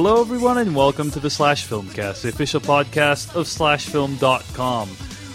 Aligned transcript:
Hello, 0.00 0.20
everyone, 0.20 0.58
and 0.58 0.76
welcome 0.76 1.10
to 1.10 1.18
the 1.18 1.28
Slash 1.28 1.66
Filmcast, 1.66 2.22
the 2.22 2.28
official 2.28 2.60
podcast 2.60 3.34
of 3.34 3.46
SlashFilm.com. 3.46 4.88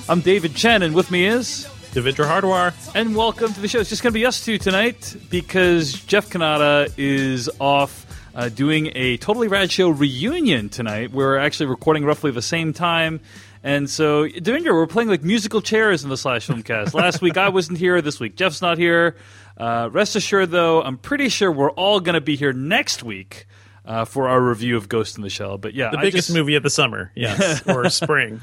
I'm 0.07 0.21
David 0.21 0.55
Chen, 0.55 0.84
and 0.84 0.95
with 0.95 1.12
me 1.12 1.25
is. 1.25 1.66
Devindra 1.91 2.25
Hardawar. 2.25 2.73
And 2.95 3.13
welcome 3.13 3.52
to 3.54 3.59
the 3.59 3.68
show. 3.68 3.81
It's 3.81 3.89
just 3.89 4.02
going 4.04 4.13
to 4.13 4.18
be 4.18 4.26
us 4.26 4.45
two 4.45 4.57
tonight 4.57 5.18
because 5.30 5.91
Jeff 5.91 6.30
Cannata 6.30 6.94
is 6.95 7.49
off 7.59 8.05
uh, 8.34 8.48
doing 8.48 8.94
a 8.95 9.18
Totally 9.18 9.49
Rad 9.49 9.70
Show 9.70 9.90
reunion 9.90 10.70
tonight. 10.70 11.12
We're 11.12 11.38
actually 11.38 11.66
recording 11.66 12.05
roughly 12.05 12.32
the 12.32 12.41
same 12.41 12.71
time. 12.71 13.20
And 13.63 13.90
so, 13.90 14.30
Devindra, 14.30 14.71
we're 14.71 14.88
playing 14.88 15.09
like 15.09 15.23
musical 15.23 15.62
chairs 15.62 16.05
in 16.05 16.09
the 16.09 16.16
Slash 16.16 16.48
Filmcast. 16.48 16.93
Last 16.93 17.21
week 17.21 17.35
I 17.35 17.49
wasn't 17.49 17.80
here. 17.80 18.02
This 18.02 18.18
week 18.18 18.38
Jeff's 18.38 18.62
not 18.62 18.77
here. 18.77 19.18
Uh, 19.57 19.90
rest 19.91 20.16
assured, 20.16 20.52
though, 20.52 20.82
I'm 20.82 20.98
pretty 20.98 21.27
sure 21.27 21.52
we're 21.52 21.71
all 21.71 21.99
going 21.99 22.16
to 22.16 22.21
be 22.21 22.38
here 22.38 22.54
next 22.54 23.04
week 23.04 23.45
uh, 23.86 24.05
for 24.05 24.28
our 24.30 24.42
review 24.42 24.78
of 24.78 24.88
Ghost 24.90 25.18
in 25.18 25.23
the 25.23 25.30
Shell. 25.30 25.58
But 25.58 25.73
yeah, 25.73 25.90
The 25.91 25.98
I 26.00 26.02
biggest 26.02 26.28
just- 26.30 26.38
movie 26.38 26.55
of 26.55 26.64
the 26.64 26.70
summer, 26.70 27.12
yes, 27.16 27.62
or 27.68 27.90
spring. 27.90 28.41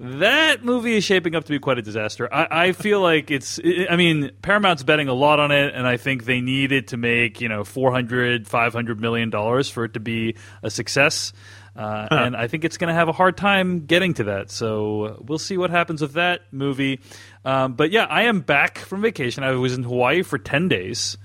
That 0.00 0.64
movie 0.64 0.96
is 0.96 1.02
shaping 1.02 1.34
up 1.34 1.42
to 1.44 1.50
be 1.50 1.58
quite 1.58 1.78
a 1.78 1.82
disaster. 1.82 2.32
I, 2.32 2.66
I 2.68 2.72
feel 2.72 3.00
like 3.00 3.32
it's. 3.32 3.58
I 3.90 3.96
mean, 3.96 4.30
Paramount's 4.42 4.84
betting 4.84 5.08
a 5.08 5.12
lot 5.12 5.40
on 5.40 5.50
it, 5.50 5.74
and 5.74 5.88
I 5.88 5.96
think 5.96 6.24
they 6.24 6.40
need 6.40 6.70
it 6.70 6.88
to 6.88 6.96
make 6.96 7.40
you 7.40 7.48
know 7.48 7.64
400, 7.64 8.46
500 8.46 9.00
million 9.00 9.28
dollars 9.30 9.68
for 9.68 9.84
it 9.84 9.94
to 9.94 10.00
be 10.00 10.36
a 10.62 10.70
success. 10.70 11.32
Uh, 11.74 12.06
And 12.12 12.36
I 12.36 12.46
think 12.48 12.64
it's 12.64 12.76
going 12.76 12.88
to 12.88 12.94
have 12.94 13.08
a 13.08 13.12
hard 13.12 13.36
time 13.36 13.86
getting 13.86 14.14
to 14.14 14.24
that. 14.24 14.50
So 14.52 15.20
we'll 15.26 15.38
see 15.38 15.56
what 15.56 15.70
happens 15.70 16.00
with 16.00 16.12
that 16.14 16.42
movie. 16.52 17.00
Um, 17.44 17.74
but 17.74 17.90
yeah, 17.90 18.04
I 18.04 18.22
am 18.22 18.40
back 18.40 18.78
from 18.78 19.00
vacation. 19.02 19.42
I 19.44 19.50
was 19.52 19.74
in 19.74 19.82
Hawaii 19.82 20.22
for 20.22 20.38
ten 20.38 20.68
days. 20.68 21.18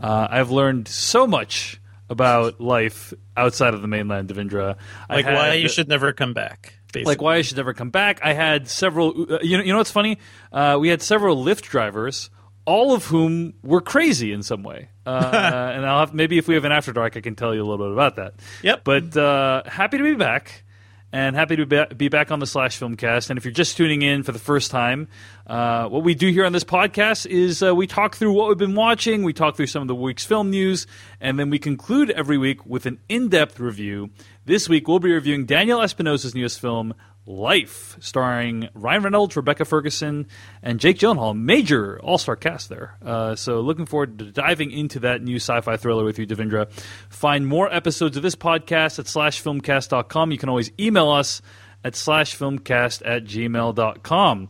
Uh, 0.00 0.26
I've 0.30 0.50
learned 0.50 0.88
so 0.88 1.26
much 1.28 1.80
about 2.08 2.60
life 2.60 3.12
outside 3.36 3.74
of 3.74 3.82
the 3.82 3.88
mainland, 3.88 4.28
Devindra. 4.28 4.76
I 5.08 5.16
Like 5.16 5.26
why 5.26 5.54
you 5.54 5.68
should 5.68 5.88
never 5.88 6.12
come 6.12 6.32
back. 6.32 6.74
Basically. 6.92 7.12
like 7.12 7.20
why 7.20 7.36
I 7.36 7.42
should 7.42 7.56
never 7.56 7.74
come 7.74 7.90
back. 7.90 8.20
I 8.22 8.32
had 8.32 8.68
several. 8.68 9.10
Uh, 9.32 9.38
you 9.42 9.58
know, 9.58 9.64
you 9.64 9.72
know 9.72 9.78
what's 9.78 9.90
funny? 9.90 10.18
Uh, 10.52 10.78
we 10.80 10.88
had 10.88 11.02
several 11.02 11.44
Lyft 11.44 11.62
drivers, 11.62 12.30
all 12.64 12.94
of 12.94 13.06
whom 13.06 13.54
were 13.62 13.80
crazy 13.80 14.32
in 14.32 14.42
some 14.42 14.62
way. 14.62 14.88
Uh, 15.04 15.30
and 15.74 15.84
I'll 15.84 16.00
have 16.00 16.14
maybe 16.14 16.38
if 16.38 16.48
we 16.48 16.54
have 16.54 16.64
an 16.64 16.72
after 16.72 16.92
dark, 16.92 17.16
I 17.16 17.20
can 17.20 17.34
tell 17.34 17.54
you 17.54 17.62
a 17.62 17.66
little 17.66 17.86
bit 17.86 17.92
about 17.92 18.16
that. 18.16 18.34
Yep. 18.62 18.84
But 18.84 19.16
uh, 19.16 19.62
happy 19.66 19.98
to 19.98 20.04
be 20.04 20.14
back. 20.14 20.64
And 21.12 21.36
happy 21.36 21.56
to 21.56 21.86
be 21.94 22.08
back 22.08 22.30
on 22.30 22.40
the 22.40 22.46
Slash 22.46 22.78
Filmcast. 22.78 23.30
And 23.30 23.38
if 23.38 23.44
you're 23.44 23.52
just 23.52 23.76
tuning 23.76 24.02
in 24.02 24.22
for 24.22 24.32
the 24.32 24.38
first 24.38 24.70
time, 24.70 25.08
uh, 25.46 25.88
what 25.88 26.02
we 26.02 26.14
do 26.14 26.28
here 26.30 26.44
on 26.44 26.52
this 26.52 26.64
podcast 26.64 27.26
is 27.26 27.62
uh, 27.62 27.74
we 27.74 27.86
talk 27.86 28.16
through 28.16 28.32
what 28.32 28.48
we've 28.48 28.58
been 28.58 28.74
watching, 28.74 29.22
we 29.22 29.32
talk 29.32 29.56
through 29.56 29.68
some 29.68 29.82
of 29.82 29.88
the 29.88 29.94
week's 29.94 30.26
film 30.26 30.50
news, 30.50 30.86
and 31.20 31.38
then 31.38 31.48
we 31.48 31.58
conclude 31.58 32.10
every 32.10 32.36
week 32.36 32.66
with 32.66 32.86
an 32.86 32.98
in 33.08 33.28
depth 33.28 33.60
review. 33.60 34.10
This 34.44 34.68
week, 34.68 34.88
we'll 34.88 34.98
be 34.98 35.12
reviewing 35.12 35.46
Daniel 35.46 35.80
Espinosa's 35.80 36.34
newest 36.34 36.60
film, 36.60 36.92
Life, 37.26 37.96
starring 38.00 38.68
Ryan 38.72 39.02
Reynolds, 39.02 39.36
Rebecca 39.36 39.64
Ferguson, 39.64 40.26
and 40.62 40.78
Jake 40.78 40.98
Gyllenhaal. 40.98 41.36
Major 41.36 42.00
all 42.00 42.18
star 42.18 42.36
cast 42.36 42.68
there. 42.68 42.96
Uh, 43.04 43.34
so, 43.34 43.60
looking 43.60 43.84
forward 43.84 44.18
to 44.20 44.26
diving 44.26 44.70
into 44.70 45.00
that 45.00 45.22
new 45.22 45.36
sci 45.36 45.60
fi 45.60 45.76
thriller 45.76 46.04
with 46.04 46.18
you, 46.18 46.26
Devindra. 46.26 46.70
Find 47.08 47.46
more 47.46 47.72
episodes 47.72 48.16
of 48.16 48.22
this 48.22 48.36
podcast 48.36 48.98
at 49.00 49.06
slashfilmcast.com. 49.06 50.30
You 50.30 50.38
can 50.38 50.48
always 50.48 50.70
email 50.78 51.10
us 51.10 51.42
at 51.82 51.94
slashfilmcast 51.94 53.02
at 53.04 53.24
gmail.com. 53.24 54.48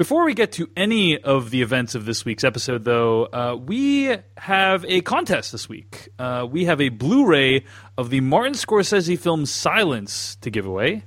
Before 0.00 0.24
we 0.24 0.32
get 0.32 0.52
to 0.52 0.70
any 0.78 1.18
of 1.18 1.50
the 1.50 1.60
events 1.60 1.94
of 1.94 2.06
this 2.06 2.24
week's 2.24 2.42
episode, 2.42 2.84
though, 2.84 3.24
uh, 3.26 3.54
we 3.54 4.16
have 4.38 4.82
a 4.88 5.02
contest 5.02 5.52
this 5.52 5.68
week. 5.68 6.08
Uh, 6.18 6.46
we 6.50 6.64
have 6.64 6.80
a 6.80 6.88
Blu 6.88 7.26
ray 7.26 7.66
of 7.98 8.08
the 8.08 8.22
Martin 8.22 8.54
Scorsese 8.54 9.18
film 9.18 9.44
Silence 9.44 10.36
to 10.36 10.50
give 10.50 10.64
away. 10.64 11.04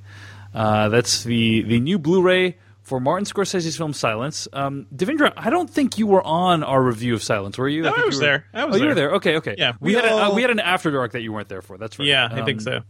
Uh, 0.53 0.89
that's 0.89 1.23
the, 1.23 1.63
the 1.63 1.79
new 1.79 1.97
Blu 1.99 2.21
ray 2.21 2.57
for 2.81 2.99
Martin 2.99 3.25
Scorsese's 3.25 3.77
film 3.77 3.93
Silence. 3.93 4.47
Um, 4.53 4.87
Devindra, 4.93 5.33
I 5.37 5.49
don't 5.49 5.69
think 5.69 5.97
you 5.97 6.05
were 6.07 6.21
on 6.23 6.63
our 6.63 6.81
review 6.83 7.13
of 7.13 7.23
Silence, 7.23 7.57
were 7.57 7.67
you? 7.69 7.81
No, 7.83 7.91
think 7.91 8.03
I 8.03 8.05
was 8.05 8.15
you 8.15 8.19
were- 8.21 8.25
there. 8.25 8.45
I 8.53 8.65
was 8.65 8.75
oh, 8.75 8.79
you 8.79 8.87
were 8.89 8.93
there. 8.95 9.07
there. 9.07 9.15
Okay, 9.15 9.35
okay. 9.37 9.55
Yeah, 9.57 9.73
we, 9.79 9.91
we 9.91 9.93
had 9.95 10.05
a, 10.05 10.13
uh, 10.15 10.33
we 10.35 10.41
had 10.41 10.51
an 10.51 10.59
after 10.59 10.91
dark 10.91 11.13
that 11.13 11.21
you 11.21 11.31
weren't 11.33 11.49
there 11.49 11.61
for. 11.61 11.77
That's 11.77 11.97
right. 11.97 12.07
yeah, 12.07 12.27
I 12.31 12.43
think 12.43 12.59
Um, 12.59 12.59
so. 12.59 12.81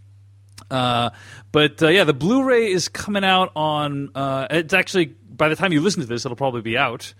uh, 0.75 1.09
but 1.51 1.81
uh, 1.83 1.87
yeah, 1.89 2.03
the 2.05 2.13
Blu-ray 2.13 2.71
is 2.71 2.87
coming 2.89 3.23
out 3.23 3.51
on. 3.55 4.09
Uh, 4.15 4.47
it's 4.49 4.73
actually 4.73 5.05
by 5.29 5.49
the 5.49 5.55
time 5.55 5.71
you 5.73 5.81
listen 5.81 6.01
to 6.01 6.07
this, 6.07 6.25
it'll 6.25 6.35
probably 6.35 6.61
be 6.61 6.77
out. 6.77 7.13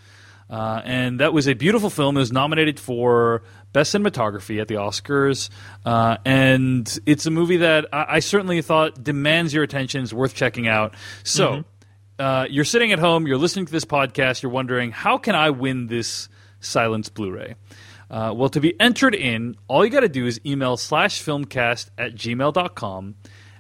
Uh, 0.50 0.82
and 0.84 1.20
that 1.20 1.32
was 1.34 1.48
a 1.48 1.54
beautiful 1.54 1.90
film. 1.90 2.16
It 2.18 2.20
was 2.20 2.32
nominated 2.32 2.80
for 2.80 3.44
best 3.74 3.94
cinematography 3.94 4.62
at 4.62 4.68
the 4.68 4.76
Oscars, 4.76 5.50
uh, 5.86 6.18
and 6.26 7.00
it's 7.06 7.26
a 7.26 7.32
movie 7.32 7.58
that 7.58 7.88
I, 7.92 8.06
I 8.10 8.20
certainly 8.20 8.62
thought 8.62 9.04
demands 9.04 9.54
your 9.54 9.64
attention. 9.64 10.04
Is 10.04 10.14
worth 10.14 10.34
checking 10.34 10.68
out. 10.68 10.96
So. 11.24 11.66
Uh, 12.20 12.46
you're 12.48 12.64
sitting 12.64 12.92
at 12.92 13.00
home, 13.00 13.26
you're 13.26 13.40
listening 13.40 13.66
to 13.66 13.72
this 13.72 13.86
podcast, 13.86 14.44
you're 14.44 14.52
wondering, 14.52 14.92
how 14.92 15.18
can 15.18 15.34
I 15.34 15.50
win 15.50 15.88
this 15.88 16.30
Silence 16.60 17.10
Blu 17.10 17.32
ray? 17.32 17.56
Uh, 18.10 18.32
well, 18.36 18.50
to 18.50 18.60
be 18.60 18.80
entered 18.80 19.16
in, 19.16 19.56
all 19.68 19.84
you 19.84 19.90
got 19.90 20.02
to 20.02 20.10
do 20.10 20.28
is 20.28 20.40
email 20.46 20.78
slash 20.78 21.24
filmcast 21.24 21.90
at 21.98 22.14
gmail.com 22.14 23.16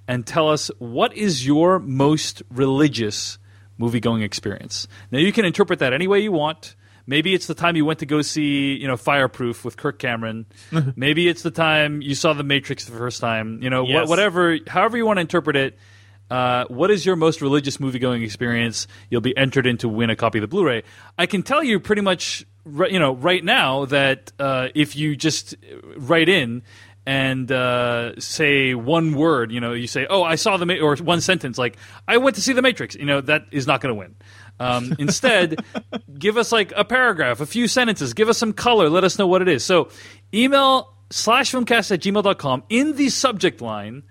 and 0.08 0.28
tell 0.28 0.50
us 0.50 0.70
what 0.78 1.18
is 1.18 1.46
your 1.46 1.80
most 1.80 2.44
religious 2.52 3.40
movie 3.78 4.00
going 4.00 4.22
experience. 4.22 4.88
Now, 5.12 5.20
you 5.20 5.32
can 5.32 5.46
interpret 5.46 5.80
that 5.80 5.94
any 5.94 6.08
way 6.08 6.20
you 6.20 6.32
want. 6.32 6.76
Maybe 7.06 7.34
it's 7.34 7.48
the 7.48 7.54
time 7.54 7.76
you 7.76 7.86
went 7.86 8.00
to 8.00 8.06
go 8.06 8.22
see, 8.22 8.76
you 8.76 8.88
know, 8.88 8.96
Fireproof 8.98 9.66
with 9.66 9.76
Kirk 9.78 10.00
Cameron. 10.00 10.46
Maybe 10.96 11.28
it's 11.28 11.42
the 11.42 11.52
time 11.52 12.02
you 12.02 12.16
saw 12.16 12.34
The 12.34 12.44
Matrix 12.44 12.86
the 12.86 12.98
first 12.98 13.20
time. 13.20 13.62
You 13.62 13.70
know, 13.70 13.86
Yes. 13.86 14.08
whatever, 14.08 14.58
however 14.68 14.98
you 14.98 15.06
want 15.06 15.18
to 15.18 15.22
interpret 15.22 15.56
it. 15.56 15.78
Uh, 16.32 16.66
what 16.70 16.90
is 16.90 17.06
your 17.06 17.16
most 17.16 17.42
religious 17.42 17.80
movie 17.80 18.00
going 18.00 18.24
experience? 18.24 18.88
You'll 19.10 19.22
be 19.22 19.36
entered 19.38 19.68
in 19.68 19.78
to 19.80 19.90
win 19.90 20.10
a 20.10 20.16
copy 20.16 20.40
of 20.40 20.42
the 20.42 20.48
Blu-ray. 20.48 20.84
I 21.18 21.26
can 21.26 21.44
tell 21.44 21.62
you 21.64 21.80
pretty 21.80 22.02
much, 22.02 22.46
you 22.66 22.98
know, 22.98 23.14
right 23.14 23.44
now 23.44 23.86
that 23.86 24.32
uh, 24.40 24.70
if 24.74 24.96
you 24.96 25.16
just 25.18 25.56
write 25.98 26.30
in 26.30 26.64
and 27.06 27.52
uh, 27.52 28.18
say 28.20 28.74
one 28.74 29.14
word, 29.14 29.52
you 29.52 29.60
know, 29.60 29.74
you 29.74 29.88
say, 29.88 30.08
"Oh, 30.10 30.24
I 30.24 30.36
saw 30.36 30.56
the," 30.56 30.66
Ma-, 30.66 30.80
or 30.82 30.96
one 30.96 31.20
sentence 31.20 31.58
like, 31.58 31.76
"I 32.08 32.16
went 32.18 32.38
to 32.38 32.42
see 32.42 32.54
the 32.54 32.62
Matrix," 32.62 32.96
you 32.96 33.04
know, 33.06 33.20
that 33.20 33.46
is 33.52 33.68
not 33.68 33.82
going 33.82 33.94
to 33.94 34.00
win. 34.00 34.16
Um, 34.60 34.96
instead, 35.00 35.64
give 36.18 36.38
us 36.38 36.52
like 36.52 36.72
a 36.76 36.86
paragraph, 36.86 37.42
a 37.42 37.46
few 37.46 37.68
sentences, 37.68 38.14
give 38.14 38.30
us 38.30 38.38
some 38.38 38.54
color, 38.54 38.90
let 38.90 39.04
us 39.04 39.18
know 39.20 39.28
what 39.28 39.42
it 39.42 39.48
is. 39.48 39.64
So, 39.66 39.90
email 40.34 40.94
slash 41.10 41.52
filmcast 41.52 41.92
at 41.92 42.00
gmail.com 42.02 42.64
in 42.70 42.96
the 42.96 43.10
subject 43.10 43.62
line 43.62 44.04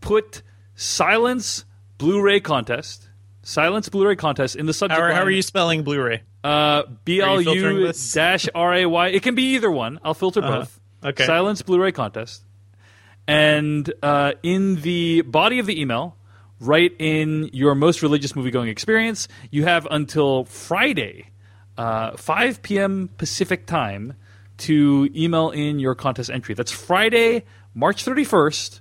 put 0.00 0.42
silence 0.74 1.64
blu-ray 1.98 2.40
contest. 2.40 3.08
Silence 3.42 3.88
blu-ray 3.88 4.16
contest 4.16 4.56
in 4.56 4.66
the 4.66 4.72
subject 4.72 4.98
How 4.98 5.04
are, 5.04 5.08
line 5.10 5.16
how 5.18 5.24
are 5.24 5.30
you 5.30 5.42
spelling 5.42 5.82
Blu-ray? 5.82 6.22
uh, 6.44 6.82
blu 7.04 7.92
dash 8.12 8.48
ray 8.54 9.14
it 9.14 9.22
can 9.22 9.34
be 9.34 9.54
either 9.54 9.70
one. 9.70 9.98
I'll 10.04 10.14
filter 10.14 10.40
Uh-huh. 10.42 10.58
both. 10.60 10.80
Okay. 11.04 11.26
silence 11.26 11.62
blu-ray 11.62 11.92
contest. 11.92 12.44
And 13.26 13.92
uh, 14.02 14.32
in 14.42 14.80
the 14.82 15.22
body 15.22 15.58
of 15.58 15.66
the 15.66 15.80
email 15.80 16.16
write 16.60 16.92
in 16.98 17.50
your 17.52 17.74
most 17.74 18.02
religious 18.02 18.34
movie 18.34 18.50
going 18.50 18.68
experience 18.68 19.28
you 19.50 19.64
have 19.64 19.86
until 19.90 20.44
friday 20.44 21.26
uh, 21.76 22.16
5 22.16 22.62
p.m 22.62 23.08
pacific 23.18 23.66
time 23.66 24.14
to 24.56 25.08
email 25.14 25.50
in 25.50 25.78
your 25.78 25.94
contest 25.94 26.30
entry 26.30 26.54
that's 26.54 26.72
friday 26.72 27.44
march 27.74 28.04
31st 28.04 28.80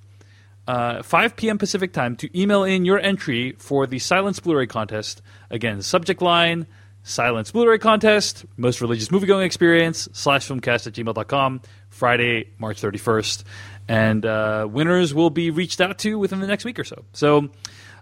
uh, 0.68 1.02
5 1.02 1.36
p.m. 1.36 1.58
Pacific 1.58 1.94
time 1.94 2.16
to 2.18 2.40
email 2.40 2.64
in 2.64 2.84
your 2.84 3.00
entry 3.00 3.54
for 3.58 3.88
the 3.88 4.00
Silence 4.00 4.40
Blu-ray 4.40 4.68
contest. 4.68 5.22
Again, 5.50 5.82
subject 5.82 6.22
line, 6.22 6.68
Silence 7.04 7.52
Blu-ray 7.52 7.78
contest, 7.78 8.46
most 8.58 8.82
religious 8.82 9.10
movie-going 9.10 9.46
experience, 9.46 10.10
slash 10.12 10.48
filmcast 10.48 10.88
at 10.88 10.94
gmail.com, 10.94 11.62
Friday, 11.90 12.50
March 12.60 12.82
31st. 12.82 13.44
And 13.88 14.26
uh, 14.26 14.68
winners 14.70 15.14
will 15.14 15.30
be 15.30 15.50
reached 15.50 15.80
out 15.80 15.98
to 16.00 16.20
within 16.20 16.40
the 16.40 16.48
next 16.48 16.66
week 16.66 16.78
or 16.78 16.84
so. 16.84 17.06
So 17.14 17.50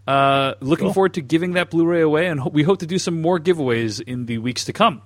uh, 0.08 0.54
looking 0.60 0.94
forward 0.94 1.14
to 1.16 1.22
giving 1.22 1.54
that 1.54 1.70
Blu-ray 1.70 2.02
away, 2.02 2.28
and 2.28 2.40
ho- 2.40 2.50
we 2.50 2.64
hope 2.64 2.80
to 2.80 2.86
do 2.88 3.00
some 3.00 3.22
more 3.22 3.40
giveaways 3.40 4.02
in 4.02 4.26
the 4.26 4.38
weeks 4.40 4.66
to 4.66 4.74
come. 4.74 5.02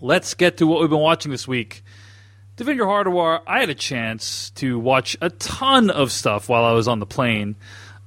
Let's 0.00 0.34
get 0.34 0.58
to 0.58 0.66
what 0.66 0.80
we've 0.80 0.90
been 0.90 0.98
watching 0.98 1.30
this 1.30 1.46
week. 1.46 1.82
Devindra 2.56 2.86
Hardawar, 2.86 3.40
I 3.46 3.60
had 3.60 3.70
a 3.70 3.74
chance 3.74 4.50
to 4.50 4.78
watch 4.78 5.16
a 5.20 5.30
ton 5.30 5.90
of 5.90 6.12
stuff 6.12 6.48
while 6.48 6.64
I 6.64 6.72
was 6.72 6.88
on 6.88 6.98
the 6.98 7.06
plane, 7.06 7.56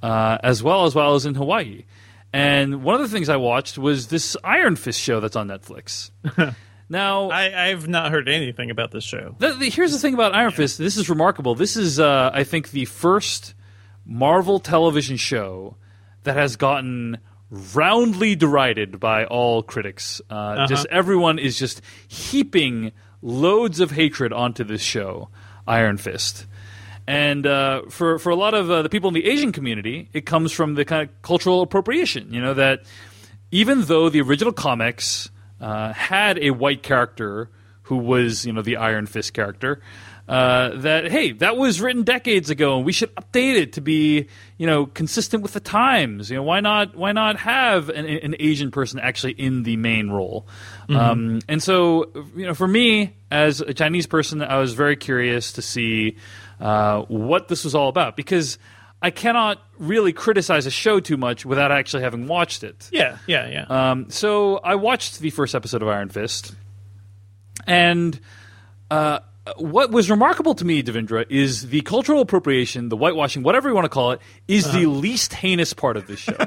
uh, 0.02 0.38
as 0.42 0.62
well 0.62 0.84
as 0.84 0.94
while 0.94 1.10
I 1.10 1.12
was 1.12 1.26
in 1.26 1.34
Hawaii. 1.34 1.84
And 2.32 2.82
one 2.82 2.94
of 2.94 3.00
the 3.00 3.08
things 3.08 3.28
I 3.28 3.36
watched 3.36 3.78
was 3.78 4.08
this 4.08 4.36
Iron 4.44 4.76
Fist 4.76 5.00
show 5.00 5.20
that's 5.20 5.36
on 5.36 5.48
Netflix. 5.48 6.10
now, 6.88 7.30
I, 7.30 7.68
I've 7.68 7.88
not 7.88 8.10
heard 8.12 8.28
anything 8.28 8.70
about 8.70 8.90
this 8.90 9.04
show. 9.04 9.34
the, 9.38 9.54
the, 9.54 9.70
here's 9.70 9.92
the 9.92 9.98
thing 9.98 10.14
about 10.14 10.34
Iron 10.34 10.52
Fist. 10.52 10.78
This 10.78 10.96
is 10.96 11.08
remarkable. 11.08 11.54
This 11.54 11.76
is, 11.76 11.98
uh, 11.98 12.30
I 12.32 12.44
think, 12.44 12.70
the 12.70 12.84
first 12.84 13.54
Marvel 14.04 14.60
television 14.60 15.16
show 15.16 15.76
that 16.22 16.36
has 16.36 16.56
gotten 16.56 17.18
roundly 17.50 18.34
derided 18.34 18.98
by 19.00 19.24
all 19.24 19.62
critics. 19.62 20.20
Uh, 20.28 20.66
Just 20.66 20.86
everyone 20.90 21.38
is 21.38 21.58
just 21.58 21.80
heaping 22.08 22.92
loads 23.22 23.80
of 23.80 23.90
hatred 23.92 24.32
onto 24.32 24.64
this 24.64 24.82
show, 24.82 25.28
Iron 25.66 25.96
Fist. 25.96 26.46
And 27.08 27.46
uh, 27.46 27.82
for 27.88 28.18
for 28.18 28.30
a 28.30 28.34
lot 28.36 28.54
of 28.54 28.68
uh, 28.68 28.82
the 28.82 28.88
people 28.88 29.08
in 29.08 29.14
the 29.14 29.26
Asian 29.26 29.52
community, 29.52 30.08
it 30.12 30.26
comes 30.26 30.50
from 30.50 30.74
the 30.74 30.84
kind 30.84 31.08
of 31.08 31.22
cultural 31.22 31.62
appropriation. 31.62 32.32
You 32.32 32.40
know 32.40 32.54
that 32.54 32.82
even 33.52 33.82
though 33.82 34.08
the 34.08 34.20
original 34.20 34.52
comics 34.52 35.30
uh, 35.60 35.92
had 35.92 36.38
a 36.38 36.50
white 36.50 36.82
character 36.82 37.50
who 37.82 37.98
was 37.98 38.44
you 38.44 38.52
know 38.52 38.62
the 38.62 38.76
Iron 38.76 39.06
Fist 39.06 39.32
character, 39.32 39.80
uh, 40.28 40.70
that 40.78 41.10
hey 41.10 41.32
that 41.32 41.56
was 41.56 41.80
written 41.80 42.02
decades 42.02 42.50
ago 42.50 42.76
and 42.76 42.84
we 42.84 42.92
should 42.92 43.14
update 43.14 43.56
it 43.56 43.74
to 43.74 43.80
be 43.80 44.26
you 44.58 44.66
know 44.66 44.86
consistent 44.86 45.42
with 45.42 45.52
the 45.52 45.60
times. 45.60 46.30
You 46.30 46.36
know 46.36 46.42
why 46.42 46.60
not 46.60 46.96
why 46.96 47.12
not 47.12 47.38
have 47.38 47.88
an, 47.88 48.06
an 48.06 48.34
Asian 48.40 48.72
person 48.72 48.98
actually 48.98 49.32
in 49.32 49.62
the 49.62 49.76
main 49.76 50.10
role? 50.10 50.46
Um, 50.88 51.40
and 51.48 51.62
so 51.62 52.10
you 52.34 52.46
know 52.46 52.54
for 52.54 52.66
me 52.66 53.14
as 53.30 53.60
a 53.60 53.72
Chinese 53.72 54.06
person, 54.06 54.42
I 54.42 54.58
was 54.58 54.74
very 54.74 54.96
curious 54.96 55.52
to 55.52 55.62
see 55.62 56.16
uh, 56.60 57.02
what 57.02 57.48
this 57.48 57.64
was 57.64 57.74
all 57.74 57.88
about 57.88 58.16
because. 58.16 58.58
I 59.06 59.10
cannot 59.10 59.62
really 59.78 60.12
criticize 60.12 60.66
a 60.66 60.70
show 60.70 60.98
too 60.98 61.16
much 61.16 61.46
without 61.46 61.70
actually 61.70 62.02
having 62.02 62.26
watched 62.26 62.64
it. 62.64 62.88
Yeah, 62.90 63.18
yeah, 63.28 63.48
yeah. 63.48 63.66
Um, 63.90 64.10
so 64.10 64.56
I 64.58 64.74
watched 64.74 65.20
the 65.20 65.30
first 65.30 65.54
episode 65.54 65.80
of 65.82 65.86
Iron 65.88 66.08
Fist, 66.08 66.54
and 67.66 68.18
uh, 68.90 69.20
what 69.58 69.90
was 69.92 70.10
remarkable 70.10 70.54
to 70.56 70.64
me, 70.64 70.82
Devindra, 70.82 71.24
is 71.30 71.68
the 71.68 71.82
cultural 71.82 72.20
appropriation, 72.20 72.88
the 72.88 72.96
whitewashing, 72.96 73.44
whatever 73.44 73.68
you 73.68 73.74
want 73.76 73.84
to 73.84 73.88
call 73.90 74.10
it, 74.12 74.20
is 74.48 74.66
Uh-huh. 74.66 74.80
the 74.80 74.86
least 74.86 75.34
heinous 75.34 75.72
part 75.72 75.96
of 75.96 76.08
this 76.08 76.18
show. 76.18 76.36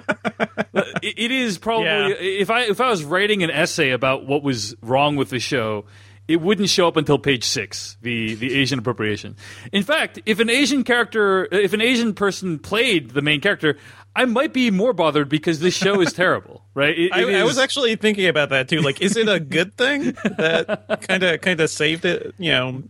it, 1.01 1.13
it 1.17 1.31
is 1.31 1.57
probably 1.57 1.85
Yeah. 1.85 2.07
if 2.09 2.50
I 2.50 2.63
if 2.63 2.81
I 2.81 2.89
was 2.89 3.03
writing 3.06 3.41
an 3.44 3.51
essay 3.51 3.91
about 3.91 4.25
what 4.25 4.44
was 4.44 4.75
wrong 4.81 5.15
with 5.15 5.29
the 5.29 5.39
show. 5.39 5.85
It 6.30 6.42
wouldn't 6.42 6.70
show 6.70 6.88
up 6.88 6.96
until 6.96 7.18
page 7.20 7.44
six, 7.44 7.98
the, 8.02 8.36
the 8.36 8.54
Asian 8.54 8.78
appropriation. 8.80 9.36
In 9.74 9.84
fact, 9.84 10.20
if 10.26 10.40
an 10.40 10.50
Asian 10.50 10.84
character, 10.84 11.48
if 11.52 11.74
an 11.74 11.81
Asian 11.81 12.14
person 12.14 12.60
played 12.60 13.10
the 13.12 13.22
main 13.22 13.42
character, 13.42 13.78
I 14.16 14.26
might 14.26 14.54
be 14.54 14.70
more 14.72 14.94
bothered 14.94 15.28
because 15.28 15.60
this 15.60 15.74
show 15.76 16.02
is 16.02 16.14
terrible, 16.14 16.64
right? 16.76 16.98
It- 16.98 17.12
I, 17.14 17.24
it 17.30 17.36
I 17.36 17.44
was 17.44 17.58
actually 17.58 17.96
thinking 17.96 18.28
about 18.28 18.50
that 18.50 18.70
too. 18.70 18.81
Like, 18.81 19.02
is 19.02 19.18
it 19.18 19.28
a 19.28 19.40
good 19.40 19.76
thing 19.76 20.12
that 20.38 21.00
kind 21.08 21.24
of 21.24 21.42
kind 21.42 21.60
of 21.60 21.70
saved 21.70 22.06
it? 22.06 22.34
You 22.38 22.52
know, 22.52 22.84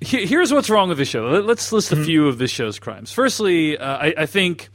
here's 0.00 0.52
what's 0.52 0.68
wrong 0.68 0.88
with 0.88 0.98
the 0.98 1.04
show. 1.04 1.26
Let- 1.28 1.46
Let's 1.46 1.70
list 1.72 1.92
a 1.92 1.96
few 2.04 2.26
of 2.28 2.38
this 2.38 2.50
show's 2.50 2.78
crimes. 2.78 3.12
Firstly, 3.12 3.78
uh, 3.78 3.96
I, 3.98 4.14
I 4.18 4.26
think 4.26 4.68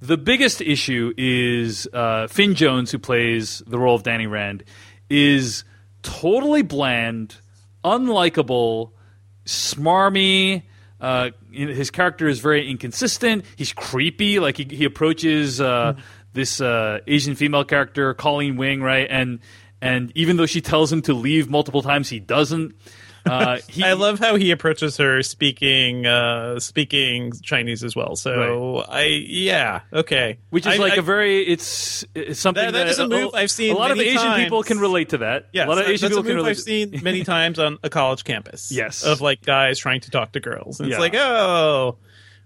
the 0.00 0.16
biggest 0.18 0.60
issue 0.60 1.12
is 1.16 1.88
uh, 1.92 2.26
Finn 2.26 2.54
Jones, 2.54 2.90
who 2.90 2.98
plays 2.98 3.62
the 3.66 3.78
role 3.78 3.94
of 3.94 4.02
Danny 4.02 4.26
Rand, 4.26 4.64
is 5.08 5.64
totally 6.02 6.62
bland, 6.62 7.36
unlikable, 7.84 8.90
smarmy. 9.44 10.62
Uh, 11.00 11.30
his 11.50 11.90
character 11.90 12.28
is 12.28 12.38
very 12.38 12.70
inconsistent. 12.70 13.44
He's 13.56 13.72
creepy. 13.72 14.38
Like 14.38 14.56
he, 14.56 14.64
he 14.64 14.84
approaches 14.84 15.60
uh, 15.60 15.94
this 16.32 16.60
uh, 16.60 17.00
Asian 17.06 17.34
female 17.34 17.64
character, 17.64 18.14
Colleen 18.14 18.56
Wing, 18.56 18.82
right? 18.82 19.06
And 19.10 19.40
and 19.80 20.12
even 20.14 20.36
though 20.36 20.46
she 20.46 20.60
tells 20.60 20.92
him 20.92 21.02
to 21.02 21.12
leave 21.12 21.50
multiple 21.50 21.82
times, 21.82 22.08
he 22.08 22.20
doesn't. 22.20 22.76
Uh, 23.24 23.58
he, 23.68 23.84
I 23.84 23.92
love 23.92 24.18
how 24.18 24.36
he 24.36 24.50
approaches 24.50 24.96
her 24.96 25.22
speaking 25.22 26.06
uh 26.06 26.58
speaking 26.60 27.32
Chinese 27.42 27.84
as 27.84 27.94
well. 27.94 28.16
So 28.16 28.78
I 28.88 29.04
yeah 29.04 29.82
okay, 29.92 30.38
which 30.50 30.66
is 30.66 30.74
I- 30.74 30.82
like 30.82 30.94
I- 30.94 30.96
a 30.96 31.02
very 31.02 31.42
it's, 31.42 32.04
it's 32.14 32.40
something 32.40 32.64
That- 32.64 32.72
that 32.72 32.88
is 32.88 32.98
a 32.98 33.08
move 33.08 33.30
I've 33.34 33.50
seen 33.50 33.74
A 33.74 33.78
lot 33.78 33.90
of 33.90 33.98
Asian 33.98 34.34
people 34.34 34.62
can 34.62 34.78
relate 34.78 35.10
to 35.10 35.18
that. 35.18 35.48
Yeah, 35.52 35.66
a 35.66 35.68
lot 35.68 35.78
of 35.78 35.86
Asian 35.88 36.08
people 36.08 36.24
can 36.24 36.34
relate. 36.36 36.50
I've 36.50 36.60
seen 36.60 37.00
many 37.02 37.24
times 37.24 37.58
on 37.58 37.78
a 37.82 37.90
college 37.90 38.24
campus. 38.24 38.72
Yes. 38.72 39.04
of 39.04 39.20
like 39.20 39.42
guys 39.42 39.78
trying 39.78 40.00
to 40.00 40.10
talk 40.10 40.32
to 40.32 40.40
girls. 40.40 40.80
And 40.80 40.88
Yeah. 40.88 40.96
It's 40.96 41.00
like, 41.00 41.14
oh, 41.14 41.98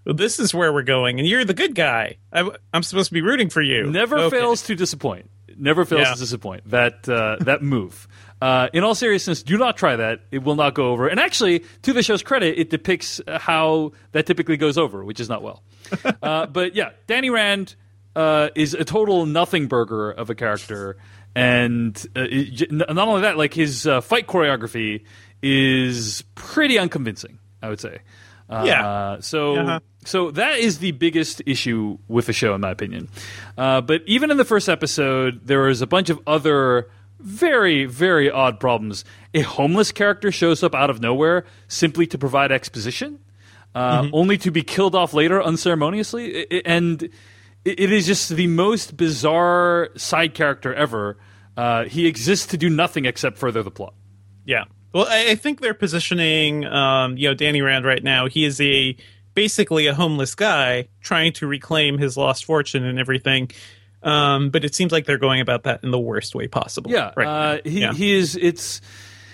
this 0.05 0.39
is 0.39 0.53
where 0.53 0.71
we're 0.71 0.83
going, 0.83 1.19
and 1.19 1.27
you're 1.27 1.43
the 1.43 1.53
good 1.53 1.75
guy. 1.75 2.17
I, 2.31 2.49
am 2.73 2.83
supposed 2.83 3.09
to 3.09 3.13
be 3.13 3.21
rooting 3.21 3.49
for 3.49 3.61
you. 3.61 3.89
Never 3.91 4.17
Okay. 4.17 4.37
fails 4.37 4.61
to 4.63 4.75
disappoint. 4.75 5.29
Never 5.57 5.85
fails 5.85 6.01
Yeah. 6.01 6.13
to 6.13 6.19
disappoint. 6.19 6.69
That 6.69 7.09
uh, 7.09 7.37
that 7.43 7.61
move. 7.63 8.07
Uh, 8.41 8.67
in 8.73 8.83
all 8.83 8.93
seriousness, 8.93 9.41
do 9.41 9.57
not 9.57 9.77
try 9.77 9.95
that. 9.95 10.21
It 10.31 10.43
will 10.43 10.55
not 10.55 10.75
go 10.75 10.91
over. 10.91 11.07
And 11.07 11.19
actually, 11.19 11.63
to 11.81 11.93
the 11.93 12.03
show's 12.03 12.21
credit, 12.21 12.59
it 12.59 12.69
depicts 12.69 13.19
how 13.27 13.93
that 14.11 14.25
typically 14.25 14.57
goes 14.57 14.77
over, 14.77 15.03
which 15.03 15.19
is 15.19 15.27
not 15.27 15.41
well. 15.41 15.63
uh, 16.21 16.45
but 16.45 16.75
yeah, 16.75 16.91
Danny 17.07 17.29
Rand 17.29 17.75
uh, 18.15 18.49
is 18.55 18.73
a 18.73 18.85
total 18.85 19.25
nothing 19.25 19.67
burger 19.67 20.11
of 20.11 20.29
a 20.29 20.35
character, 20.35 20.97
and 21.35 21.97
uh, 22.15 22.25
it, 22.29 22.71
not 22.71 23.07
only 23.07 23.21
that, 23.21 23.37
like 23.37 23.53
his 23.53 23.87
uh, 23.87 24.01
fight 24.01 24.27
choreography 24.27 25.03
is 25.41 26.23
pretty 26.35 26.77
unconvincing. 26.77 27.39
I 27.61 27.69
would 27.69 27.79
say. 27.79 27.99
Uh, 28.49 28.63
Yeah. 28.65 29.19
So. 29.19 29.55
Uh-huh. 29.55 29.79
So 30.05 30.31
that 30.31 30.59
is 30.59 30.79
the 30.79 30.91
biggest 30.91 31.41
issue 31.45 31.97
with 32.07 32.27
the 32.27 32.33
show, 32.33 32.55
in 32.55 32.61
my 32.61 32.71
opinion. 32.71 33.09
Uh, 33.57 33.81
but 33.81 34.03
even 34.05 34.31
in 34.31 34.37
the 34.37 34.45
first 34.45 34.69
episode, 34.69 35.45
there 35.45 35.63
was 35.63 35.81
a 35.81 35.87
bunch 35.87 36.09
of 36.09 36.17
other 36.25 36.89
very, 37.19 37.85
very 37.85 38.29
odd 38.29 38.59
problems. 38.59 39.03
A 39.33 39.41
homeless 39.41 39.91
character 39.91 40.31
shows 40.31 40.63
up 40.63 40.75
out 40.75 40.89
of 40.89 41.01
nowhere 41.01 41.45
simply 41.67 42.07
to 42.07 42.17
provide 42.17 42.51
exposition, 42.51 43.19
uh, 43.75 44.07
only 44.13 44.37
to 44.39 44.51
be 44.51 44.63
killed 44.63 44.95
off 44.95 45.13
later 45.13 45.41
unceremoniously. 45.41 46.45
And 46.65 47.09
it- 47.65 47.91
is 47.91 48.05
just 48.07 48.29
the 48.29 48.47
most 48.47 48.97
bizarre 48.97 49.89
side 49.95 50.33
character 50.33 50.73
ever. 50.73 51.17
Uh, 51.55 51.85
he 51.85 52.05
exists 52.07 52.45
to 52.47 52.57
do 52.57 52.69
nothing 52.69 53.05
except 53.05 53.37
further 53.37 53.63
the 53.63 53.71
plot. 53.71 53.93
Yeah. 54.45 54.65
Well, 54.93 55.07
I, 55.09 55.31
I 55.31 55.35
think 55.35 55.59
they're 55.59 55.73
positioning, 55.73 56.65
um, 56.65 57.17
you 57.17 57.27
know, 57.27 57.33
Danny 57.33 57.61
Rand 57.61 57.85
right 57.85 58.03
now. 58.03 58.27
He 58.27 58.45
is 58.45 58.61
a 58.61 58.95
basically 59.33 59.85
a 59.87 59.93
homeless 59.93 60.33
guy 60.33 60.87
trying 61.01 61.33
to 61.33 61.45
reclaim 61.45 61.97
his 61.97 62.15
lost 62.17 62.45
fortune 62.45 62.83
and 62.83 62.97
everything. 62.99 63.51
Um, 64.03 64.49
but 64.51 64.63
it 64.63 64.75
seems 64.75 64.91
like 64.91 65.05
they're 65.05 65.17
going 65.17 65.41
about 65.41 65.63
that 65.63 65.83
in 65.83 65.91
the 65.91 65.99
worst 65.99 66.35
way 66.35 66.47
possible. 66.47 66.91
Yeah, 66.91 67.11
Right. 67.17 67.27
uh, 67.27 67.57
he, 67.63 67.81
yeah. 67.81 67.93
he 67.93 68.13
is. 68.15 68.35
It's 68.35 68.79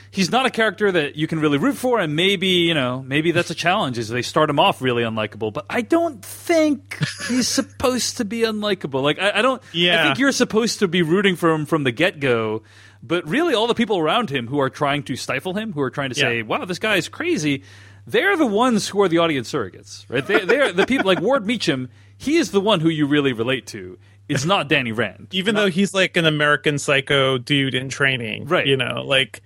he's 0.10 0.32
not 0.32 0.46
a 0.46 0.50
character 0.50 0.92
that 0.92 1.16
you 1.16 1.28
can 1.28 1.40
really 1.40 1.58
root 1.58 1.76
for, 1.76 2.00
and 2.00 2.16
maybe 2.16 2.48
you 2.48 2.74
know 2.74 3.04
maybe 3.06 3.32
that's 3.32 3.50
a 3.50 3.56
challenge. 3.56 3.98
Is 3.98 4.08
they 4.08 4.22
start 4.22 4.50
him 4.50 4.60
off 4.60 4.82
really 4.82 5.04
unlikable, 5.04 5.52
but 5.52 5.66
I 5.70 5.82
don't 5.82 6.24
think 6.24 6.98
he's 7.28 7.48
supposed 7.48 8.18
to 8.18 8.26
be 8.26 8.40
unlikable. 8.42 9.02
Like 9.04 9.20
I, 9.20 9.40
I 9.40 9.42
don't. 9.42 9.62
I 9.62 9.66
Yeah. 9.74 10.04
think 10.06 10.20
you're 10.20 10.32
supposed 10.32 10.80
to 10.80 10.88
be 10.88 11.02
rooting 11.02 11.36
for 11.36 11.52
him 11.52 11.66
from 11.66 11.84
the 11.84 11.92
get 11.92 12.20
go. 12.22 12.64
But 13.06 13.28
really, 13.28 13.54
all 13.54 13.68
the 13.68 13.74
people 13.76 13.98
around 14.00 14.30
him 14.30 14.48
who 14.48 14.60
are 14.62 14.70
trying 14.70 15.04
to 15.04 15.18
stifle 15.18 15.54
him, 15.54 15.74
who 15.74 15.82
are 15.82 15.90
trying 15.90 16.10
to 16.10 16.16
say, 16.16 16.38
Yeah. 16.38 16.44
"Wow, 16.44 16.64
this 16.64 16.80
guy 16.80 16.96
is 16.96 17.10
crazy," 17.10 17.64
they're 18.08 18.38
the 18.38 18.46
ones 18.46 18.88
who 18.88 19.02
are 19.02 19.10
the 19.10 19.18
audience 19.18 19.52
surrogates, 19.52 20.06
right? 20.08 20.26
They, 20.26 20.46
they're 20.46 20.72
the 20.72 20.86
people 20.86 21.06
like 21.08 21.20
Ward 21.20 21.46
Meacham. 21.46 21.90
He 22.18 22.38
is 22.38 22.52
the 22.52 22.62
one 22.62 22.80
who 22.80 22.88
you 22.88 23.06
really 23.06 23.34
relate 23.34 23.68
to. 23.68 23.98
It's 24.30 24.46
not 24.46 24.68
Danny 24.70 24.92
Rand. 24.92 25.28
Even 25.32 25.56
though 25.56 25.68
he's 25.70 25.94
like 25.94 26.16
an 26.18 26.26
American 26.26 26.78
psycho 26.80 27.38
dude 27.38 27.76
in 27.76 27.90
training. 27.90 28.46
Right. 28.46 28.66
You 28.66 28.78
know, 28.78 29.04
like, 29.06 29.42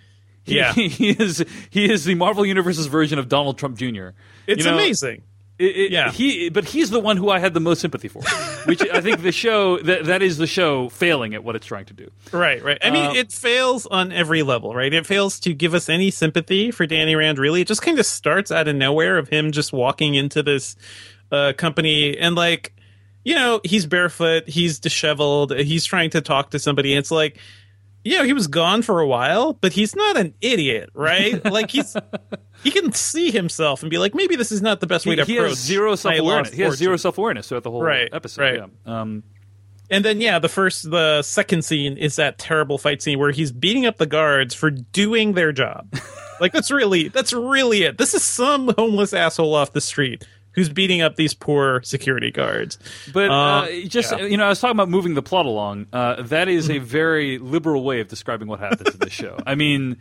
yeah. 0.46 0.72
he, 0.74 0.88
he 0.88 1.10
is 1.12 1.43
he 1.69 1.91
is 1.91 2.05
the 2.05 2.15
Marvel 2.15 2.46
Universe's 2.46 2.86
version 2.88 3.17
of 3.19 3.27
Donald 3.27 3.57
Trump 3.57 3.77
Jr. 3.77 4.10
it's 4.46 4.63
You 4.63 4.72
know, 4.72 4.75
amazing. 4.75 5.24
it- 5.60 5.75
it- 5.75 5.91
Yeah. 5.91 6.12
he 6.12 6.50
but 6.50 6.65
he's 6.65 6.91
the 6.91 7.00
one 7.00 7.17
who 7.17 7.29
I 7.29 7.39
had 7.39 7.53
the 7.55 7.60
most 7.60 7.81
sympathy 7.81 8.07
for, 8.07 8.22
which 8.65 8.81
I 8.89 9.01
think 9.01 9.24
the 9.24 9.31
show 9.31 9.79
that 9.79 10.05
that 10.05 10.22
is 10.22 10.38
the 10.38 10.46
show 10.48 10.89
failing 10.89 11.34
at 11.34 11.43
what 11.43 11.55
it's 11.55 11.65
trying 11.65 11.86
to 11.86 11.93
do. 11.93 12.12
Right, 12.31 12.63
right. 12.63 12.77
I 12.84 12.91
mean, 12.91 13.05
Uh, 13.07 13.13
it 13.13 13.31
fails 13.31 13.88
on 13.88 14.12
every 14.12 14.43
level, 14.43 14.75
right? 14.75 14.93
It 14.93 15.07
fails 15.07 15.39
to 15.41 15.53
give 15.55 15.74
us 15.74 15.89
any 15.89 16.12
sympathy 16.12 16.69
for 16.69 16.86
Danny 16.86 17.15
Rand, 17.15 17.39
really. 17.39 17.62
It 17.62 17.67
just 17.67 17.81
kind 17.81 17.98
of 17.98 18.05
starts 18.05 18.51
out 18.51 18.67
of 18.67 18.75
nowhere 18.75 19.17
of 19.17 19.29
him 19.29 19.51
just 19.51 19.74
walking 19.74 20.13
into 20.13 20.43
this 20.43 20.75
uh, 21.31 21.53
company 21.57 22.15
and, 22.17 22.36
like, 22.36 22.74
you 23.27 23.36
know, 23.36 23.60
he's 23.65 23.86
barefoot, 23.86 24.48
he's 24.48 24.79
disheveled, 24.79 25.51
he's 25.53 25.84
trying 25.84 26.10
to 26.12 26.22
talk 26.22 26.51
to 26.51 26.60
somebody. 26.60 26.93
It's 26.93 27.12
like, 27.12 27.38
you 28.05 28.17
know, 28.17 28.24
he 28.24 28.31
was 28.31 28.48
gone 28.48 28.84
for 28.84 29.01
a 29.01 29.07
while, 29.07 29.51
but 29.51 29.74
he's 29.74 29.98
not 29.98 30.15
an 30.15 30.34
idiot, 30.39 30.89
right? 30.93 31.43
like, 31.51 31.69
he's. 31.72 31.93
He 32.63 32.72
can 32.72 32.93
see 32.93 33.29
himself 33.31 33.84
and 33.84 33.89
be 33.91 33.98
like, 33.98 34.15
maybe 34.15 34.36
this 34.38 34.51
is 34.53 34.62
not 34.62 34.79
the 34.79 34.88
best 34.88 35.05
way 35.05 35.12
He, 35.12 35.15
to 35.17 35.25
he 35.25 35.36
approach 35.38 35.50
has 35.50 35.60
zero 35.60 35.96
self 35.96 36.17
awareness. 36.17 36.53
He 36.53 36.62
has 36.62 36.75
zero 36.77 36.96
self 36.96 37.17
awareness 37.17 37.50
throughout 37.50 37.63
the 37.63 37.69
whole 37.72 37.84
Right, 37.84 38.07
episode. 38.13 38.41
right. 38.41 38.55
Yeah. 38.86 39.01
Um, 39.01 39.24
And 39.91 40.03
then 40.05 40.22
yeah, 40.22 40.39
the 40.39 40.50
first 40.50 40.89
the 40.89 41.22
second 41.22 41.63
scene 41.65 41.98
is 41.98 42.15
that 42.15 42.38
terrible 42.39 42.77
fight 42.77 43.01
scene 43.01 43.19
where 43.19 43.31
he's 43.31 43.51
beating 43.51 43.86
up 43.86 43.98
the 43.98 44.05
guards 44.07 44.55
for 44.55 44.72
doing 44.72 45.34
their 45.34 45.51
job. 45.51 45.93
like 46.41 46.51
that's 46.53 46.72
really 46.72 47.10
that's 47.10 47.34
really 47.34 47.84
it. 47.84 47.98
This 47.98 48.13
is 48.13 48.24
some 48.24 48.74
homeless 48.77 49.13
asshole 49.13 49.53
off 49.53 49.74
the 49.74 49.81
street 49.81 50.25
who's 50.58 50.70
beating 50.70 51.02
up 51.02 51.16
these 51.18 51.36
poor 51.36 51.84
security 51.84 52.32
guards. 52.32 52.80
But 53.14 53.30
uh, 53.30 53.34
Uh, 53.34 53.68
just 53.88 54.12
yeah. 54.12 54.26
You 54.26 54.38
know, 54.38 54.46
I 54.46 54.50
was 54.50 54.60
talking 54.60 54.76
about 54.76 54.90
moving 54.90 55.14
the 55.14 55.22
plot 55.22 55.46
along. 55.46 55.86
Uh, 55.94 56.24
that 56.24 56.50
is 56.50 56.68
a 56.72 56.80
very 56.80 57.38
liberal 57.38 57.84
way 57.84 58.02
of 58.02 58.08
describing 58.08 58.48
what 58.48 58.60
happens 58.60 58.90
in 58.90 59.00
this 59.00 59.14
show. 59.14 59.38
I 59.46 59.54
mean, 59.54 59.98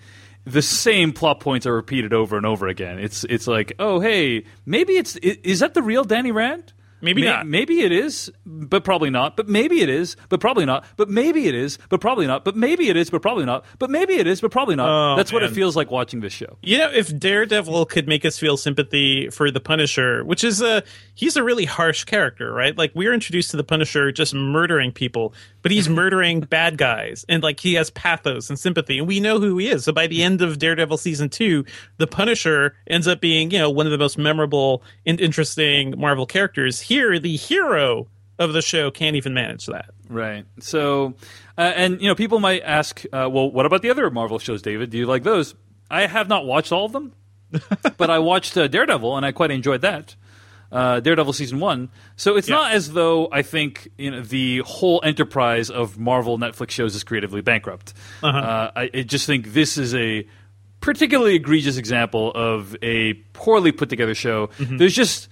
the 0.46 0.62
same 0.62 1.12
plot 1.12 1.40
points 1.40 1.66
are 1.66 1.74
repeated 1.74 2.14
over 2.14 2.38
and 2.38 2.46
over 2.46 2.68
again. 2.68 2.98
It's 2.98 3.22
it's 3.24 3.46
like, 3.46 3.74
oh 3.78 4.00
hey, 4.00 4.44
maybe 4.64 4.94
it's 4.94 5.16
is 5.16 5.60
that 5.60 5.74
the 5.74 5.82
real 5.82 6.04
Danny 6.04 6.32
Rand? 6.32 6.72
Maybe 7.06 7.22
May- 7.22 7.28
not. 7.28 7.46
Maybe 7.46 7.80
it 7.82 7.92
is, 7.92 8.32
but 8.44 8.82
probably 8.82 9.10
not. 9.10 9.36
But 9.36 9.48
maybe 9.48 9.80
it 9.80 9.88
is, 9.88 10.16
but 10.28 10.40
probably 10.40 10.64
not. 10.64 10.84
But 10.96 11.08
maybe 11.08 11.46
it 11.46 11.54
is, 11.54 11.78
but 11.88 12.00
probably 12.00 12.26
not. 12.26 12.44
But 12.44 12.56
maybe 12.56 12.88
it 12.88 12.96
is, 12.96 13.10
but 13.10 13.22
probably 13.22 13.44
not. 13.44 13.64
But 13.78 13.90
maybe 13.90 14.14
it 14.14 14.26
is, 14.26 14.40
but 14.40 14.50
probably 14.50 14.74
not. 14.74 14.88
Oh, 14.88 15.16
That's 15.16 15.32
what 15.32 15.44
it 15.44 15.52
feels 15.52 15.76
like 15.76 15.90
watching 15.90 16.18
this 16.20 16.32
show. 16.32 16.58
You 16.62 16.78
know, 16.78 16.90
if 16.92 17.16
Daredevil 17.16 17.86
could 17.86 18.08
make 18.08 18.24
us 18.24 18.38
feel 18.38 18.56
sympathy 18.56 19.30
for 19.30 19.52
the 19.52 19.60
Punisher, 19.60 20.24
which 20.24 20.42
is 20.42 20.60
a 20.60 20.82
he's 21.14 21.36
a 21.36 21.44
really 21.44 21.64
harsh 21.64 22.02
character, 22.04 22.52
right? 22.52 22.76
Like 22.76 22.90
we're 22.94 23.14
introduced 23.14 23.52
to 23.52 23.56
the 23.56 23.64
Punisher 23.64 24.10
just 24.10 24.34
murdering 24.34 24.90
people, 24.90 25.32
but 25.66 25.72
he's 25.72 25.88
murdering 25.88 26.38
bad 26.42 26.78
guys 26.78 27.24
and 27.28 27.42
like 27.42 27.58
he 27.58 27.74
has 27.74 27.90
pathos 27.90 28.48
and 28.48 28.56
sympathy 28.56 28.98
and 28.98 29.08
we 29.08 29.18
know 29.18 29.40
who 29.40 29.58
he 29.58 29.68
is. 29.68 29.82
So 29.82 29.90
by 29.90 30.06
the 30.06 30.22
end 30.22 30.40
of 30.40 30.60
Daredevil 30.60 30.96
season 30.96 31.28
2, 31.28 31.64
the 31.96 32.06
Punisher 32.06 32.76
ends 32.86 33.08
up 33.08 33.20
being, 33.20 33.50
you 33.50 33.58
know, 33.58 33.68
one 33.68 33.84
of 33.84 33.90
the 33.90 33.98
most 33.98 34.16
memorable 34.16 34.84
and 35.04 35.20
interesting 35.20 35.98
Marvel 35.98 36.24
characters. 36.24 36.82
Here, 36.82 37.18
the 37.18 37.34
hero 37.34 38.06
of 38.38 38.52
the 38.52 38.62
show 38.62 38.92
can't 38.92 39.16
even 39.16 39.34
manage 39.34 39.66
that. 39.66 39.90
Right. 40.08 40.44
So, 40.60 41.14
uh, 41.58 41.72
and 41.74 42.00
you 42.00 42.06
know, 42.06 42.14
people 42.14 42.38
might 42.38 42.62
ask, 42.62 43.04
uh, 43.06 43.28
well, 43.28 43.50
what 43.50 43.66
about 43.66 43.82
the 43.82 43.90
other 43.90 44.08
Marvel 44.08 44.38
shows, 44.38 44.62
David? 44.62 44.90
Do 44.90 44.98
you 44.98 45.06
like 45.06 45.24
those? 45.24 45.56
I 45.90 46.06
have 46.06 46.28
not 46.28 46.46
watched 46.46 46.70
all 46.70 46.84
of 46.84 46.92
them, 46.92 47.12
but 47.96 48.08
I 48.08 48.20
watched 48.20 48.56
uh, 48.56 48.68
Daredevil 48.68 49.16
and 49.16 49.26
I 49.26 49.32
quite 49.32 49.50
enjoyed 49.50 49.80
that. 49.80 50.14
Uh, 50.72 51.00
Daredevil 51.00 51.32
season 51.32 51.60
one. 51.60 51.88
So 52.16 52.36
it's 52.36 52.48
Yeah. 52.48 52.56
not 52.56 52.72
as 52.72 52.92
though 52.92 53.28
I 53.30 53.42
think 53.42 53.88
you 53.98 54.10
know 54.10 54.20
the 54.22 54.58
whole 54.66 55.00
enterprise 55.04 55.70
of 55.70 55.98
Marvel 55.98 56.38
Netflix 56.38 56.70
shows 56.70 56.94
is 56.96 57.04
creatively 57.04 57.40
bankrupt. 57.40 57.94
Uh-huh. 58.22 58.36
Uh, 58.38 58.70
I, 58.74 58.90
I 58.92 59.02
just 59.02 59.26
think 59.26 59.52
this 59.52 59.78
is 59.78 59.94
a 59.94 60.26
particularly 60.80 61.36
egregious 61.36 61.76
example 61.76 62.32
of 62.34 62.76
a 62.82 63.14
poorly 63.32 63.72
put 63.72 63.88
together 63.90 64.14
show. 64.14 64.48
Mm-hmm. 64.58 64.76
There's 64.78 64.94
just 64.94 65.28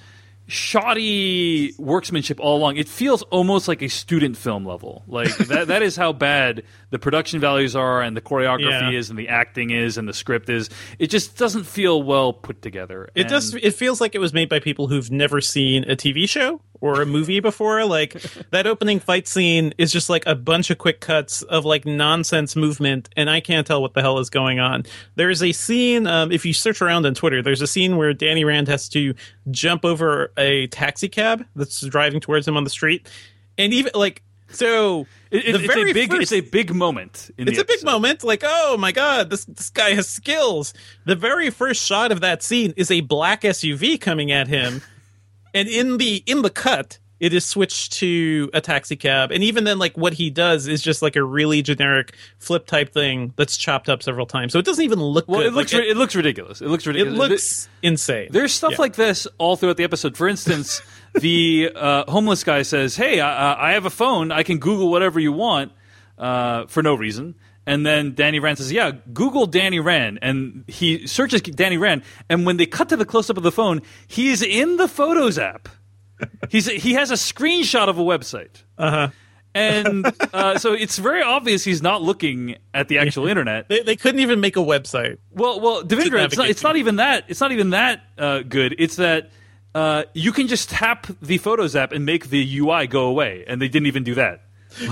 shoddy 0.46 1.72
workmanship 1.78 2.38
all 2.40 2.56
along. 2.58 2.76
It 2.76 2.88
feels 2.88 3.22
almost 3.24 3.66
like 3.68 3.82
a 3.82 3.88
student 3.88 4.36
film 4.36 4.64
level. 4.66 5.02
Like 5.06 5.34
that 5.36 5.68
that 5.68 5.82
is 5.82 5.96
how 5.96 6.12
bad 6.12 6.62
the 6.94 6.98
production 7.00 7.40
values 7.40 7.74
are 7.74 8.00
and 8.00 8.16
the 8.16 8.20
choreography 8.20 8.92
Yeah. 8.92 8.98
is 8.98 9.10
and 9.10 9.18
the 9.18 9.28
acting 9.28 9.70
is 9.70 9.98
and 9.98 10.08
the 10.08 10.12
script 10.14 10.48
is. 10.48 10.70
It 11.00 11.08
just 11.10 11.36
doesn't 11.36 11.64
feel 11.64 12.00
well 12.04 12.32
put 12.32 12.62
together. 12.62 13.10
It 13.16 13.22
And- 13.22 13.30
does. 13.30 13.52
It 13.52 13.72
feels 13.74 14.00
like 14.00 14.14
it 14.14 14.20
was 14.20 14.32
made 14.32 14.48
by 14.48 14.60
people 14.60 14.86
who've 14.86 15.10
never 15.10 15.40
seen 15.40 15.82
a 15.90 15.96
TV 15.96 16.28
show 16.28 16.60
or 16.80 17.02
a 17.02 17.06
movie 17.06 17.40
before. 17.40 17.84
Like 17.84 18.12
that 18.52 18.68
opening 18.68 19.00
fight 19.00 19.26
scene 19.26 19.74
is 19.76 19.90
just 19.90 20.08
like 20.08 20.22
a 20.26 20.36
bunch 20.36 20.70
of 20.70 20.78
quick 20.78 21.00
cuts 21.00 21.42
of 21.42 21.64
like 21.64 21.84
nonsense 21.84 22.54
movement, 22.54 23.08
and 23.16 23.28
I 23.28 23.40
can't 23.40 23.66
tell 23.66 23.82
what 23.82 23.94
the 23.94 24.00
hell 24.00 24.20
is 24.20 24.30
going 24.30 24.60
on. 24.60 24.84
There's 25.16 25.42
a 25.42 25.50
scene. 25.50 26.06
Um, 26.06 26.30
if 26.30 26.46
you 26.46 26.52
search 26.52 26.80
around 26.80 27.06
on 27.06 27.14
Twitter, 27.14 27.42
there's 27.42 27.60
a 27.60 27.66
scene 27.66 27.96
where 27.96 28.12
Danny 28.12 28.44
Rand 28.44 28.68
has 28.68 28.88
to 28.90 29.14
jump 29.50 29.84
over 29.84 30.32
a 30.38 30.68
taxi 30.68 31.08
cab 31.08 31.44
that's 31.56 31.80
driving 31.80 32.20
towards 32.20 32.46
him 32.46 32.56
on 32.56 32.62
the 32.62 32.70
street, 32.70 33.08
and 33.58 33.72
even 33.74 33.90
like 33.96 34.22
so. 34.54 35.06
It- 35.30 35.46
it- 35.49 35.52
the 35.52 35.64
it's 35.64 35.75
very 35.75 35.90
a 35.90 35.94
big 35.94 36.11
first- 36.11 36.23
it's 36.23 36.32
a 36.32 36.40
big 36.40 36.75
moment 36.75 37.30
in 37.37 37.49
it's 37.49 37.58
a 37.58 37.64
big 37.64 37.82
moment. 37.84 38.23
Like, 38.23 38.42
oh 38.44 38.76
my 38.76 38.92
god, 38.92 39.30
this 39.30 39.44
this 39.46 39.70
guy 39.70 39.94
has 39.94 40.08
skills. 40.08 40.73
The 41.06 41.16
very 41.16 41.50
first 41.50 41.84
shot 41.84 42.12
of 42.12 42.20
that 42.20 42.42
scene 42.42 42.73
is 42.76 42.90
a 42.90 43.00
black 43.00 43.42
SUV 43.42 44.00
coming 44.00 44.30
at 44.30 44.46
him, 44.49 44.82
and 45.54 45.68
in 45.68 45.99
the 45.99 46.23
in 46.26 46.42
the 46.42 46.50
cut, 46.50 46.99
it 47.20 47.32
is 47.32 47.44
switched 47.44 47.94
to 47.94 48.50
a 48.54 48.61
taxi 48.61 48.96
cab. 48.96 49.30
And 49.32 49.42
even 49.42 49.64
then, 49.64 49.78
like 49.78 49.96
what 49.96 50.12
he 50.12 50.30
does 50.30 50.66
is 50.68 50.82
just 50.82 51.00
like 51.02 51.16
a 51.16 51.23
really 51.25 51.62
generic 51.62 52.14
flip 52.38 52.66
type 52.66 52.92
thing 52.92 53.32
that's 53.37 53.56
chopped 53.56 53.88
up 53.88 54.02
several 54.02 54.26
times. 54.26 54.52
So 54.52 54.58
it 54.58 54.64
doesn't 54.64 54.84
even 54.84 55.00
look 55.00 55.26
Well, 55.26 55.40
good. 55.40 55.46
it 55.49 55.52
looks 55.54 55.73
Like, 55.73 55.84
it, 55.84 55.96
looks 55.96 56.14
ridiculous. 56.14 56.61
It 56.61 56.68
looks 56.68 56.87
ridiculous. 56.87 57.14
it 57.14 57.18
looks 57.18 57.68
insane. 57.82 58.28
There's 58.30 58.52
stuff 58.52 58.73
Yeah. 58.73 58.78
like 58.80 58.94
this 58.96 59.26
all 59.38 59.56
throughout 59.56 59.78
the 59.78 59.84
episode. 59.84 60.16
For 60.16 60.28
instance, 60.28 60.82
the 61.14 61.71
uh, 61.75 62.11
homeless 62.11 62.44
guy 62.44 62.62
says, 62.62 62.97
"Hey, 62.97 63.21
I, 63.21 63.71
I 63.71 63.73
have 63.73 63.87
a 63.87 63.90
phone. 63.90 64.33
I 64.33 64.42
can 64.42 64.59
Google 64.59 64.90
whatever 64.90 65.18
you 65.21 65.33
want 65.33 65.73
uh, 66.18 66.66
for 66.66 66.83
no 66.83 66.94
reason." 66.94 67.35
And 67.66 67.87
then 67.87 68.14
Danny 68.14 68.40
Rand 68.40 68.59
says, 68.59 68.73
"Yeah, 68.73 68.92
Google 69.12 69.47
Danny 69.47 69.80
Rand," 69.80 70.18
and 70.23 70.64
he 70.68 71.06
searches 71.06 71.40
Danny 71.40 71.78
Rand. 71.78 72.02
And 72.28 72.44
when 72.44 72.56
they 72.56 72.66
cut 72.66 72.90
to 72.90 72.97
the 72.97 73.06
close 73.06 73.30
up 73.30 73.37
of 73.37 73.42
the 73.42 73.52
phone, 73.52 73.83
he's 74.06 74.42
in 74.42 74.76
the 74.76 74.88
Photos 74.88 75.38
app. 75.38 75.68
He's 76.50 76.66
he 76.66 76.94
has 76.94 77.11
a 77.11 77.14
screenshot 77.14 77.88
of 77.88 77.99
a 77.99 78.02
website. 78.02 78.62
Uh 78.76 78.90
huh. 78.90 79.09
And 79.54 80.04
uh, 80.33 80.59
so 80.59 80.73
it's 80.73 80.99
very 80.99 81.23
obvious 81.23 81.62
he's 81.62 81.80
not 81.80 82.02
looking 82.02 82.56
at 82.75 82.88
the 82.88 82.99
actual 82.99 83.28
internet. 83.28 83.68
They, 83.68 83.83
they 83.83 83.97
couldn't 83.97 84.21
even 84.21 84.40
make 84.40 84.56
a 84.56 84.61
website. 84.61 85.18
Well, 85.30 85.61
well, 85.61 85.85
Devindra, 85.85 86.25
it's 86.25 86.37
not, 86.37 86.49
it's 86.49 86.62
not 86.64 86.76
even 86.76 86.97
that. 86.97 87.26
It's 87.28 87.40
not 87.40 87.52
even 87.52 87.71
that 87.71 88.02
uh, 88.18 88.40
good. 88.40 88.75
It's 88.78 88.97
that 88.97 89.30
uh, 89.75 90.04
you 90.14 90.33
can 90.33 90.47
just 90.49 90.71
tap 90.71 91.07
the 91.21 91.38
Photos 91.38 91.75
app 91.75 91.93
and 91.93 92.04
make 92.07 92.28
the 92.31 92.59
UI 92.59 92.87
go 92.87 93.07
away, 93.07 93.45
and 93.47 93.61
they 93.61 93.69
didn't 93.69 93.87
even 93.87 94.04
do 94.04 94.14
that. 94.14 94.40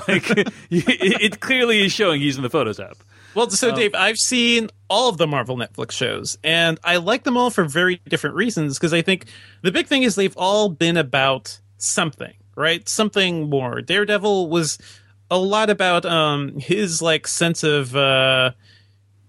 Like, 0.09 0.31
it, 0.37 0.53
it 0.71 1.41
clearly 1.41 1.85
is 1.85 1.93
showing 1.93 2.21
he's 2.21 2.37
in 2.37 2.43
the 2.43 2.51
Photos 2.51 2.79
app. 2.79 2.99
Well, 3.35 3.51
so 3.51 3.71
Oh. 3.71 3.75
Dave, 3.75 3.95
I've 3.95 4.17
seen 4.19 4.69
all 4.89 5.09
of 5.09 5.17
the 5.19 5.27
Marvel 5.27 5.57
Netflix 5.57 5.93
shows, 5.93 6.39
and 6.45 6.79
I 6.85 6.99
like 6.99 7.25
them 7.25 7.37
all 7.37 7.51
for 7.51 7.65
very 7.65 8.01
different 8.09 8.37
reasons. 8.37 8.79
Because 8.79 8.93
I 8.93 9.03
think 9.03 9.27
the 9.63 9.73
big 9.73 9.87
thing 9.89 10.03
is 10.05 10.15
they've 10.15 10.37
all 10.37 10.69
been 10.69 10.97
about 10.97 11.59
something, 11.79 12.35
right? 12.55 12.89
Something 12.89 13.51
more. 13.51 13.81
Daredevil 13.81 14.49
was 14.51 14.79
a 15.31 15.39
lot 15.39 15.69
about 15.71 16.05
um, 16.05 16.59
his 16.59 17.03
like 17.03 17.27
sense 17.27 17.65
of 17.65 17.97
uh, 17.97 18.53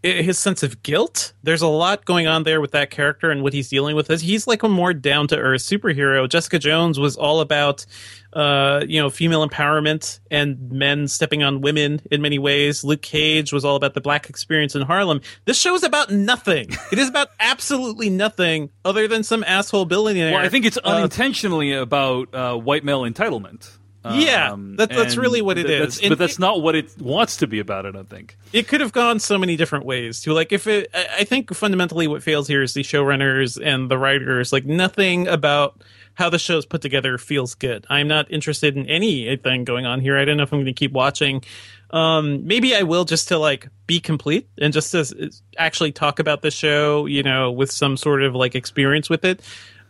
his 0.04 0.38
sense 0.38 0.64
of 0.64 0.84
guilt. 0.84 1.32
There's 1.44 1.62
a 1.62 1.68
lot 1.68 2.04
going 2.04 2.28
on 2.28 2.44
there 2.44 2.60
with 2.60 2.72
that 2.72 2.90
character 2.90 3.32
and 3.32 3.42
what 3.42 3.54
he's 3.54 3.70
dealing 3.70 3.96
with. 3.96 4.10
He's 4.22 4.46
like 4.48 4.62
a 4.62 4.70
more 4.70 4.94
down 4.94 5.28
to 5.30 5.38
earth 5.38 5.62
superhero. 5.62 6.28
Jessica 6.28 6.60
Jones 6.60 7.00
was 7.00 7.16
all 7.16 7.40
about, 7.40 7.86
uh, 8.34 8.84
you 8.86 9.02
know, 9.02 9.10
female 9.10 9.48
empowerment 9.48 10.20
and 10.30 10.72
men 10.72 11.08
stepping 11.08 11.42
on 11.42 11.62
women 11.62 12.02
in 12.12 12.22
many 12.22 12.38
ways. 12.38 12.84
Luke 12.84 13.02
Cage 13.02 13.54
was 13.54 13.64
all 13.64 13.78
about 13.78 13.94
the 13.94 14.02
black 14.02 14.30
experience 14.30 14.76
in 14.76 14.82
Harlem. 14.82 15.22
This 15.46 15.58
show 15.58 15.74
is 15.74 15.84
about 15.84 16.12
nothing. 16.12 16.70
it 16.92 17.00
is 17.00 17.08
about 17.08 17.30
absolutely 17.40 18.10
nothing 18.10 18.72
other 18.84 19.08
than 19.08 19.24
some 19.24 19.44
asshole 19.46 19.86
billionaire. 19.86 20.34
Well, 20.34 20.46
I 20.46 20.50
think 20.50 20.66
it's 20.66 20.78
uh, 20.78 20.82
unintentionally 20.88 21.72
about 21.72 22.34
uh, 22.36 22.58
white 22.58 22.84
male 22.84 23.04
entitlement. 23.04 23.78
Yeah, 24.06 24.56
that- 24.78 24.90
that's 24.90 25.16
really 25.18 25.42
what 25.42 25.58
it 25.58 25.68
th- 25.68 25.74
is. 25.74 25.80
that's- 25.80 26.00
And 26.02 26.10
but 26.10 26.20
that's 26.20 26.40
not 26.40 26.62
what 26.62 26.76
it 26.76 26.92
wants 27.00 27.38
to 27.38 27.48
be 27.48 27.60
about. 27.60 27.86
I 27.86 27.92
don't 27.92 28.10
think. 28.10 28.36
it 28.52 28.68
could 28.68 28.82
have 28.82 28.92
gone 28.92 29.20
so 29.20 29.38
many 29.38 29.56
different 29.56 29.86
ways 29.86 30.22
too. 30.22 30.34
Like 30.34 30.52
if 30.52 30.68
it, 30.68 30.90
I 30.94 31.08
I 31.20 31.24
think 31.24 31.54
fundamentally 31.54 32.08
what 32.08 32.22
fails 32.24 32.48
here 32.48 32.62
is 32.62 32.74
the 32.74 32.82
showrunners 32.84 33.60
and 33.64 33.90
the 33.90 33.98
writers. 33.98 34.52
Like 34.52 34.66
nothing 34.66 35.28
about 35.28 35.82
how 36.16 36.30
the 36.30 36.38
show's 36.38 36.66
put 36.66 36.82
together 36.82 37.18
feels 37.18 37.56
good. 37.56 37.86
I'm 37.90 38.08
not 38.08 38.30
interested 38.32 38.78
in 38.78 38.86
anything 38.88 39.64
going 39.64 39.86
on 39.88 40.00
here. 40.00 40.16
I 40.18 40.26
don't 40.26 40.38
know 40.38 40.44
if 40.44 40.52
I'm 40.54 40.60
going 40.60 40.66
to 40.68 40.74
keep 40.74 40.92
watching. 40.92 41.44
Um, 41.90 42.46
maybe 42.46 42.76
I 42.76 42.84
will 42.84 43.06
just 43.06 43.28
to 43.30 43.38
like 43.40 43.68
be 43.88 44.00
complete 44.00 44.48
and 44.60 44.74
just 44.74 44.92
to 44.92 45.32
actually 45.58 45.92
talk 45.92 46.20
about 46.20 46.42
the 46.42 46.52
show, 46.52 47.06
you 47.08 47.24
know, 47.24 47.52
with 47.52 47.72
some 47.72 47.98
sort 47.98 48.22
of 48.24 48.36
like 48.36 48.54
experience 48.56 49.10
with 49.10 49.24
it. 49.26 49.42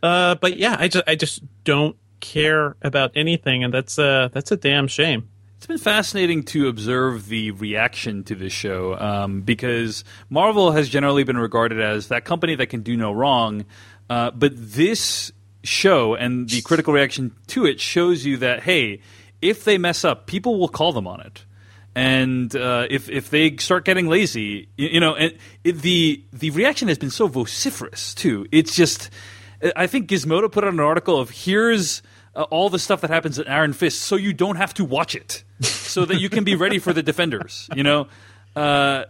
Uh, 0.01 0.35
but 0.35 0.57
yeah, 0.57 0.75
I 0.79 0.87
just 0.89 1.03
I 1.07 1.15
just 1.15 1.41
don't 1.63 1.95
care 2.23 2.75
about 2.81 3.11
anything, 3.15 3.63
and 3.63 3.73
that's 3.73 3.99
uh 3.99 4.29
that's 4.33 4.51
a 4.51 4.57
damn 4.57 4.87
shame. 4.87 5.27
It's 5.57 5.67
been 5.67 5.77
fascinating 5.77 6.43
to 6.45 6.67
observe 6.67 7.27
the 7.27 7.51
reaction 7.51 8.23
to 8.25 8.35
this 8.35 8.51
show 8.51 8.99
um, 8.99 9.41
because 9.41 10.03
Marvel 10.29 10.71
has 10.71 10.89
generally 10.89 11.23
been 11.23 11.37
regarded 11.37 11.79
as 11.79 12.07
that 12.07 12.25
company 12.25 12.55
that 12.55 12.67
can 12.67 12.81
do 12.81 12.97
no 12.97 13.13
wrong. 13.13 13.63
Uh, 14.09 14.31
but 14.31 14.51
this 14.55 15.31
show 15.63 16.15
and 16.15 16.49
the 16.49 16.61
critical 16.63 16.93
reaction 16.93 17.31
to 17.47 17.65
it 17.65 17.79
shows 17.79 18.25
you 18.25 18.35
that, 18.37 18.63
hey, 18.63 18.99
if 19.41 19.63
they 19.63 19.77
mess 19.77 20.03
up, 20.03 20.27
people 20.27 20.59
will 20.59 20.67
call 20.67 20.91
them 20.91 21.07
on 21.07 21.21
it. 21.21 21.45
And 21.95 22.53
uh, 22.55 22.87
if 22.89 23.07
if 23.09 23.29
they 23.29 23.55
start 23.57 23.85
getting 23.85 24.07
lazy, 24.07 24.67
you, 24.75 24.87
you 24.89 24.99
know, 24.99 25.15
and 25.15 25.37
it, 25.63 25.81
the 25.81 26.23
the 26.33 26.49
reaction 26.49 26.89
has 26.89 26.97
been 26.97 27.11
so 27.11 27.27
vociferous 27.27 28.13
too. 28.13 28.47
It's 28.51 28.75
just, 28.75 29.09
I 29.75 29.87
think 29.87 30.09
Gizmodo 30.09 30.51
put 30.51 30.65
out 30.65 30.73
an 30.73 30.81
article 30.81 31.19
of 31.19 31.29
here's 31.29 32.01
uh, 32.35 32.43
all 32.43 32.69
the 32.69 32.79
stuff 32.79 33.01
that 33.01 33.09
happens 33.09 33.37
in 33.39 33.47
Iron 33.47 33.73
Fist, 33.73 34.01
so 34.01 34.15
you 34.15 34.33
don't 34.33 34.55
have 34.55 34.73
to 34.75 34.85
watch 34.85 35.15
it, 35.15 35.43
so 35.61 36.05
that 36.05 36.19
you 36.19 36.29
can 36.29 36.43
be 36.43 36.55
ready 36.55 36.79
for 36.79 36.93
the 36.93 37.03
Defenders. 37.03 37.69
You 37.75 37.83
know, 37.83 38.07
uh, 38.55 39.05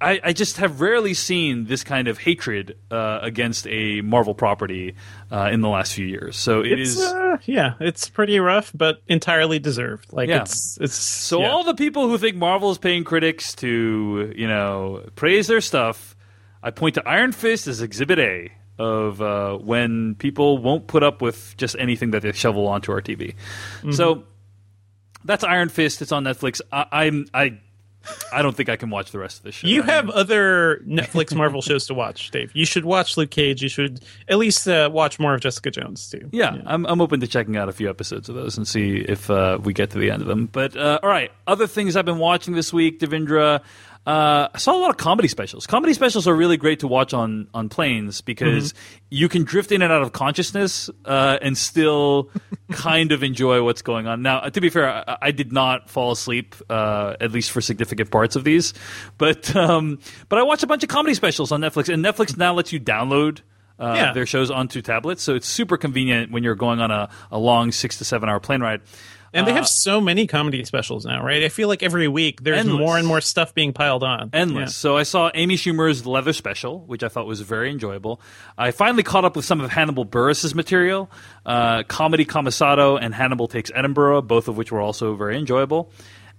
I, 0.00 0.20
I 0.24 0.32
just 0.32 0.56
have 0.56 0.80
rarely 0.80 1.14
seen 1.14 1.66
this 1.66 1.84
kind 1.84 2.08
of 2.08 2.18
hatred 2.18 2.76
uh, 2.90 3.20
against 3.22 3.66
a 3.68 4.00
Marvel 4.00 4.34
property 4.34 4.96
uh, 5.30 5.50
in 5.52 5.60
the 5.60 5.68
last 5.68 5.94
few 5.94 6.06
years. 6.06 6.36
So 6.36 6.60
it 6.62 6.80
it's, 6.80 6.96
is. 6.96 7.00
uh, 7.00 7.36
yeah, 7.44 7.74
it's 7.78 8.08
pretty 8.08 8.40
rough, 8.40 8.72
but 8.74 9.00
entirely 9.06 9.60
deserved. 9.60 10.12
Like 10.12 10.28
Yeah. 10.28 10.42
it's 10.42 10.78
it's 10.80 10.94
So 10.94 11.40
yeah. 11.42 11.50
all 11.50 11.62
the 11.64 11.74
people 11.74 12.08
who 12.08 12.18
think 12.18 12.36
Marvel 12.36 12.70
is 12.72 12.78
paying 12.78 13.04
critics 13.04 13.54
to, 13.56 14.32
you 14.36 14.48
know, 14.48 15.04
praise 15.14 15.46
their 15.46 15.60
stuff, 15.60 16.16
I 16.62 16.70
point 16.72 16.96
to 16.96 17.08
Iron 17.08 17.30
Fist 17.32 17.66
as 17.68 17.82
Exhibit 17.82 18.18
A 18.18 18.50
of 18.78 19.20
uh, 19.20 19.56
when 19.56 20.14
people 20.16 20.58
won't 20.58 20.86
put 20.86 21.02
up 21.02 21.20
with 21.22 21.54
just 21.56 21.76
anything 21.78 22.12
that 22.12 22.22
they 22.22 22.32
shovel 22.32 22.66
onto 22.66 22.92
our 22.92 23.00
TV. 23.00 23.34
Mm-hmm. 23.78 23.92
So 23.92 24.24
that's 25.24 25.44
Iron 25.44 25.68
Fist. 25.68 26.02
It's 26.02 26.12
on 26.12 26.24
Netflix. 26.24 26.60
I, 26.72 26.86
I'm 26.90 27.26
I 27.32 27.58
I 28.32 28.42
don't 28.42 28.56
think 28.56 28.68
I 28.68 28.76
can 28.76 28.90
watch 28.90 29.12
the 29.12 29.18
rest 29.18 29.38
of 29.38 29.44
the 29.44 29.52
show. 29.52 29.66
You 29.66 29.82
have 29.82 30.10
other 30.10 30.82
Netflix 30.86 31.34
Marvel 31.34 31.62
shows 31.62 31.86
to 31.86 31.94
watch, 31.94 32.30
Dave. 32.30 32.50
You 32.54 32.64
should 32.64 32.84
watch 32.84 33.16
Luke 33.16 33.30
Cage. 33.30 33.62
You 33.62 33.68
should 33.68 34.04
at 34.28 34.38
least 34.38 34.66
uh, 34.66 34.90
watch 34.92 35.20
more 35.20 35.34
of 35.34 35.40
Jessica 35.40 35.70
Jones 35.70 36.10
too. 36.10 36.28
yeah, 36.32 36.56
I'm 36.66 36.84
I'm 36.86 37.00
open 37.00 37.20
to 37.20 37.26
checking 37.26 37.56
out 37.56 37.68
a 37.68 37.72
few 37.72 37.88
episodes 37.88 38.28
of 38.28 38.34
those 38.34 38.56
and 38.56 38.66
see 38.66 38.96
if 38.96 39.30
uh, 39.30 39.58
we 39.62 39.72
get 39.72 39.90
to 39.90 39.98
the 39.98 40.10
end 40.10 40.22
of 40.22 40.28
them. 40.28 40.46
But 40.46 40.76
uh, 40.76 40.98
all 41.02 41.08
right, 41.08 41.30
other 41.46 41.66
things 41.66 41.96
I've 41.96 42.04
been 42.04 42.18
watching 42.18 42.54
this 42.54 42.72
week, 42.72 43.00
Devindra. 43.00 43.62
Uh, 44.04 44.48
I 44.52 44.58
saw 44.58 44.76
a 44.76 44.80
lot 44.80 44.90
of 44.90 44.96
comedy 44.96 45.28
specials. 45.28 45.64
Comedy 45.66 45.92
specials 45.94 46.26
are 46.26 46.34
really 46.34 46.56
great 46.56 46.80
to 46.80 46.88
watch 46.88 47.14
on 47.14 47.46
on 47.54 47.68
planes 47.68 48.20
because 48.20 48.74
you 49.10 49.28
can 49.28 49.44
drift 49.44 49.70
in 49.70 49.80
and 49.80 49.92
out 49.92 50.02
of 50.02 50.12
consciousness 50.12 50.90
uh, 51.04 51.38
and 51.40 51.56
still 51.56 52.28
kind 52.72 53.12
of 53.12 53.22
enjoy 53.22 53.62
what's 53.62 53.80
going 53.82 54.08
on. 54.08 54.20
Now, 54.22 54.40
to 54.40 54.60
be 54.60 54.70
fair, 54.70 54.88
I, 55.08 55.18
I 55.22 55.30
did 55.30 55.52
not 55.52 55.88
fall 55.88 56.10
asleep 56.10 56.56
uh, 56.68 57.14
at 57.20 57.30
least 57.30 57.52
for 57.52 57.60
significant 57.60 58.10
parts 58.10 58.34
of 58.34 58.42
these, 58.42 58.74
but 59.18 59.54
um, 59.54 60.00
but 60.28 60.40
I 60.40 60.42
watched 60.42 60.64
a 60.64 60.66
bunch 60.66 60.82
of 60.82 60.88
comedy 60.88 61.14
specials 61.14 61.52
on 61.52 61.60
Netflix, 61.60 61.88
and 61.92 62.04
Netflix 62.04 62.36
now 62.36 62.54
lets 62.54 62.72
you 62.72 62.80
download. 62.80 63.40
Uh, 63.78 63.94
Yeah. 63.96 64.12
their 64.12 64.26
shows 64.26 64.50
onto 64.50 64.82
tablets, 64.82 65.22
so 65.22 65.34
it's 65.34 65.46
super 65.48 65.76
convenient 65.76 66.30
when 66.30 66.44
you're 66.44 66.54
going 66.54 66.80
on 66.80 66.90
a, 66.92 67.08
a 67.32 67.38
long 67.38 67.72
six 67.72 67.98
to 67.98 68.04
seven 68.04 68.28
hour 68.28 68.38
plane 68.38 68.60
ride. 68.60 68.80
And 69.34 69.46
they 69.46 69.52
Uh, 69.52 69.56
have 69.56 69.66
so 69.68 70.00
many 70.00 70.26
comedy 70.26 70.62
specials 70.64 71.06
now, 71.06 71.24
right? 71.24 71.42
I 71.42 71.48
feel 71.48 71.68
like 71.68 71.82
every 71.82 72.06
week 72.08 72.42
there's 72.42 72.58
Endless. 72.58 72.78
more 72.78 72.98
and 72.98 73.06
more 73.06 73.20
stuff 73.20 73.54
being 73.54 73.72
piled 73.72 74.02
on. 74.04 74.30
endless. 74.32 74.76
So 74.76 74.96
I 74.96 75.04
saw 75.04 75.30
Amy 75.34 75.56
Schumer's 75.56 76.04
Leather 76.06 76.32
Special, 76.32 76.80
which 76.80 77.02
I 77.02 77.08
thought 77.08 77.26
was 77.26 77.40
very 77.40 77.70
enjoyable. 77.70 78.20
I 78.58 78.72
finally 78.72 79.02
caught 79.02 79.24
up 79.24 79.34
with 79.36 79.44
some 79.46 79.60
of 79.60 79.70
Hannibal 79.70 80.04
Buress's 80.04 80.54
material, 80.54 81.10
uh, 81.46 81.82
Comedy 81.84 82.24
Camisado 82.26 82.98
and 83.00 83.14
Hannibal 83.14 83.48
Takes 83.48 83.70
Edinburgh, 83.74 84.22
both 84.22 84.48
of 84.48 84.56
which 84.56 84.70
were 84.70 84.80
also 84.80 85.14
very 85.14 85.38
enjoyable. 85.38 85.90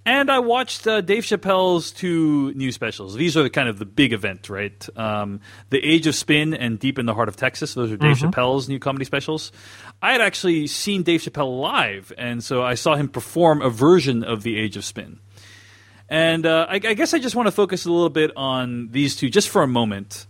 And 0.06 0.30
I 0.30 0.40
watched 0.40 0.86
uh, 0.86 1.00
Dave 1.00 1.24
Chappelle's 1.24 1.92
two 1.92 2.52
new 2.56 2.74
specials. 2.74 3.16
These 3.16 3.38
are 3.38 3.44
the 3.44 3.50
kind 3.50 3.70
of 3.70 3.80
the 3.80 3.86
big 3.86 4.12
event, 4.12 4.50
right? 4.50 4.86
Um, 4.98 5.40
the 5.70 5.80
Age 5.80 6.08
of 6.08 6.16
Spin 6.16 6.54
and 6.54 6.78
Deep 6.78 7.00
in 7.00 7.06
the 7.06 7.14
Heart 7.14 7.30
of 7.30 7.38
Texas. 7.38 7.74
Those 7.74 7.90
are 7.90 7.96
Dave 7.96 8.18
Chappelle's 8.18 8.68
new 8.68 8.80
comedy 8.80 9.06
specials. 9.06 9.54
I 10.02 10.12
had 10.12 10.20
actually 10.20 10.68
seen 10.68 11.04
Dave 11.04 11.22
Chappelle 11.22 11.62
live, 11.62 12.12
and 12.18 12.44
so 12.44 12.62
I 12.62 12.74
saw 12.74 12.96
him 12.96 13.08
perform 13.08 13.62
a 13.62 13.70
version 13.70 14.26
of 14.26 14.44
the 14.44 14.60
Age 14.60 14.76
of 14.76 14.84
Spin. 14.84 15.20
And 16.10 16.46
uh, 16.46 16.66
I, 16.70 16.76
I 16.76 16.94
guess 16.96 17.14
I 17.14 17.20
just 17.20 17.34
want 17.34 17.48
to 17.48 17.52
focus 17.54 17.86
a 17.86 17.92
little 17.92 18.10
bit 18.10 18.32
on 18.36 18.90
these 18.92 19.16
two 19.16 19.30
just 19.30 19.48
for 19.48 19.64
a 19.64 19.68
moment, 19.68 20.28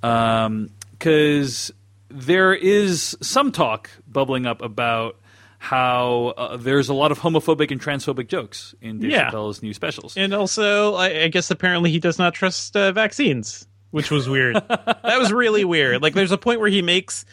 because 0.00 1.70
there 2.08 2.52
is 2.52 3.16
some 3.22 3.52
talk 3.52 3.88
bubbling 4.08 4.46
up 4.46 4.62
about 4.62 5.16
how 5.62 6.34
uh, 6.36 6.56
there's 6.56 6.88
a 6.88 6.94
lot 6.94 7.12
of 7.12 7.20
homophobic 7.20 7.70
and 7.70 7.80
transphobic 7.80 8.26
jokes 8.26 8.74
in 8.80 8.98
Dave 8.98 9.12
Yeah. 9.12 9.30
Chappelle's 9.30 9.62
new 9.62 9.72
specials. 9.72 10.16
And 10.16 10.34
also, 10.34 10.94
I, 10.96 11.22
I 11.22 11.28
guess 11.28 11.52
apparently 11.52 11.92
he 11.92 12.00
does 12.00 12.18
not 12.18 12.34
trust 12.34 12.76
uh, 12.76 12.90
vaccines, 12.90 13.68
which 13.92 14.10
was 14.10 14.28
weird. 14.28 14.56
that 14.68 15.18
was 15.18 15.32
really 15.32 15.64
weird. 15.64 16.02
Like, 16.02 16.14
there's 16.14 16.32
a 16.32 16.36
point 16.38 16.58
where 16.58 16.68
he 16.68 16.82
makes 16.82 17.24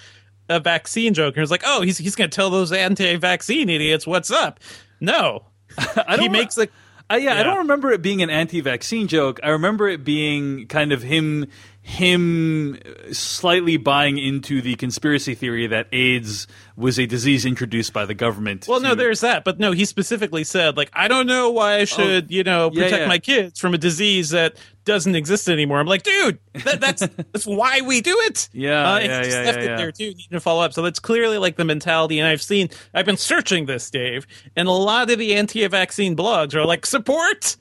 a 0.48 0.60
vaccine 0.60 1.16
joke, 1.16 1.38
and 1.38 1.42
it's 1.42 1.50
like, 1.50 1.64
oh, 1.66 1.82
he's 1.82 1.98
he's 1.98 2.16
going 2.16 2.30
to 2.30 2.36
tell 2.36 2.52
those 2.52 2.72
anti-vaccine 2.72 3.68
idiots 3.68 4.06
what's 4.06 4.30
up. 4.30 4.60
No, 5.02 5.46
I 5.80 6.16
don't- 6.16 6.20
he 6.20 6.30
makes 6.30 6.56
like 6.56 6.72
I, 7.10 7.18
yeah, 7.18 7.40
I 7.40 7.42
don't 7.42 7.58
remember 7.58 7.90
it 7.92 8.04
being 8.04 8.22
an 8.22 8.30
anti-vaccine 8.30 9.08
joke. 9.08 9.40
I 9.42 9.50
remember 9.50 9.88
it 9.88 10.04
being 10.04 10.68
kind 10.68 10.92
of 10.92 11.02
him 11.02 11.48
him 11.82 12.78
slightly 13.12 13.78
buying 13.78 14.18
into 14.18 14.62
the 14.62 14.76
conspiracy 14.76 15.34
theory 15.34 15.66
that 15.68 15.88
AIDS 15.92 16.46
was 16.76 17.00
a 17.00 17.06
disease 17.06 17.46
introduced 17.46 17.94
by 17.94 18.06
the 18.06 18.14
government. 18.14 18.66
Well, 18.68 18.80
no, 18.80 18.96
there's 18.96 19.22
that, 19.22 19.44
but 19.44 19.60
no, 19.60 19.72
he 19.72 19.86
specifically 19.86 20.44
said 20.44 20.78
like 20.78 20.90
I 20.94 21.08
don't 21.08 21.26
know 21.26 21.50
why 21.50 21.76
I 21.78 21.86
should, 21.86 22.32
you 22.32 22.44
know, 22.44 22.66
Oh, 22.66 22.72
yeah, 22.74 22.84
protect 22.84 23.02
yeah. 23.02 23.08
my 23.08 23.18
kids 23.20 23.60
from 23.60 23.74
a 23.74 23.78
disease 23.78 24.30
that 24.32 24.56
doesn't 24.86 25.16
exist 25.16 25.50
anymore. 25.50 25.80
I'm 25.80 25.88
like, 25.88 26.04
dude, 26.04 26.40
that, 26.64 26.80
that's 26.80 27.02
that's 27.32 27.46
why 27.46 27.82
we 27.82 28.02
do 28.02 28.16
it. 28.22 28.50
Yeah, 28.54 28.94
uh, 28.94 29.00
yeah, 29.00 29.06
yeah, 29.08 29.42
left 29.42 29.58
yeah, 29.64 29.74
it 29.74 29.78
there 29.78 29.92
too. 29.92 30.14
Need 30.14 30.28
to 30.32 30.40
follow 30.40 30.64
up. 30.64 30.74
So 30.74 30.82
that's 30.82 31.00
clearly 31.00 31.38
like 31.38 31.56
the 31.56 31.66
mentality, 31.66 32.20
and 32.20 32.28
I've 32.28 32.42
seen, 32.42 32.70
I've 32.94 33.06
been 33.06 33.18
searching 33.18 33.66
this, 33.66 33.90
Dave, 33.90 34.28
and 34.56 34.68
a 34.68 34.72
lot 34.72 35.10
of 35.10 35.18
the 35.18 35.36
anti-vaccine 35.36 36.16
blogs 36.16 36.54
are 36.54 36.66
like 36.66 36.86
support. 36.86 37.58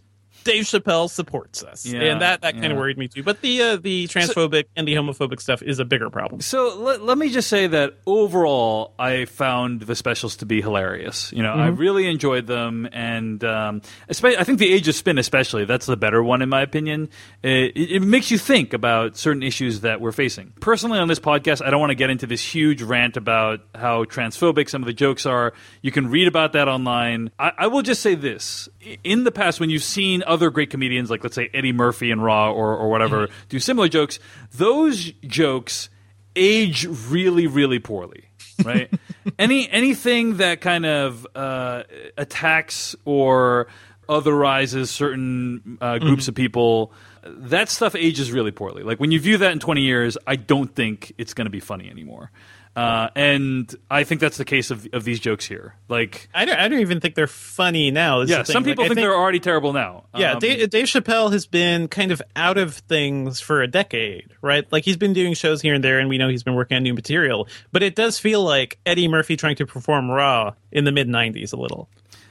Dave 0.48 0.64
Chappelle 0.64 1.10
supports 1.10 1.62
us, 1.62 1.84
Yeah, 1.84 2.00
and 2.00 2.22
that 2.22 2.40
that 2.40 2.52
kind 2.54 2.64
yeah. 2.64 2.70
of 2.70 2.78
worried 2.78 2.96
me 2.96 3.06
too. 3.06 3.22
But 3.22 3.42
the 3.42 3.60
uh, 3.60 3.76
the 3.76 4.06
transphobic 4.08 4.64
and 4.76 4.88
the 4.88 4.94
homophobic 4.94 5.42
stuff 5.42 5.60
is 5.60 5.78
a 5.78 5.84
bigger 5.84 6.08
problem. 6.08 6.40
So 6.40 6.74
let, 6.78 7.02
let 7.02 7.18
me 7.18 7.28
just 7.28 7.48
say 7.48 7.66
that 7.66 7.94
overall, 8.06 8.94
I 8.98 9.26
found 9.26 9.82
the 9.82 9.94
specials 9.94 10.36
to 10.36 10.46
be 10.46 10.62
hilarious. 10.62 11.30
You 11.32 11.42
know, 11.42 11.52
I 11.52 11.66
really 11.66 12.08
enjoyed 12.08 12.46
them, 12.46 12.88
and 12.92 13.44
um, 13.44 13.82
I 14.08 14.44
think 14.44 14.58
the 14.58 14.72
Age 14.72 14.88
of 14.88 14.94
Spin, 14.94 15.18
especially, 15.18 15.66
that's 15.66 15.84
the 15.84 15.98
better 15.98 16.22
one 16.22 16.40
in 16.40 16.48
my 16.48 16.62
opinion. 16.62 17.10
It, 17.42 17.76
it, 17.76 17.90
it 17.96 18.00
makes 18.00 18.30
you 18.30 18.38
think 18.38 18.72
about 18.72 19.18
certain 19.18 19.42
issues 19.42 19.80
that 19.82 20.00
we're 20.00 20.12
facing. 20.12 20.54
Personally, 20.60 20.98
on 20.98 21.08
this 21.08 21.20
podcast, 21.20 21.62
I 21.62 21.68
don't 21.68 21.80
want 21.80 21.90
to 21.90 21.94
get 21.96 22.08
into 22.08 22.26
this 22.26 22.42
huge 22.42 22.80
rant 22.80 23.18
about 23.18 23.60
how 23.74 24.04
transphobic 24.04 24.70
some 24.70 24.80
of 24.82 24.86
the 24.86 24.94
jokes 24.94 25.26
are. 25.26 25.52
You 25.82 25.92
can 25.92 26.08
read 26.08 26.26
about 26.26 26.54
that 26.54 26.68
online. 26.68 27.32
I, 27.38 27.52
I 27.58 27.66
will 27.66 27.82
just 27.82 28.00
say 28.00 28.14
this: 28.14 28.68
in 29.04 29.24
the 29.24 29.32
past, 29.32 29.60
when 29.60 29.68
you've 29.68 29.82
seen 29.82 30.22
other 30.26 30.37
great 30.50 30.70
comedians, 30.70 31.10
like 31.10 31.22
let's 31.22 31.34
say 31.34 31.50
Eddie 31.52 31.72
Murphy 31.72 32.10
and 32.10 32.22
Raw 32.22 32.52
or, 32.52 32.76
or 32.76 32.88
whatever, 32.90 33.28
do 33.48 33.58
similar 33.58 33.88
jokes, 33.88 34.18
those 34.52 35.12
jokes 35.26 35.88
age 36.36 36.86
really, 36.86 37.46
really 37.46 37.78
poorly. 37.78 38.24
Right? 38.64 38.92
Any 39.38 39.70
anything 39.70 40.38
that 40.38 40.60
kind 40.60 40.84
of 40.84 41.26
uh, 41.34 41.84
attacks 42.16 42.96
or 43.04 43.68
otherizes 44.08 44.88
certain 44.88 45.78
uh, 45.80 45.98
groups 45.98 46.28
of 46.28 46.34
people, 46.34 46.92
that 47.22 47.68
stuff 47.68 47.94
ages 47.94 48.32
really 48.32 48.50
poorly. 48.50 48.82
Like 48.82 48.98
when 48.98 49.12
you 49.12 49.20
view 49.20 49.36
that 49.38 49.52
in 49.52 49.60
twenty 49.60 49.82
years, 49.82 50.18
I 50.26 50.36
don't 50.36 50.74
think 50.74 51.12
it's 51.18 51.34
going 51.34 51.44
to 51.44 51.50
be 51.50 51.60
funny 51.60 51.88
anymore. 51.88 52.32
Uh, 52.78 53.10
and 53.16 53.74
I 53.90 54.04
think 54.04 54.20
that's 54.20 54.36
the 54.36 54.44
case 54.44 54.70
of, 54.70 54.86
of 54.92 55.02
these 55.04 55.18
jokes 55.18 55.44
here. 55.44 55.74
Like, 55.88 56.28
I 56.32 56.44
don't, 56.44 56.58
I 56.58 56.68
don't 56.68 56.78
even 56.78 57.00
think 57.00 57.16
they're 57.16 57.26
funny 57.26 57.90
now. 57.90 58.20
yeah, 58.20 58.44
some 58.44 58.62
people 58.62 58.84
I 58.84 58.88
think, 58.88 59.00
they're 59.00 59.16
already 59.16 59.40
terrible 59.40 59.72
now. 59.72 60.04
Yeah, 60.14 60.34
Um, 60.34 60.38
Dave, 60.38 60.70
Dave 60.70 60.86
Chappelle 60.86 61.32
has 61.32 61.46
been 61.46 61.88
kind 61.88 62.12
of 62.12 62.22
out 62.36 62.56
of 62.56 62.74
things 62.74 63.40
for 63.40 63.62
a 63.62 63.66
decade, 63.66 64.32
right? 64.42 64.64
Like 64.70 64.84
he's 64.84 64.96
been 64.96 65.12
doing 65.12 65.34
shows 65.34 65.60
here 65.60 65.74
and 65.74 65.82
there, 65.82 65.98
and 65.98 66.08
we 66.08 66.18
know 66.18 66.28
he's 66.28 66.44
been 66.44 66.54
working 66.54 66.76
on 66.76 66.82
new 66.84 66.94
material. 66.94 67.48
But 67.72 67.82
it 67.82 67.96
does 67.96 68.18
feel 68.18 68.44
like 68.44 68.78
Eddie 68.86 69.08
Murphy 69.08 69.36
trying 69.36 69.56
to 69.56 69.66
perform 69.66 70.10
Raw 70.10 70.54
in 70.70 70.84
the 70.84 70.92
mid 70.92 71.08
'90s 71.08 71.52
a 71.52 71.56
little. 71.56 71.88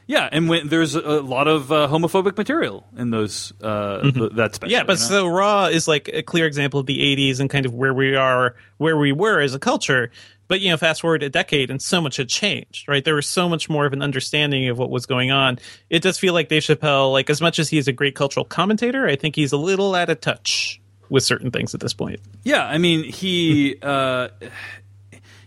Yeah, 0.08 0.30
and 0.32 0.48
when 0.48 0.70
there's 0.70 0.96
a 0.96 1.22
lot 1.22 1.50
of 1.50 1.70
uh, 1.70 1.90
homophobic 1.90 2.38
material 2.38 2.88
in 2.98 3.10
those 3.10 3.52
uh, 3.62 4.10
th- 4.10 4.32
that 4.36 4.56
special. 4.56 4.70
Mm-hmm. 4.70 4.70
Yeah, 4.72 4.84
but 4.84 4.98
you 5.00 5.04
know? 5.04 5.10
so 5.10 5.28
Raw 5.28 5.66
is 5.66 5.86
like 5.86 6.10
a 6.14 6.24
clear 6.24 6.46
example 6.46 6.80
of 6.80 6.86
the 6.86 7.00
'80s 7.00 7.42
and 7.42 7.50
kind 7.50 7.66
of 7.66 7.74
where 7.74 7.94
we 7.94 8.16
are, 8.16 8.56
where 8.78 8.96
we 8.96 9.12
were 9.12 9.42
as 9.42 9.54
a 9.54 9.60
culture. 9.60 10.10
But 10.48 10.62
you 10.62 10.72
know, 10.72 10.78
fast 10.78 11.02
forward 11.02 11.24
a 11.24 11.30
decade, 11.30 11.70
and 11.70 11.82
so 11.82 12.02
much 12.02 12.18
had 12.18 12.30
changed, 12.30 12.88
right? 12.88 13.04
There 13.04 13.16
was 13.16 13.28
so 13.28 13.50
much 13.50 13.70
more 13.70 13.86
of 13.86 13.94
an 13.94 14.02
understanding 14.02 14.70
of 14.70 14.78
what 14.78 14.90
was 14.90 15.06
going 15.06 15.32
on. 15.32 15.60
It 15.90 16.02
does 16.02 16.18
feel 16.18 16.34
like 16.34 16.50
Dave 16.50 16.64
Chappelle, 16.64 17.12
like 17.12 17.30
as 17.30 17.42
much 17.42 17.60
as 17.60 17.70
he's 17.70 17.88
a 17.88 17.92
great 17.92 18.16
cultural 18.16 18.46
commentator, 18.46 19.08
I 19.08 19.16
think 19.16 19.36
he's 19.36 19.52
a 19.52 19.58
little 19.58 19.94
out 19.96 20.10
of 20.10 20.22
touch 20.22 20.82
with 21.10 21.24
certain 21.24 21.52
things 21.52 21.74
at 21.74 21.80
this 21.80 21.94
point. 21.94 22.20
Yeah, 22.44 22.66
I 22.66 22.78
mean, 22.78 23.04
he, 23.04 23.78
uh, 23.82 24.30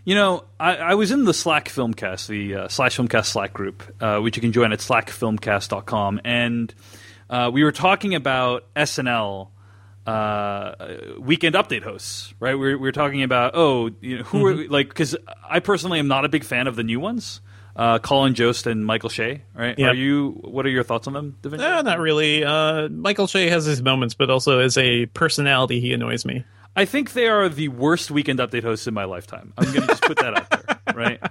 you 0.03 0.15
know, 0.15 0.43
I, 0.59 0.77
I 0.77 0.93
was 0.95 1.11
in 1.11 1.25
the 1.25 1.33
Slack 1.33 1.69
Filmcast, 1.69 2.27
the 2.27 2.55
uh, 2.55 2.67
slash 2.67 2.97
Filmcast 2.97 3.25
Slack 3.25 3.53
group, 3.53 3.83
uh, 4.01 4.19
which 4.19 4.37
you 4.37 4.41
can 4.41 4.51
join 4.51 4.71
at 4.71 4.79
slackfilmcast.com, 4.79 6.21
and 6.25 6.73
uh, 7.29 7.49
we 7.53 7.63
were 7.63 7.71
talking 7.71 8.13
about 8.15 8.65
SNL 8.75 9.49
uh, 10.05 10.73
weekend 11.19 11.55
update 11.55 11.83
hosts, 11.83 12.33
right? 12.39 12.55
We 12.55 12.59
were, 12.59 12.77
we 12.77 12.77
were 12.77 12.91
talking 12.91 13.23
about, 13.23 13.51
oh, 13.55 13.91
you 14.01 14.17
know, 14.19 14.23
who 14.23 14.45
are, 14.45 14.55
like, 14.67 14.89
because 14.89 15.15
I 15.47 15.59
personally 15.59 15.99
am 15.99 16.07
not 16.07 16.25
a 16.25 16.29
big 16.29 16.43
fan 16.43 16.67
of 16.67 16.75
the 16.75 16.83
new 16.83 16.99
ones. 16.99 17.41
Uh, 17.73 17.99
Colin 17.99 18.33
Jost 18.35 18.67
and 18.67 18.85
Michael 18.85 19.09
Che, 19.09 19.43
right? 19.55 19.79
Yeah. 19.79 19.87
Are 19.87 19.93
you? 19.93 20.31
What 20.41 20.65
are 20.65 20.69
your 20.69 20.83
thoughts 20.83 21.07
on 21.07 21.13
them? 21.13 21.37
Devin? 21.41 21.59
No, 21.59 21.81
not 21.81 21.99
really. 21.99 22.43
Uh, 22.43 22.89
Michael 22.89 23.27
Che 23.27 23.47
has 23.47 23.63
his 23.63 23.81
moments, 23.81 24.13
but 24.13 24.29
also 24.29 24.59
as 24.59 24.77
a 24.77 25.05
personality, 25.07 25.79
he 25.79 25.93
annoys 25.93 26.25
me. 26.25 26.43
I 26.75 26.85
think 26.85 27.13
they 27.13 27.27
are 27.27 27.47
the 27.49 27.69
worst 27.69 28.11
weekend 28.11 28.39
update 28.39 28.63
hosts 28.63 28.87
in 28.87 28.93
my 28.93 29.05
lifetime. 29.05 29.53
I'm 29.57 29.65
going 29.73 29.81
to 29.81 29.87
just 29.87 30.03
put 30.03 30.17
that 30.19 30.37
out 30.37 30.49
there, 30.49 30.77
right? 30.95 31.21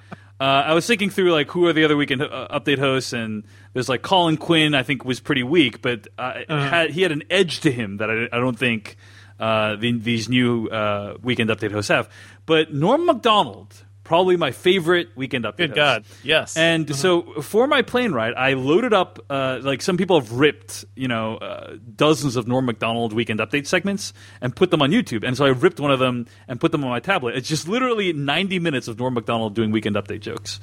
Uh, 0.40 0.64
I 0.66 0.72
was 0.72 0.86
thinking 0.86 1.10
through 1.10 1.32
like 1.32 1.50
who 1.50 1.66
are 1.66 1.74
the 1.74 1.84
other 1.84 1.98
weekend 1.98 2.22
uh, 2.22 2.48
update 2.50 2.78
hosts, 2.78 3.12
and 3.12 3.44
there's 3.74 3.90
like 3.90 4.00
Colin 4.00 4.38
Quinn. 4.38 4.74
I 4.74 4.82
think 4.82 5.04
was 5.04 5.20
pretty 5.20 5.42
weak, 5.42 5.82
but 5.82 6.08
uh, 6.16 6.40
had, 6.48 6.90
he 6.90 7.02
had 7.02 7.12
an 7.12 7.24
edge 7.28 7.60
to 7.60 7.70
him 7.70 7.98
that 7.98 8.10
I, 8.10 8.24
I 8.34 8.40
don't 8.40 8.58
think 8.58 8.96
uh, 9.38 9.76
the, 9.76 9.92
these 9.98 10.30
new 10.30 10.68
uh, 10.68 11.18
weekend 11.22 11.50
update 11.50 11.72
hosts 11.72 11.90
have. 11.90 12.08
But 12.46 12.72
Norm 12.72 13.04
Macdonald, 13.04 13.84
probably 14.10 14.36
my 14.36 14.50
favorite 14.50 15.08
weekend 15.14 15.44
update. 15.44 15.68
Good. 15.68 15.74
God, 15.76 16.04
yes. 16.24 16.56
And 16.56 16.96
so 16.96 17.22
for 17.42 17.68
my 17.68 17.82
plane 17.82 18.10
ride, 18.10 18.34
I 18.34 18.54
loaded 18.54 18.92
up 18.92 19.24
uh, 19.30 19.60
like 19.62 19.80
some 19.82 19.96
people 19.96 20.18
have 20.18 20.32
ripped, 20.32 20.84
you 20.96 21.06
know, 21.06 21.36
uh, 21.36 21.76
dozens 21.94 22.34
of 22.34 22.48
Norm 22.48 22.66
Macdonald 22.66 23.12
weekend 23.12 23.38
update 23.38 23.68
segments 23.68 24.12
and 24.40 24.56
put 24.56 24.72
them 24.72 24.82
on 24.82 24.90
YouTube. 24.90 25.22
And 25.22 25.36
so 25.36 25.44
I 25.44 25.50
ripped 25.50 25.78
one 25.78 25.92
of 25.92 26.00
them 26.00 26.26
and 26.48 26.60
put 26.60 26.72
them 26.72 26.82
on 26.82 26.90
my 26.90 26.98
tablet. 26.98 27.36
It's 27.36 27.48
just 27.48 27.68
literally 27.68 28.12
90 28.12 28.58
minutes 28.58 28.88
of 28.88 28.98
Norm 28.98 29.14
Macdonald 29.14 29.54
doing 29.54 29.70
weekend 29.70 29.94
update 29.94 30.22
jokes. 30.22 30.58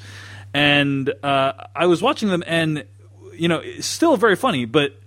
And 0.53 1.09
uh, 1.23 1.53
I 1.73 1.85
was 1.85 2.01
watching 2.01 2.27
them, 2.27 2.43
and 2.45 2.83
you 3.31 3.47
know, 3.47 3.61
it's 3.63 3.87
still 3.87 4.17
very 4.17 4.35
funny, 4.35 4.65
but 4.65 4.99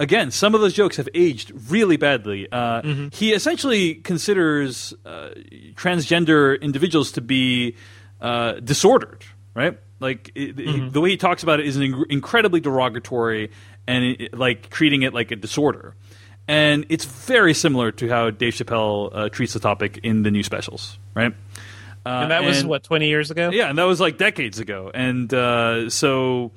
again, 0.00 0.30
some 0.30 0.54
of 0.54 0.60
those 0.60 0.74
jokes 0.74 0.96
have 0.96 1.08
aged 1.14 1.52
really 1.70 1.96
badly. 1.96 2.46
Uh, 2.50 3.08
He 3.12 3.32
essentially 3.32 3.94
considers 3.96 4.94
uh, 5.04 5.30
transgender 5.74 6.60
individuals 6.60 7.12
to 7.12 7.20
be 7.20 7.76
uh, 8.20 8.54
disordered, 8.60 9.24
right? 9.54 9.78
Like 10.00 10.30
it, 10.34 10.58
he- 10.58 10.88
the 10.88 11.00
way 11.00 11.10
he 11.10 11.16
talks 11.16 11.42
about 11.42 11.60
it 11.60 11.66
is 11.66 11.76
in- 11.76 12.04
incredibly 12.10 12.60
derogatory 12.60 13.50
and 13.86 14.04
it, 14.04 14.36
like 14.38 14.70
treating 14.70 15.02
it 15.02 15.14
like 15.14 15.30
a 15.30 15.36
disorder. 15.36 15.94
And 16.46 16.86
it's 16.88 17.04
very 17.04 17.52
similar 17.52 17.92
to 17.92 18.08
how 18.08 18.30
Dave 18.30 18.54
Chappelle 18.54 19.10
uh, 19.12 19.28
treats 19.28 19.52
the 19.52 19.60
topic 19.60 20.00
in 20.02 20.22
the 20.22 20.30
new 20.30 20.42
specials, 20.42 20.98
right? 21.14 21.34
Uh, 22.06 22.08
and 22.22 22.30
that 22.30 22.42
was 22.42 22.64
what 22.64 22.82
twenty 22.84 23.08
years 23.08 23.30
ago. 23.30 23.50
yeah, 23.52 23.68
and 23.68 23.76
that 23.76 23.84
was 23.84 24.00
like 24.00 24.16
decades 24.16 24.58
ago, 24.58 24.90
and 24.94 25.32
uh, 25.34 25.90
so 25.90 26.52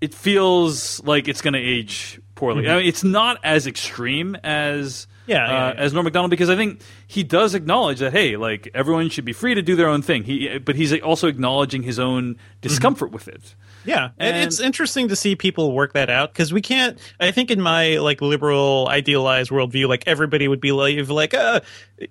it 0.00 0.14
feels 0.14 1.02
like 1.02 1.26
it's 1.26 1.40
going 1.42 1.54
to 1.54 1.60
age 1.60 2.20
poorly. 2.36 2.68
I 2.68 2.76
mean, 2.76 2.86
it's 2.86 3.02
not 3.02 3.38
as 3.42 3.66
extreme 3.66 4.36
as 4.44 5.08
Mm-hmm. 5.26 5.32
Yeah, 5.32 5.48
yeah, 5.48 5.66
uh, 5.66 5.74
as 5.76 5.92
Norm 5.92 6.04
Macdonald 6.04 6.30
because 6.30 6.48
I 6.48 6.54
think 6.54 6.80
he 7.08 7.24
does 7.24 7.54
acknowledge 7.54 7.98
that 7.98 8.12
hey, 8.12 8.36
like 8.36 8.68
everyone 8.74 9.08
should 9.08 9.24
be 9.24 9.32
free 9.32 9.54
to 9.54 9.62
do 9.62 9.74
their 9.74 9.88
own 9.88 10.00
thing. 10.02 10.22
He, 10.22 10.58
but 10.58 10.76
he's 10.76 10.96
also 11.00 11.26
acknowledging 11.26 11.82
his 11.82 11.98
own 11.98 12.36
discomfort 12.60 13.10
with 13.10 13.26
it. 13.26 13.56
Yeah, 13.84 14.10
and, 14.18 14.36
And- 14.36 14.46
it's 14.46 14.60
interesting 14.60 15.08
to 15.08 15.16
see 15.16 15.34
people 15.34 15.72
work 15.72 15.94
that 15.94 16.10
out 16.10 16.32
because 16.32 16.52
we 16.52 16.60
can't. 16.60 16.98
I 17.18 17.32
think 17.32 17.50
in 17.50 17.60
my 17.60 17.96
like 17.98 18.20
liberal 18.20 18.86
idealized 18.88 19.50
worldview, 19.50 19.88
like 19.88 20.04
everybody 20.06 20.46
would 20.46 20.60
be 20.60 20.70
like, 20.70 21.08
like 21.08 21.34
uh, 21.34 21.60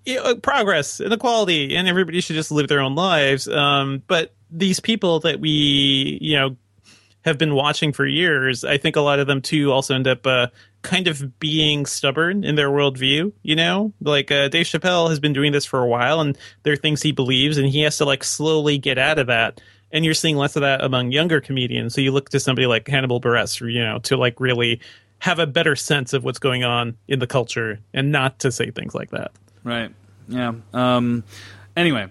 you 0.06 0.16
know, 0.16 0.36
progress, 0.36 1.00
inequality, 1.00 1.76
and 1.76 1.88
everybody 1.88 2.20
should 2.20 2.36
just 2.36 2.52
live 2.52 2.68
their 2.68 2.82
own 2.82 2.96
lives. 2.96 3.48
Um, 3.48 4.04
but 4.08 4.36
these 4.52 4.82
people 4.82 5.22
that 5.22 5.40
we, 5.40 6.18
you 6.22 6.36
know, 6.38 6.58
have 7.26 7.40
been 7.40 7.56
watching 7.56 7.92
for 7.92 8.06
years, 8.06 8.64
I 8.64 8.78
think 8.78 8.96
a 8.96 9.02
lot 9.02 9.20
of 9.20 9.26
them 9.26 9.42
too 9.42 9.72
also 9.72 9.96
end 9.96 10.08
up 10.08 10.26
uh, 10.28 10.48
kind 10.84 11.08
of 11.08 11.40
being 11.40 11.88
stubborn 11.88 12.44
in 12.44 12.54
their 12.54 12.70
worldview. 12.70 13.34
You 13.42 13.56
know, 13.56 13.94
like 14.00 14.32
uh, 14.32 14.48
Dave 14.48 14.68
Chappelle 14.68 15.10
has 15.10 15.20
been 15.20 15.34
doing 15.34 15.52
this 15.52 15.66
for 15.66 15.82
a 15.82 15.88
while, 15.88 16.22
and 16.22 16.38
there 16.64 16.74
are 16.74 16.78
things 16.78 17.02
he 17.02 17.12
believes, 17.12 17.58
and 17.58 17.68
he 17.68 17.82
has 17.82 17.98
to 17.98 18.06
like 18.06 18.24
slowly 18.24 18.78
get 18.78 19.00
out 19.00 19.18
of 19.18 19.28
that. 19.28 19.60
And 19.92 20.06
you're 20.06 20.14
seeing 20.14 20.38
less 20.38 20.56
of 20.56 20.62
that 20.62 20.84
among 20.84 21.12
younger 21.12 21.42
comedians. 21.42 21.96
So 21.96 22.02
you 22.02 22.12
look 22.12 22.30
to 22.30 22.40
somebody 22.40 22.68
like 22.68 22.88
Hannibal 22.88 23.20
Buress, 23.20 23.60
you 23.62 23.82
know, 23.82 24.00
to 24.00 24.18
like 24.18 24.40
really 24.40 24.80
have 25.20 25.40
a 25.40 25.48
better 25.48 25.76
sense 25.76 26.14
of 26.14 26.24
what's 26.24 26.40
going 26.40 26.64
on 26.64 26.96
in 27.08 27.18
the 27.20 27.28
culture, 27.28 27.80
and 27.94 28.12
not 28.12 28.40
to 28.40 28.52
say 28.52 28.70
things 28.70 28.94
like 28.94 29.10
that. 29.12 29.32
Right. 29.64 29.90
Yeah. 30.28 30.54
Um, 30.74 31.24
anyway, 31.76 32.08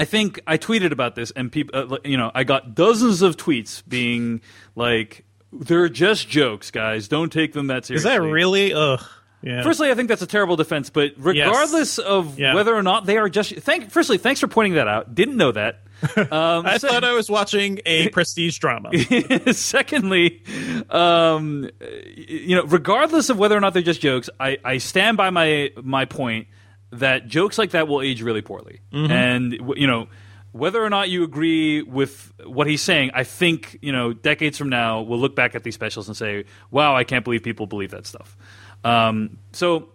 I 0.00 0.04
think 0.06 0.40
I 0.46 0.56
tweeted 0.58 0.92
about 0.92 1.14
this, 1.14 1.30
and 1.36 1.52
people, 1.52 1.94
uh, 1.94 1.98
you 2.04 2.16
know, 2.16 2.30
I 2.34 2.44
got 2.44 2.74
dozens 2.74 3.20
of 3.22 3.36
tweets 3.36 3.82
being 3.86 4.40
like, 4.74 5.24
"They're 5.52 5.88
just 5.90 6.28
jokes, 6.28 6.70
guys. 6.70 7.06
Don't 7.08 7.30
take 7.32 7.52
them 7.52 7.66
that 7.68 7.84
seriously." 7.84 8.10
Is 8.10 8.14
that 8.16 8.22
really? 8.22 8.72
Ugh. 8.72 9.00
Yeah. 9.42 9.62
Firstly, 9.62 9.90
I 9.90 9.94
think 9.94 10.08
that's 10.10 10.20
a 10.22 10.26
terrible 10.26 10.56
defense, 10.56 10.90
but 10.90 11.12
regardless 11.16 11.98
of 11.98 12.38
Yeah. 12.38 12.54
whether 12.54 12.74
or 12.74 12.82
not 12.82 13.06
they 13.06 13.16
are 13.16 13.28
just 13.30 13.54
thank. 13.56 13.90
Firstly, 13.90 14.18
thanks 14.18 14.38
for 14.40 14.48
pointing 14.48 14.74
that 14.74 14.86
out. 14.88 15.14
Didn't 15.14 15.36
know 15.36 15.52
that. 15.52 15.82
Um, 16.16 16.64
I 16.66 16.78
thought 16.78 17.04
I 17.04 17.12
was 17.12 17.28
watching 17.30 17.80
a 17.84 18.08
prestige 18.16 18.58
drama. 18.58 18.90
Secondly, 19.52 20.42
um, 20.88 21.68
you 22.16 22.56
know, 22.56 22.64
regardless 22.64 23.28
of 23.28 23.38
whether 23.38 23.54
or 23.56 23.60
not 23.60 23.74
they're 23.74 23.82
just 23.82 24.00
jokes, 24.00 24.30
I, 24.40 24.56
I 24.64 24.78
stand 24.78 25.16
by 25.18 25.28
my 25.30 25.70
my 25.82 26.06
point 26.06 26.46
that 26.92 27.26
jokes 27.28 27.58
like 27.58 27.70
that 27.70 27.88
will 27.88 28.02
age 28.02 28.22
really 28.22 28.42
poorly, 28.42 28.80
and 28.92 29.52
you 29.76 29.86
know. 29.86 30.08
Whether 30.52 30.82
or 30.84 30.90
not 30.90 31.08
you 31.10 31.22
agree 31.22 31.80
with 31.82 32.32
what 32.44 32.66
he's 32.66 32.82
saying, 32.82 33.12
I 33.14 33.22
think 33.22 33.78
you 33.82 33.92
know 33.92 34.12
decades 34.12 34.58
from 34.58 34.68
now 34.68 35.00
we'll 35.00 35.20
look 35.20 35.36
back 35.36 35.54
at 35.54 35.62
these 35.62 35.76
specials 35.76 36.08
and 36.08 36.16
say, 36.16 36.44
"Wow, 36.72 36.96
I 36.96 37.04
can't 37.04 37.22
believe 37.22 37.44
people 37.44 37.68
believe 37.68 37.92
that 37.92 38.04
stuff." 38.04 38.36
Um, 38.82 39.38
so 39.52 39.90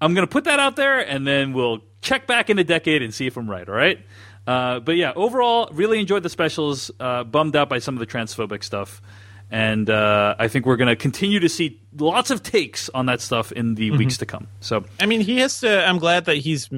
I'm 0.00 0.14
going 0.14 0.24
to 0.24 0.30
put 0.30 0.44
that 0.44 0.60
out 0.60 0.76
there, 0.76 1.00
and 1.00 1.26
then 1.26 1.52
we'll 1.52 1.80
check 2.02 2.28
back 2.28 2.50
in 2.50 2.58
a 2.60 2.62
decade 2.62 3.02
and 3.02 3.12
see 3.12 3.26
if 3.26 3.36
I'm 3.36 3.50
right. 3.50 3.68
All 3.68 3.74
right. 3.74 3.98
Uh, 4.46 4.78
but 4.78 4.96
yeah, 4.96 5.12
overall, 5.16 5.68
really 5.72 5.98
enjoyed 5.98 6.22
the 6.22 6.28
specials. 6.28 6.90
Uh, 7.00 7.24
bummed 7.24 7.56
out 7.56 7.68
by 7.68 7.80
some 7.80 7.96
of 7.96 7.98
the 7.98 8.06
transphobic 8.06 8.62
stuff, 8.62 9.02
and 9.50 9.88
uh, 9.88 10.34
I 10.38 10.48
think 10.48 10.66
we're 10.66 10.76
going 10.76 10.88
to 10.88 10.96
continue 10.96 11.40
to 11.40 11.48
see 11.48 11.80
lots 11.96 12.30
of 12.30 12.42
takes 12.42 12.88
on 12.90 13.06
that 13.06 13.20
stuff 13.20 13.52
in 13.52 13.74
the 13.74 13.90
weeks 13.92 14.18
to 14.18 14.26
come. 14.26 14.48
So 14.60 14.84
I 15.00 15.06
mean, 15.06 15.20
he 15.20 15.38
has 15.38 15.60
to. 15.60 15.86
I'm 15.86 15.98
glad 15.98 16.24
that 16.26 16.36
he's 16.36 16.68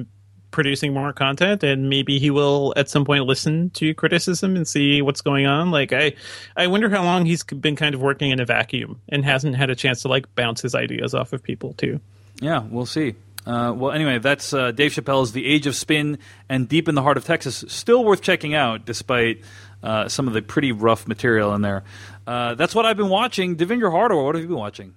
producing 0.51 0.93
more 0.93 1.13
content, 1.13 1.63
and 1.63 1.89
maybe 1.89 2.19
he 2.19 2.29
will 2.29 2.73
at 2.75 2.89
some 2.89 3.05
point 3.05 3.25
listen 3.25 3.69
to 3.71 3.93
criticism 3.93 4.55
and 4.55 4.67
see 4.67 5.01
what's 5.01 5.21
going 5.21 5.45
on. 5.45 5.71
Like, 5.71 5.93
I, 5.93 6.13
I 6.55 6.67
wonder 6.67 6.89
how 6.89 7.03
long 7.03 7.25
he's 7.25 7.43
been 7.43 7.75
kind 7.75 7.93
of 7.95 8.01
working 8.01 8.31
in 8.31 8.39
a 8.39 8.45
vacuum 8.45 8.99
and 9.09 9.23
hasn't 9.23 9.55
had 9.55 9.69
a 9.69 9.75
chance 9.75 10.01
to 10.03 10.07
like 10.07 10.33
bounce 10.35 10.61
his 10.61 10.75
ideas 10.75 11.13
off 11.13 11.33
of 11.33 11.43
people 11.43 11.73
too. 11.73 11.99
yeah, 12.41 12.63
we'll 12.69 12.85
see. 12.85 13.15
Uh, 13.45 13.73
well, 13.75 13.91
anyway, 13.91 14.19
that's 14.19 14.53
uh, 14.53 14.71
Dave 14.71 14.91
Chappelle's 14.91 15.31
"The 15.31 15.45
Age 15.45 15.65
of 15.65 15.75
Spin" 15.75 16.19
and 16.49 16.67
"Deep 16.67 16.87
in 16.87 16.95
the 16.95 17.01
Heart 17.01 17.17
of 17.17 17.25
Texas." 17.25 17.63
Still 17.67 18.03
worth 18.03 18.21
checking 18.21 18.53
out, 18.53 18.85
despite 18.85 19.41
uh, 19.81 20.07
some 20.07 20.27
of 20.27 20.33
the 20.33 20.41
pretty 20.41 20.71
rough 20.71 21.07
material 21.07 21.53
in 21.55 21.61
there. 21.61 21.83
Uh, 22.29 22.53
that's 22.53 22.75
what 22.75 22.85
I've 22.85 22.95
been 22.95 23.09
watching. 23.09 23.55
Devindra 23.55 23.91
Hardawar, 23.91 24.23
what 24.23 24.35
have 24.35 24.43
you 24.43 24.49
been 24.49 24.57
watching? 24.57 24.93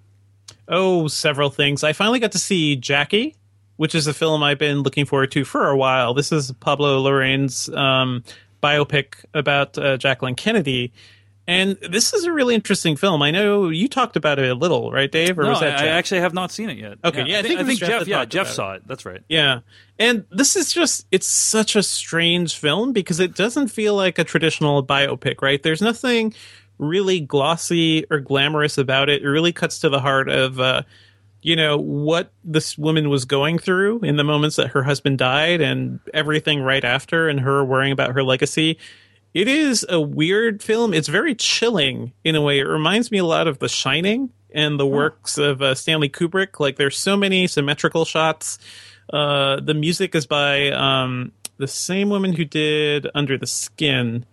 Oh, 0.69 1.09
several 1.09 1.49
things. 1.49 1.83
I 1.83 1.95
finally 1.95 2.19
got 2.19 2.33
to 2.33 2.39
see 2.39 2.77
Jackie, 2.77 3.37
which 3.77 3.95
is 3.95 4.07
a 4.07 4.13
film 4.13 4.43
I've 4.43 4.59
been 4.59 4.83
looking 4.83 5.07
forward 5.07 5.33
to 5.33 5.45
for 5.47 5.71
a 5.71 5.77
while. 5.77 6.13
This 6.13 6.31
is 6.31 6.53
Pablo 6.61 7.03
Larraín's 7.03 7.71
um, 7.71 8.23
biopic 8.63 9.25
about 9.33 9.79
uh, 9.79 9.97
Jacqueline 9.97 10.35
Kennedy. 10.35 10.93
And 11.49 11.79
this 11.91 12.13
is 12.13 12.25
a 12.25 12.33
really 12.33 12.55
interesting 12.55 12.97
film. 12.97 13.23
I 13.23 13.31
know 13.31 13.71
you 13.71 13.89
talked 13.89 14.17
about 14.17 14.39
it 14.39 14.51
a 14.51 14.55
little, 14.55 14.93
right, 14.93 15.11
Dave? 15.11 15.39
Or 15.39 15.45
no, 15.45 15.51
was 15.51 15.61
that 15.61 15.81
I, 15.81 15.87
I 15.87 15.89
actually 15.89 16.21
have 16.21 16.35
not 16.35 16.53
seen 16.53 16.69
it 16.69 16.77
yet. 16.77 16.99
Okay, 17.03 17.25
yeah, 17.25 17.37
I 17.37 17.39
I 17.39 17.43
think 17.43 17.59
think, 17.59 17.61
it 17.61 17.67
was 17.67 17.79
Jeff 17.79 17.89
Jeff. 18.01 18.09
Yeah, 18.09 18.25
Jeff 18.27 18.49
it. 18.51 18.53
saw 18.53 18.75
it. 18.75 18.87
That's 18.87 19.05
right. 19.07 19.23
Yeah. 19.29 19.61
And 19.99 20.25
this 20.31 20.55
is 20.55 20.73
just, 20.73 21.07
it's 21.11 21.27
such 21.27 21.77
a 21.77 21.83
strange 21.83 22.57
film 22.59 22.93
because 22.93 23.21
it 23.21 23.35
doesn't 23.35 23.69
feel 23.69 23.97
like 23.97 24.19
a 24.19 24.25
traditional 24.25 24.85
biopic, 24.87 25.41
right? 25.43 25.63
There's 25.63 25.83
nothing 25.83 26.35
really 26.79 27.21
glossy 27.21 28.05
or 28.11 28.21
glamorous 28.21 28.79
about 28.79 29.09
it. 29.09 29.23
It 29.23 29.29
really 29.29 29.53
cuts 29.53 29.79
to 29.81 29.89
the 29.89 30.01
heart 30.01 30.29
of, 30.29 30.59
uh, 30.61 30.83
you 31.43 31.57
know, 31.57 31.77
what 31.77 32.33
this 32.45 32.79
woman 32.79 33.09
was 33.09 33.25
going 33.25 33.59
through 33.59 34.01
in 34.01 34.17
the 34.17 34.25
moments 34.25 34.57
that 34.57 34.69
her 34.69 34.83
husband 34.83 35.19
died 35.19 35.61
and 35.61 36.01
everything 36.15 36.61
right 36.61 36.85
after 36.85 37.29
and 37.29 37.41
her 37.41 37.65
worrying 37.65 37.93
about 37.93 38.15
her 38.15 38.23
legacy. 38.23 38.79
It 39.35 39.49
is 39.49 39.87
a 39.89 40.01
weird 40.01 40.63
film. 40.63 40.93
It's 40.93 41.09
very 41.09 41.35
chilling 41.35 42.13
in 42.23 42.37
a 42.37 42.43
way. 42.43 42.59
It 42.59 42.65
reminds 42.65 43.11
me 43.11 43.19
a 43.19 43.25
lot 43.25 43.49
of 43.49 43.59
The 43.61 43.69
Shining 43.69 44.31
and 44.55 44.79
the 44.79 44.87
works 44.87 45.39
of 45.39 45.63
uh, 45.63 45.75
Stanley 45.75 46.11
Kubrick. 46.11 46.61
Like 46.61 46.77
there's 46.77 46.99
so 46.99 47.17
many 47.17 47.47
symmetrical 47.47 48.05
shots. 48.05 48.59
Uh, 49.13 49.59
the 49.61 49.75
music 49.75 50.15
is 50.15 50.27
by 50.27 50.71
um, 50.71 51.33
the 51.57 51.67
same 51.67 52.11
woman 52.11 52.33
who 52.33 52.45
did 52.45 53.07
Under 53.15 53.39
the 53.39 53.47
Skin, 53.47 54.27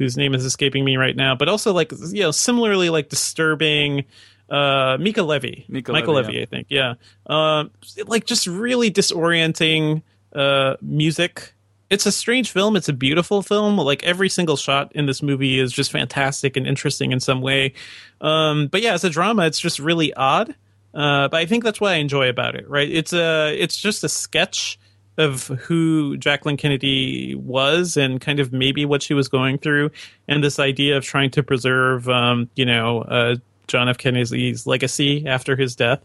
whose 0.00 0.16
name 0.16 0.34
is 0.34 0.44
escaping 0.44 0.84
me 0.84 0.96
right 0.96 1.14
now. 1.14 1.36
But 1.36 1.48
also 1.48 1.72
like 1.72 1.92
you 1.92 2.22
know 2.22 2.32
similarly 2.32 2.90
like 2.90 3.08
disturbing. 3.08 4.04
Uh, 4.48 4.96
Mica 4.98 5.22
Levi, 5.22 5.62
Mika 5.68 5.92
Michael 5.92 6.14
Levy, 6.14 6.26
Levy, 6.26 6.38
yeah. 6.38 6.42
I 6.42 6.46
think, 6.46 6.66
yeah. 6.70 6.94
Um, 7.26 7.70
like 8.08 8.26
just 8.26 8.48
really 8.48 8.90
disorienting 8.90 10.02
uh, 10.34 10.74
music 10.82 11.54
it's 11.90 12.06
a 12.06 12.12
strange 12.12 12.52
film. 12.52 12.76
It's 12.76 12.88
a 12.88 12.92
beautiful 12.92 13.42
film. 13.42 13.76
Like 13.76 14.04
every 14.04 14.28
single 14.28 14.56
shot 14.56 14.92
in 14.94 15.06
this 15.06 15.22
movie 15.22 15.58
is 15.58 15.72
just 15.72 15.90
fantastic 15.90 16.56
and 16.56 16.66
interesting 16.66 17.10
in 17.10 17.18
some 17.18 17.42
way. 17.42 17.74
Um, 18.20 18.68
but 18.68 18.80
yeah, 18.80 18.94
as 18.94 19.02
a 19.02 19.10
drama, 19.10 19.46
it's 19.46 19.58
just 19.58 19.80
really 19.80 20.14
odd. 20.14 20.54
Uh, 20.94 21.28
but 21.28 21.34
I 21.34 21.46
think 21.46 21.64
that's 21.64 21.80
what 21.80 21.92
I 21.92 21.96
enjoy 21.96 22.28
about 22.28 22.54
it. 22.54 22.68
Right? 22.70 22.88
It's 22.90 23.12
a 23.12 23.54
it's 23.60 23.76
just 23.76 24.04
a 24.04 24.08
sketch 24.08 24.78
of 25.20 25.48
who 25.48 26.16
Jacqueline 26.16 26.56
Kennedy 26.56 27.34
was 27.34 27.96
and 27.96 28.20
kind 28.20 28.40
of 28.40 28.52
maybe 28.52 28.84
what 28.84 29.02
she 29.02 29.14
was 29.14 29.28
going 29.28 29.58
through, 29.58 29.90
and 30.28 30.42
this 30.42 30.58
idea 30.58 30.96
of 30.96 31.04
trying 31.04 31.30
to 31.32 31.42
preserve, 31.42 32.08
um, 32.08 32.48
you 32.54 32.64
know, 32.64 33.02
uh, 33.02 33.36
John 33.66 33.88
F. 33.88 33.98
Kennedy's 33.98 34.66
legacy 34.66 35.26
after 35.26 35.56
his 35.56 35.76
death. 35.76 36.00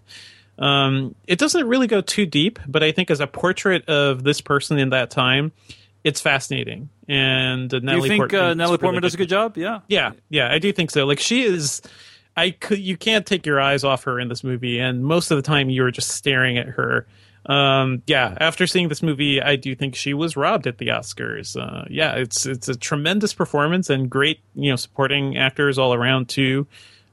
Um, 0.57 1.15
it 1.27 1.39
doesn't 1.39 1.67
really 1.67 1.87
go 1.87 2.01
too 2.01 2.25
deep, 2.25 2.59
but 2.67 2.83
I 2.83 2.91
think 2.91 3.11
as 3.11 3.19
a 3.19 3.27
portrait 3.27 3.87
of 3.89 4.23
this 4.23 4.39
person 4.41 4.77
in 4.77 4.89
that 4.91 5.09
time, 5.09 5.51
it's 6.03 6.21
fascinating. 6.21 6.89
And 7.07 7.73
uh, 7.73 7.79
Natalie 7.79 8.03
you 8.03 8.09
think 8.09 8.21
Portman 8.21 8.41
uh, 8.41 8.53
Natalie 8.53 8.73
really 8.73 8.77
Portman 8.81 9.01
does 9.01 9.13
a 9.15 9.17
good 9.17 9.29
job? 9.29 9.57
Yeah. 9.57 9.81
Yeah, 9.87 10.11
yeah, 10.29 10.51
I 10.51 10.59
do 10.59 10.71
think 10.71 10.91
so. 10.91 11.05
Like 11.05 11.19
she 11.19 11.43
is, 11.43 11.81
I 12.37 12.51
could 12.51 12.79
you 12.79 12.95
can't 12.95 13.25
take 13.25 13.45
your 13.45 13.59
eyes 13.59 13.83
off 13.83 14.03
her 14.03 14.19
in 14.19 14.29
this 14.29 14.43
movie, 14.43 14.79
and 14.79 15.03
most 15.03 15.31
of 15.31 15.37
the 15.37 15.41
time 15.41 15.69
you're 15.69 15.91
just 15.91 16.11
staring 16.11 16.57
at 16.57 16.67
her. 16.67 17.07
Um, 17.45 18.01
yeah, 18.07 18.35
after 18.39 18.65
seeing 18.65 18.89
this 18.89 19.03
movie, 19.03 19.41
I 19.41 19.55
do 19.55 19.75
think 19.75 19.95
she 19.95 20.13
was 20.13 20.35
robbed 20.35 20.67
at 20.67 20.77
the 20.79 20.87
Oscars. 20.87 21.55
Uh, 21.55 21.85
yeah, 21.89 22.15
it's 22.15 22.45
it's 22.45 22.67
a 22.67 22.75
tremendous 22.75 23.33
performance 23.33 23.89
and 23.89 24.09
great, 24.09 24.39
you 24.55 24.71
know, 24.71 24.75
supporting 24.75 25.37
actors 25.37 25.77
all 25.77 25.93
around 25.93 26.27
too. 26.29 26.67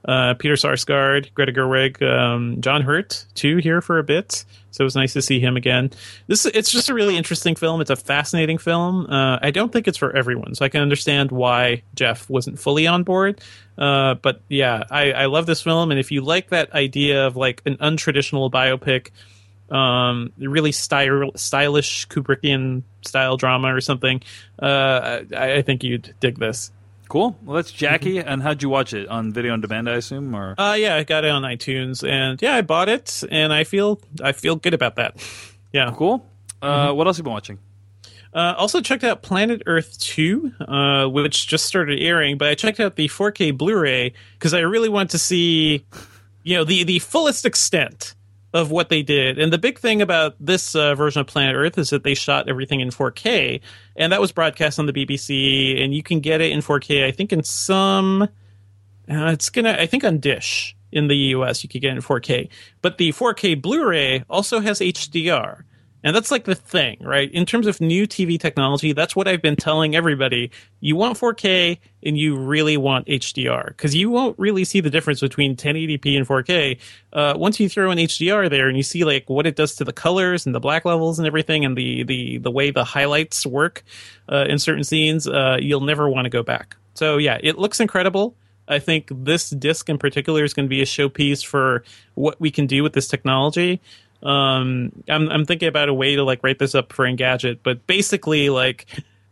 Uh, 0.05 0.33
Peter 0.33 0.55
Sarsgaard, 0.55 1.33
Greta 1.33 1.53
Gerwig, 1.53 2.01
um, 2.01 2.59
John 2.59 2.81
Hurt 2.81 3.25
too 3.35 3.57
here 3.57 3.79
for 3.79 3.99
a 3.99 4.03
bit. 4.03 4.43
So 4.71 4.81
it 4.81 4.85
was 4.85 4.95
nice 4.95 5.13
to 5.13 5.21
see 5.21 5.39
him 5.39 5.55
again. 5.55 5.91
This 6.27 6.45
it's 6.47 6.71
just 6.71 6.89
a 6.89 6.95
really 6.95 7.15
interesting 7.15 7.55
film. 7.55 7.79
It's 7.79 7.91
a 7.91 7.95
fascinating 7.95 8.57
film. 8.57 9.05
Uh, 9.05 9.37
I 9.41 9.51
don't 9.51 9.71
think 9.71 9.87
it's 9.87 9.99
for 9.99 10.13
everyone, 10.15 10.55
so 10.55 10.65
I 10.65 10.69
can 10.69 10.81
understand 10.81 11.31
why 11.31 11.83
Jeff 11.93 12.27
wasn't 12.27 12.59
fully 12.59 12.87
on 12.87 13.03
board. 13.03 13.39
Uh, 13.77 14.15
but 14.15 14.41
yeah, 14.49 14.83
I, 14.89 15.11
I 15.11 15.25
love 15.27 15.45
this 15.45 15.61
film, 15.61 15.91
and 15.91 15.99
if 15.99 16.11
you 16.11 16.21
like 16.21 16.49
that 16.49 16.73
idea 16.73 17.27
of 17.27 17.37
like 17.37 17.61
an 17.65 17.77
untraditional 17.77 18.51
biopic, 18.51 19.11
um, 19.69 20.31
really 20.37 20.71
stylish 20.71 22.07
Kubrickian 22.07 22.83
style 23.05 23.37
drama 23.37 23.73
or 23.73 23.81
something, 23.81 24.21
uh, 24.61 25.21
I, 25.35 25.53
I 25.55 25.61
think 25.61 25.83
you'd 25.83 26.13
dig 26.19 26.39
this. 26.39 26.71
Cool. 27.09 27.37
Well, 27.43 27.57
that's 27.57 27.71
Jackie. 27.71 28.17
And 28.19 28.41
how'd 28.41 28.63
you 28.63 28.69
watch 28.69 28.93
it 28.93 29.07
on 29.07 29.33
video 29.33 29.53
on 29.53 29.61
demand? 29.61 29.87
I 29.89 29.95
assume, 29.95 30.33
or 30.35 30.55
Uh, 30.57 30.73
yeah, 30.73 30.95
I 30.95 31.03
got 31.03 31.25
it 31.25 31.29
on 31.31 31.43
iTunes, 31.43 32.07
and 32.07 32.41
yeah, 32.41 32.55
I 32.55 32.61
bought 32.61 32.89
it, 32.89 33.23
and 33.29 33.53
I 33.53 33.65
feel 33.65 33.99
I 34.23 34.31
feel 34.31 34.55
good 34.55 34.73
about 34.73 34.95
that. 34.95 35.15
Yeah. 35.73 35.91
cool. 35.97 36.23
Uh, 36.61 36.91
What 36.93 37.07
else 37.07 37.17
have 37.17 37.21
you 37.23 37.25
been 37.25 37.33
watching? 37.33 37.57
Uh, 38.31 38.53
also 38.57 38.79
checked 38.79 39.03
out 39.03 39.23
Planet 39.23 39.63
Earth 39.65 39.99
2, 39.99 40.51
uh, 40.67 41.05
which 41.07 41.47
just 41.47 41.65
started 41.65 41.99
airing, 41.99 42.37
but 42.37 42.47
I 42.47 42.53
checked 42.55 42.79
out 42.79 42.95
the 42.95 43.07
4K 43.07 43.57
Blu-ray 43.57 44.13
because 44.37 44.53
I 44.53 44.59
really 44.59 44.89
want 44.89 45.09
to 45.11 45.17
see, 45.19 45.83
you 46.43 46.55
know, 46.57 46.63
the 46.63 46.83
the 46.83 46.99
fullest 46.99 47.45
extent 47.45 48.13
of 48.53 48.69
what 48.69 48.89
they 48.89 49.01
did. 49.01 49.39
And 49.39 49.51
the 49.51 49.57
big 49.57 49.79
thing 49.79 50.01
about 50.01 50.35
this 50.39 50.75
uh, 50.75 50.93
version 50.95 51.21
of 51.21 51.27
Planet 51.27 51.55
Earth 51.55 51.77
is 51.77 51.89
that 51.89 52.03
they 52.03 52.13
shot 52.13 52.47
everything 52.47 52.79
in 52.81 52.89
4K, 52.89 53.61
and 53.95 54.13
that 54.13 54.21
was 54.21 54.31
broadcast 54.31 54.77
on 54.79 54.85
the 54.85 54.93
BBC, 54.93 55.83
and 55.83 55.93
you 55.93 56.03
can 56.03 56.19
get 56.19 56.39
it 56.39 56.51
in 56.51 56.59
4K. 56.59 57.05
I 57.05 57.11
think 57.11 57.33
in 57.33 57.43
some, 57.43 58.23
uh, 58.23 58.27
it's 59.07 59.49
gonna, 59.49 59.75
I 59.79 59.87
think 59.87 60.03
on 60.03 60.19
Dish 60.19 60.75
in 60.91 61.07
the 61.07 61.15
US 61.15 61.63
you 61.63 61.69
could 61.69 61.81
get 61.81 61.93
it 61.93 61.97
in 61.97 62.01
4K, 62.01 62.49
but 62.81 62.99
the 62.99 63.11
4K 63.11 63.59
Blu-ray 63.59 64.23
also 64.29 64.59
has 64.59 64.79
HDR. 64.79 65.63
And 66.03 66.13
that's 66.13 66.31
like 66.31 66.43
the 66.43 66.55
thing, 66.55 66.97
right? 67.01 67.31
In 67.31 67.45
terms 67.45 67.65
of 67.65 67.79
new 67.79 68.05
TV 68.05 68.39
technology, 68.39 68.91
that's 68.91 69.15
what 69.15 69.27
I've 69.27 69.41
been 69.41 69.55
telling 69.55 69.95
everybody. 69.95 70.51
You 70.81 70.97
want 70.97 71.17
4K 71.17 71.77
and 72.03 72.17
you 72.17 72.35
really 72.35 72.75
want 72.75 73.07
HDR 73.07 73.67
because 73.67 73.95
you 73.95 74.09
won't 74.09 74.37
really 74.37 74.65
see 74.65 74.81
the 74.81 74.89
difference 74.89 75.21
between 75.21 75.55
1080p 75.55 76.17
and 76.17 76.27
4K. 76.27 76.77
Uh, 77.13 77.33
once 77.37 77.59
you 77.59 77.69
throw 77.69 77.89
in 77.89 77.97
HDR 77.97 78.49
there 78.49 78.67
and 78.67 78.75
you 78.75 78.83
see 78.83 79.05
like 79.05 79.29
what 79.29 79.47
it 79.47 79.55
does 79.55 79.75
to 79.75 79.85
the 79.85 79.93
colors 79.93 80.45
and 80.45 80.53
the 80.53 80.59
black 80.59 80.83
levels 80.83 81.19
and 81.19 81.27
everything 81.27 81.63
and 81.63 81.77
the, 81.77 82.03
the, 82.03 82.37
the 82.39 82.51
way 82.51 82.69
the 82.69 82.83
highlights 82.83 83.45
work 83.45 83.83
uh, 84.29 84.45
in 84.49 84.59
certain 84.59 84.83
scenes, 84.83 85.25
uh, 85.27 85.57
you'll 85.59 85.81
never 85.81 86.09
want 86.09 86.25
to 86.25 86.29
go 86.29 86.43
back. 86.43 86.75
So 86.95 87.17
yeah, 87.17 87.37
it 87.41 87.57
looks 87.57 87.79
incredible. 87.79 88.35
I 88.67 88.79
think 88.79 89.09
this 89.11 89.49
disc 89.49 89.89
in 89.89 89.97
particular 89.97 90.43
is 90.43 90.53
going 90.53 90.65
to 90.65 90.69
be 90.69 90.81
a 90.81 90.85
showpiece 90.85 91.45
for 91.45 91.83
what 92.15 92.39
we 92.39 92.49
can 92.49 92.65
do 92.65 92.83
with 92.83 92.93
this 92.93 93.07
technology 93.07 93.81
um 94.23 94.91
i'm 95.09 95.29
i'm 95.29 95.45
thinking 95.45 95.67
about 95.67 95.89
a 95.89 95.93
way 95.93 96.15
to 96.15 96.23
like 96.23 96.41
write 96.43 96.59
this 96.59 96.75
up 96.75 96.93
for 96.93 97.05
engadget 97.05 97.59
but 97.63 97.85
basically 97.87 98.49
like 98.49 98.87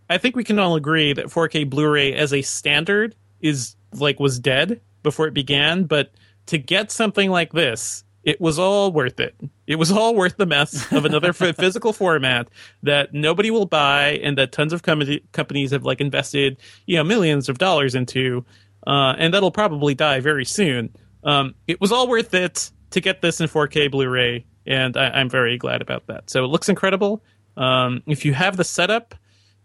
i 0.10 0.18
think 0.18 0.36
we 0.36 0.44
can 0.44 0.60
all 0.60 0.76
agree 0.76 1.14
that 1.14 1.28
4k 1.28 1.70
blu-ray 1.70 2.14
as 2.14 2.34
a 2.34 2.42
standard 2.42 3.16
is 3.40 3.76
like 3.94 4.20
was 4.20 4.40
dead 4.40 4.82
before 5.04 5.28
it 5.28 5.34
began 5.34 5.86
but 5.86 6.12
to 6.48 6.58
get 6.58 6.92
something 6.92 7.30
like 7.30 7.54
this 7.54 8.04
it 8.24 8.40
was 8.40 8.60
all 8.60 8.92
worth 8.92 9.20
it. 9.20 9.36
It 9.66 9.78
was 9.78 9.92
all 9.92 10.16
worth 10.16 10.38
the 10.38 10.46
mess 10.46 10.92
of 10.92 11.06
another 11.06 11.34
physical 11.34 11.94
format 11.94 12.50
that 12.84 13.14
nobody 13.14 13.50
will 13.50 13.66
buy 13.66 14.20
and 14.24 14.38
that 14.38 14.52
tons 14.52 14.74
of 14.74 14.84
com- 14.84 15.20
companies 15.32 15.72
have 15.72 15.84
like 15.84 16.02
invested 16.02 16.58
you 16.86 16.98
know 16.98 17.04
millions 17.04 17.50
of 17.50 17.58
dollars 17.58 17.96
into 17.96 18.46
uh, 18.88 19.16
and 19.18 19.34
that'll 19.34 19.52
probably 19.52 19.94
die 19.94 20.20
very 20.20 20.46
soon. 20.46 20.90
Um, 21.24 21.56
it 21.68 21.80
was 21.80 21.92
all 21.92 22.08
worth 22.08 22.34
it 22.34 22.72
to 22.92 23.02
get 23.02 23.22
this 23.22 23.40
in 23.40 23.48
4k 23.48 23.92
blu-ray 23.92 24.46
and 24.65 24.95
I, 24.97 25.10
I'm 25.10 25.30
very 25.30 25.58
glad 25.58 25.82
about 25.82 26.08
that. 26.08 26.30
So 26.30 26.43
it 26.43 26.47
looks 26.47 26.69
incredible. 26.69 27.21
Um, 27.58 28.04
if 28.08 28.26
you 28.26 28.34
have 28.34 28.58
the 28.58 28.63
setup, 28.63 29.15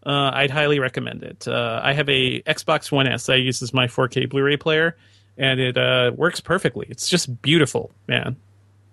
uh, 0.05 0.31
I'd 0.35 0.51
highly 0.51 0.79
recommend 0.79 1.23
it. 1.23 1.47
Uh, 1.49 1.81
I 1.83 1.93
have 1.93 2.09
a 2.09 2.41
Xbox 2.43 2.91
One 2.93 3.07
S 3.07 3.29
I 3.29 3.35
use 3.37 3.63
as 3.63 3.73
my 3.75 3.87
4K 3.87 4.29
Blu-ray 4.29 4.57
player, 4.57 4.97
and 5.37 5.61
it 5.61 5.77
uh, 5.77 6.13
works 6.15 6.41
perfectly. 6.41 6.87
It's 6.89 7.09
just 7.09 7.43
beautiful, 7.43 7.91
man. 8.07 8.37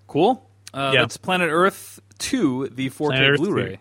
Cool. 0.07 0.47
Uh, 0.73 0.91
Yeah. 0.93 1.01
That's 1.01 1.17
Planet 1.17 1.49
Earth 1.51 1.99
2, 2.19 2.69
the 2.69 2.89
4K 2.89 2.97
Planet 3.07 3.37
Blu-ray. 3.37 3.79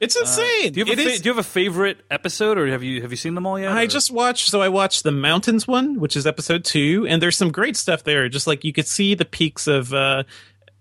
It's 0.00 0.16
insane. 0.16 0.72
Do 0.72 0.80
you, 0.80 0.86
have 0.86 0.98
a 0.98 1.02
fa- 1.02 1.08
is- 1.10 1.20
do 1.20 1.28
you 1.28 1.34
have 1.34 1.44
a 1.44 1.46
favorite 1.48 1.98
episode, 2.10 2.56
or 2.56 2.66
have 2.68 2.82
you 2.82 3.02
have 3.02 3.10
you 3.10 3.18
seen 3.18 3.34
them 3.34 3.46
all 3.46 3.58
yet? 3.60 3.70
I 3.70 3.82
or- 3.82 3.86
just 3.86 4.10
watched, 4.10 4.48
so 4.48 4.62
I 4.62 4.68
watched 4.70 5.02
the 5.02 5.12
mountains 5.12 5.68
one, 5.68 6.00
which 6.00 6.16
is 6.16 6.26
episode 6.26 6.64
two, 6.64 7.06
and 7.06 7.20
there's 7.20 7.36
some 7.36 7.52
great 7.52 7.76
stuff 7.76 8.02
there. 8.02 8.26
Just 8.30 8.46
like 8.46 8.64
you 8.64 8.72
could 8.72 8.86
see 8.86 9.14
the 9.14 9.26
peaks 9.26 9.66
of 9.66 9.92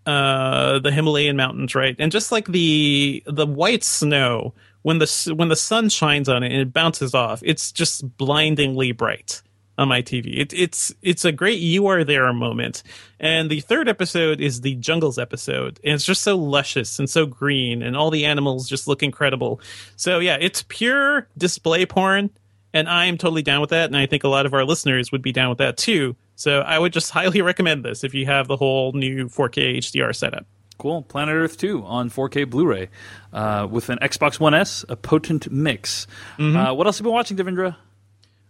uh, 0.05 0.79
the 0.79 0.91
Himalayan 0.91 1.35
mountains, 1.35 1.75
right? 1.75 1.95
And 1.99 2.12
just 2.12 2.31
like 2.31 2.47
the 2.47 3.23
the 3.25 3.45
white 3.45 3.83
snow 3.83 4.53
when 4.81 4.99
the 4.99 5.33
when 5.35 5.49
the 5.49 5.55
sun 5.55 5.89
shines 5.89 6.29
on 6.29 6.43
it 6.43 6.51
and 6.51 6.62
it 6.62 6.73
bounces 6.73 7.13
off, 7.13 7.41
it's 7.43 7.71
just 7.71 8.17
blindingly 8.17 8.91
bright 8.91 9.41
on 9.77 9.88
my 9.88 10.01
TV. 10.01 10.38
It, 10.38 10.53
it's 10.53 10.93
it's 11.01 11.25
a 11.25 11.31
great 11.31 11.59
you 11.59 11.88
are 11.88 12.03
there 12.03 12.31
moment. 12.33 12.83
And 13.19 13.49
the 13.49 13.62
third 13.62 13.88
episode 13.88 14.41
is 14.41 14.62
the 14.62 14.75
jungles 14.75 15.17
episode, 15.17 15.79
and 15.83 15.95
it's 15.95 16.05
just 16.05 16.21
so 16.21 16.38
luscious 16.38 16.99
and 16.99 17.09
so 17.09 17.25
green, 17.25 17.81
and 17.81 17.95
all 17.95 18.12
the 18.12 18.25
animals 18.25 18.69
just 18.69 18.88
look 18.88 19.01
incredible. 19.01 19.62
So 19.95 20.19
yeah, 20.19 20.38
it's 20.39 20.63
pure 20.67 21.27
display 21.38 21.85
porn, 21.85 22.29
and 22.73 22.89
I'm 22.89 23.17
totally 23.17 23.41
down 23.41 23.62
with 23.62 23.71
that, 23.71 23.85
and 23.85 23.97
I 23.97 24.05
think 24.05 24.23
a 24.23 24.29
lot 24.29 24.45
of 24.45 24.53
our 24.53 24.65
listeners 24.65 25.12
would 25.12 25.21
be 25.21 25.31
down 25.31 25.49
with 25.49 25.59
that 25.59 25.77
too. 25.77 26.15
So 26.39 26.62
I 26.62 26.80
would 26.80 26.93
just 26.93 27.12
highly 27.19 27.41
recommend 27.41 27.84
this 27.84 28.04
if 28.04 28.13
you 28.13 28.25
have 28.25 28.47
the 28.47 28.56
whole 28.56 28.93
new 28.93 29.28
4K 29.28 29.78
HDR 29.80 30.15
setup. 30.15 30.45
Cool. 30.78 31.02
Planet 31.02 31.36
Earth 31.36 31.58
2 31.58 31.84
on 31.84 32.10
4K 32.10 32.49
Blu-ray 32.49 32.88
uh, 33.34 33.67
with 33.69 33.89
an 33.89 33.99
Xbox 34.02 34.39
One 34.39 34.54
S, 34.54 34.86
a 34.88 34.95
potent 34.95 35.52
mix. 35.52 36.08
Mm-hmm. 36.38 36.56
Uh, 36.56 36.73
what 36.73 36.88
else 36.88 36.97
have 36.97 37.06
you 37.06 37.10
been 37.10 37.15
watching, 37.15 37.36
Devindra? 37.36 37.75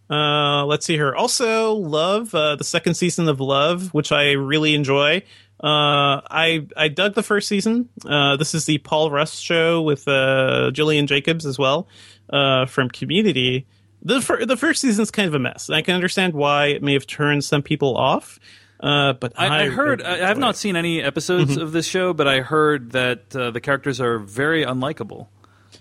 Uh, 0.07 0.65
let's 0.65 0.85
see 0.85 0.93
here. 0.93 1.15
Also, 1.15 1.73
Love, 1.73 2.35
uh, 2.35 2.55
the 2.55 2.63
second 2.63 2.93
season 2.93 3.27
of 3.27 3.39
Love, 3.39 3.91
which 3.93 4.11
I 4.11 4.33
really 4.33 4.75
enjoy. 4.75 5.23
Uh, 5.61 6.21
I 6.29 6.67
I 6.77 6.87
dug 6.87 7.15
the 7.15 7.23
first 7.23 7.47
season. 7.47 7.89
Uh, 8.05 8.37
this 8.37 8.53
is 8.55 8.65
the 8.65 8.77
Paul 8.77 9.11
Rust 9.11 9.43
show 9.43 9.81
with 9.81 10.07
uh, 10.07 10.71
Gillian 10.71 11.05
Jacobs 11.05 11.45
as 11.45 11.59
well 11.59 11.87
uh, 12.29 12.65
from 12.65 12.89
Community. 12.89 13.67
The 14.01 14.21
fir- 14.21 14.45
the 14.45 14.57
first 14.57 14.81
season's 14.81 15.11
kind 15.11 15.27
of 15.27 15.33
a 15.33 15.39
mess. 15.39 15.69
I 15.69 15.81
can 15.81 15.95
understand 15.95 16.33
why 16.33 16.67
it 16.67 16.83
may 16.83 16.93
have 16.93 17.05
turned 17.07 17.43
some 17.43 17.61
people 17.61 17.97
off. 17.97 18.39
Uh, 18.79 19.11
but 19.13 19.33
I, 19.35 19.63
I, 19.63 19.69
heard. 19.69 20.01
I, 20.01 20.27
have 20.27 20.37
not 20.37 20.55
seen 20.55 20.77
any 20.77 21.01
episodes 21.01 21.51
Mm-hmm. 21.51 21.61
of 21.61 21.73
this 21.73 21.85
show, 21.85 22.13
but 22.13 22.27
I 22.27 22.39
heard 22.39 22.91
that 22.91 23.35
uh, 23.35 23.51
the 23.51 23.59
characters 23.59 23.99
are 23.99 24.19
very 24.19 24.63
unlikable. 24.63 25.27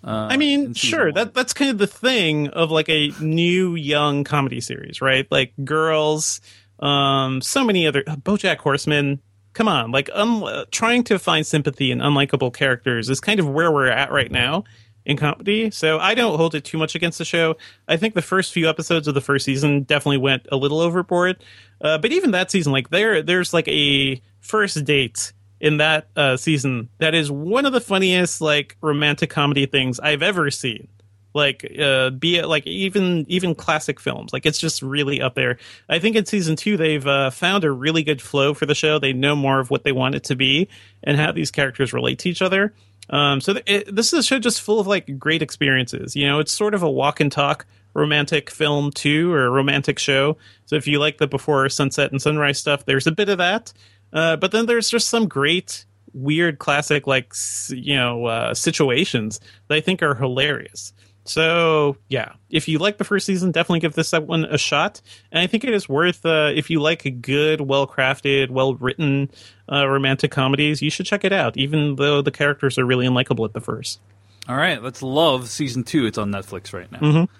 Uh, 0.02 0.28
I 0.30 0.36
mean, 0.36 0.74
sure. 0.74 1.06
one. 1.06 1.14
That 1.14 1.34
that's 1.34 1.52
kind 1.52 1.70
of 1.70 1.78
the 1.78 1.86
thing 1.86 2.48
of 2.48 2.70
like 2.72 2.88
a 2.88 3.12
new 3.20 3.76
young 3.76 4.24
comedy 4.24 4.60
series, 4.60 5.00
right? 5.00 5.26
Like 5.30 5.52
girls, 5.64 6.40
um, 6.80 7.40
so 7.40 7.64
many 7.64 7.86
other 7.86 8.02
BoJack 8.02 8.58
Horseman. 8.58 9.20
Come 9.52 9.68
on, 9.68 9.90
like 9.90 10.10
um, 10.12 10.44
uh, 10.44 10.64
trying 10.70 11.04
to 11.04 11.18
find 11.18 11.46
sympathy 11.46 11.90
in 11.90 11.98
unlikable 11.98 12.52
characters 12.52 13.10
is 13.10 13.18
kind 13.20 13.40
of 13.40 13.48
where 13.48 13.72
we're 13.72 13.88
at 13.88 14.12
right 14.12 14.30
now 14.30 14.64
in 15.08 15.16
comedy. 15.16 15.70
So 15.70 15.98
I 15.98 16.14
don't 16.14 16.36
hold 16.36 16.54
it 16.54 16.64
too 16.64 16.78
much 16.78 16.94
against 16.94 17.18
the 17.18 17.24
show. 17.24 17.56
I 17.88 17.96
think 17.96 18.14
the 18.14 18.22
first 18.22 18.52
few 18.52 18.68
episodes 18.68 19.08
of 19.08 19.14
the 19.14 19.20
first 19.22 19.44
season 19.44 19.82
definitely 19.82 20.18
went 20.18 20.46
a 20.52 20.56
little 20.56 20.80
overboard. 20.80 21.42
Uh, 21.80 21.96
but 21.98 22.12
even 22.12 22.30
that 22.32 22.50
season, 22.50 22.72
like 22.72 22.90
there, 22.90 23.22
there's 23.22 23.54
like 23.54 23.66
a 23.68 24.20
first 24.40 24.84
date 24.84 25.32
in 25.60 25.78
that 25.78 26.08
uh, 26.14 26.36
season 26.36 26.88
that 26.98 27.14
is 27.14 27.30
one 27.30 27.66
of 27.66 27.72
the 27.72 27.80
funniest 27.80 28.40
like 28.40 28.76
romantic 28.80 29.30
comedy 29.30 29.66
things 29.66 29.98
I've 29.98 30.22
ever 30.22 30.50
seen. 30.50 30.86
Like, 31.34 31.70
uh, 31.78 32.10
be 32.10 32.36
it 32.36 32.46
like 32.46 32.66
even 32.66 33.26
even 33.28 33.54
classic 33.54 34.00
films, 34.00 34.32
like 34.32 34.46
it's 34.46 34.58
just 34.58 34.82
really 34.82 35.20
up 35.20 35.34
there. 35.34 35.58
I 35.88 35.98
think 35.98 36.16
in 36.16 36.24
season 36.24 36.56
two 36.56 36.76
they've 36.76 37.06
uh, 37.06 37.30
found 37.30 37.64
a 37.64 37.70
really 37.70 38.02
good 38.02 38.22
flow 38.22 38.54
for 38.54 38.66
the 38.66 38.74
show. 38.74 38.98
They 38.98 39.12
know 39.12 39.36
more 39.36 39.60
of 39.60 39.70
what 39.70 39.84
they 39.84 39.92
want 39.92 40.14
it 40.14 40.24
to 40.24 40.36
be 40.36 40.68
and 41.02 41.16
how 41.16 41.32
these 41.32 41.50
characters 41.50 41.92
relate 41.92 42.18
to 42.20 42.30
each 42.30 42.42
other. 42.42 42.72
Um, 43.10 43.40
so 43.40 43.54
th- 43.54 43.64
it, 43.66 43.94
this 43.94 44.12
is 44.12 44.20
a 44.20 44.22
show 44.22 44.38
just 44.38 44.60
full 44.60 44.80
of 44.80 44.86
like 44.86 45.18
great 45.18 45.42
experiences. 45.42 46.16
You 46.16 46.26
know, 46.26 46.40
it's 46.40 46.52
sort 46.52 46.74
of 46.74 46.82
a 46.82 46.90
walk 46.90 47.20
and 47.20 47.30
talk 47.30 47.66
romantic 47.94 48.50
film 48.50 48.90
too, 48.90 49.32
or 49.32 49.46
a 49.46 49.50
romantic 49.50 49.98
show. 49.98 50.36
So 50.66 50.76
if 50.76 50.86
you 50.86 50.98
like 50.98 51.18
the 51.18 51.26
before 51.26 51.68
sunset 51.68 52.12
and 52.12 52.20
sunrise 52.20 52.58
stuff, 52.58 52.84
there's 52.84 53.06
a 53.06 53.12
bit 53.12 53.28
of 53.28 53.38
that. 53.38 53.72
Uh, 54.12 54.36
but 54.36 54.52
then 54.52 54.66
there's 54.66 54.88
just 54.88 55.08
some 55.08 55.28
great, 55.28 55.84
weird, 56.12 56.58
classic 56.58 57.06
like 57.06 57.32
you 57.68 57.96
know 57.96 58.26
uh, 58.26 58.54
situations 58.54 59.40
that 59.68 59.76
I 59.76 59.80
think 59.80 60.02
are 60.02 60.14
hilarious. 60.14 60.92
So 61.28 61.96
yeah, 62.08 62.32
if 62.50 62.68
you 62.68 62.78
like 62.78 62.98
the 62.98 63.04
first 63.04 63.26
season, 63.26 63.52
definitely 63.52 63.80
give 63.80 63.94
this 63.94 64.12
one 64.12 64.44
a 64.44 64.58
shot. 64.58 65.00
And 65.30 65.42
I 65.42 65.46
think 65.46 65.64
it 65.64 65.74
is 65.74 65.88
worth 65.88 66.24
uh, 66.24 66.50
if 66.54 66.70
you 66.70 66.80
like 66.80 67.04
a 67.04 67.10
good, 67.10 67.60
well 67.60 67.86
crafted, 67.86 68.50
well 68.50 68.74
written 68.74 69.30
uh, 69.70 69.86
romantic 69.86 70.30
comedies, 70.30 70.82
you 70.82 70.90
should 70.90 71.06
check 71.06 71.24
it 71.24 71.32
out. 71.32 71.56
Even 71.56 71.96
though 71.96 72.22
the 72.22 72.30
characters 72.30 72.78
are 72.78 72.84
really 72.84 73.06
unlikable 73.06 73.44
at 73.44 73.52
the 73.52 73.60
first. 73.60 74.00
All 74.48 74.56
right, 74.56 74.82
let's 74.82 75.02
love 75.02 75.48
season 75.48 75.84
two. 75.84 76.06
It's 76.06 76.16
on 76.16 76.32
Netflix 76.32 76.72
right 76.72 76.90
now. 76.90 77.00
Mm-hmm. 77.00 77.34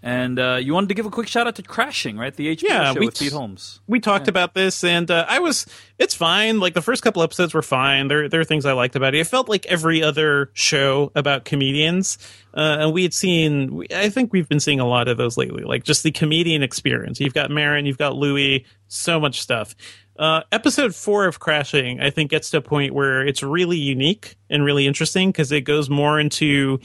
And 0.00 0.38
uh, 0.38 0.58
you 0.62 0.74
wanted 0.74 0.90
to 0.90 0.94
give 0.94 1.06
a 1.06 1.10
quick 1.10 1.26
shout 1.26 1.48
out 1.48 1.56
to 1.56 1.62
Crashing, 1.62 2.16
right? 2.16 2.32
The 2.32 2.54
HBO 2.56 2.62
Yeah, 2.68 2.92
show 2.94 3.00
we 3.00 3.06
with 3.06 3.18
Pete 3.18 3.32
Holmes. 3.32 3.80
we 3.88 3.98
talked 3.98 4.28
about 4.28 4.54
this 4.54 4.84
and 4.84 5.10
uh, 5.10 5.26
i 5.28 5.40
was 5.40 5.66
it's 5.98 6.14
fine. 6.14 6.60
Like 6.60 6.74
the 6.74 6.82
first 6.82 7.02
couple 7.02 7.20
episodes 7.22 7.52
were 7.52 7.62
fine. 7.62 8.06
There 8.06 8.28
there 8.28 8.40
are 8.40 8.44
things 8.44 8.64
i 8.64 8.72
liked 8.72 8.94
about 8.94 9.14
it. 9.16 9.20
It 9.20 9.26
felt 9.26 9.48
like 9.48 9.66
every 9.66 10.00
other 10.02 10.50
show 10.54 11.10
about 11.16 11.44
comedians 11.44 12.16
uh, 12.54 12.76
and 12.80 12.92
we 12.92 13.02
had 13.02 13.12
seen 13.12 13.74
we- 13.74 13.88
i 13.94 14.08
think 14.08 14.32
we've 14.32 14.48
been 14.48 14.60
seeing 14.60 14.78
a 14.78 14.86
lot 14.86 15.08
of 15.08 15.16
those 15.16 15.36
lately. 15.36 15.64
Like 15.64 15.82
just 15.82 16.04
the 16.04 16.12
comedian 16.12 16.62
experience. 16.62 17.18
You've 17.18 17.34
got 17.34 17.50
Maron, 17.50 17.84
you've 17.84 17.98
got 17.98 18.14
louis 18.14 18.64
so 18.86 19.18
much 19.18 19.40
stuff. 19.40 19.74
Uh, 20.16 20.42
episode 20.50 20.94
four 20.96 21.26
of 21.26 21.38
crashing 21.38 22.00
i 22.00 22.10
think 22.10 22.28
gets 22.30 22.50
to 22.50 22.56
a 22.56 22.60
point 22.60 22.92
where 22.92 23.24
it's 23.24 23.40
really 23.40 23.76
unique 23.78 24.34
and 24.50 24.64
really 24.64 24.84
interesting 24.84 25.30
because 25.30 25.52
it 25.52 25.60
goes 25.60 25.88
more 25.88 26.18
into 26.18 26.80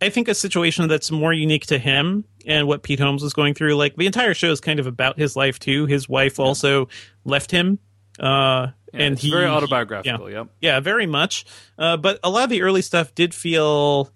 I 0.00 0.10
think 0.10 0.28
a 0.28 0.34
situation 0.34 0.88
that's 0.88 1.10
more 1.10 1.32
unique 1.32 1.66
to 1.66 1.78
him 1.78 2.24
and 2.46 2.68
what 2.68 2.82
Pete 2.82 3.00
Holmes 3.00 3.22
was 3.22 3.32
going 3.32 3.54
through. 3.54 3.74
Like 3.74 3.96
the 3.96 4.06
entire 4.06 4.32
show 4.34 4.50
is 4.52 4.60
kind 4.60 4.78
of 4.78 4.86
about 4.86 5.18
his 5.18 5.34
life 5.34 5.58
too. 5.58 5.86
His 5.86 6.08
wife 6.08 6.38
also 6.38 6.88
left 7.24 7.50
him, 7.50 7.78
uh, 8.20 8.68
Yeah, 8.92 9.00
and 9.00 9.12
it's 9.14 9.22
he 9.22 9.30
very 9.30 9.46
autobiographical. 9.46 10.30
yeah, 10.30 10.36
Yep. 10.38 10.48
yeah, 10.60 10.80
very 10.80 11.06
much. 11.06 11.44
Uh, 11.78 11.96
but 11.96 12.20
a 12.22 12.30
lot 12.30 12.44
of 12.44 12.50
the 12.50 12.62
early 12.62 12.80
stuff 12.82 13.12
did 13.14 13.34
feel 13.34 14.10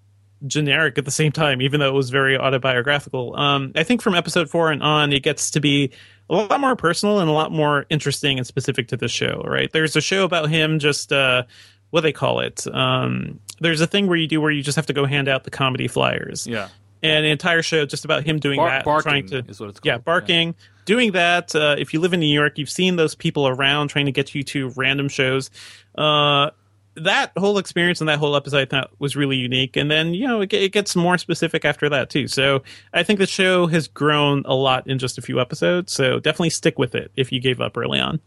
generic 0.47 0.97
at 0.97 1.05
the 1.05 1.11
same 1.11 1.31
time, 1.31 1.61
even 1.61 1.79
though 1.79 1.87
it 1.89 1.93
was 1.93 2.09
very 2.09 2.37
autobiographical. 2.37 3.35
Um, 3.35 3.71
I 3.75 3.83
think 3.83 4.01
from 4.01 4.15
episode 4.15 4.49
four 4.49 4.71
and 4.71 4.81
on, 4.83 5.11
it 5.13 5.21
gets 5.23 5.51
to 5.51 5.59
be 5.59 5.91
a 6.29 6.35
lot 6.35 6.59
more 6.59 6.75
personal 6.75 7.19
and 7.19 7.29
a 7.29 7.33
lot 7.33 7.51
more 7.51 7.85
interesting 7.89 8.37
and 8.37 8.47
specific 8.47 8.87
to 8.89 8.97
the 8.97 9.07
show. 9.09 9.41
Right? 9.45 9.71
There's 9.71 9.95
a 9.97 10.01
show 10.01 10.23
about 10.23 10.49
him 10.49 10.79
just. 10.79 11.11
Uh, 11.11 11.43
what 11.91 12.01
they 12.01 12.11
call 12.11 12.39
it? 12.39 12.65
Um, 12.73 13.39
there's 13.63 13.81
a 13.81 13.87
thing 13.87 14.07
where 14.07 14.17
you 14.17 14.27
do 14.27 14.39
where 14.39 14.51
you 14.51 14.61
just 14.61 14.75
have 14.75 14.85
to 14.85 14.93
go 14.93 15.05
hand 15.05 15.27
out 15.27 15.43
the 15.43 15.51
comedy 15.51 15.87
flyers 15.87 16.45
Yeah. 16.45 16.67
and 17.01 17.25
an 17.25 17.31
entire 17.31 17.61
show 17.63 17.85
just 17.85 18.05
about 18.05 18.23
him 18.23 18.39
doing 18.39 18.57
Bar- 18.57 18.69
that, 18.69 18.85
barking 18.85 19.27
trying 19.27 19.27
to 19.29 19.49
is 19.49 19.59
what 19.59 19.69
it's 19.69 19.79
called. 19.79 19.85
yeah, 19.85 19.97
barking, 19.97 20.53
doing 20.85 21.13
that. 21.13 21.55
Uh, 21.55 21.75
if 21.79 21.93
you 21.93 21.99
live 21.99 22.13
in 22.13 22.19
New 22.19 22.33
York, 22.33 22.57
you've 22.57 22.69
seen 22.69 22.95
those 22.97 23.15
people 23.15 23.47
around 23.47 23.87
trying 23.87 24.05
to 24.05 24.11
get 24.11 24.35
you 24.35 24.43
to 24.43 24.69
random 24.75 25.09
shows. 25.09 25.49
Uh, 25.97 26.51
that 26.95 27.31
whole 27.35 27.57
experience 27.57 28.01
and 28.01 28.07
that 28.07 28.19
whole 28.19 28.35
episode 28.35 28.59
I 28.59 28.65
thought 28.65 28.91
was 28.99 29.15
really 29.15 29.35
unique. 29.37 29.75
And 29.75 29.89
then 29.89 30.13
you 30.13 30.27
know 30.27 30.41
it, 30.41 30.53
it 30.53 30.71
gets 30.71 30.95
more 30.95 31.17
specific 31.17 31.65
after 31.65 31.89
that 31.89 32.11
too. 32.11 32.27
So 32.27 32.61
I 32.93 33.01
think 33.01 33.17
the 33.17 33.25
show 33.25 33.65
has 33.65 33.87
grown 33.87 34.43
a 34.45 34.53
lot 34.53 34.85
in 34.85 34.99
just 34.99 35.17
a 35.17 35.21
few 35.23 35.41
episodes. 35.41 35.91
So 35.91 36.19
definitely 36.19 36.51
stick 36.51 36.77
with 36.77 36.93
it 36.93 37.11
if 37.15 37.31
you 37.31 37.39
gave 37.39 37.59
up 37.61 37.75
early 37.77 37.99
on. 37.99 38.19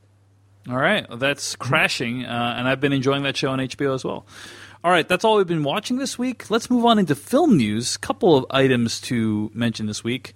All 0.69 0.79
right, 0.79 1.09
well, 1.09 1.17
that's 1.17 1.55
crashing, 1.55 2.25
uh, 2.27 2.55
and 2.59 2.67
I've 2.67 2.81
been 2.81 2.93
enjoying 2.93 3.23
that 3.23 3.37
show 3.37 3.51
on 3.53 3.61
HBO 3.61 3.95
as 3.95 4.05
well. 4.05 4.27
All 4.87 4.93
right, 4.93 5.09
that's 5.09 5.25
all 5.25 5.39
we've 5.39 5.49
been 5.49 5.65
watching 5.65 5.97
this 5.97 6.17
week. 6.17 6.49
Let's 6.49 6.71
move 6.71 6.85
on 6.85 7.01
into 7.01 7.17
film 7.17 7.57
news. 7.57 7.97
Couple 7.97 8.37
of 8.37 8.47
items 8.51 9.01
to 9.01 9.51
mention 9.53 9.87
this 9.87 10.05
week. 10.05 10.33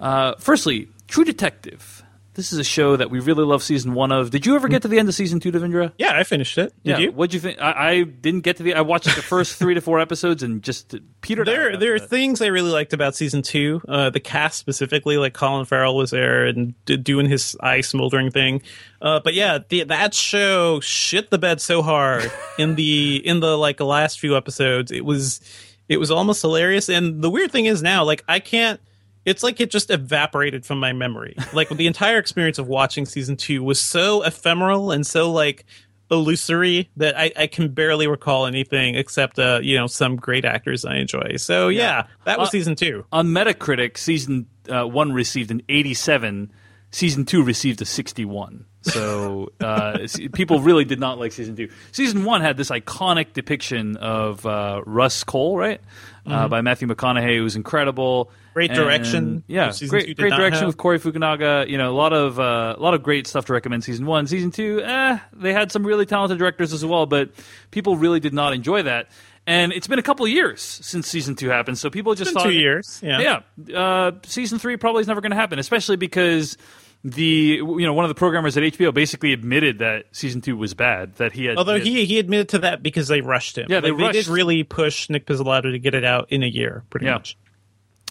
Uh, 0.00 0.34
firstly, 0.40 0.88
True 1.06 1.22
Detective. 1.22 2.02
This 2.34 2.50
is 2.50 2.58
a 2.58 2.64
show 2.64 2.96
that 2.96 3.10
we 3.10 3.20
really 3.20 3.44
love 3.44 3.62
season 3.62 3.92
one 3.92 4.10
of. 4.10 4.30
Did 4.30 4.46
you 4.46 4.54
ever 4.56 4.66
get 4.66 4.80
to 4.82 4.88
the 4.88 4.98
end 4.98 5.06
of 5.06 5.14
season 5.14 5.38
two, 5.38 5.52
Devindra? 5.52 5.92
Yeah, 5.98 6.18
I 6.18 6.24
finished 6.24 6.56
it. 6.56 6.72
Did 6.82 6.90
yeah. 6.90 6.98
you? 6.98 7.12
What'd 7.12 7.34
you 7.34 7.40
think? 7.40 7.60
I, 7.60 7.90
I 7.90 8.02
didn't 8.04 8.40
get 8.40 8.56
to 8.56 8.62
the. 8.62 8.74
I 8.74 8.80
watched 8.80 9.04
the 9.04 9.22
first 9.22 9.56
three 9.56 9.74
to 9.74 9.82
four 9.82 10.00
episodes 10.00 10.42
and 10.42 10.62
just 10.62 10.94
petered 11.20 11.46
out. 11.46 11.52
There, 11.52 11.76
there 11.76 11.94
are 11.94 12.00
that. 12.00 12.08
things 12.08 12.40
I 12.40 12.46
really 12.46 12.70
liked 12.70 12.94
about 12.94 13.14
season 13.14 13.42
two. 13.42 13.82
Uh, 13.86 14.08
the 14.08 14.20
cast 14.20 14.58
specifically, 14.58 15.18
like 15.18 15.34
Colin 15.34 15.66
Farrell 15.66 15.94
was 15.94 16.10
there 16.10 16.46
and 16.46 16.74
doing 16.84 17.28
his 17.28 17.54
eye 17.60 17.82
smoldering 17.82 18.30
thing. 18.30 18.62
Uh, 19.02 19.20
but 19.20 19.34
yeah, 19.34 19.58
the, 19.68 19.84
that 19.84 20.14
show 20.14 20.80
shit 20.80 21.30
the 21.30 21.38
bed 21.38 21.60
so 21.60 21.82
hard 21.82 22.32
in 22.58 22.76
the 22.76 23.16
in 23.26 23.40
the 23.40 23.58
like 23.58 23.78
last 23.80 24.18
few 24.18 24.38
episodes. 24.38 24.90
It 24.90 25.04
was 25.04 25.40
it 25.86 25.98
was 25.98 26.10
almost 26.10 26.40
hilarious. 26.40 26.88
And 26.88 27.22
the 27.22 27.28
weird 27.28 27.52
thing 27.52 27.66
is 27.66 27.82
now, 27.82 28.04
like 28.04 28.24
I 28.26 28.40
can't. 28.40 28.80
It's 29.24 29.42
like 29.42 29.60
it 29.60 29.70
just 29.70 29.90
evaporated 29.90 30.66
from 30.66 30.80
my 30.80 30.92
memory. 30.92 31.36
Like 31.52 31.68
the 31.68 31.86
entire 31.86 32.18
experience 32.18 32.58
of 32.58 32.66
watching 32.68 33.06
season 33.06 33.36
two 33.36 33.62
was 33.62 33.80
so 33.80 34.22
ephemeral 34.22 34.90
and 34.90 35.06
so 35.06 35.30
like 35.30 35.64
illusory 36.10 36.90
that 36.96 37.18
I, 37.18 37.32
I 37.36 37.46
can 37.46 37.68
barely 37.68 38.06
recall 38.06 38.46
anything 38.46 38.96
except 38.96 39.38
uh, 39.38 39.60
you 39.62 39.76
know 39.78 39.86
some 39.86 40.16
great 40.16 40.44
actors 40.44 40.84
I 40.84 40.96
enjoy. 40.96 41.36
So 41.36 41.68
yeah, 41.68 42.06
that 42.24 42.38
was 42.38 42.48
Uh, 42.48 42.52
season 42.52 42.74
two. 42.76 43.04
on 43.12 43.28
Metacritic, 43.28 43.96
season 43.96 44.46
uh, 44.68 44.84
one 44.86 45.12
received 45.12 45.50
an 45.50 45.62
87. 45.68 46.52
Season 46.90 47.24
two 47.24 47.42
received 47.42 47.80
a 47.80 47.86
61. 47.86 48.66
So 48.82 49.50
uh, 49.60 49.98
people 50.34 50.60
really 50.60 50.84
did 50.84 51.00
not 51.00 51.18
like 51.18 51.32
season 51.32 51.56
two. 51.56 51.70
Season 51.92 52.24
one 52.24 52.42
had 52.42 52.56
this 52.58 52.68
iconic 52.70 53.32
depiction 53.32 53.96
of 53.96 54.44
uh, 54.44 54.82
Rust 54.84 55.24
Cohle, 55.26 55.56
right, 55.56 55.80
uh, 56.26 56.48
by 56.48 56.60
Matthew 56.60 56.88
McConaughey, 56.88 57.36
who 57.36 57.44
was 57.44 57.56
incredible. 57.56 58.26
Mm-hmm. 58.26 58.52
Great 58.54 58.70
And- 58.70 58.78
direction, 58.78 59.44
yeah, 59.46 59.68
which 59.68 59.76
season 59.76 59.98
two 59.98 60.04
great, 60.04 60.16
great 60.18 60.30
direction 60.34 60.60
have. 60.60 60.66
with 60.68 60.78
Cary 60.78 60.98
Fukunaga. 60.98 61.68
You 61.68 61.78
know, 61.78 61.90
a 61.90 61.96
lot 61.96 62.12
of 62.12 62.38
uh, 62.38 62.74
a 62.76 62.80
lot 62.80 62.92
of 62.94 63.02
great 63.02 63.26
stuff 63.26 63.46
to 63.46 63.52
recommend. 63.52 63.82
Season 63.84 64.04
one, 64.04 64.26
season 64.26 64.50
two, 64.50 64.82
eh, 64.82 65.18
they 65.32 65.52
had 65.52 65.72
some 65.72 65.86
really 65.86 66.04
talented 66.06 66.38
directors 66.38 66.72
as 66.72 66.84
well, 66.84 67.06
but 67.06 67.30
people 67.70 67.96
really 67.96 68.20
did 68.20 68.34
not 68.34 68.52
enjoy 68.52 68.82
that. 68.82 69.08
And 69.46 69.72
it's 69.72 69.88
been 69.88 69.98
a 69.98 70.02
couple 70.02 70.24
of 70.24 70.30
years 70.30 70.60
since 70.60 71.08
season 71.08 71.34
two 71.34 71.48
happened, 71.48 71.76
so 71.78 71.90
people 71.90 72.14
just 72.14 72.32
thought 72.32 72.44
two 72.44 72.52
years. 72.52 73.00
Yeah. 73.02 73.40
yeah, 73.66 73.76
uh, 73.76 74.12
season 74.24 74.60
three 74.60 74.76
probably 74.76 75.00
is 75.00 75.08
never 75.08 75.20
going 75.20 75.30
to 75.32 75.36
happen, 75.36 75.58
especially 75.58 75.96
because 75.96 76.56
the 77.04 77.22
you 77.62 77.80
know 77.86 77.94
one 77.94 78.04
of 78.04 78.08
the 78.08 78.14
programmers 78.14 78.56
at 78.56 78.62
HBO 78.62 78.94
basically 78.94 79.32
admitted 79.32 79.78
that 79.80 80.04
season 80.12 80.40
two 80.40 80.56
was 80.56 80.74
bad. 80.74 81.14
That 81.16 81.32
he 81.32 81.46
had 81.46 81.56
Although 81.56 81.80
he 81.80 82.04
he 82.04 82.18
admitted 82.18 82.50
to 82.50 82.58
that 82.60 82.82
because 82.82 83.08
they 83.08 83.20
rushed 83.20 83.58
him. 83.58 83.66
Yeah, 83.68 83.80
they 83.80 83.90
Like, 83.90 83.98
they 83.98 84.04
rushed- 84.18 84.26
did 84.28 84.28
really 84.28 84.62
push 84.62 85.10
Nic 85.10 85.26
Pizzolatto 85.26 85.72
to 85.72 85.78
get 85.78 85.94
it 85.94 86.04
out 86.04 86.30
in 86.30 86.42
a 86.42 86.46
year, 86.46 86.84
pretty 86.90 87.06
Yeah. 87.06 87.14
much. 87.14 87.36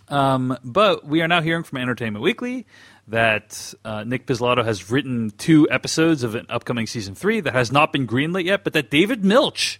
Um, 0.10 0.58
but 0.64 1.06
we 1.08 1.22
are 1.22 1.28
now 1.30 1.42
hearing 1.42 1.64
from 1.64 1.78
Entertainment 1.78 2.22
Weekly 2.22 2.66
that 3.08 3.74
uh, 3.86 4.04
Nic 4.04 4.26
Pizzolatto 4.26 4.64
has 4.66 4.92
written 4.92 5.32
two 5.38 5.70
episodes 5.72 6.24
of 6.24 6.36
an 6.36 6.46
upcoming 6.50 6.86
season 6.86 7.16
three 7.16 7.40
that 7.40 7.54
has 7.54 7.72
not 7.72 7.94
been 7.94 8.06
greenlit 8.06 8.44
yet, 8.46 8.64
but 8.66 8.74
that 8.74 8.90
David 8.92 9.24
Milch 9.24 9.80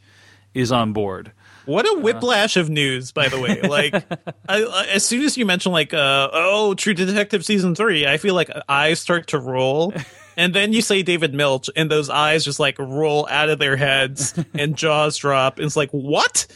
is 0.54 0.72
on 0.72 0.94
board. 0.94 1.34
What 1.66 1.86
a 1.86 2.00
whiplash 2.00 2.58
of 2.58 2.70
news, 2.70 3.12
by 3.12 3.30
the 3.30 3.40
way. 3.40 3.62
Like, 3.62 3.94
I, 4.50 4.86
as 4.92 5.06
soon 5.06 5.24
as 5.24 5.38
you 5.38 5.46
mention 5.46 5.72
like, 5.72 5.94
uh, 5.94 6.30
oh, 6.32 6.74
True 6.74 6.94
Detective 6.94 7.46
season 7.46 7.76
three, 7.76 8.06
I 8.08 8.18
feel 8.18 8.36
like 8.36 8.50
eyes 8.68 9.00
start 9.00 9.28
to 9.28 9.40
roll, 9.40 9.94
and 10.38 10.54
then 10.54 10.74
you 10.74 10.82
say 10.82 11.04
David 11.04 11.34
Milch, 11.34 11.70
and 11.76 11.90
those 11.90 12.10
eyes 12.10 12.46
just 12.46 12.60
like 12.60 12.78
roll 12.80 13.28
out 13.30 13.50
of 13.50 13.60
their 13.60 13.76
heads, 13.76 14.38
and 14.54 14.76
jaws 14.76 15.18
drop. 15.18 15.58
And 15.58 15.66
it's 15.66 15.78
like, 15.78 15.92
what? 15.92 16.48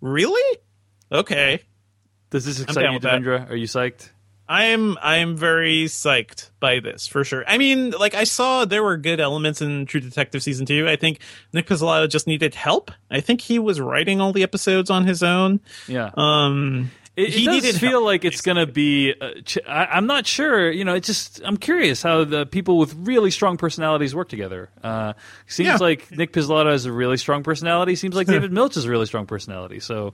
Really? 0.00 0.58
Okay. 1.12 1.60
Does 2.30 2.44
this 2.44 2.60
excite 2.60 2.86
you, 2.86 2.92
with 2.94 3.02
that. 3.02 3.22
Are 3.50 3.56
you 3.56 3.66
psyched? 3.66 4.10
I'm 4.48 4.98
I'm 5.00 5.36
very 5.36 5.84
psyched 5.84 6.50
by 6.60 6.80
this 6.80 7.06
for 7.06 7.24
sure. 7.24 7.44
I 7.46 7.56
mean, 7.58 7.90
like 7.92 8.14
I 8.14 8.24
saw 8.24 8.64
there 8.64 8.82
were 8.82 8.96
good 8.96 9.20
elements 9.20 9.62
in 9.62 9.86
True 9.86 10.00
Detective 10.00 10.42
season 10.42 10.66
two. 10.66 10.86
I 10.88 10.96
think 10.96 11.20
Nic 11.52 11.66
Pizzolatto 11.66 12.08
just 12.08 12.26
needed 12.26 12.54
help. 12.54 12.90
I 13.10 13.20
think 13.20 13.40
he 13.40 13.58
was 13.58 13.80
writing 13.80 14.20
all 14.20 14.32
the 14.32 14.42
episodes 14.42 14.90
on 14.90 15.06
his 15.06 15.22
own. 15.22 15.60
Yeah. 15.88 16.10
Um, 16.14 16.90
It, 17.16 17.28
it 17.28 17.30
he 17.34 17.44
does 17.46 17.78
feel 17.78 17.90
help, 17.90 18.04
like 18.06 18.24
it's 18.24 18.40
going 18.40 18.56
to 18.56 18.66
be. 18.66 19.14
Uh, 19.18 19.34
ch- 19.44 19.58
I, 19.68 19.84
I'm 19.86 20.06
not 20.08 20.26
sure. 20.26 20.68
You 20.68 20.84
know, 20.84 20.94
it's 20.94 21.06
just 21.06 21.40
I'm 21.44 21.56
curious 21.56 22.02
how 22.02 22.24
the 22.24 22.44
people 22.44 22.76
with 22.76 22.92
really 22.94 23.30
strong 23.30 23.56
personalities 23.56 24.16
work 24.16 24.28
together. 24.28 24.68
Uh, 24.82 25.12
seems 25.46 25.68
Yeah. 25.68 25.76
like 25.76 26.10
Nic 26.10 26.32
Pizzolatto 26.32 26.72
has 26.72 26.86
a 26.86 26.92
really 26.92 27.16
strong 27.16 27.44
personality. 27.44 27.94
Seems 27.94 28.16
like 28.16 28.26
David 28.26 28.50
Milch 28.58 28.74
has 28.74 28.84
a 28.84 28.90
really 28.90 29.06
strong 29.06 29.26
personality. 29.26 29.78
So, 29.78 30.12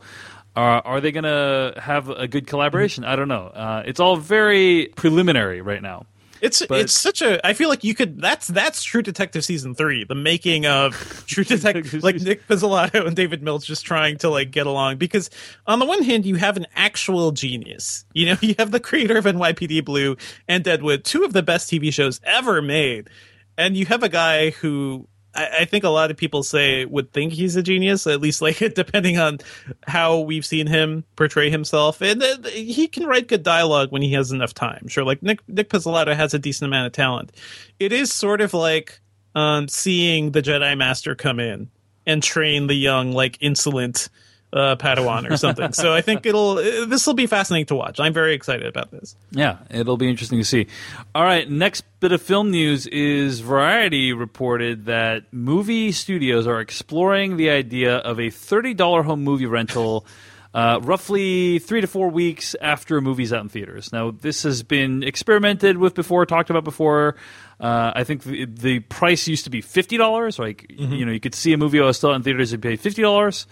uh, 0.57 0.81
are 0.85 1.01
they 1.01 1.13
going 1.13 1.25
to 1.25 1.75
have 1.81 2.09
a 2.09 2.27
good 2.29 2.47
collaboration? 2.47 3.05
I 3.05 3.17
don't 3.17 3.29
know. 3.29 3.47
Uh, 3.47 3.83
it's 3.87 4.01
all 4.01 4.17
very 4.17 4.93
preliminary 4.97 5.61
right 5.61 5.83
now. 5.83 6.07
It's 6.41 6.65
But- 6.65 6.81
it's 6.81 6.95
such 6.95 7.21
a. 7.21 7.47
I 7.47 7.53
feel 7.53 7.69
like 7.69 7.85
you 7.85 7.95
could. 7.95 8.19
That's 8.19 8.47
that's 8.47 8.83
True 8.83 9.03
Detective 9.03 9.45
season 9.45 9.75
three, 9.75 10.05
the 10.05 10.15
making 10.15 10.65
of 10.65 11.25
True 11.27 11.45
Detective, 11.45 12.03
like 12.03 12.17
Nic 12.17 12.49
Pizzolatto 12.49 13.07
and 13.07 13.15
David 13.15 13.43
Milch 13.43 13.67
just 13.67 13.85
trying 13.85 14.17
to 14.19 14.31
like 14.31 14.51
get 14.51 14.67
along. 14.67 14.97
Because 14.97 15.29
on 15.67 15.81
the 15.81 15.85
one 15.85 16.03
hand, 16.03 16.25
you 16.25 16.37
have 16.37 16.57
an 16.57 16.67
actual 16.75 17.33
genius. 17.33 18.07
You 18.15 18.25
know, 18.27 18.37
you 18.41 18.55
have 18.59 18.71
the 18.71 18.81
creator 18.81 19.19
of 19.19 19.27
NYPD 19.27 19.85
Blue 19.85 20.17
and 20.49 20.65
Deadwood, 20.65 21.05
two 21.05 21.25
of 21.25 21.35
the 21.35 21.43
best 21.43 21.71
TV 21.71 21.93
shows 21.93 22.23
ever 22.25 22.63
made, 22.63 23.11
and 23.59 23.77
you 23.77 23.85
have 23.87 24.03
a 24.03 24.09
guy 24.09 24.49
who. 24.51 25.07
I 25.35 25.65
think 25.65 25.85
a 25.85 25.91
lot 25.91 26.11
of 26.11 26.17
people 26.17 26.43
say 26.43 26.85
would 26.85 27.13
think 27.13 27.33
he's 27.33 27.55
a 27.55 27.63
genius, 27.63 28.07
at 28.07 28.21
least 28.21 28.43
like 28.43 28.59
depending 28.75 29.19
on 29.19 29.39
how 29.87 30.19
we've 30.19 30.45
seen 30.45 30.67
him 30.67 31.05
portray 31.17 31.51
himself. 31.51 32.01
And 32.01 32.23
uh, 32.23 32.49
he 32.49 32.89
can 32.89 33.07
write 33.07 33.29
good 33.29 33.43
dialogue 33.43 33.93
when 33.93 34.03
he 34.03 34.13
has 34.13 34.33
enough 34.33 34.55
time. 34.55 34.89
Sure, 34.89 35.05
like 35.05 35.23
Nick 35.23 35.41
Nic 35.49 35.69
Pizzolatto 35.69 36.15
has 36.17 36.35
a 36.35 36.39
decent 36.39 36.69
amount 36.69 36.87
of 36.87 36.93
talent. 36.93 37.33
It 37.79 37.93
is 37.93 38.13
sort 38.13 38.41
of 38.41 38.55
like 38.55 39.01
um, 39.35 39.69
seeing 39.69 40.33
the 40.33 40.43
Jedi 40.43 40.77
Master 40.77 41.15
come 41.15 41.39
in 41.39 41.71
and 42.07 42.23
train 42.23 42.67
the 42.67 42.75
young, 42.75 43.13
like 43.13 43.39
insolent 43.41 44.09
uh, 44.53 44.77
Padawan 44.77 45.31
or 45.31 45.37
something. 45.37 45.73
so 45.73 45.93
I 45.93 46.01
think 46.01 46.27
it'll 46.27 46.57
this 46.87 47.07
will 47.07 47.15
be 47.15 47.27
fascinating 47.27 47.67
to 47.67 47.75
watch. 47.75 48.01
I'm 48.01 48.13
very 48.13 48.35
excited 48.35 48.67
about 48.67 48.91
this. 48.91 49.17
Yeah, 49.31 49.59
it'll 49.71 49.97
be 49.97 50.09
interesting 50.09 50.39
to 50.39 50.45
see. 50.45 50.67
All 51.15 51.23
right, 51.23 51.49
next 51.49 51.85
bit 52.01 52.13
of 52.13 52.23
film 52.23 52.51
news 52.51 52.87
is 52.87 53.41
Variety 53.41 54.13
reported 54.13 54.87
that 54.87 55.33
movie 55.33 55.93
studios 55.93 56.47
are 56.47 56.61
exploring 56.61 57.37
the 57.37 57.51
idea 57.51 57.97
of 57.99 58.19
a 58.19 58.29
$30 58.29 59.05
home 59.05 59.23
movie 59.23 59.47
rental 59.47 60.07
uh, 60.55 60.81
roughly 60.83 61.59
three 61.61 61.81
to 61.81 61.87
four 61.87 62.09
weeks 62.09 62.57
after 62.61 62.97
a 62.97 63.03
movie's 63.03 63.33
out 63.33 63.43
in 63.43 63.49
theaters. 63.49 63.93
Now, 63.93 64.11
this 64.11 64.43
has 64.43 64.63
been 64.63 65.03
experimented 65.03 65.79
with 65.79 65.95
before, 65.95 66.27
talked 66.27 66.51
about 66.51 66.65
before. 66.65 67.17
Uh, 67.61 67.93
I 67.95 68.05
think 68.05 68.25
the, 68.25 68.47
the, 68.47 68.81
price 68.81 69.29
used 69.29 69.45
to 69.45 69.51
be 69.51 69.61
fifty 69.61 69.97
dollars. 69.97 70.39
Like 70.39 70.67
mm-hmm. 70.69 70.95
you 70.95 71.05
know, 71.05 71.13
you 71.13 71.21
could 71.21 71.35
see 71.35 71.53
a 71.53 71.59
movie 71.59 71.79
that 71.79 71.85
was 71.85 71.99
still 71.99 72.13
in 72.15 72.23
theaters, 72.23 72.53
you 72.53 72.59
pay 72.59 72.77
fifty 72.77 73.03
dollars. 73.03 73.47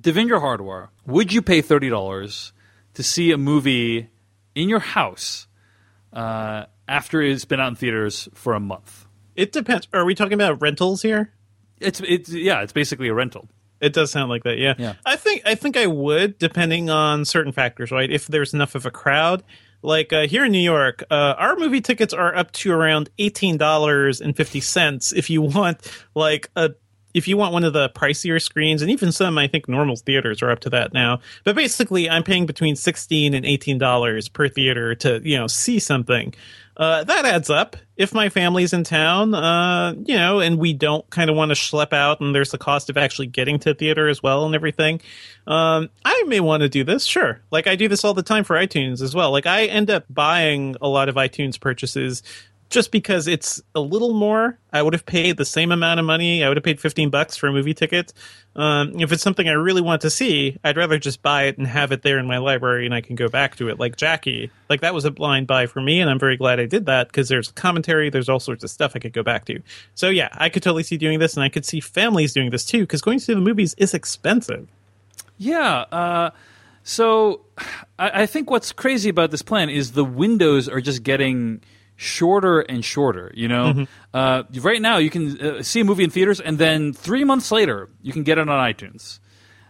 Devindra 0.00 0.40
Hardawar, 0.40 0.88
would 1.06 1.32
you 1.32 1.42
pay 1.42 1.60
thirty 1.60 1.88
dollars 1.88 2.52
to 2.94 3.02
see 3.02 3.30
a 3.30 3.38
movie 3.38 4.08
in 4.54 4.68
your 4.68 4.80
house 4.80 5.46
uh, 6.12 6.66
after 6.88 7.22
it's 7.22 7.44
been 7.44 7.60
out 7.60 7.68
in 7.68 7.74
theaters 7.76 8.28
for 8.34 8.54
a 8.54 8.60
month? 8.60 9.06
It 9.34 9.52
depends. 9.52 9.88
Are 9.92 10.04
we 10.04 10.14
talking 10.14 10.34
about 10.34 10.60
rentals 10.60 11.02
here? 11.02 11.32
It's 11.80 12.00
it's 12.00 12.30
yeah, 12.30 12.62
it's 12.62 12.72
basically 12.72 13.08
a 13.08 13.14
rental. 13.14 13.48
It 13.80 13.92
does 13.92 14.12
sound 14.12 14.30
like 14.30 14.44
that, 14.44 14.58
yeah. 14.58 14.74
yeah. 14.78 14.94
I 15.04 15.16
think 15.16 15.42
I 15.44 15.56
think 15.56 15.76
I 15.76 15.88
would, 15.88 16.38
depending 16.38 16.88
on 16.88 17.24
certain 17.24 17.50
factors, 17.50 17.90
right? 17.90 18.08
If 18.08 18.28
there's 18.28 18.54
enough 18.54 18.76
of 18.76 18.86
a 18.86 18.92
crowd, 18.92 19.42
like 19.82 20.12
uh, 20.12 20.28
here 20.28 20.44
in 20.44 20.52
New 20.52 20.60
York, 20.60 21.02
uh, 21.10 21.34
our 21.36 21.56
movie 21.56 21.80
tickets 21.80 22.14
are 22.14 22.32
up 22.32 22.52
to 22.52 22.70
around 22.72 23.10
eighteen 23.18 23.56
dollars 23.56 24.20
and 24.20 24.36
fifty 24.36 24.60
cents. 24.60 25.12
If 25.12 25.30
you 25.30 25.42
want 25.42 25.80
like 26.14 26.48
a 26.54 26.70
if 27.14 27.28
you 27.28 27.36
want 27.36 27.52
one 27.52 27.64
of 27.64 27.72
the 27.72 27.88
pricier 27.90 28.40
screens, 28.40 28.82
and 28.82 28.90
even 28.90 29.12
some, 29.12 29.38
I 29.38 29.46
think 29.46 29.68
normal 29.68 29.96
theaters 29.96 30.42
are 30.42 30.50
up 30.50 30.60
to 30.60 30.70
that 30.70 30.92
now. 30.92 31.20
But 31.44 31.56
basically, 31.56 32.08
I'm 32.08 32.22
paying 32.22 32.46
between 32.46 32.76
sixteen 32.76 33.34
and 33.34 33.44
eighteen 33.44 33.78
dollars 33.78 34.28
per 34.28 34.48
theater 34.48 34.94
to 34.96 35.20
you 35.22 35.36
know 35.36 35.46
see 35.46 35.78
something. 35.78 36.34
Uh, 36.74 37.04
that 37.04 37.26
adds 37.26 37.50
up. 37.50 37.76
If 37.98 38.14
my 38.14 38.30
family's 38.30 38.72
in 38.72 38.82
town, 38.82 39.34
uh, 39.34 39.94
you 40.06 40.16
know, 40.16 40.40
and 40.40 40.58
we 40.58 40.72
don't 40.72 41.08
kind 41.10 41.28
of 41.28 41.36
want 41.36 41.50
to 41.50 41.54
schlep 41.54 41.92
out, 41.92 42.20
and 42.20 42.34
there's 42.34 42.50
the 42.50 42.58
cost 42.58 42.88
of 42.88 42.96
actually 42.96 43.26
getting 43.26 43.58
to 43.60 43.74
theater 43.74 44.08
as 44.08 44.22
well 44.22 44.46
and 44.46 44.54
everything, 44.54 45.02
um, 45.46 45.90
I 46.04 46.24
may 46.26 46.40
want 46.40 46.62
to 46.62 46.70
do 46.70 46.82
this. 46.82 47.04
Sure, 47.04 47.40
like 47.50 47.66
I 47.66 47.76
do 47.76 47.88
this 47.88 48.04
all 48.04 48.14
the 48.14 48.22
time 48.22 48.44
for 48.44 48.56
iTunes 48.56 49.02
as 49.02 49.14
well. 49.14 49.30
Like 49.30 49.46
I 49.46 49.66
end 49.66 49.90
up 49.90 50.06
buying 50.08 50.76
a 50.80 50.88
lot 50.88 51.10
of 51.10 51.16
iTunes 51.16 51.60
purchases 51.60 52.22
just 52.72 52.90
because 52.90 53.28
it's 53.28 53.62
a 53.74 53.80
little 53.80 54.14
more. 54.14 54.58
I 54.72 54.80
would 54.80 54.94
have 54.94 55.04
paid 55.04 55.36
the 55.36 55.44
same 55.44 55.70
amount 55.70 56.00
of 56.00 56.06
money. 56.06 56.42
I 56.42 56.48
would 56.48 56.56
have 56.56 56.64
paid 56.64 56.80
15 56.80 57.10
bucks 57.10 57.36
for 57.36 57.46
a 57.46 57.52
movie 57.52 57.74
ticket. 57.74 58.14
Um, 58.56 58.98
if 58.98 59.12
it's 59.12 59.22
something 59.22 59.46
I 59.46 59.52
really 59.52 59.82
want 59.82 60.00
to 60.02 60.10
see, 60.10 60.56
I'd 60.64 60.78
rather 60.78 60.98
just 60.98 61.20
buy 61.20 61.44
it 61.44 61.58
and 61.58 61.66
have 61.66 61.92
it 61.92 62.00
there 62.00 62.18
in 62.18 62.26
my 62.26 62.38
library 62.38 62.86
and 62.86 62.94
I 62.94 63.02
can 63.02 63.14
go 63.14 63.28
back 63.28 63.56
to 63.56 63.68
it 63.68 63.78
like 63.78 63.96
Jackie. 63.96 64.50
Like 64.70 64.80
that 64.80 64.94
was 64.94 65.04
a 65.04 65.10
blind 65.10 65.46
buy 65.46 65.66
for 65.66 65.82
me 65.82 66.00
and 66.00 66.08
I'm 66.08 66.18
very 66.18 66.38
glad 66.38 66.58
I 66.58 66.66
did 66.66 66.86
that 66.86 67.08
because 67.08 67.28
there's 67.28 67.52
commentary, 67.52 68.08
there's 68.08 68.30
all 68.30 68.40
sorts 68.40 68.64
of 68.64 68.70
stuff 68.70 68.92
I 68.94 69.00
could 69.00 69.12
go 69.12 69.22
back 69.22 69.44
to. 69.44 69.60
So 69.94 70.08
yeah, 70.08 70.30
I 70.32 70.48
could 70.48 70.62
totally 70.62 70.82
see 70.82 70.96
doing 70.96 71.18
this 71.18 71.34
and 71.34 71.44
I 71.44 71.50
could 71.50 71.66
see 71.66 71.78
families 71.78 72.32
doing 72.32 72.50
this 72.50 72.64
too 72.64 72.80
because 72.80 73.02
going 73.02 73.18
to 73.18 73.24
see 73.24 73.34
the 73.34 73.40
movies 73.40 73.74
is 73.76 73.92
expensive. 73.92 74.66
Yeah, 75.36 75.84
uh, 75.92 76.30
so 76.84 77.42
I, 77.98 78.22
I 78.22 78.26
think 78.26 78.50
what's 78.50 78.72
crazy 78.72 79.10
about 79.10 79.30
this 79.30 79.42
plan 79.42 79.68
is 79.68 79.92
the 79.92 80.04
windows 80.04 80.70
are 80.70 80.80
just 80.80 81.02
getting 81.02 81.62
shorter 82.02 82.60
and 82.60 82.84
shorter. 82.84 83.30
You 83.34 83.48
know, 83.48 83.72
mm-hmm. 83.72 83.84
uh, 84.12 84.42
right 84.60 84.82
now 84.82 84.98
you 84.98 85.10
can 85.10 85.40
uh, 85.40 85.62
see 85.62 85.80
a 85.80 85.84
movie 85.84 86.04
in 86.04 86.10
theaters, 86.10 86.40
and 86.40 86.58
then 86.58 86.92
three 86.92 87.24
months 87.24 87.50
later 87.50 87.88
you 88.02 88.12
can 88.12 88.22
get 88.24 88.38
it 88.38 88.48
on 88.48 88.72
iTunes. 88.72 89.20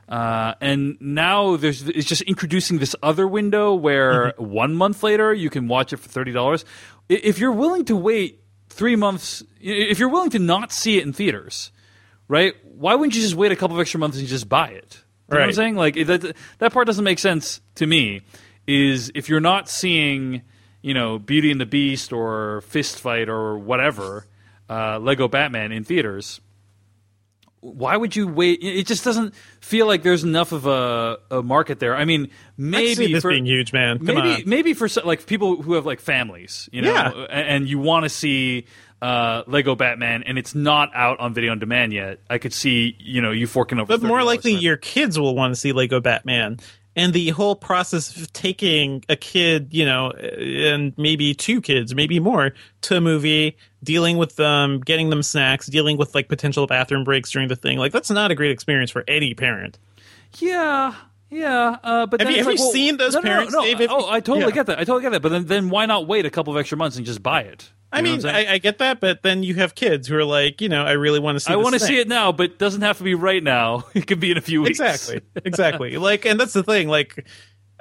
Uh, 0.09 0.55
and 0.61 0.97
now 1.01 1.57
there's 1.57 1.89
it's 1.89 2.07
just 2.07 2.23
introducing 2.23 2.79
this 2.79 2.97
other 3.03 3.27
window 3.27 3.75
where 3.75 4.33
mm-hmm. 4.33 4.45
one 4.45 4.75
month 4.75 5.03
later 5.03 5.33
you 5.33 5.49
can 5.49 5.69
watch 5.69 5.93
it 5.93 5.99
for 5.99 6.09
thirty 6.09 6.33
dollars. 6.33 6.65
If 7.09 7.39
you're 7.39 7.53
willing 7.53 7.85
to 7.87 7.97
wait 7.97 8.41
three 8.69 8.97
months, 8.97 9.43
if 9.61 9.99
you're 9.99 10.09
willing 10.09 10.31
to 10.31 10.39
not 10.39 10.73
see 10.73 10.99
it 10.99 11.05
in 11.05 11.13
theaters, 11.13 11.71
right? 12.29 12.55
Why 12.65 12.95
wouldn't 12.95 13.15
you 13.15 13.23
just 13.23 13.35
wait 13.35 13.53
a 13.53 13.57
couple 13.57 13.77
of 13.77 13.81
extra 13.81 14.01
months 14.01 14.19
and 14.19 14.27
just 14.27 14.49
buy 14.49 14.69
it? 14.69 15.03
You 15.29 15.37
right. 15.37 15.39
know 15.39 15.43
what 15.45 15.49
I'm 15.49 15.55
saying? 15.55 15.77
Like 15.77 15.95
that 16.07 16.37
that 16.59 16.73
part 16.73 16.87
doesn't 16.87 17.05
make 17.05 17.19
sense 17.19 17.61
to 17.77 17.87
me. 17.87 18.23
Is 18.67 19.11
if 19.15 19.29
you're 19.29 19.41
not 19.41 19.69
seeing 19.69 20.43
you 20.83 20.95
know, 20.95 21.19
Beauty 21.19 21.51
and 21.51 21.61
the 21.61 21.67
Beast 21.67 22.13
or 22.13 22.61
Fist 22.63 23.01
Fight 23.01 23.29
or 23.29 23.57
whatever, 23.59 24.27
uh, 24.69 24.99
Lego 24.99 25.29
Batman 25.29 25.73
in 25.73 25.85
theaters, 25.85 26.41
why 27.63 27.97
would 27.97 28.17
you 28.17 28.27
wait? 28.27 28.59
It 28.61 28.89
just 28.89 29.05
doesn't 29.05 29.35
feel 29.61 29.87
like 29.87 30.03
there's 30.03 30.25
enough 30.25 30.51
of 30.51 30.67
a, 30.67 31.19
a 31.31 31.43
market 31.45 31.79
there. 31.79 31.95
I 31.95 32.05
mean, 32.05 32.31
maybe 32.57 33.05
I 33.05 33.13
this 33.13 33.23
for, 33.23 33.31
being 33.31 33.47
huge, 33.47 33.73
man. 33.73 33.99
Come 33.99 34.07
maybe 34.07 34.35
on. 34.35 34.43
maybe 34.47 34.75
for 34.75 34.89
like 35.05 35.27
people 35.27 35.63
who 35.63 35.75
have 35.75 35.87
like 35.87 36.01
families, 36.01 36.69
you 36.73 36.83
know, 36.83 36.93
yeah. 36.93 37.11
and, 37.31 37.69
you 37.69 37.79
want 37.79 38.03
to 38.03 38.09
see 38.09 38.67
uh, 39.01 39.45
Lego 39.47 39.77
Batman, 39.77 40.25
and 40.25 40.39
it's 40.39 40.57
not 40.57 40.91
out 40.93 41.21
on 41.21 41.35
video 41.35 41.53
on 41.53 41.61
demand 41.61 41.93
yet. 41.93 42.19
I 42.29 42.39
could 42.39 42.53
see 42.53 42.97
you 42.99 43.23
know 43.23 43.31
you 43.31 43.47
forking 43.47 43.79
over. 43.79 43.87
But 43.87 44.03
more 44.03 44.25
likely, 44.25 44.55
your 44.55 44.77
kids 44.77 45.17
will 45.17 45.37
want 45.37 45.53
to 45.53 45.57
see 45.57 45.73
Lego 45.73 46.01
Batman, 46.01 46.59
and 46.95 47.13
the 47.13 47.31
whole 47.31 47.57
process 47.57 48.17
of 48.17 48.33
taking 48.33 49.05
a 49.09 49.17
kid, 49.17 49.69
you 49.71 49.85
know, 49.85 50.11
and 50.11 50.93
maybe 50.97 51.35
two 51.35 51.61
kids, 51.61 51.95
maybe 51.95 52.21
more, 52.21 52.53
to 52.83 52.97
a 52.97 53.01
movie, 53.01 53.57
dealing 53.83 54.19
with 54.19 54.37
them, 54.37 54.81
getting 54.81 55.11
them 55.11 55.23
snacks, 55.23 55.67
dealing 55.67 55.97
with 55.97 56.15
like 56.15 56.29
potential 56.29 56.67
bathroom 56.67 57.05
breaks 57.05 57.31
during 57.31 57.49
the 57.49 57.57
thing, 57.57 57.79
like 57.79 57.93
that's 57.93 58.11
not 58.11 58.31
a 58.31 58.35
great 58.35 58.51
experience 58.51 58.91
for 58.91 59.05
any 59.09 59.35
parent. 59.35 59.79
Yeah, 60.39 60.95
yeah, 61.31 61.79
uh, 61.83 62.07
but 62.07 62.21
have 62.21 62.31
you, 62.31 62.37
have 62.39 62.47
like, 62.47 62.59
you 62.59 62.65
well, 62.65 62.73
seen 62.73 62.97
those 62.99 63.15
no, 63.15 63.23
parents? 63.23 63.53
No, 63.53 63.61
no, 63.61 63.65
David? 63.65 63.89
Oh, 63.91 64.09
I 64.11 64.21
totally 64.21 64.47
yeah. 64.47 64.51
get 64.51 64.67
that. 64.67 64.79
I 64.79 64.85
totally 64.85 65.03
get 65.03 65.13
that. 65.13 65.23
But 65.23 65.31
then, 65.31 65.47
then 65.47 65.71
why 65.71 65.87
not 65.87 66.07
wait 66.07 66.27
a 66.27 66.31
couple 66.31 66.53
of 66.53 66.61
extra 66.61 66.77
months 66.77 66.99
and 66.99 67.07
just 67.07 67.23
buy 67.23 67.43
it? 67.43 67.71
I 67.93 68.03
mean, 68.03 68.25
I, 68.25 68.55
I, 68.55 68.59
get 68.59 68.79
that, 68.79 69.01
but 69.01 69.23
then 69.23 69.43
you 69.43 69.55
have 69.57 69.75
kids 69.75 70.09
who 70.09 70.17
are 70.17 70.25
like, 70.25 70.61
you 70.61 70.69
know, 70.69 70.85
I 70.85 70.93
really 70.93 71.21
want 71.21 71.37
to 71.37 71.41
see. 71.41 71.53
I 71.53 71.57
want 71.57 71.75
to 71.75 71.81
see 71.81 71.99
it 71.99 72.09
now, 72.09 72.33
but 72.33 72.53
it 72.53 72.59
doesn't 72.59 72.81
have 72.81 72.99
to 72.99 73.05
be 73.05 73.15
right 73.15 73.43
now. 73.43 73.85
It 73.95 74.07
could 74.07 74.21
be 74.21 74.31
in 74.31 74.39
a 74.39 74.41
few 74.41 74.63
weeks. 74.63 74.81
Exactly, 74.81 75.21
exactly. 75.45 75.97
like, 75.99 76.25
and 76.25 76.41
that's 76.41 76.55
the 76.55 76.63
thing. 76.63 76.89
Like, 76.89 77.27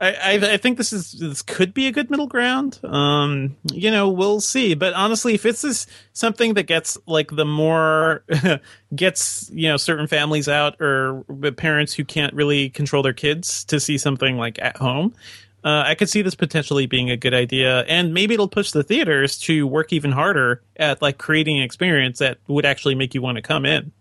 I, 0.02 0.14
I, 0.14 0.32
I 0.54 0.58
think 0.58 0.78
this 0.78 0.92
is 0.92 1.12
this 1.14 1.42
could 1.42 1.74
be 1.74 1.88
a 1.88 1.92
good 1.92 2.10
middle 2.10 2.28
ground. 2.28 2.80
Um, 2.84 3.56
you 3.72 3.92
know, 3.92 4.10
we'll 4.10 4.42
see. 4.42 4.74
But 4.74 4.94
honestly, 4.94 5.36
if 5.36 5.46
it's 5.46 5.62
this 5.62 5.88
something 6.14 6.56
that 6.56 6.64
gets 6.64 6.98
like 7.06 7.30
the 7.32 7.46
more 7.46 8.24
gets 8.96 9.50
you 9.54 9.70
know 9.70 9.78
certain 9.78 10.08
families 10.08 10.50
out 10.50 10.82
or 10.82 11.24
parents 11.56 11.94
who 11.94 12.04
can't 12.04 12.34
really 12.34 12.70
control 12.70 13.04
their 13.04 13.14
kids 13.14 13.64
to 13.66 13.80
see 13.80 13.98
something 13.98 14.38
like 14.38 14.60
at 14.60 14.78
home, 14.78 15.14
uh, 15.64 15.84
I 15.86 15.96
could 15.96 16.10
see 16.10 16.22
this 16.22 16.36
potentially 16.36 16.88
being 16.88 17.10
a 17.10 17.18
good 17.18 17.34
idea, 17.34 17.82
and 17.82 18.14
maybe 18.14 18.34
it'll 18.34 18.48
push 18.48 18.72
the 18.72 18.84
theaters 18.84 19.38
to 19.42 19.68
work 19.68 19.94
even 19.94 20.12
harder 20.12 20.64
at 20.76 21.02
like 21.02 21.18
creating 21.18 21.58
an 21.58 21.64
experience 21.64 22.20
that 22.20 22.38
would 22.48 22.66
actually 22.66 22.96
make 22.96 23.14
you 23.14 23.22
want 23.22 23.36
to 23.36 23.42
come 23.42 23.66
in. 23.66 23.92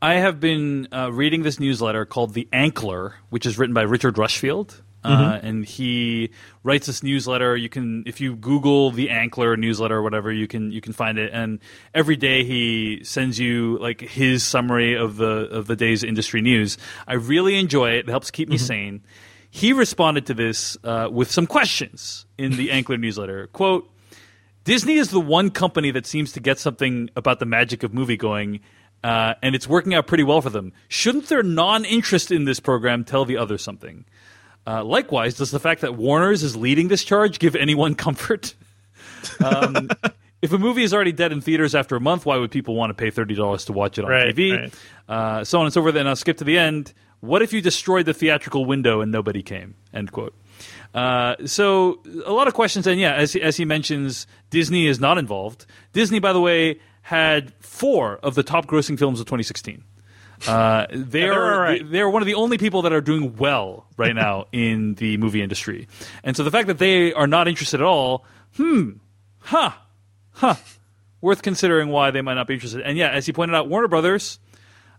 I 0.00 0.14
have 0.14 0.38
been 0.38 0.88
uh, 0.92 1.10
reading 1.12 1.42
this 1.42 1.58
newsletter 1.58 2.04
called 2.04 2.34
The 2.34 2.46
Ankler, 2.52 3.14
which 3.30 3.46
is 3.46 3.58
written 3.58 3.74
by 3.74 3.82
Richard 3.82 4.18
Rushfield. 4.18 4.82
Uh, 5.02 5.34
mm-hmm. 5.34 5.46
and 5.46 5.64
he 5.66 6.30
writes 6.62 6.86
this 6.86 7.02
newsletter. 7.02 7.54
You 7.56 7.68
can, 7.68 8.04
if 8.06 8.22
you 8.22 8.36
Google 8.36 8.90
the 8.90 9.08
Ankler 9.08 9.58
newsletter 9.58 9.96
or 9.96 10.02
whatever, 10.02 10.32
you 10.32 10.46
can 10.46 10.72
you 10.72 10.80
can 10.80 10.94
find 10.94 11.18
it. 11.18 11.30
And 11.30 11.58
every 11.92 12.16
day 12.16 12.42
he 12.42 13.04
sends 13.04 13.38
you 13.38 13.76
like 13.78 14.00
his 14.00 14.42
summary 14.42 14.94
of 14.94 15.16
the 15.16 15.48
of 15.50 15.66
the 15.66 15.76
day's 15.76 16.02
industry 16.02 16.40
news. 16.40 16.78
I 17.06 17.14
really 17.14 17.58
enjoy 17.58 17.90
it. 17.90 18.08
It 18.08 18.08
helps 18.08 18.30
keep 18.30 18.48
me 18.48 18.56
mm-hmm. 18.56 18.64
sane. 18.64 19.02
He 19.54 19.72
responded 19.72 20.26
to 20.26 20.34
this 20.34 20.76
uh, 20.82 21.08
with 21.12 21.30
some 21.30 21.46
questions 21.46 22.26
in 22.36 22.56
the 22.56 22.68
Ankler 22.72 22.98
newsletter. 22.98 23.46
Quote: 23.46 23.88
Disney 24.64 24.94
is 24.94 25.10
the 25.10 25.20
one 25.20 25.50
company 25.50 25.92
that 25.92 26.06
seems 26.06 26.32
to 26.32 26.40
get 26.40 26.58
something 26.58 27.08
about 27.14 27.38
the 27.38 27.46
magic 27.46 27.84
of 27.84 27.94
movie 27.94 28.16
going. 28.16 28.58
Uh, 29.04 29.34
and 29.42 29.54
it's 29.54 29.68
working 29.68 29.94
out 29.94 30.08
pretty 30.08 30.24
well 30.24 30.40
for 30.42 30.50
them. 30.50 30.72
Shouldn't 30.88 31.28
their 31.28 31.44
non-interest 31.44 32.32
in 32.32 32.46
this 32.46 32.58
program 32.58 33.04
tell 33.04 33.24
the 33.24 33.36
others 33.36 33.62
something? 33.62 34.06
Uh, 34.66 34.82
likewise, 34.82 35.36
does 35.36 35.52
the 35.52 35.60
fact 35.60 35.82
that 35.82 35.94
Warner's 35.94 36.42
is 36.42 36.56
leading 36.56 36.88
this 36.88 37.04
charge 37.04 37.38
give 37.38 37.54
anyone 37.54 37.94
comfort? 38.06 38.56
um, 39.44 39.88
if 40.42 40.52
a 40.52 40.58
movie 40.58 40.82
is 40.82 40.92
already 40.92 41.12
dead 41.12 41.30
in 41.30 41.40
theaters 41.40 41.76
after 41.76 41.94
a 41.94 42.00
month, 42.00 42.26
why 42.26 42.38
would 42.38 42.50
people 42.50 42.74
want 42.74 42.90
to 42.90 42.94
pay 42.94 43.10
thirty 43.10 43.36
dollars 43.36 43.66
to 43.66 43.72
watch 43.72 43.98
it 43.98 44.04
on 44.04 44.10
right, 44.10 44.34
TV? 44.34 44.58
Right. 44.58 44.74
Uh, 45.08 45.44
so 45.44 45.60
on 45.60 45.66
and 45.66 45.72
so 45.72 45.80
forth. 45.80 45.94
And 45.94 46.08
I'll 46.08 46.16
skip 46.16 46.38
to 46.38 46.44
the 46.44 46.58
end. 46.58 46.92
What 47.24 47.40
if 47.40 47.52
you 47.52 47.62
destroyed 47.62 48.04
the 48.04 48.12
theatrical 48.12 48.66
window 48.66 49.00
and 49.00 49.10
nobody 49.10 49.42
came? 49.42 49.76
End 49.94 50.12
quote. 50.12 50.34
Uh, 50.92 51.34
so 51.46 52.00
a 52.24 52.32
lot 52.32 52.48
of 52.48 52.54
questions, 52.54 52.86
and 52.86 53.00
yeah, 53.00 53.14
as 53.14 53.34
as 53.34 53.56
he 53.56 53.64
mentions, 53.64 54.26
Disney 54.50 54.86
is 54.86 55.00
not 55.00 55.16
involved. 55.18 55.66
Disney, 55.92 56.18
by 56.18 56.32
the 56.32 56.40
way, 56.40 56.80
had 57.02 57.52
four 57.60 58.18
of 58.18 58.34
the 58.34 58.42
top 58.42 58.66
grossing 58.66 58.98
films 58.98 59.20
of 59.20 59.26
2016. 59.26 59.82
Uh, 60.46 60.86
they 60.92 61.24
are 61.28 61.60
right. 61.60 61.90
they're 61.90 62.10
one 62.10 62.22
of 62.22 62.26
the 62.26 62.34
only 62.34 62.58
people 62.58 62.82
that 62.82 62.92
are 62.92 63.00
doing 63.00 63.34
well 63.36 63.86
right 63.96 64.14
now 64.14 64.44
in 64.52 64.94
the 64.94 65.16
movie 65.16 65.42
industry, 65.42 65.88
and 66.22 66.36
so 66.36 66.44
the 66.44 66.50
fact 66.50 66.68
that 66.68 66.78
they 66.78 67.12
are 67.14 67.26
not 67.26 67.48
interested 67.48 67.80
at 67.80 67.86
all, 67.86 68.24
hmm, 68.56 68.92
huh, 69.38 69.72
huh, 70.32 70.56
worth 71.20 71.42
considering 71.42 71.88
why 71.88 72.10
they 72.10 72.20
might 72.20 72.34
not 72.34 72.46
be 72.46 72.54
interested. 72.54 72.82
And 72.82 72.98
yeah, 72.98 73.08
as 73.08 73.26
he 73.26 73.32
pointed 73.32 73.56
out, 73.56 73.68
Warner 73.68 73.88
Brothers 73.88 74.38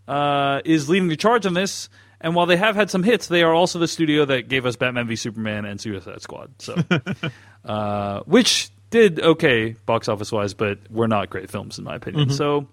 uh, 0.08 0.60
is 0.64 0.88
leading 0.88 1.08
the 1.08 1.16
charge 1.16 1.46
on 1.46 1.54
this. 1.54 1.88
And 2.26 2.34
while 2.34 2.46
they 2.46 2.56
have 2.56 2.74
had 2.74 2.90
some 2.90 3.04
hits, 3.04 3.28
they 3.28 3.44
are 3.44 3.54
also 3.54 3.78
the 3.78 3.86
studio 3.86 4.24
that 4.24 4.48
gave 4.48 4.66
us 4.66 4.74
Batman 4.74 5.06
v 5.06 5.14
Superman 5.14 5.64
and 5.64 5.80
Suicide 5.80 6.20
Squad. 6.20 6.50
So, 6.58 6.76
uh, 7.64 8.22
which 8.26 8.72
did 8.90 9.20
okay 9.20 9.76
box 9.86 10.08
office 10.08 10.32
wise, 10.32 10.52
but 10.52 10.90
were 10.90 11.06
not 11.06 11.30
great 11.30 11.50
films 11.50 11.78
in 11.78 11.84
my 11.84 11.94
opinion. 11.94 12.26
Mm-hmm. 12.26 12.34
So 12.36 12.66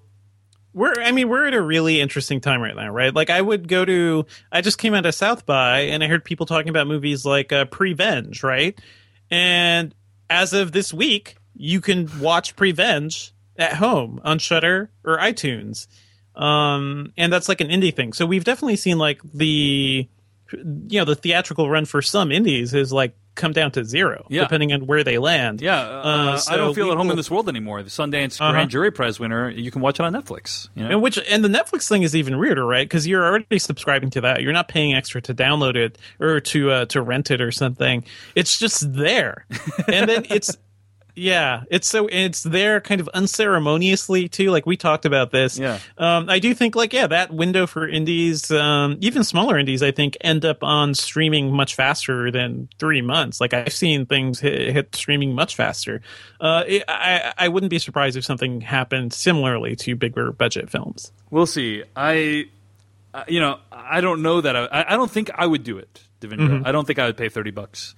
we're 0.74 0.96
I 1.00 1.12
mean 1.12 1.30
we're 1.30 1.46
at 1.46 1.54
a 1.54 1.62
really 1.62 2.02
interesting 2.02 2.42
time 2.42 2.64
right 2.64 2.76
now, 2.76 2.90
right? 2.90 3.14
Like 3.14 3.30
I 3.30 3.40
would 3.40 3.68
go 3.68 3.86
to 3.86 4.26
I 4.52 4.62
just 4.62 4.80
came 4.80 4.96
out 4.96 5.06
of 5.06 5.14
South 5.14 5.46
by 5.46 5.82
and 5.82 6.04
I 6.04 6.08
heard 6.08 6.26
people 6.26 6.48
talking 6.48 6.70
about 6.70 6.88
movies 6.88 7.24
like 7.24 7.52
uh, 7.52 7.66
Prevenge, 7.66 8.42
right? 8.42 8.82
And 9.30 9.94
as 10.32 10.54
of 10.54 10.72
this 10.72 10.92
week, 10.92 11.38
you 11.54 11.80
can 11.80 12.10
watch 12.20 12.56
Prevenge 12.56 13.36
at 13.56 13.74
home 13.74 14.20
on 14.24 14.40
Shudder 14.40 14.90
or 15.06 15.20
iTunes. 15.20 15.86
Um 16.36 17.14
and 17.18 17.32
that's 17.32 17.48
like 17.50 17.62
an 17.62 17.68
indie 17.70 17.96
thing. 17.96 18.14
So 18.14 18.26
we've 18.26 18.44
definitely 18.44 18.76
seen 18.78 18.98
like 18.98 19.22
the 19.34 20.08
you 20.52 21.00
know 21.00 21.06
the 21.06 21.16
theatrical 21.16 21.70
run 21.70 21.86
for 21.86 22.02
some 22.02 22.32
indies 22.32 22.74
is 22.74 22.94
like 22.94 23.16
come 23.36 23.52
down 23.52 23.72
to 23.72 23.84
zero 23.84 24.28
Yeah. 24.30 24.42
depending 24.44 24.72
on 24.74 24.86
where 24.86 25.04
they 25.04 25.18
land. 25.18 25.60
Yeah, 25.60 25.80
uh, 25.82 26.38
so 26.38 26.54
I 26.54 26.58
don't 26.58 26.76
feel 26.76 26.92
at 26.92 26.98
home 26.98 27.08
will- 27.08 27.14
in 27.14 27.18
this 27.18 27.32
world 27.32 27.50
anymore. 27.50 27.82
The 27.82 27.90
Sundance 27.90 28.40
Uh-huh. 28.40 28.52
Grand 28.52 28.70
Jury 28.70 28.92
Prize 28.92 29.20
winner, 29.20 29.50
you 29.50 29.72
can 29.72 29.82
watch 29.82 30.00
it 30.00 30.04
on 30.04 30.14
Netflix. 30.14 30.70
You 30.76 30.84
know? 30.84 30.90
And 30.92 31.02
which 31.02 31.18
and 31.28 31.44
the 31.44 31.48
Netflix 31.50 31.88
thing 31.90 32.04
is 32.04 32.16
even 32.16 32.38
weirder, 32.38 32.64
right? 32.64 32.88
Because 32.88 33.08
you're 33.08 33.26
already 33.26 33.58
subscribing 33.58 34.12
to 34.12 34.22
that. 34.22 34.44
You're 34.44 34.54
not 34.54 34.68
paying 34.68 34.94
extra 34.94 35.20
to 35.24 35.34
download 35.34 35.76
it 35.76 35.98
or 36.20 36.40
to 36.42 36.70
uh, 36.70 36.86
to 36.86 37.02
rent 37.02 37.32
it 37.32 37.42
or 37.42 37.52
something. 37.52 38.04
It's 38.36 38.60
just 38.60 38.94
there, 38.94 39.48
and 39.88 40.08
then 40.08 40.26
it's 40.30 40.56
yeah, 41.16 41.64
it's 41.70 41.88
so 41.88 42.08
it's 42.12 42.42
there 42.44 42.82
kind 42.82 43.00
of 43.00 43.08
unceremoniously 43.14 44.30
too. 44.30 44.50
Like 44.50 44.66
we 44.66 44.78
talked 44.78 45.06
about 45.06 45.32
this. 45.32 45.60
Yeah. 45.60 45.80
Um, 45.98 46.30
I 46.30 46.40
do 46.40 46.54
think 46.54 46.76
like 46.76 46.92
yeah, 46.94 47.08
that 47.08 47.32
window 47.32 47.68
for 47.68 47.88
indies, 47.88 48.50
um, 48.52 48.98
even 49.02 49.24
smaller 49.24 49.58
indies, 49.60 49.84
I 49.84 49.92
think 49.92 50.18
end 50.22 50.44
up 50.46 50.64
on 50.64 50.94
streaming 50.96 51.52
much 51.52 51.76
faster 51.76 52.32
than 52.32 52.68
three 52.80 53.02
months. 53.02 53.40
Like 53.40 53.54
I've 53.54 53.74
seen 53.74 54.06
things 54.06 54.40
hit, 54.40 54.74
hit 54.74 54.96
streaming 54.96 55.36
much 55.36 55.56
faster. 55.56 56.02
Uh, 56.42 56.64
it, 56.68 56.84
I 56.88 57.34
I 57.38 57.48
wouldn't 57.48 57.70
be 57.70 57.80
surprised 57.80 58.18
if 58.18 58.26
something 58.26 58.62
happened 58.62 59.14
similarly 59.14 59.76
to 59.78 59.96
bigger 59.96 60.32
budget 60.32 60.70
films. 60.70 61.12
We'll 61.30 61.46
see. 61.46 61.84
I, 61.96 62.46
you 63.28 63.40
know, 63.40 63.60
I 63.72 64.02
don't 64.02 64.22
know 64.22 64.42
that. 64.42 64.56
I, 64.56 64.86
I- 64.90 64.96
don't 64.96 65.10
think 65.12 65.30
I 65.36 65.46
would 65.46 65.64
do 65.64 65.78
it, 65.78 66.02
Devindra. 66.22 66.50
Mm-hmm. 66.50 66.66
I 66.68 66.72
don't 66.72 66.86
think 66.86 67.00
I 67.00 67.06
would 67.06 67.18
pay 67.18 67.30
thirty 67.30 67.52
bucks 67.52 67.94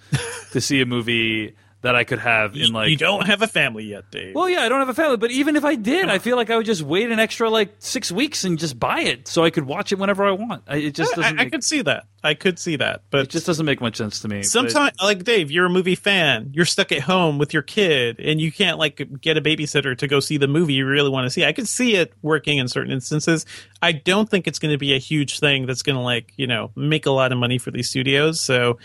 to 0.51 0.59
see 0.61 0.81
a 0.81 0.85
movie 0.85 1.55
that 1.85 1.95
I 1.95 2.03
could 2.03 2.17
have 2.17 2.55
in 2.55 2.73
like. 2.73 2.89
you 2.89 2.97
don't 2.97 3.27
have 3.27 3.43
a 3.43 3.47
family 3.47 3.83
yet, 3.83 4.09
Dave. 4.09 4.33
Well, 4.33 4.49
yeah, 4.49 4.61
I 4.61 4.69
don't 4.69 4.79
have 4.79 4.89
a 4.89 4.93
family, 4.95 5.17
but 5.17 5.29
even 5.29 5.55
if 5.55 5.63
I 5.63 5.75
did, 5.75 6.09
I 6.09 6.17
feel 6.17 6.35
like 6.35 6.49
I 6.49 6.57
would 6.57 6.65
just 6.65 6.81
wait 6.81 7.11
an 7.11 7.19
extra 7.19 7.47
like 7.47 7.75
six 7.77 8.11
weeks 8.11 8.43
and 8.43 8.57
just 8.57 8.79
buy 8.79 9.01
it 9.01 9.27
so 9.27 9.43
I 9.43 9.51
could 9.51 9.65
watch 9.65 9.91
it 9.91 9.99
whenever 9.99 10.25
I 10.25 10.31
want. 10.31 10.63
I, 10.67 10.77
it 10.77 10.95
just 10.95 11.13
I, 11.13 11.21
doesn't. 11.21 11.39
I 11.39 11.43
make, 11.43 11.51
could 11.51 11.63
see 11.63 11.83
that. 11.83 12.07
I 12.23 12.33
could 12.33 12.57
see 12.57 12.75
that, 12.77 13.03
but 13.11 13.21
it 13.21 13.29
just 13.29 13.45
doesn't 13.45 13.67
make 13.67 13.81
much 13.81 13.97
sense 13.97 14.19
to 14.21 14.27
me. 14.27 14.41
sometimes, 14.41 14.99
like 14.99 15.23
Dave, 15.23 15.51
you're 15.51 15.67
a 15.67 15.69
movie 15.69 15.93
fan. 15.93 16.49
You're 16.53 16.65
stuck 16.65 16.91
at 16.91 17.01
home 17.01 17.37
with 17.37 17.53
your 17.53 17.61
kid, 17.61 18.19
and 18.19 18.41
you 18.41 18.51
can't 18.51 18.79
like 18.79 19.07
get 19.21 19.37
a 19.37 19.41
babysitter 19.41 19.95
to 19.95 20.07
go 20.07 20.19
see 20.19 20.37
the 20.37 20.47
movie 20.47 20.73
you 20.73 20.87
really 20.87 21.11
want 21.11 21.25
to 21.25 21.29
see. 21.29 21.45
I 21.45 21.53
could 21.53 21.67
see 21.67 21.95
it 21.97 22.13
working 22.23 22.57
in 22.57 22.67
certain 22.67 22.91
instances. 22.91 23.45
I 23.83 23.91
don't 23.91 24.27
think 24.27 24.47
it's 24.47 24.57
going 24.57 24.73
to 24.73 24.79
be 24.79 24.95
a 24.95 24.99
huge 24.99 25.39
thing 25.39 25.67
that's 25.67 25.83
going 25.83 25.97
to 25.97 26.01
like 26.01 26.33
you 26.35 26.47
know 26.47 26.71
make 26.75 27.05
a 27.05 27.11
lot 27.11 27.31
of 27.31 27.37
money 27.37 27.59
for 27.59 27.69
these 27.69 27.89
studios. 27.89 28.39
So. 28.41 28.79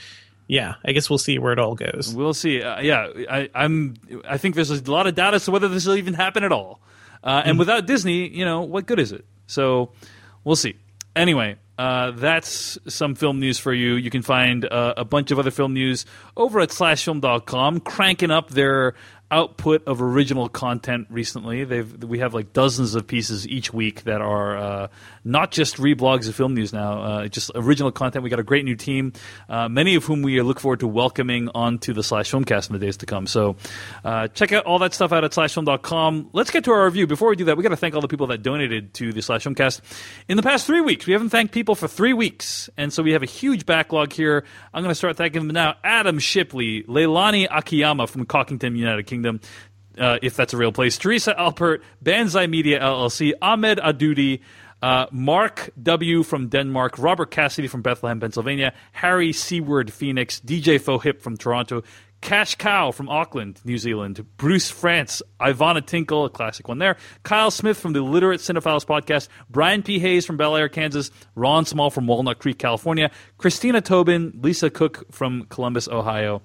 Yeah, 0.50 0.74
I 0.84 0.90
guess 0.90 1.08
we'll 1.08 1.20
see 1.20 1.38
where 1.38 1.52
it 1.52 1.60
all 1.60 1.76
goes. 1.76 2.12
We'll 2.12 2.34
see. 2.34 2.60
Uh, 2.60 2.80
yeah, 2.80 3.06
I, 3.30 3.48
I'm. 3.54 3.94
I 4.28 4.36
think 4.36 4.56
there's 4.56 4.72
a 4.72 4.90
lot 4.90 5.06
of 5.06 5.14
doubt 5.14 5.32
as 5.32 5.44
to 5.44 5.52
whether 5.52 5.68
this 5.68 5.86
will 5.86 5.94
even 5.94 6.14
happen 6.14 6.42
at 6.42 6.50
all. 6.50 6.80
Uh, 7.22 7.42
and 7.44 7.56
without 7.56 7.86
Disney, 7.86 8.26
you 8.28 8.44
know, 8.44 8.62
what 8.62 8.84
good 8.84 8.98
is 8.98 9.12
it? 9.12 9.24
So 9.46 9.92
we'll 10.42 10.56
see. 10.56 10.74
Anyway, 11.14 11.54
uh, 11.78 12.10
that's 12.10 12.78
some 12.88 13.14
film 13.14 13.38
news 13.38 13.60
for 13.60 13.72
you. 13.72 13.94
You 13.94 14.10
can 14.10 14.22
find 14.22 14.64
uh, 14.64 14.94
a 14.96 15.04
bunch 15.04 15.30
of 15.30 15.38
other 15.38 15.52
film 15.52 15.72
news 15.72 16.04
over 16.36 16.58
at 16.58 16.70
slashfilm.com, 16.70 17.78
cranking 17.80 18.32
up 18.32 18.50
their 18.50 18.94
output 19.30 19.86
of 19.86 20.02
original 20.02 20.48
content 20.48 21.06
recently. 21.08 21.64
They've 21.64 22.02
we 22.02 22.18
have 22.18 22.34
like 22.34 22.52
dozens 22.52 22.94
of 22.94 23.06
pieces 23.06 23.46
each 23.46 23.72
week 23.72 24.04
that 24.04 24.20
are 24.20 24.56
uh, 24.56 24.88
not 25.24 25.52
just 25.52 25.76
reblogs 25.76 26.28
of 26.28 26.34
film 26.34 26.54
news 26.54 26.72
now, 26.72 27.02
uh, 27.02 27.28
just 27.28 27.50
original 27.54 27.92
content. 27.92 28.24
We 28.24 28.30
got 28.30 28.40
a 28.40 28.44
great 28.44 28.64
new 28.64 28.74
team, 28.74 29.12
uh, 29.48 29.68
many 29.68 29.94
of 29.94 30.04
whom 30.04 30.22
we 30.22 30.40
look 30.42 30.58
forward 30.58 30.80
to 30.80 30.88
welcoming 30.88 31.48
onto 31.54 31.92
the 31.92 32.02
Slash 32.02 32.30
Filmcast 32.30 32.70
in 32.70 32.72
the 32.72 32.84
days 32.84 32.96
to 32.98 33.06
come. 33.06 33.26
So 33.26 33.56
uh, 34.04 34.28
check 34.28 34.52
out 34.52 34.64
all 34.64 34.80
that 34.80 34.94
stuff 34.94 35.12
out 35.12 35.22
at 35.22 35.30
slashfilm.com. 35.30 36.30
Let's 36.32 36.50
get 36.50 36.64
to 36.64 36.72
our 36.72 36.84
review. 36.84 37.06
Before 37.06 37.28
we 37.28 37.36
do 37.36 37.44
that, 37.44 37.56
we 37.56 37.62
got 37.62 37.68
to 37.68 37.76
thank 37.76 37.94
all 37.94 38.00
the 38.00 38.08
people 38.08 38.26
that 38.28 38.42
donated 38.42 38.94
to 38.94 39.12
the 39.12 39.22
Slash 39.22 39.44
Filmcast 39.44 39.80
in 40.28 40.36
the 40.36 40.42
past 40.42 40.66
three 40.66 40.80
weeks. 40.80 41.06
We 41.06 41.12
haven't 41.12 41.30
thanked 41.30 41.54
people 41.54 41.76
for 41.76 41.86
three 41.86 42.12
weeks, 42.12 42.68
and 42.76 42.92
so 42.92 43.02
we 43.02 43.12
have 43.12 43.22
a 43.22 43.26
huge 43.26 43.64
backlog 43.64 44.12
here. 44.12 44.44
I'm 44.74 44.82
going 44.82 44.90
to 44.90 44.96
start 44.96 45.16
thanking 45.16 45.46
them 45.46 45.54
now. 45.54 45.76
Adam 45.84 46.18
Shipley, 46.18 46.82
Leilani 46.84 47.46
Akiyama 47.48 48.08
from 48.08 48.26
Cockington, 48.26 48.76
United 48.76 49.06
Kingdom. 49.06 49.19
Uh, 49.98 50.18
if 50.22 50.36
that's 50.36 50.54
a 50.54 50.56
real 50.56 50.72
place. 50.72 50.96
Teresa 50.96 51.34
Alpert, 51.34 51.82
Banzai 52.00 52.46
Media 52.46 52.80
LLC, 52.80 53.32
Ahmed 53.42 53.78
Adudi, 53.78 54.40
uh, 54.82 55.06
Mark 55.10 55.70
W. 55.82 56.22
from 56.22 56.48
Denmark, 56.48 56.98
Robert 56.98 57.30
Cassidy 57.30 57.68
from 57.68 57.82
Bethlehem, 57.82 58.20
Pennsylvania, 58.20 58.72
Harry 58.92 59.32
Seaward 59.32 59.92
Phoenix, 59.92 60.40
DJ 60.40 60.80
Fohip 60.80 61.20
from 61.20 61.36
Toronto, 61.36 61.82
Cash 62.20 62.56
Cow 62.56 62.90
from 62.90 63.08
Auckland, 63.08 63.60
New 63.64 63.78
Zealand, 63.78 64.24
Bruce 64.36 64.70
France, 64.70 65.22
Ivana 65.40 65.84
Tinkle, 65.84 66.26
a 66.26 66.30
classic 66.30 66.68
one 66.68 66.78
there, 66.78 66.96
Kyle 67.22 67.50
Smith 67.50 67.78
from 67.78 67.92
the 67.94 68.02
Literate 68.02 68.40
Cinephiles 68.40 68.84
podcast, 68.84 69.28
Brian 69.48 69.82
P. 69.82 69.98
Hayes 69.98 70.26
from 70.26 70.36
Bel 70.36 70.56
Aire, 70.56 70.68
Kansas, 70.68 71.10
Ron 71.34 71.64
Small 71.64 71.90
from 71.90 72.06
Walnut 72.06 72.38
Creek, 72.38 72.58
California, 72.58 73.10
Christina 73.38 73.80
Tobin, 73.80 74.38
Lisa 74.42 74.68
Cook 74.68 75.10
from 75.10 75.44
Columbus, 75.44 75.88
Ohio. 75.88 76.42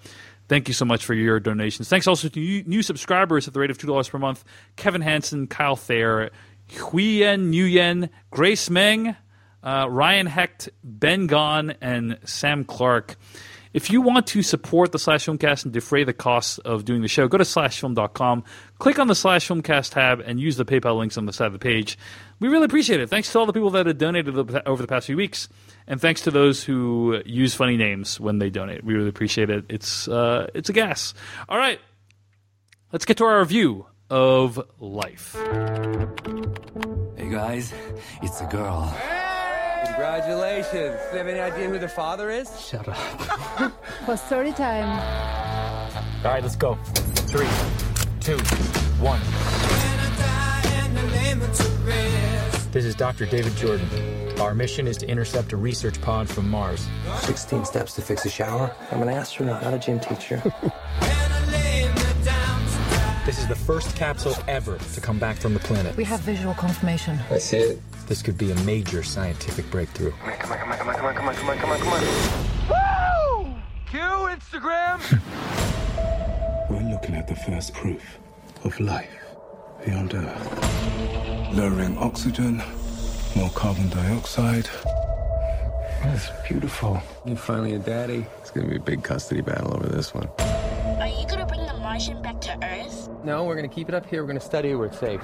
Thank 0.47 0.67
you 0.67 0.73
so 0.73 0.85
much 0.85 1.05
for 1.05 1.13
your 1.13 1.39
donations. 1.39 1.89
Thanks 1.89 2.07
also 2.07 2.29
to 2.29 2.63
new, 2.67 2.81
subscribers 2.83 3.47
at 3.47 3.53
the 3.53 3.59
rate 3.59 3.71
of 3.71 3.77
$2 3.77 4.09
per 4.09 4.19
month 4.19 4.43
Kevin 4.75 5.01
Hansen, 5.01 5.47
Kyle 5.47 5.75
Thayer, 5.75 6.29
Huyen 6.69 7.51
Nguyen, 7.51 8.09
Grace 8.31 8.69
Meng, 8.69 9.15
uh, 9.63 9.87
Ryan 9.89 10.27
Hecht, 10.27 10.69
Ben 10.83 11.27
Gon, 11.27 11.71
and 11.81 12.19
Sam 12.25 12.63
Clark. 12.63 13.15
If 13.76 13.91
you 13.91 13.99
want 13.99 14.26
to 14.28 14.41
support 14.41 14.93
the 14.93 14.99
Slash 14.99 15.26
Filmcast 15.26 15.65
and 15.65 15.73
defray 15.73 16.05
the 16.05 16.13
costs 16.13 16.59
of 16.59 16.86
doing 16.86 17.01
the 17.01 17.09
show, 17.09 17.28
go 17.28 17.38
to 17.38 17.43
slashfilm.com, 17.43 18.45
click 18.80 18.99
on 18.99 19.07
the 19.07 19.15
Slash 19.15 19.49
Filmcast 19.49 19.91
tab, 19.91 20.21
and 20.21 20.39
use 20.39 20.55
the 20.55 20.63
PayPal 20.63 20.97
links 20.97 21.17
on 21.17 21.26
the 21.26 21.34
side 21.34 21.47
of 21.47 21.51
the 21.51 21.59
page. 21.59 21.97
We 22.39 22.47
really 22.47 22.63
appreciate 22.63 23.01
it. 23.01 23.09
Thanks 23.09 23.34
to 23.34 23.39
all 23.39 23.45
the 23.45 23.51
people 23.51 23.69
that 23.71 23.86
have 23.86 23.97
donated 23.97 24.38
over 24.65 24.82
the 24.82 24.88
past 24.88 25.07
few 25.07 25.17
weeks, 25.17 25.49
and 25.88 25.99
thanks 25.99 26.21
to 26.21 26.32
those 26.32 26.63
who 26.63 27.21
use 27.26 27.53
funny 27.53 27.76
names 27.76 28.17
when 28.17 28.39
they 28.39 28.49
donate. 28.49 28.86
We 28.86 28.93
really 28.93 29.09
appreciate 29.09 29.49
it. 29.49 29.65
It's 29.67 30.07
uh, 30.07 30.47
it's 30.53 30.69
a 30.69 30.73
gas. 30.73 31.13
All 31.49 31.57
right, 31.57 31.82
let's 32.93 33.03
get 33.03 33.17
to 33.17 33.26
our 33.26 33.39
review 33.39 33.88
of 34.09 34.57
Life. 34.80 35.36
Hey 37.17 37.30
guys, 37.30 37.73
it's 38.21 38.39
a 38.39 38.45
girl. 38.45 39.24
Congratulations. 39.95 40.73
Do 40.73 41.11
you 41.13 41.17
have 41.19 41.27
any 41.27 41.39
idea 41.39 41.69
who 41.69 41.79
the 41.79 41.87
father 41.87 42.29
is? 42.29 42.49
Shut 42.59 42.85
up. 42.89 43.71
Was 44.07 44.21
story 44.21 44.51
time. 44.51 44.89
All 46.25 46.31
right, 46.33 46.43
let's 46.43 46.57
go. 46.57 46.75
Three, 47.31 47.47
two, 48.19 48.37
one. 49.01 49.21
This 52.73 52.83
is 52.83 52.93
Dr. 52.93 53.25
David 53.25 53.55
Jordan. 53.55 53.87
Our 54.41 54.53
mission 54.53 54.85
is 54.85 54.97
to 54.97 55.07
intercept 55.07 55.53
a 55.53 55.57
research 55.57 56.01
pod 56.01 56.27
from 56.27 56.49
Mars. 56.49 56.85
16 57.21 57.63
steps 57.63 57.95
to 57.95 58.01
fix 58.01 58.25
a 58.25 58.29
shower. 58.29 58.75
I'm 58.91 59.01
an 59.01 59.07
astronaut, 59.07 59.63
not 59.63 59.73
a 59.73 59.79
gym 59.79 60.01
teacher. 60.01 60.43
This 63.26 63.39
is 63.39 63.47
the 63.47 63.55
first 63.55 63.95
capsule 63.95 64.36
ever 64.47 64.78
to 64.78 65.01
come 65.01 65.17
back 65.17 65.38
from 65.38 65.55
the 65.55 65.59
planet. 65.59 65.97
We 65.97 66.03
have 66.03 66.19
visual 66.19 66.53
confirmation. 66.53 67.17
I 67.32 67.39
see 67.39 67.57
it. 67.57 67.82
This 68.07 68.21
could 68.21 68.38
be 68.38 68.51
a 68.51 68.55
major 68.57 69.01
scientific 69.01 69.67
breakthrough. 69.71 70.11
Come 70.11 70.30
on, 70.30 70.38
come 70.38 70.51
on, 70.51 70.78
come 70.78 70.89
on, 70.89 70.95
come 70.95 71.05
on, 71.07 71.15
come 71.15 71.28
on, 71.28 71.36
come 71.36 71.49
on, 71.49 71.57
come 71.57 71.69
on, 71.71 71.80
come 71.80 71.88
on. 71.89 73.45
Woo! 73.47 73.55
Q 73.89 73.99
Instagram! 74.30 75.01
We're 76.69 76.91
looking 76.91 77.15
at 77.15 77.28
the 77.28 77.36
first 77.36 77.73
proof 77.73 78.19
of 78.63 78.80
life 78.80 79.09
beyond 79.84 80.13
Earth. 80.13 81.51
Lowering 81.51 81.97
oxygen, 81.97 82.61
more 83.36 83.49
carbon 83.55 83.89
dioxide. 83.89 84.69
That's 86.03 86.30
beautiful. 86.47 87.01
You're 87.26 87.38
finally 87.38 87.73
a 87.73 87.80
daddy. 87.80 88.28
It's 88.41 88.51
gonna 88.51 88.67
be 88.67 88.76
a 88.76 88.80
big 88.80 89.03
custody 89.03 89.41
battle 89.41 89.76
over 89.76 89.88
this 89.88 90.13
one. 90.13 90.30
Are 90.38 91.07
you 91.07 91.28
gonna 91.28 91.47
bring 91.47 91.65
the 91.65 91.73
Martian 91.73 92.21
back 92.21 92.39
to 92.41 92.51
Earth? 92.63 92.84
No, 93.26 93.43
we're 93.43 93.55
gonna 93.55 93.67
keep 93.67 93.89
it 93.89 93.95
up 93.95 94.05
here. 94.05 94.21
We're 94.21 94.28
gonna 94.28 94.39
study 94.39 94.76
where 94.76 94.86
it's 94.86 94.99
safe. 94.99 95.21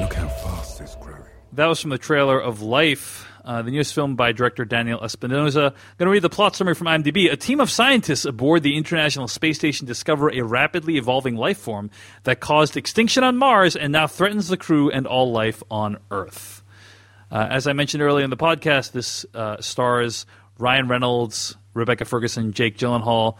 Look 0.00 0.14
how 0.14 0.28
fast 0.28 0.80
it's 0.80 0.94
growing. 0.96 1.22
That 1.52 1.66
was 1.66 1.80
from 1.80 1.90
the 1.90 1.98
trailer 1.98 2.38
of 2.38 2.62
Life, 2.62 3.26
uh, 3.44 3.62
the 3.62 3.70
newest 3.70 3.94
film 3.94 4.14
by 4.14 4.32
director 4.32 4.64
Daniel 4.64 5.02
Espinosa. 5.02 5.64
I'm 5.66 5.96
Going 5.98 6.06
to 6.06 6.10
read 6.10 6.22
the 6.22 6.28
plot 6.28 6.54
summary 6.54 6.74
from 6.74 6.86
IMDb. 6.86 7.32
A 7.32 7.36
team 7.36 7.60
of 7.60 7.70
scientists 7.70 8.24
aboard 8.26 8.62
the 8.62 8.76
International 8.76 9.26
Space 9.26 9.56
Station 9.56 9.86
discover 9.86 10.30
a 10.30 10.42
rapidly 10.42 10.96
evolving 10.98 11.34
life 11.34 11.56
form 11.56 11.90
that 12.24 12.40
caused 12.40 12.76
extinction 12.76 13.24
on 13.24 13.36
Mars 13.38 13.74
and 13.74 13.90
now 13.90 14.06
threatens 14.06 14.48
the 14.48 14.56
crew 14.58 14.90
and 14.90 15.06
all 15.06 15.32
life 15.32 15.62
on 15.70 15.96
Earth. 16.10 16.62
Uh, 17.30 17.46
as 17.50 17.66
I 17.66 17.72
mentioned 17.72 18.02
earlier 18.02 18.24
in 18.24 18.30
the 18.30 18.36
podcast, 18.36 18.92
this 18.92 19.24
uh, 19.34 19.60
stars 19.60 20.26
Ryan 20.58 20.88
Reynolds, 20.88 21.56
Rebecca 21.74 22.04
Ferguson, 22.04 22.52
Jake 22.52 22.76
Gyllenhaal. 22.76 23.36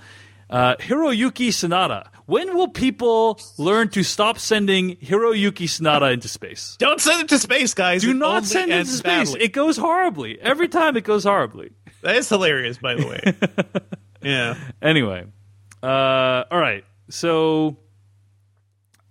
Uh, 0.48 0.76
Hiroyuki 0.76 1.48
Sanada. 1.48 2.08
When 2.26 2.56
will 2.56 2.68
people 2.68 3.40
learn 3.58 3.88
to 3.90 4.02
stop 4.02 4.38
sending 4.38 4.96
Hiroyuki 4.96 5.66
Sanada 5.66 6.12
into 6.12 6.28
space? 6.28 6.76
Don't 6.78 7.00
send 7.00 7.22
it 7.22 7.28
to 7.30 7.38
space, 7.38 7.74
guys. 7.74 8.02
Do 8.02 8.10
It 8.10 8.14
not 8.14 8.44
send 8.44 8.70
it 8.70 8.74
ends 8.74 8.98
space. 8.98 9.30
badly. 9.30 9.42
It 9.44 9.52
goes 9.52 9.76
horribly. 9.76 10.40
Every 10.40 10.68
time 10.68 10.96
it 10.96 11.04
goes 11.04 11.24
horribly. 11.24 11.70
That 12.02 12.16
is 12.16 12.28
hilarious, 12.28 12.78
by 12.78 12.94
the 12.94 13.06
way. 13.06 13.82
yeah. 14.22 14.54
Anyway, 14.80 15.26
uh, 15.82 16.44
all 16.50 16.58
right. 16.60 16.84
So, 17.10 17.76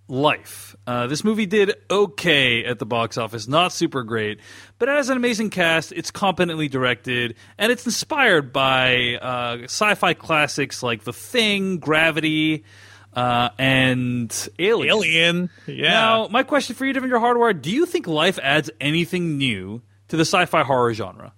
Life. 0.08 0.76
Uh, 0.86 1.08
this 1.08 1.24
movie 1.24 1.48
did 1.48 1.74
okay 1.90 2.64
at 2.64 2.78
the 2.78 2.86
box 2.86 3.18
office, 3.18 3.48
not 3.48 3.74
super 3.74 4.04
great, 4.04 4.40
but 4.78 4.88
it 4.88 4.92
has 4.92 5.10
an 5.10 5.18
amazing 5.18 5.50
cast. 5.50 5.92
It's 5.92 6.12
competently 6.12 6.68
directed, 6.68 7.36
and 7.58 7.72
it's 7.72 7.86
inspired 7.86 8.54
by 8.54 9.16
uh, 9.16 9.64
sci-fi 9.64 10.14
classics 10.14 10.84
like 10.84 11.06
The 11.06 11.14
Thing, 11.14 11.80
Gravity, 11.80 12.66
uh, 13.14 13.50
and 13.58 14.50
Alien. 14.60 14.90
Alien. 14.96 15.50
Yeah. 15.66 15.92
Now, 15.92 16.28
my 16.28 16.44
question 16.44 16.76
for 16.76 16.86
you, 16.86 16.94
Devindra 16.94 17.20
Hardawar: 17.20 17.60
Do 17.60 17.72
you 17.72 17.88
think 17.88 18.06
Life 18.06 18.38
adds 18.44 18.70
anything 18.80 19.38
new 19.40 19.82
to 20.10 20.18
the 20.18 20.22
sci-fi 20.22 20.64
horror 20.64 20.94
genre? 20.94 21.34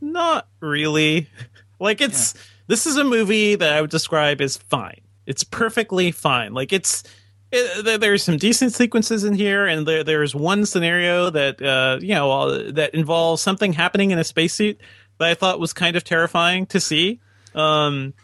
Not 0.00 0.46
really. 0.60 1.28
Like 1.80 2.00
it's 2.00 2.34
this 2.66 2.86
is 2.86 2.96
a 2.96 3.04
movie 3.04 3.54
that 3.54 3.72
I 3.72 3.80
would 3.80 3.90
describe 3.90 4.40
as 4.40 4.56
fine. 4.56 5.00
It's 5.26 5.44
perfectly 5.44 6.10
fine. 6.10 6.52
Like 6.52 6.72
it's 6.72 7.04
it, 7.50 8.00
there's 8.00 8.22
some 8.22 8.36
decent 8.36 8.72
sequences 8.72 9.24
in 9.24 9.34
here, 9.34 9.66
and 9.66 9.86
there, 9.86 10.04
there's 10.04 10.34
one 10.34 10.66
scenario 10.66 11.30
that 11.30 11.62
uh, 11.62 11.98
you 12.00 12.14
know 12.14 12.30
uh, 12.30 12.72
that 12.72 12.94
involves 12.94 13.42
something 13.42 13.72
happening 13.72 14.10
in 14.10 14.18
a 14.18 14.24
spacesuit 14.24 14.80
that 15.18 15.28
I 15.28 15.34
thought 15.34 15.60
was 15.60 15.72
kind 15.72 15.96
of 15.96 16.04
terrifying 16.04 16.66
to 16.66 16.80
see. 16.80 17.20
Um, 17.54 18.14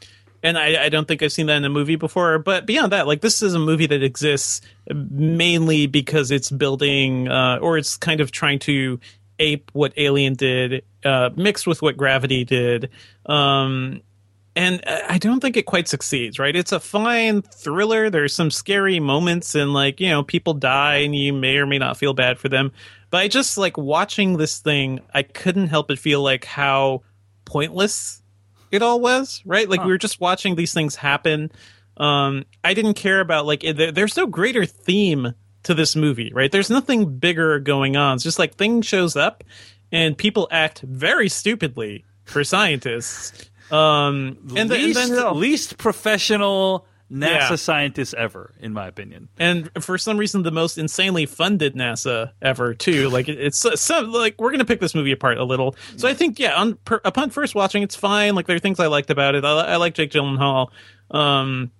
and 0.42 0.58
I, 0.58 0.84
I 0.84 0.88
don't 0.90 1.08
think 1.08 1.22
I've 1.22 1.32
seen 1.32 1.46
that 1.46 1.56
in 1.56 1.64
a 1.64 1.70
movie 1.70 1.96
before. 1.96 2.38
But 2.38 2.66
beyond 2.66 2.92
that, 2.92 3.06
like 3.06 3.22
this 3.22 3.40
is 3.40 3.54
a 3.54 3.58
movie 3.58 3.86
that 3.86 4.02
exists 4.02 4.60
mainly 4.92 5.86
because 5.86 6.30
it's 6.30 6.50
building, 6.50 7.28
uh, 7.28 7.58
or 7.62 7.78
it's 7.78 7.96
kind 7.96 8.20
of 8.20 8.30
trying 8.30 8.58
to 8.60 9.00
ape 9.38 9.70
what 9.72 9.94
Alien 9.96 10.34
did, 10.34 10.84
uh, 11.04 11.30
mixed 11.34 11.66
with 11.66 11.80
what 11.80 11.96
Gravity 11.96 12.44
did. 12.44 12.90
Um, 13.24 14.02
and 14.56 14.86
uh, 14.86 15.00
I 15.08 15.18
don't 15.18 15.40
think 15.40 15.56
it 15.56 15.66
quite 15.66 15.88
succeeds, 15.88 16.38
right? 16.38 16.54
It's 16.54 16.72
a 16.72 16.80
fine 16.80 17.42
thriller. 17.42 18.10
There's 18.10 18.34
some 18.34 18.50
scary 18.50 19.00
moments, 19.00 19.54
and 19.54 19.72
like 19.72 20.00
you 20.00 20.10
know, 20.10 20.22
people 20.22 20.54
die, 20.54 20.96
and 20.96 21.14
you 21.14 21.32
may 21.32 21.56
or 21.56 21.66
may 21.66 21.78
not 21.78 21.96
feel 21.96 22.14
bad 22.14 22.38
for 22.38 22.48
them. 22.48 22.72
But 23.10 23.18
I 23.18 23.28
just 23.28 23.58
like 23.58 23.76
watching 23.76 24.36
this 24.36 24.58
thing. 24.58 25.00
I 25.12 25.22
couldn't 25.22 25.68
help 25.68 25.88
but 25.88 25.98
feel 25.98 26.22
like 26.22 26.44
how 26.44 27.02
pointless 27.44 28.22
it 28.70 28.82
all 28.82 29.00
was, 29.00 29.42
right? 29.44 29.68
Like 29.68 29.84
we 29.84 29.90
were 29.90 29.98
just 29.98 30.20
watching 30.20 30.56
these 30.56 30.74
things 30.74 30.96
happen. 30.96 31.50
Um, 31.96 32.44
I 32.64 32.74
didn't 32.74 32.94
care 32.94 33.20
about 33.20 33.46
like 33.46 33.62
it, 33.62 33.94
there's 33.94 34.16
no 34.16 34.26
greater 34.26 34.66
theme 34.66 35.34
to 35.62 35.74
this 35.74 35.94
movie, 35.96 36.32
right? 36.34 36.50
There's 36.50 36.70
nothing 36.70 37.18
bigger 37.18 37.58
going 37.60 37.96
on. 37.96 38.16
It's 38.16 38.24
just 38.24 38.38
like 38.38 38.54
thing 38.54 38.82
shows 38.82 39.16
up, 39.16 39.44
and 39.92 40.16
people 40.16 40.48
act 40.50 40.80
very 40.80 41.28
stupidly 41.28 42.04
for 42.24 42.44
scientists. 42.44 43.50
Um, 43.70 44.38
and, 44.50 44.58
and 44.58 44.70
least, 44.70 45.08
then 45.10 45.34
least 45.36 45.78
professional 45.78 46.86
NASA 47.12 47.50
Yeah. 47.50 47.56
scientists 47.56 48.14
ever, 48.16 48.54
in 48.60 48.72
my 48.72 48.86
opinion. 48.88 49.28
and 49.38 49.70
for 49.80 49.98
some 49.98 50.16
reason 50.16 50.42
the 50.42 50.50
most 50.50 50.78
insanely 50.78 51.26
funded 51.26 51.74
NASA 51.74 52.32
ever 52.40 52.74
too. 52.74 53.08
Like 53.10 53.28
it's 53.28 53.64
some 53.80 54.10
like 54.10 54.40
we're 54.40 54.50
gonna 54.50 54.64
pick 54.64 54.80
this 54.80 54.94
movie 54.94 55.12
apart 55.12 55.38
a 55.38 55.44
little. 55.44 55.76
So 55.96 56.08
I 56.08 56.14
think 56.14 56.38
yeah, 56.38 56.54
on 56.54 56.74
per, 56.84 57.00
upon 57.04 57.30
first 57.30 57.54
watching, 57.54 57.82
it's 57.82 57.94
fine. 57.94 58.34
Like 58.34 58.46
there 58.46 58.56
are 58.56 58.60
things 58.60 58.80
I 58.80 58.86
liked 58.86 59.10
about 59.10 59.34
it. 59.34 59.44
I, 59.44 59.50
I 59.60 59.76
like 59.76 59.94
Jake 59.94 60.10
Gyllenhaal. 60.10 60.68
Um, 61.10 61.70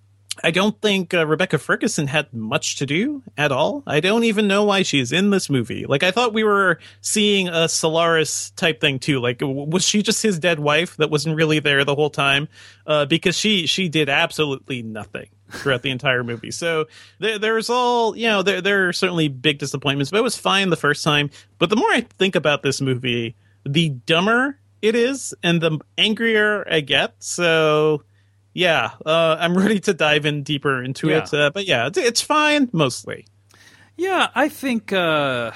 I 0.43 0.51
don't 0.51 0.79
think 0.81 1.13
uh, 1.13 1.25
Rebecca 1.25 1.57
Ferguson 1.57 2.07
had 2.07 2.33
much 2.33 2.77
to 2.77 2.85
do 2.85 3.23
at 3.37 3.51
all. 3.51 3.83
I 3.87 3.99
don't 3.99 4.25
even 4.25 4.47
know 4.47 4.63
why 4.65 4.83
she's 4.83 5.11
in 5.11 5.29
this 5.29 5.49
movie. 5.49 5.85
Like 5.85 6.03
I 6.03 6.11
thought 6.11 6.33
we 6.33 6.43
were 6.43 6.79
seeing 7.01 7.47
a 7.47 7.69
Solaris 7.69 8.51
type 8.51 8.81
thing 8.81 8.99
too. 8.99 9.19
Like 9.19 9.39
was 9.41 9.83
she 9.83 10.03
just 10.03 10.21
his 10.21 10.39
dead 10.39 10.59
wife 10.59 10.97
that 10.97 11.09
wasn't 11.09 11.35
really 11.35 11.59
there 11.59 11.83
the 11.85 11.95
whole 11.95 12.09
time? 12.09 12.47
Uh, 12.85 13.05
because 13.05 13.37
she 13.37 13.65
she 13.65 13.87
did 13.87 14.09
absolutely 14.09 14.81
nothing 14.81 15.29
throughout 15.51 15.83
the 15.83 15.91
entire 15.91 16.23
movie. 16.23 16.51
So 16.51 16.85
there, 17.19 17.39
there's 17.39 17.69
all 17.69 18.15
you 18.15 18.27
know. 18.27 18.41
There 18.41 18.61
there 18.61 18.89
are 18.89 18.93
certainly 18.93 19.27
big 19.27 19.57
disappointments, 19.59 20.11
but 20.11 20.17
it 20.17 20.23
was 20.23 20.37
fine 20.37 20.69
the 20.69 20.75
first 20.75 21.03
time. 21.03 21.29
But 21.59 21.69
the 21.69 21.75
more 21.75 21.89
I 21.89 22.01
think 22.01 22.35
about 22.35 22.61
this 22.61 22.81
movie, 22.81 23.35
the 23.65 23.89
dumber 23.89 24.59
it 24.81 24.95
is, 24.95 25.33
and 25.43 25.61
the 25.61 25.79
angrier 25.97 26.67
I 26.69 26.81
get. 26.81 27.15
So 27.19 28.03
yeah, 28.55 28.91
uh, 29.05 29.37
I'm 29.39 29.55
ready 29.63 29.79
to 29.81 29.93
dive 29.93 30.25
in 30.25 30.41
deeper 30.41 30.81
into 30.81 31.09
Yeah. 31.09 31.17
it. 31.23 31.31
Uh, 31.33 31.51
but 31.53 31.67
yeah, 31.67 31.85
it's, 31.87 31.97
it's 31.99 32.21
fine 32.21 32.69
mostly. 32.73 33.27
Yeah, 33.97 34.29
I 34.33 34.49
think 34.49 34.91
uh, 34.91 35.51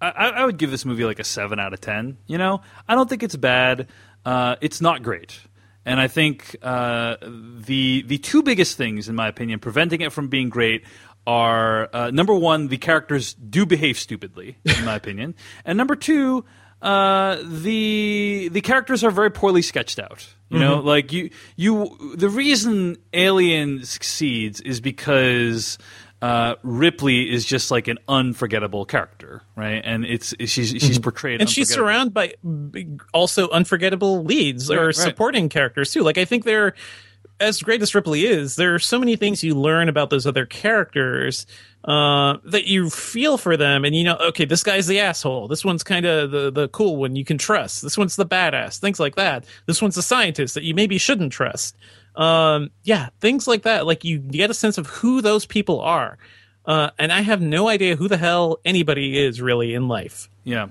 I, 0.00 0.08
I 0.10 0.44
would 0.44 0.56
give 0.58 0.70
this 0.72 0.84
movie 0.84 1.04
like 1.04 1.18
a 1.20 1.24
seven 1.24 1.60
out 1.60 1.72
of 1.72 1.80
ten. 1.80 2.18
You 2.26 2.38
know, 2.38 2.60
I 2.88 2.94
don't 2.96 3.08
think 3.08 3.22
it's 3.22 3.36
bad. 3.36 3.88
Uh, 4.24 4.56
it's 4.60 4.80
not 4.80 5.02
great, 5.02 5.38
and 5.86 6.00
I 6.00 6.08
think 6.08 6.56
uh, 6.62 7.16
the 7.22 8.02
the 8.06 8.18
two 8.18 8.42
biggest 8.42 8.76
things, 8.76 9.08
in 9.08 9.14
my 9.14 9.28
opinion, 9.28 9.60
preventing 9.60 10.00
it 10.00 10.12
from 10.12 10.28
being 10.28 10.48
great 10.48 10.84
are 11.26 11.88
uh, 11.94 12.10
number 12.10 12.34
one, 12.34 12.68
the 12.68 12.76
characters 12.76 13.32
do 13.34 13.64
behave 13.64 13.98
stupidly, 13.98 14.58
in 14.64 14.84
my 14.84 14.94
opinion, 15.02 15.34
and 15.64 15.76
number 15.78 15.96
two. 15.96 16.44
Uh, 16.84 17.38
the 17.42 18.50
the 18.52 18.60
characters 18.60 19.02
are 19.02 19.10
very 19.10 19.30
poorly 19.30 19.62
sketched 19.62 19.98
out. 19.98 20.28
You 20.50 20.60
know, 20.60 20.78
like 20.80 21.12
you 21.12 21.30
you 21.56 22.14
the 22.14 22.28
reason 22.28 22.96
Alien 23.12 23.84
succeeds 23.84 24.60
is 24.60 24.80
because 24.80 25.78
uh, 26.20 26.54
Ripley 26.62 27.32
is 27.32 27.44
just 27.44 27.70
like 27.70 27.88
an 27.88 27.98
unforgettable 28.06 28.84
character, 28.84 29.42
right? 29.56 29.82
And 29.82 30.04
it's 30.04 30.34
she's 30.40 30.68
she's 30.68 30.98
portrayed, 30.98 31.40
and 31.40 31.50
she's 31.50 31.70
surrounded 31.70 32.12
by 32.12 32.34
also 33.12 33.48
unforgettable 33.48 34.22
leads 34.22 34.70
or 34.70 34.86
right. 34.86 34.94
supporting 34.94 35.48
characters 35.48 35.90
too. 35.90 36.02
Like 36.02 36.18
I 36.18 36.24
think 36.24 36.44
they're 36.44 36.74
as 37.40 37.62
great 37.62 37.82
as 37.82 37.94
Ripley 37.94 38.26
is, 38.26 38.56
there 38.56 38.74
are 38.74 38.78
so 38.78 38.98
many 38.98 39.16
things 39.16 39.42
you 39.42 39.54
learn 39.54 39.88
about 39.88 40.10
those 40.10 40.26
other 40.26 40.46
characters 40.46 41.46
uh, 41.84 42.38
that 42.44 42.66
you 42.66 42.90
feel 42.90 43.36
for 43.36 43.56
them, 43.56 43.84
and 43.84 43.94
you 43.94 44.04
know, 44.04 44.16
okay, 44.16 44.44
this 44.44 44.62
guy's 44.62 44.86
the 44.86 45.00
asshole. 45.00 45.48
This 45.48 45.64
one's 45.64 45.82
kind 45.82 46.06
of 46.06 46.30
the 46.30 46.50
the 46.50 46.68
cool 46.68 46.96
one 46.96 47.16
you 47.16 47.24
can 47.24 47.38
trust. 47.38 47.82
This 47.82 47.98
one's 47.98 48.16
the 48.16 48.26
badass. 48.26 48.78
Things 48.78 49.00
like 49.00 49.16
that. 49.16 49.44
This 49.66 49.82
one's 49.82 49.94
the 49.94 50.02
scientist 50.02 50.54
that 50.54 50.64
you 50.64 50.74
maybe 50.74 50.98
shouldn't 50.98 51.32
trust. 51.32 51.76
Um, 52.16 52.70
yeah, 52.84 53.08
things 53.20 53.46
like 53.46 53.62
that. 53.62 53.86
Like 53.86 54.04
you 54.04 54.18
get 54.18 54.50
a 54.50 54.54
sense 54.54 54.78
of 54.78 54.86
who 54.86 55.20
those 55.20 55.46
people 55.46 55.80
are. 55.80 56.18
Uh, 56.66 56.90
and 56.98 57.12
I 57.12 57.20
have 57.20 57.42
no 57.42 57.68
idea 57.68 57.96
who 57.96 58.08
the 58.08 58.16
hell 58.16 58.58
anybody 58.64 59.18
is 59.22 59.40
really 59.40 59.74
in 59.74 59.88
life. 59.88 60.30
Yeah, 60.44 60.68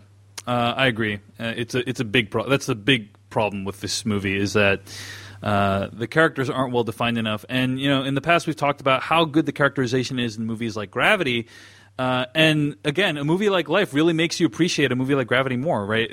uh, 0.48 0.74
I 0.76 0.88
agree. 0.88 1.20
Uh, 1.40 1.54
it's 1.56 1.76
a 1.76 1.88
it's 1.88 2.00
a 2.00 2.06
big 2.06 2.32
pro- 2.32 2.50
that's 2.50 2.70
a 2.70 2.76
big 2.76 3.10
problem 3.30 3.66
with 3.66 3.82
this 3.82 4.06
movie 4.06 4.38
is 4.38 4.54
that 4.54 4.82
uh, 5.44 5.90
the 5.92 6.08
characters 6.08 6.50
aren't 6.50 6.74
well 6.74 6.86
defined 6.86 7.18
enough. 7.18 7.44
And 7.50 7.80
you 7.80 7.90
know, 7.90 8.04
in 8.04 8.16
the 8.16 8.22
past 8.22 8.48
we've 8.48 8.56
talked 8.56 8.82
about 8.82 9.04
how 9.04 9.26
good 9.26 9.46
the 9.46 9.52
characterization 9.52 10.18
is 10.18 10.38
in 10.38 10.46
movies 10.46 10.78
like 10.78 10.90
Gravity. 10.90 11.48
Uh, 12.00 12.26
and 12.34 12.76
again, 12.86 13.18
a 13.18 13.24
movie 13.24 13.50
like 13.50 13.70
Life 13.70 13.94
really 13.94 14.14
makes 14.14 14.40
you 14.40 14.48
appreciate 14.48 14.92
a 14.92 14.96
movie 14.96 15.14
like 15.14 15.28
Gravity 15.28 15.58
more, 15.58 15.86
right? 15.86 16.10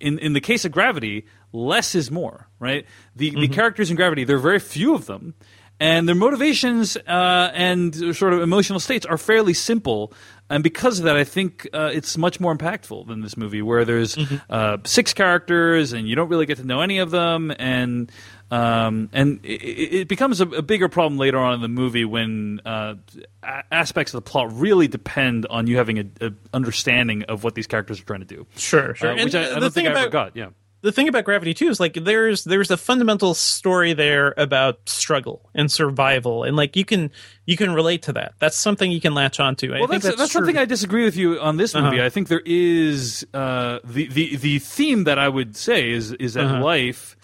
In 0.00 0.18
in 0.18 0.32
the 0.32 0.40
case 0.40 0.64
of 0.64 0.72
Gravity, 0.72 1.26
less 1.52 1.94
is 1.94 2.10
more, 2.10 2.48
right? 2.58 2.84
The 3.16 3.30
the 3.30 3.48
characters 3.48 3.88
in 3.90 3.96
Gravity, 3.96 4.24
there 4.24 4.36
are 4.36 4.40
very 4.40 4.58
few 4.58 4.94
of 4.94 5.06
them, 5.06 5.34
and 5.82 6.06
their 6.08 6.14
motivations 6.14 6.96
uh, 6.96 7.50
and 7.54 7.94
sort 8.16 8.32
of 8.32 8.40
emotional 8.40 8.78
states 8.80 9.04
are 9.06 9.18
fairly 9.18 9.52
simple. 9.54 10.12
And 10.48 10.62
because 10.62 10.98
of 10.98 11.04
that, 11.06 11.16
I 11.16 11.24
think 11.24 11.66
uh, 11.72 11.90
it's 11.92 12.16
much 12.18 12.38
more 12.38 12.54
impactful 12.54 13.06
than 13.06 13.22
this 13.22 13.36
movie, 13.36 13.62
where 13.62 13.84
there's 13.86 14.18
uh, 14.50 14.76
six 14.84 15.14
characters 15.14 15.92
and 15.94 16.06
you 16.08 16.14
don't 16.14 16.28
really 16.28 16.44
get 16.46 16.58
to 16.58 16.64
know 16.64 16.80
any 16.82 16.98
of 16.98 17.10
them, 17.10 17.50
and 17.58 18.12
um, 18.50 19.08
and 19.14 19.40
it, 19.44 20.00
it 20.02 20.08
becomes 20.08 20.42
a, 20.42 20.46
a 20.48 20.60
bigger 20.62 20.88
problem 20.90 21.16
later 21.18 21.38
on 21.38 21.54
in 21.54 21.62
the 21.62 21.68
movie 21.68 22.04
when 22.04 22.60
uh, 22.66 22.96
a- 23.42 23.62
aspects 23.72 24.12
of 24.12 24.22
the 24.22 24.30
plot 24.30 24.52
really 24.52 24.88
depend 24.88 25.46
on 25.48 25.66
you 25.66 25.78
having 25.78 25.98
a, 25.98 26.04
a 26.20 26.32
understanding 26.52 27.22
of 27.30 27.44
what 27.44 27.54
these 27.54 27.66
characters 27.66 27.98
are 28.00 28.04
trying 28.04 28.20
to 28.20 28.26
do. 28.26 28.46
Sure, 28.56 28.94
sure. 28.94 29.08
Uh, 29.10 29.12
And 29.16 29.24
which 29.24 29.34
I, 29.34 29.56
I 29.56 29.58
don't 29.58 29.72
think 29.72 29.88
I 29.88 29.92
ever 29.98 30.10
got. 30.10 30.36
Yeah. 30.36 30.50
The 30.82 30.92
thing 30.92 31.08
about 31.08 31.24
gravity 31.24 31.54
too 31.54 31.68
is 31.68 31.80
like 31.80 31.94
there's 31.94 32.44
there's 32.44 32.70
a 32.70 32.76
fundamental 32.76 33.34
story 33.34 33.92
there 33.94 34.34
about 34.36 34.80
struggle 34.88 35.48
and 35.54 35.70
survival 35.72 36.44
and 36.44 36.56
like 36.56 36.76
you 36.76 36.84
can 36.84 37.10
you 37.46 37.56
can 37.56 37.72
relate 37.72 38.02
to 38.02 38.12
that 38.12 38.34
that's 38.38 38.56
something 38.56 38.92
you 38.92 39.00
can 39.00 39.14
latch 39.14 39.40
onto 39.40 39.72
I 39.74 39.78
Well, 39.80 39.88
think 39.88 40.02
that's, 40.02 40.16
that's, 40.16 40.32
something 40.32 40.58
I 40.58 40.64
disagree 40.64 41.04
with 41.04 41.16
you 41.16 41.40
on 41.40 41.56
this 41.56 41.74
movie. 41.74 41.98
Uh-huh. 41.98 42.06
I 42.06 42.08
think 42.10 42.28
there 42.28 42.42
is 42.44 43.26
uh, 43.32 43.78
the, 43.84 44.08
the 44.08 44.36
the 44.36 44.58
theme 44.58 45.04
that 45.04 45.18
I 45.18 45.28
would 45.28 45.56
say 45.56 45.90
is 45.90 46.12
is 46.12 46.34
that 46.34 46.44
Uh-huh. 46.44 46.62
life. 46.64 47.16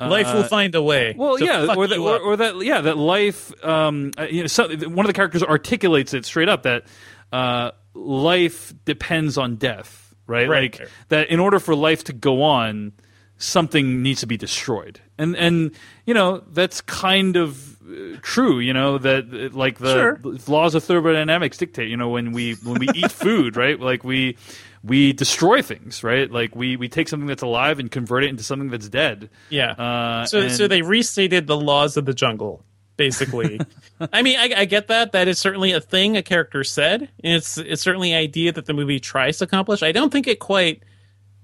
uh, 0.00 0.08
life 0.08 0.32
will 0.34 0.44
find 0.44 0.74
a 0.74 0.82
way 0.82 1.14
Well, 1.16 1.40
yeah, 1.40 1.74
or 1.74 1.86
that, 1.86 1.98
or, 1.98 2.18
or 2.18 2.36
that, 2.36 2.56
yeah, 2.62 2.82
that 2.82 2.98
life. 2.98 3.52
Um, 3.64 4.10
uh, 4.18 4.24
you 4.24 4.42
know, 4.42 4.46
so, 4.46 4.68
one 4.68 5.06
of 5.06 5.08
the 5.08 5.14
characters 5.14 5.42
articulates 5.42 6.12
it 6.12 6.26
straight 6.26 6.50
up 6.50 6.64
that 6.64 6.84
uh, 7.32 7.70
life 7.94 8.74
depends 8.84 9.38
on 9.38 9.56
death, 9.56 10.14
right? 10.26 10.48
Right. 10.48 10.78
Like 10.78 10.90
that. 11.08 11.28
In 11.28 11.40
order 11.40 11.58
for 11.58 11.74
life 11.74 12.04
to 12.04 12.12
go 12.12 12.42
on, 12.42 12.92
something 13.38 14.02
needs 14.02 14.20
to 14.20 14.26
be 14.26 14.36
destroyed, 14.36 15.00
and 15.18 15.36
and 15.36 15.72
you 16.04 16.14
know 16.14 16.42
that's 16.52 16.80
kind 16.80 17.36
of 17.36 17.76
uh, 17.82 18.16
true. 18.22 18.58
You 18.58 18.72
know 18.72 18.98
that 18.98 19.24
uh, 19.32 19.56
like 19.56 19.78
the, 19.78 19.92
Sure. 19.92 20.20
laws 20.48 20.74
of 20.74 20.84
thermodynamics 20.84 21.58
dictate. 21.58 21.88
You 21.90 21.96
know 21.96 22.08
when 22.08 22.32
we 22.32 22.54
when 22.54 22.78
we 22.80 22.88
eat 22.94 23.12
food, 23.12 23.56
right? 23.64 23.78
Like 23.78 24.04
we 24.04 24.36
we 24.84 25.12
destroy 25.12 25.62
things, 25.62 26.04
right? 26.04 26.30
Like 26.30 26.54
we 26.54 26.76
we 26.76 26.88
take 26.88 27.08
something 27.08 27.26
that's 27.26 27.42
alive 27.42 27.78
and 27.78 27.90
convert 27.90 28.24
it 28.24 28.28
into 28.28 28.42
something 28.42 28.70
that's 28.70 28.88
dead. 28.88 29.30
Yeah. 29.50 29.72
Uh, 29.72 30.26
so 30.26 30.48
so 30.48 30.68
they 30.68 30.82
restated 30.82 31.46
the 31.46 31.56
laws 31.56 31.96
of 31.96 32.04
the 32.04 32.14
jungle, 32.14 32.64
basically. 32.96 33.60
I 34.12 34.22
mean, 34.22 34.38
I, 34.38 34.52
I 34.60 34.64
get 34.64 34.88
that. 34.88 35.12
That 35.12 35.26
is 35.28 35.38
certainly 35.38 35.72
a 35.72 35.80
thing 35.80 36.16
a 36.16 36.22
character 36.22 36.62
said. 36.64 37.08
And 37.24 37.34
it's 37.34 37.58
it's 37.58 37.82
certainly 37.82 38.12
an 38.12 38.18
idea 38.18 38.52
that 38.52 38.66
the 38.66 38.74
movie 38.74 39.00
tries 39.00 39.38
to 39.38 39.44
accomplish. 39.44 39.82
I 39.82 39.92
don't 39.92 40.10
think 40.12 40.26
it 40.26 40.38
quite 40.38 40.82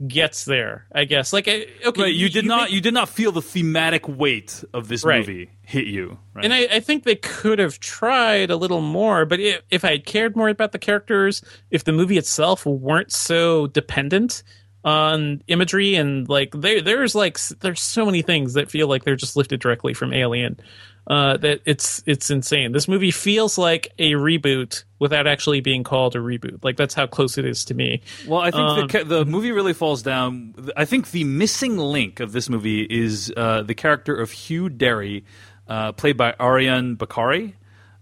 gets 0.09 0.45
there. 0.45 0.87
I 0.93 1.05
guess. 1.05 1.33
Like, 1.33 1.47
okay, 1.49 1.67
Right, 1.97 2.15
you 2.15 2.29
did 2.29 2.45
not 2.45 2.65
make- 2.65 2.73
you 2.73 2.81
did 2.81 2.95
not 2.95 3.09
feel 3.09 3.33
the 3.33 3.43
thematic 3.43 4.09
weight 4.09 4.65
of 4.75 4.89
this 4.89 5.05
Right. 5.05 5.19
movie 5.21 5.51
hit 5.63 5.87
you. 5.87 6.19
Right? 6.35 6.45
And 6.45 6.53
I, 6.53 6.67
I 6.71 6.81
think 6.81 7.05
they 7.05 7.17
could 7.17 7.59
have 7.59 7.79
tried 7.81 8.51
a 8.51 8.57
little 8.57 8.81
more, 8.81 9.25
but 9.25 9.41
if, 9.41 9.63
if 9.71 9.85
I 9.85 9.93
had 9.93 10.05
cared 10.07 10.37
more 10.37 10.49
about 10.49 10.73
the 10.73 10.79
characters, 10.79 11.43
if 11.71 11.85
the 11.85 11.93
movie 11.93 12.19
itself 12.19 12.67
weren't 12.67 13.13
so 13.13 13.67
dependent 13.69 14.43
on 14.85 15.41
imagery 15.47 15.95
and 15.95 16.29
like 16.29 16.51
there 16.55 16.81
there's 16.83 17.15
like 17.15 17.39
there's 17.61 17.81
so 17.81 18.05
many 18.05 18.21
things 18.21 18.55
that 18.55 18.69
feel 18.69 18.89
like 18.89 19.05
they're 19.05 19.15
just 19.15 19.37
lifted 19.37 19.61
directly 19.61 19.95
from 19.95 20.13
Alien. 20.13 20.59
Uh, 21.05 21.37
that 21.37 21.61
it's 21.65 22.01
it's 22.07 22.31
insane. 22.31 22.71
This 22.71 22.87
movie 22.87 23.11
feels 23.11 23.59
like 23.59 23.93
a 23.99 24.13
reboot 24.13 24.85
without 25.01 25.27
actually 25.27 25.61
being 25.61 25.83
called 25.83 26.15
a 26.15 26.21
reboot. 26.21 26.63
Like 26.63 26.77
that's 26.77 26.95
how 26.95 27.09
close 27.09 27.39
it 27.39 27.45
is 27.45 27.65
to 27.67 27.75
me. 27.75 28.03
Well, 28.29 28.41
I 28.41 28.53
think 28.53 28.63
Um, 28.63 28.87
the, 29.09 29.17
the 29.17 29.25
movie 29.25 29.51
really 29.51 29.73
falls 29.73 30.03
down. 30.03 30.55
I 30.77 30.85
think 30.85 31.11
the 31.11 31.25
missing 31.25 31.77
link 31.77 32.21
of 32.21 32.31
this 32.31 32.49
movie 32.49 32.83
is 32.83 33.33
uh, 33.37 33.63
the 33.63 33.75
character 33.75 34.15
of 34.15 34.31
Hugh 34.31 34.69
Derry, 34.69 35.25
uh, 35.67 35.91
played 35.91 36.17
by 36.17 36.33
Ariyon 36.39 36.97
Bakare. 36.97 37.55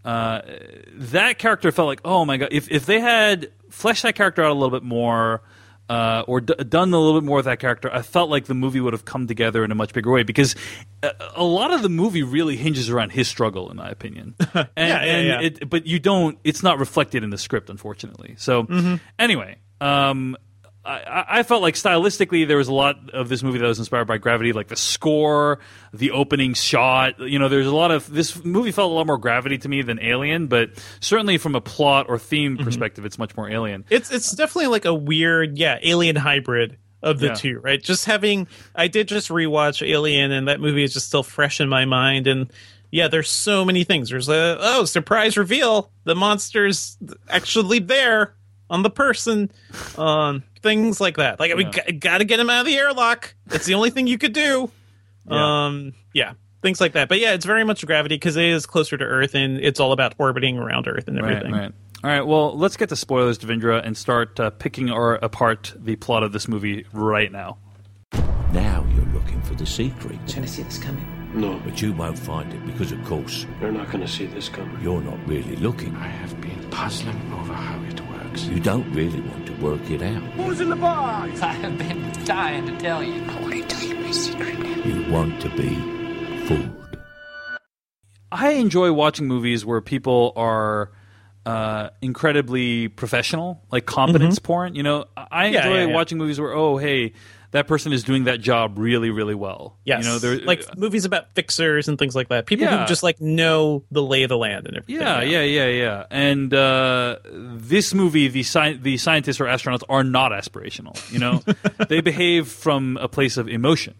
Uh, 0.05 0.43
that 0.93 1.39
character 1.39 1.73
felt 1.73 1.89
like, 1.89 2.03
oh 2.05 2.27
my 2.27 2.37
god, 2.37 2.51
if 2.53 2.71
if 2.71 2.85
they 2.85 3.01
had 3.01 3.51
fleshed 3.71 4.03
that 4.03 4.15
character 4.15 4.45
out 4.45 4.51
a 4.51 4.55
little 4.55 4.71
bit 4.71 4.83
more. 4.87 5.41
Uh, 5.91 6.22
or 6.28 6.41
d- 6.41 6.55
done 6.68 6.95
a 6.95 6.99
little 7.01 7.20
bit 7.20 7.26
more 7.26 7.38
with 7.38 7.47
that 7.47 7.59
character, 7.59 7.91
I 7.93 8.03
felt 8.03 8.30
like 8.30 8.45
the 8.45 8.55
movie 8.55 8.78
would 8.80 8.93
have 8.93 9.05
come 9.05 9.26
together 9.26 9.64
in 9.64 9.72
a 9.72 9.74
much 9.74 9.93
bigger 9.93 10.12
way 10.12 10.22
because 10.22 10.55
a, 11.03 11.11
a 11.34 11.43
lot 11.43 11.72
of 11.72 11.82
the 11.82 11.88
movie 11.88 12.22
really 12.22 12.57
hinges 12.57 12.88
around 12.88 13.11
his 13.11 13.26
struggle, 13.26 13.68
in 13.72 13.76
my 13.76 13.88
opinion. 13.91 14.36
And, 14.55 14.68
Yeah, 14.76 14.86
yeah, 15.05 15.16
and 15.16 15.26
yeah. 15.26 15.41
It, 15.41 15.68
but 15.68 15.86
you 15.86 15.99
don't. 15.99 16.38
It's 16.45 16.62
not 16.62 16.78
reflected 16.78 17.24
in 17.24 17.30
the 17.30 17.38
script, 17.38 17.70
unfortunately. 17.70 18.36
So 18.38 18.62
Mm-hmm. 18.64 18.95
anyway, 19.18 19.57
um, 19.80 20.36
I- 20.85 21.24
I, 21.28 21.43
felt 21.43 21.61
like 21.61 21.74
stylistically 21.74 22.49
there 22.49 22.57
was 22.57 22.68
a 22.68 22.72
lot 22.72 23.11
of 23.11 23.28
this 23.28 23.43
movie 23.43 23.59
that 23.59 23.66
was 23.66 23.78
inspired 23.78 24.07
by 24.07 24.16
Gravity, 24.16 24.53
like 24.55 24.68
the 24.68 24.76
score, 24.76 25.59
the 25.93 26.11
opening 26.12 26.55
shot. 26.55 27.18
You 27.20 27.39
know, 27.39 27.49
there's 27.51 27.66
a 27.66 27.74
lot 27.74 27.91
of 27.91 28.11
this 28.11 28.43
movie 28.45 28.72
felt 28.72 28.91
a 28.91 28.95
lot 28.95 29.07
more 29.07 29.18
Gravity 29.18 29.59
to 29.59 29.68
me 29.68 29.83
than 29.83 30.01
Alien, 30.01 30.47
but 30.47 30.70
certainly 31.01 31.37
from 31.37 31.55
a 31.55 31.61
plot 31.61 32.07
or 32.09 32.18
theme 32.18 32.55
Mm-hmm. 32.57 32.64
perspective, 32.64 33.05
it's 33.05 33.18
much 33.18 33.37
more 33.37 33.51
Alien. 33.51 33.85
It's 33.91 34.11
it's 34.11 34.33
definitely 34.33 34.68
like 34.68 34.87
a 34.87 34.95
weird, 34.95 35.59
yeah, 35.59 35.78
alien 35.83 36.16
hybrid 36.16 36.78
of 37.03 37.18
the 37.18 37.26
Yeah. 37.28 37.35
two, 37.35 37.59
right? 37.61 37.83
Just 37.83 38.07
having 38.07 38.49
I 38.74 38.89
did 38.89 39.07
just 39.09 39.28
rewatch 39.28 39.87
Alien 39.87 40.33
and 40.33 40.49
that 40.49 40.61
movie 40.61 40.83
is 40.85 40.95
just 40.95 41.07
still 41.09 41.22
fresh 41.22 41.61
in 41.61 41.68
my 41.68 41.85
mind 41.85 42.26
and 42.26 42.51
yeah, 42.91 43.09
there's 43.09 43.28
so 43.31 43.64
many 43.66 43.85
things. 43.85 44.09
There's 44.11 44.28
a 44.28 44.57
oh, 44.61 44.85
surprise 44.87 45.37
reveal. 45.37 45.91
The 46.05 46.14
monster's 46.14 46.97
actually 47.28 47.78
there 47.81 48.35
on 48.70 48.83
the 48.83 48.91
person. 48.91 49.51
Um 49.99 50.43
things 50.63 51.01
like 51.01 51.17
that. 51.17 51.41
Like 51.41 51.55
we 51.55 51.65
got 51.65 52.19
to 52.19 52.25
get 52.25 52.41
him 52.41 52.51
out 52.51 52.61
of 52.61 52.67
the 52.67 52.77
airlock. 52.77 53.35
It's 53.51 53.67
the 53.67 53.75
only 53.75 53.91
thing 53.91 54.07
you 54.07 54.19
could 54.19 54.33
do. 54.33 54.71
Yeah. 55.31 55.65
Um 55.67 55.95
yeah, 56.13 56.33
things 56.63 56.81
like 56.81 56.93
that. 56.93 57.09
But 57.09 57.19
yeah, 57.21 57.33
it's 57.35 57.45
very 57.47 57.65
much 57.65 57.85
gravity 57.87 58.17
because 58.17 58.37
it 58.37 58.45
is 58.45 58.67
closer 58.67 58.97
to 58.97 59.05
Earth 59.05 59.35
and 59.35 59.59
it's 59.59 59.79
all 59.81 59.93
about 59.93 60.15
orbiting 60.19 60.59
around 60.59 60.89
Earth 60.89 61.09
and 61.09 61.19
everything. 61.19 61.53
right. 61.53 61.73
All 62.03 62.09
right, 62.11 62.27
well, 62.27 62.57
let's 62.57 62.79
get 62.79 62.89
to 62.89 62.97
spoilers, 62.97 63.39
Devindra, 63.39 63.85
and 63.85 63.95
start 63.95 64.41
uh, 64.41 64.49
picking 64.49 64.91
or 64.91 65.17
apart 65.17 65.75
the 65.77 65.97
plot 65.97 66.23
of 66.23 66.33
this 66.33 66.49
movie 66.49 66.87
right 66.95 67.31
now. 67.31 67.59
Now 68.53 68.87
you're 68.95 69.05
looking 69.13 69.43
for 69.43 69.55
the 69.55 69.67
secret. 69.67 70.19
Gonna 70.35 70.47
see 70.49 70.63
this 70.63 70.79
coming. 70.79 71.07
No, 71.33 71.61
But 71.65 71.81
you 71.81 71.93
won't 71.93 72.19
find 72.19 72.53
it 72.53 72.67
because, 72.67 72.91
of 72.91 73.05
course, 73.05 73.47
you're 73.61 73.71
not 73.71 73.87
going 73.93 74.01
to 74.01 74.09
see 74.09 74.27
this 74.27 74.49
coming. 74.49 74.77
you're 74.83 75.01
not 75.01 75.17
really 75.29 75.55
looking. 75.57 75.95
I 75.95 76.09
have 76.09 76.41
been 76.41 76.69
puzzling 76.71 77.15
over 77.33 77.53
how 77.55 77.81
it 77.85 78.01
works. 78.31 78.45
You 78.45 78.61
don't 78.61 78.91
really 78.93 79.20
want 79.20 79.47
to 79.47 79.53
work 79.55 79.91
it 79.91 80.03
out. 80.03 80.22
Who's 80.35 80.61
in 80.61 80.70
the 80.70 80.76
box? 80.76 81.43
I 81.43 81.53
have 81.53 81.78
been 81.78 82.12
dying 82.24 82.66
to 82.66 82.76
tell 82.78 83.03
you. 83.03 83.22
I 83.24 83.41
want 83.41 83.55
to 83.55 83.62
tell 83.62 83.83
you 83.89 83.97
my 83.97 84.11
secret. 84.11 84.59
You 84.87 85.11
want 85.12 85.41
to 85.43 85.49
be 85.51 85.74
fooled. 86.47 86.76
I 88.33 88.51
enjoy 88.53 88.93
watching 88.93 89.26
movies 89.26 89.64
where 89.66 89.81
people 89.81 90.33
are 90.37 90.93
uh, 91.45 91.91
incredibly 92.01 92.89
professional, 92.89 93.62
like 93.72 93.87
competence 93.87 94.39
porn. 94.39 94.74
You 94.76 94.85
know, 94.85 95.07
I 95.16 95.47
Yeah, 95.49 95.59
enjoy 95.64 95.78
yeah, 95.81 95.87
yeah. 95.87 95.95
watching 95.95 96.18
movies 96.18 96.41
where, 96.41 96.53
oh, 96.53 96.76
hey, 96.76 97.12
that 97.53 97.67
person 97.67 97.93
is 97.93 98.05
doing 98.05 98.25
that 98.25 98.41
job 98.41 98.79
really, 98.79 99.11
really 99.11 99.35
well. 99.35 99.77
Yes, 99.85 100.05
you 100.05 100.11
know, 100.11 100.19
they're 100.19 100.39
like 100.39 100.77
movies 100.79 101.05
about 101.05 101.35
fixers 101.35 101.89
and 101.89 101.99
things 101.99 102.15
like 102.15 102.29
that. 102.29 102.47
People 102.47 102.67
Yeah. 102.67 102.83
who 102.83 102.87
just 102.87 103.03
like 103.03 103.21
know 103.21 103.83
the 103.91 104.03
lay 104.03 104.23
of 104.23 104.29
the 104.29 104.37
land 104.39 104.67
and 104.69 104.77
everything. 104.77 105.03
Yeah, 105.05 105.21
yeah, 105.23 105.43
yeah, 105.43 105.67
yeah. 105.67 106.05
And 106.11 106.55
uh, 106.55 107.17
this 107.25 107.93
movie, 107.93 108.29
the 108.29 108.41
sci- 108.45 108.75
the 108.81 108.97
scientists 108.99 109.41
or 109.41 109.47
astronauts 109.47 109.83
are 109.89 110.05
not 110.05 110.31
aspirational. 110.33 110.97
You 111.13 111.19
know, 111.19 111.43
they 111.89 112.01
behave 112.01 112.47
from 112.49 112.97
a 113.01 113.09
place 113.09 113.37
of 113.37 113.49
emotion, 113.49 113.95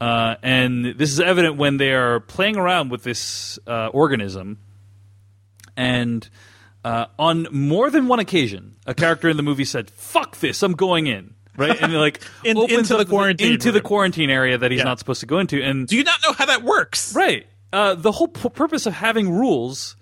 uh, 0.00 0.36
and 0.42 0.86
this 0.96 1.10
is 1.12 1.20
evident 1.20 1.56
when 1.56 1.76
they 1.76 1.92
are 1.92 2.20
playing 2.20 2.56
around 2.56 2.90
with 2.90 3.02
this 3.02 3.58
uh, 3.66 3.88
organism. 3.88 4.58
And 5.76 6.28
uh, 6.84 7.06
on 7.18 7.46
more 7.50 7.90
than 7.90 8.08
one 8.08 8.18
occasion, 8.18 8.76
a 8.86 8.94
character 8.94 9.28
in 9.28 9.36
the 9.36 9.42
movie 9.42 9.64
said, 9.64 9.90
"Fuck 9.90 10.38
this! 10.40 10.62
I'm 10.62 10.72
going 10.72 11.06
in." 11.06 11.34
Right, 11.56 11.80
and 11.80 11.92
like 11.94 12.20
In- 12.44 12.56
into 12.58 12.96
the 12.96 13.04
quarantine 13.04 13.52
into 13.52 13.72
the 13.72 13.80
quarantine 13.80 14.30
area 14.30 14.56
that 14.58 14.70
he's 14.70 14.78
Yeah. 14.78 14.84
not 14.84 14.98
supposed 14.98 15.20
to 15.20 15.26
go 15.26 15.38
into, 15.38 15.62
and 15.62 15.86
Do 15.86 15.96
you 15.96 16.04
not 16.04 16.18
know 16.26 16.32
how 16.32 16.46
that 16.46 16.62
works? 16.62 17.14
Right. 17.14 17.46
Uh, 17.72 17.94
the 17.94 18.12
whole 18.12 18.28
p- 18.28 18.48
purpose 18.48 18.86
of 18.86 18.92
having 18.94 19.30
rules 19.30 19.96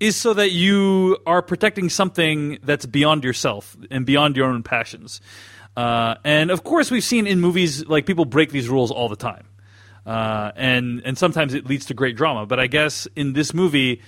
is 0.00 0.14
so 0.16 0.32
that 0.34 0.52
you 0.52 1.16
are 1.26 1.42
protecting 1.42 1.88
something 1.88 2.58
that's 2.62 2.86
beyond 2.86 3.24
yourself 3.24 3.76
and 3.90 4.06
beyond 4.06 4.36
your 4.36 4.46
own 4.46 4.62
passions. 4.62 5.20
Uh, 5.76 6.14
and 6.24 6.50
of 6.50 6.62
course, 6.64 6.90
we've 6.90 7.02
seen 7.04 7.26
in 7.26 7.40
movies 7.40 7.84
like 7.86 8.06
people 8.06 8.24
break 8.24 8.50
these 8.50 8.68
rules 8.68 8.90
all 8.90 9.08
the 9.08 9.16
time, 9.16 9.46
uh, 10.06 10.50
and 10.56 11.02
and 11.04 11.16
sometimes 11.18 11.54
it 11.54 11.66
leads 11.66 11.86
to 11.86 11.94
great 11.94 12.16
drama. 12.16 12.46
But 12.46 12.58
I 12.60 12.66
guess 12.66 13.06
in 13.16 13.32
this 13.32 13.52
movie, 13.54 14.02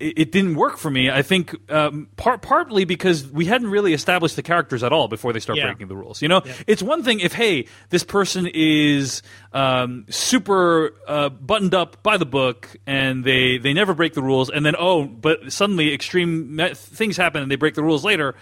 it, 0.00 0.32
didn't 0.32 0.54
work 0.54 0.76
for 0.78 0.90
me. 0.90 1.10
I 1.10 1.22
think 1.22 1.54
um, 1.70 2.08
part 2.16 2.42
partly 2.42 2.84
because 2.84 3.26
we 3.28 3.46
hadn't 3.46 3.68
really 3.70 3.92
established 3.92 4.36
the 4.36 4.42
characters 4.42 4.82
at 4.82 4.92
all 4.92 5.08
before 5.08 5.32
they 5.32 5.40
start 5.40 5.58
Yeah. 5.58 5.66
breaking 5.66 5.88
the 5.88 5.96
rules. 5.96 6.22
You 6.22 6.28
know, 6.28 6.42
it's 6.66 6.82
one 6.82 7.02
thing 7.02 7.20
if 7.20 7.32
hey, 7.32 7.66
this 7.90 8.04
person 8.04 8.46
is 8.52 9.22
um, 9.52 10.04
super 10.08 10.94
uh, 11.06 11.28
buttoned 11.30 11.74
up 11.74 12.02
by 12.02 12.16
the 12.16 12.26
book 12.26 12.76
and 12.86 13.24
they 13.24 13.58
they 13.58 13.72
never 13.72 13.94
break 13.94 14.14
the 14.14 14.22
rules, 14.22 14.50
and 14.50 14.64
then 14.64 14.74
oh, 14.78 15.04
but 15.04 15.52
suddenly 15.52 15.92
extreme 15.92 16.60
things 16.74 17.16
happen 17.16 17.42
and 17.42 17.50
they 17.50 17.56
break 17.56 17.74
the 17.74 17.82
rules 17.82 18.04
later. 18.04 18.34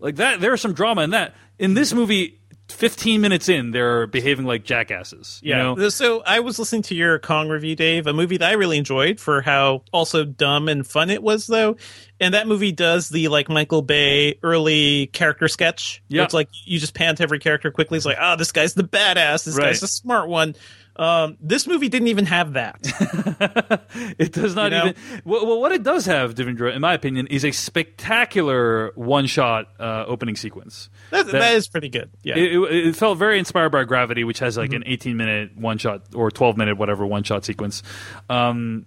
Like 0.00 0.16
that, 0.16 0.40
there's 0.40 0.60
some 0.60 0.72
drama 0.74 1.02
in 1.02 1.10
that. 1.10 1.34
In 1.58 1.74
this 1.74 1.92
movie. 1.92 2.40
15 2.68 3.20
minutes 3.20 3.48
in, 3.48 3.70
they're 3.72 4.06
behaving 4.06 4.46
like 4.46 4.64
jackasses. 4.64 5.38
You 5.42 5.50
Yeah. 5.50 5.74
know? 5.74 5.88
So 5.90 6.22
I 6.26 6.40
was 6.40 6.58
listening 6.58 6.82
to 6.82 6.94
your 6.94 7.18
Kong 7.18 7.48
review, 7.48 7.76
Dave, 7.76 8.06
a 8.06 8.12
movie 8.12 8.38
that 8.38 8.48
I 8.48 8.52
really 8.54 8.78
enjoyed 8.78 9.20
for 9.20 9.42
how 9.42 9.82
also 9.92 10.24
dumb 10.24 10.68
and 10.68 10.86
fun 10.86 11.10
it 11.10 11.22
was, 11.22 11.46
though. 11.46 11.76
And 12.20 12.32
that 12.34 12.46
movie 12.48 12.72
does 12.72 13.10
the 13.10 13.28
like 13.28 13.48
Michael 13.48 13.82
Bay 13.82 14.38
early 14.42 15.08
character 15.08 15.46
sketch. 15.48 16.02
Yeah. 16.08 16.24
It's 16.24 16.32
like 16.34 16.48
you 16.64 16.78
just 16.78 16.94
pan 16.94 17.16
to 17.16 17.22
every 17.22 17.38
character 17.38 17.70
quickly. 17.70 17.96
It's 17.98 18.06
like, 18.06 18.18
oh, 18.20 18.36
this 18.36 18.50
guy's 18.52 18.72
the 18.74 18.84
badass. 18.84 19.44
This 19.44 19.56
Right. 19.56 19.66
guy's 19.66 19.80
the 19.80 19.88
smart 19.88 20.28
one. 20.28 20.54
Um, 20.96 21.36
this 21.40 21.66
movie 21.66 21.88
didn't 21.88 22.08
even 22.08 22.26
have 22.26 22.52
that. 22.54 23.80
It 24.18 24.32
does 24.32 24.54
not 24.54 24.64
You 24.72 24.78
know? 24.78 24.84
even. 24.86 25.22
Well, 25.24 25.60
what 25.60 25.72
it 25.72 25.82
does 25.82 26.06
have, 26.06 26.34
Devindra, 26.34 26.74
in 26.74 26.80
my 26.80 26.94
opinion, 26.94 27.26
is 27.28 27.44
a 27.44 27.50
spectacular 27.52 28.92
one-shot 28.94 29.68
uh, 29.80 30.04
opening 30.06 30.36
sequence. 30.36 30.88
That, 31.10 31.26
that 31.26 31.54
is 31.54 31.68
pretty 31.68 31.88
good. 31.88 32.10
Yeah. 32.22 32.36
It, 32.36 32.52
it, 32.52 32.86
it 32.88 32.96
felt 32.96 33.18
very 33.18 33.38
inspired 33.38 33.70
by 33.70 33.84
Gravity, 33.84 34.24
which 34.24 34.38
has 34.40 34.56
like 34.56 34.72
an 34.72 34.82
18-minute 34.84 35.56
one-shot 35.56 36.14
or 36.14 36.30
12-minute 36.30 36.76
whatever 36.76 37.06
one-shot 37.06 37.44
sequence. 37.44 37.82
Um, 38.28 38.86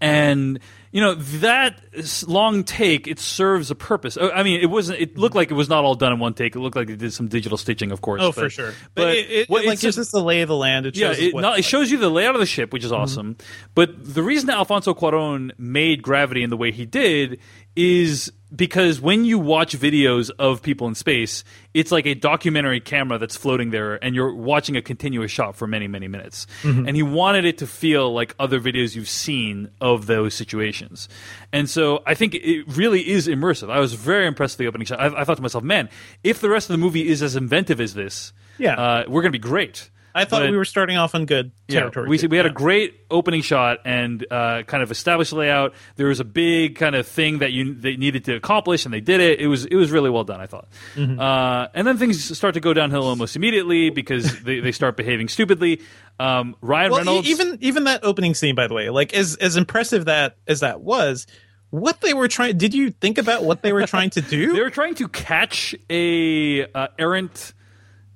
and 0.00 0.58
you 0.92 1.00
know 1.00 1.14
that 1.14 1.80
long 2.26 2.64
take 2.64 3.06
it 3.06 3.18
serves 3.18 3.70
a 3.70 3.74
purpose 3.74 4.16
Uh, 4.16 4.30
i 4.34 4.42
mean 4.42 4.60
it 4.60 4.66
wasn't 4.66 5.00
it 5.00 5.18
looked 5.18 5.36
like 5.36 5.50
it 5.50 5.54
was 5.54 5.68
not 5.68 5.84
all 5.84 5.94
done 5.94 6.12
in 6.12 6.18
one 6.18 6.34
take 6.34 6.56
it 6.56 6.60
looked 6.60 6.76
like 6.76 6.86
they 6.88 6.96
did 6.96 7.12
some 7.12 7.28
digital 7.28 7.58
stitching 7.58 7.92
of 7.92 8.00
course 8.00 8.20
oh, 8.22 8.28
but- 8.28 8.34
for 8.34 8.50
sure. 8.50 8.70
But, 8.94 9.02
but 9.02 9.16
it, 9.16 9.30
it, 9.30 9.48
what- 9.48 9.64
like 9.64 9.74
it's 9.74 9.82
gives 9.82 9.98
us 9.98 10.10
the 10.10 10.22
lay 10.22 10.42
of 10.42 10.48
the 10.48 10.56
land. 10.56 10.86
It 10.86 10.96
yeah, 10.96 11.08
shows 11.08 11.16
us 11.16 11.22
it, 11.22 11.34
what- 11.34 11.40
no, 11.42 11.52
it 11.54 11.64
shows 11.64 11.90
you 11.90 11.98
the 11.98 12.08
layout 12.08 12.34
of 12.34 12.40
the 12.40 12.46
ship, 12.46 12.72
which 12.72 12.84
is 12.84 12.92
awesome. 12.92 13.36
But 13.74 14.14
the 14.14 14.22
reason 14.22 14.46
that 14.48 14.56
Alfonso 14.56 14.94
Cuarón 14.94 15.52
made 15.58 16.02
Gravity 16.02 16.42
in 16.42 16.50
the 16.50 16.56
way 16.56 16.72
he 16.72 16.86
did 16.86 17.40
is 17.76 18.32
because 18.54 19.00
when 19.00 19.24
you 19.24 19.38
watch 19.38 19.76
videos 19.78 20.30
of 20.38 20.62
people 20.62 20.88
in 20.88 20.94
space, 20.94 21.44
it's 21.74 21.92
like 21.92 22.06
a 22.06 22.14
documentary 22.14 22.80
camera 22.80 23.18
that's 23.18 23.36
floating 23.36 23.70
there, 23.70 24.02
and 24.02 24.14
you're 24.14 24.34
watching 24.34 24.76
a 24.76 24.82
continuous 24.82 25.30
shot 25.30 25.54
for 25.56 25.66
many, 25.66 25.86
many 25.86 26.08
minutes. 26.08 26.46
And 26.62 26.96
he 26.96 27.02
wanted 27.02 27.44
it 27.44 27.58
to 27.58 27.66
feel 27.66 28.12
like 28.12 28.34
other 28.38 28.58
videos 28.60 28.96
you've 28.96 29.08
seen 29.08 29.70
of 29.80 30.06
those 30.06 30.34
situations. 30.34 31.08
And 31.52 31.68
so 31.68 32.02
I 32.06 32.14
think 32.14 32.34
it 32.34 32.64
really 32.68 33.08
is 33.08 33.28
immersive. 33.28 33.70
I 33.70 33.80
was 33.80 33.92
very 33.94 34.26
impressed 34.26 34.54
with 34.54 34.64
the 34.64 34.68
opening 34.68 34.86
shot. 34.86 35.00
I, 35.00 35.20
I 35.20 35.24
thought 35.24 35.36
to 35.36 35.42
myself, 35.42 35.62
man, 35.64 35.88
if 36.24 36.40
the 36.40 36.48
rest 36.48 36.70
of 36.70 36.74
the 36.74 36.78
movie 36.78 37.08
is 37.08 37.22
as 37.22 37.36
inventive 37.36 37.80
as 37.80 37.94
this, 37.94 38.32
Yeah. 38.58 38.74
uh, 38.74 39.04
we're 39.08 39.22
going 39.22 39.32
to 39.32 39.38
be 39.38 39.42
great. 39.42 39.90
I 40.18 40.24
thought 40.24 40.40
But- 40.42 40.50
we 40.50 40.56
were 40.56 40.64
starting 40.64 40.96
off 40.96 41.14
on 41.14 41.24
good 41.26 41.52
territory. 41.68 42.06
yeah, 42.06 42.22
we, 42.22 42.28
we 42.28 42.36
had 42.36 42.46
Yeah. 42.46 42.50
a 42.50 42.54
great 42.54 43.00
opening 43.10 43.42
shot 43.42 43.78
and 43.84 44.24
uh, 44.30 44.62
kind 44.66 44.82
of 44.82 44.90
established 44.90 45.32
layout. 45.32 45.74
There 45.96 46.08
was 46.08 46.20
a 46.20 46.24
big 46.24 46.76
kind 46.76 46.94
of 46.94 47.06
thing 47.06 47.38
that 47.38 47.52
you 47.52 47.74
they 47.74 47.96
needed 47.96 48.24
to 48.26 48.34
accomplish, 48.34 48.84
and 48.84 48.92
they 48.92 49.00
did 49.00 49.20
it. 49.20 49.40
It 49.40 49.46
was 49.46 49.64
it 49.64 49.76
was 49.76 49.90
really 49.90 50.10
well 50.10 50.24
done, 50.24 50.40
I 50.40 50.46
thought. 50.46 50.68
Mm-hmm. 50.94 51.18
Uh, 51.18 51.68
and 51.74 51.86
then 51.86 51.96
things 51.98 52.36
start 52.36 52.54
to 52.54 52.60
go 52.60 52.74
downhill 52.74 53.04
almost 53.06 53.36
immediately 53.36 53.90
because 53.90 54.42
they, 54.42 54.60
they 54.60 54.72
start 54.72 54.96
behaving 54.96 55.28
stupidly. 55.28 55.80
Um, 56.20 56.56
Ryan 56.60 56.90
well, 56.90 56.98
e- 57.00 57.04
Reynolds, 57.06 57.28
even 57.28 57.58
even 57.60 57.84
that 57.84 58.04
opening 58.04 58.34
scene, 58.34 58.54
by 58.54 58.66
the 58.66 58.74
way, 58.74 58.90
like 58.90 59.14
as 59.14 59.36
as 59.36 59.56
impressive 59.56 60.06
that 60.06 60.36
as 60.46 60.60
that 60.60 60.80
was, 60.80 61.26
what 61.70 62.00
they 62.00 62.12
were 62.14 62.28
trying. 62.28 62.58
Did 62.58 62.74
you 62.74 62.90
think 62.90 63.18
about 63.18 63.44
what 63.44 63.62
they 63.62 63.72
were 63.72 63.86
trying 63.86 64.10
to 64.10 64.20
do? 64.20 64.52
they 64.54 64.60
were 64.62 64.70
trying 64.70 64.94
to 64.96 65.08
catch 65.08 65.74
a 65.90 66.64
uh, 66.72 66.88
errant, 66.98 67.52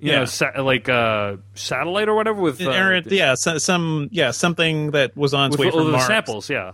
Yeah. 0.03 0.19
know, 0.19 0.25
sa- 0.25 0.61
like 0.61 0.89
uh, 0.89 1.37
satellite 1.55 2.09
or 2.09 2.15
whatever 2.15 2.41
with 2.41 2.61
uh, 2.61 2.69
errant, 2.69 3.11
yeah, 3.11 3.35
so, 3.35 3.57
some 3.57 4.09
yeah 4.11 4.31
something 4.31 4.91
that 4.91 5.15
was 5.15 5.33
on 5.33 5.51
its 5.51 5.57
way 5.57 5.71
from 5.71 5.85
the 5.85 5.91
Mars. 5.93 6.07
samples, 6.07 6.49
yeah. 6.49 6.73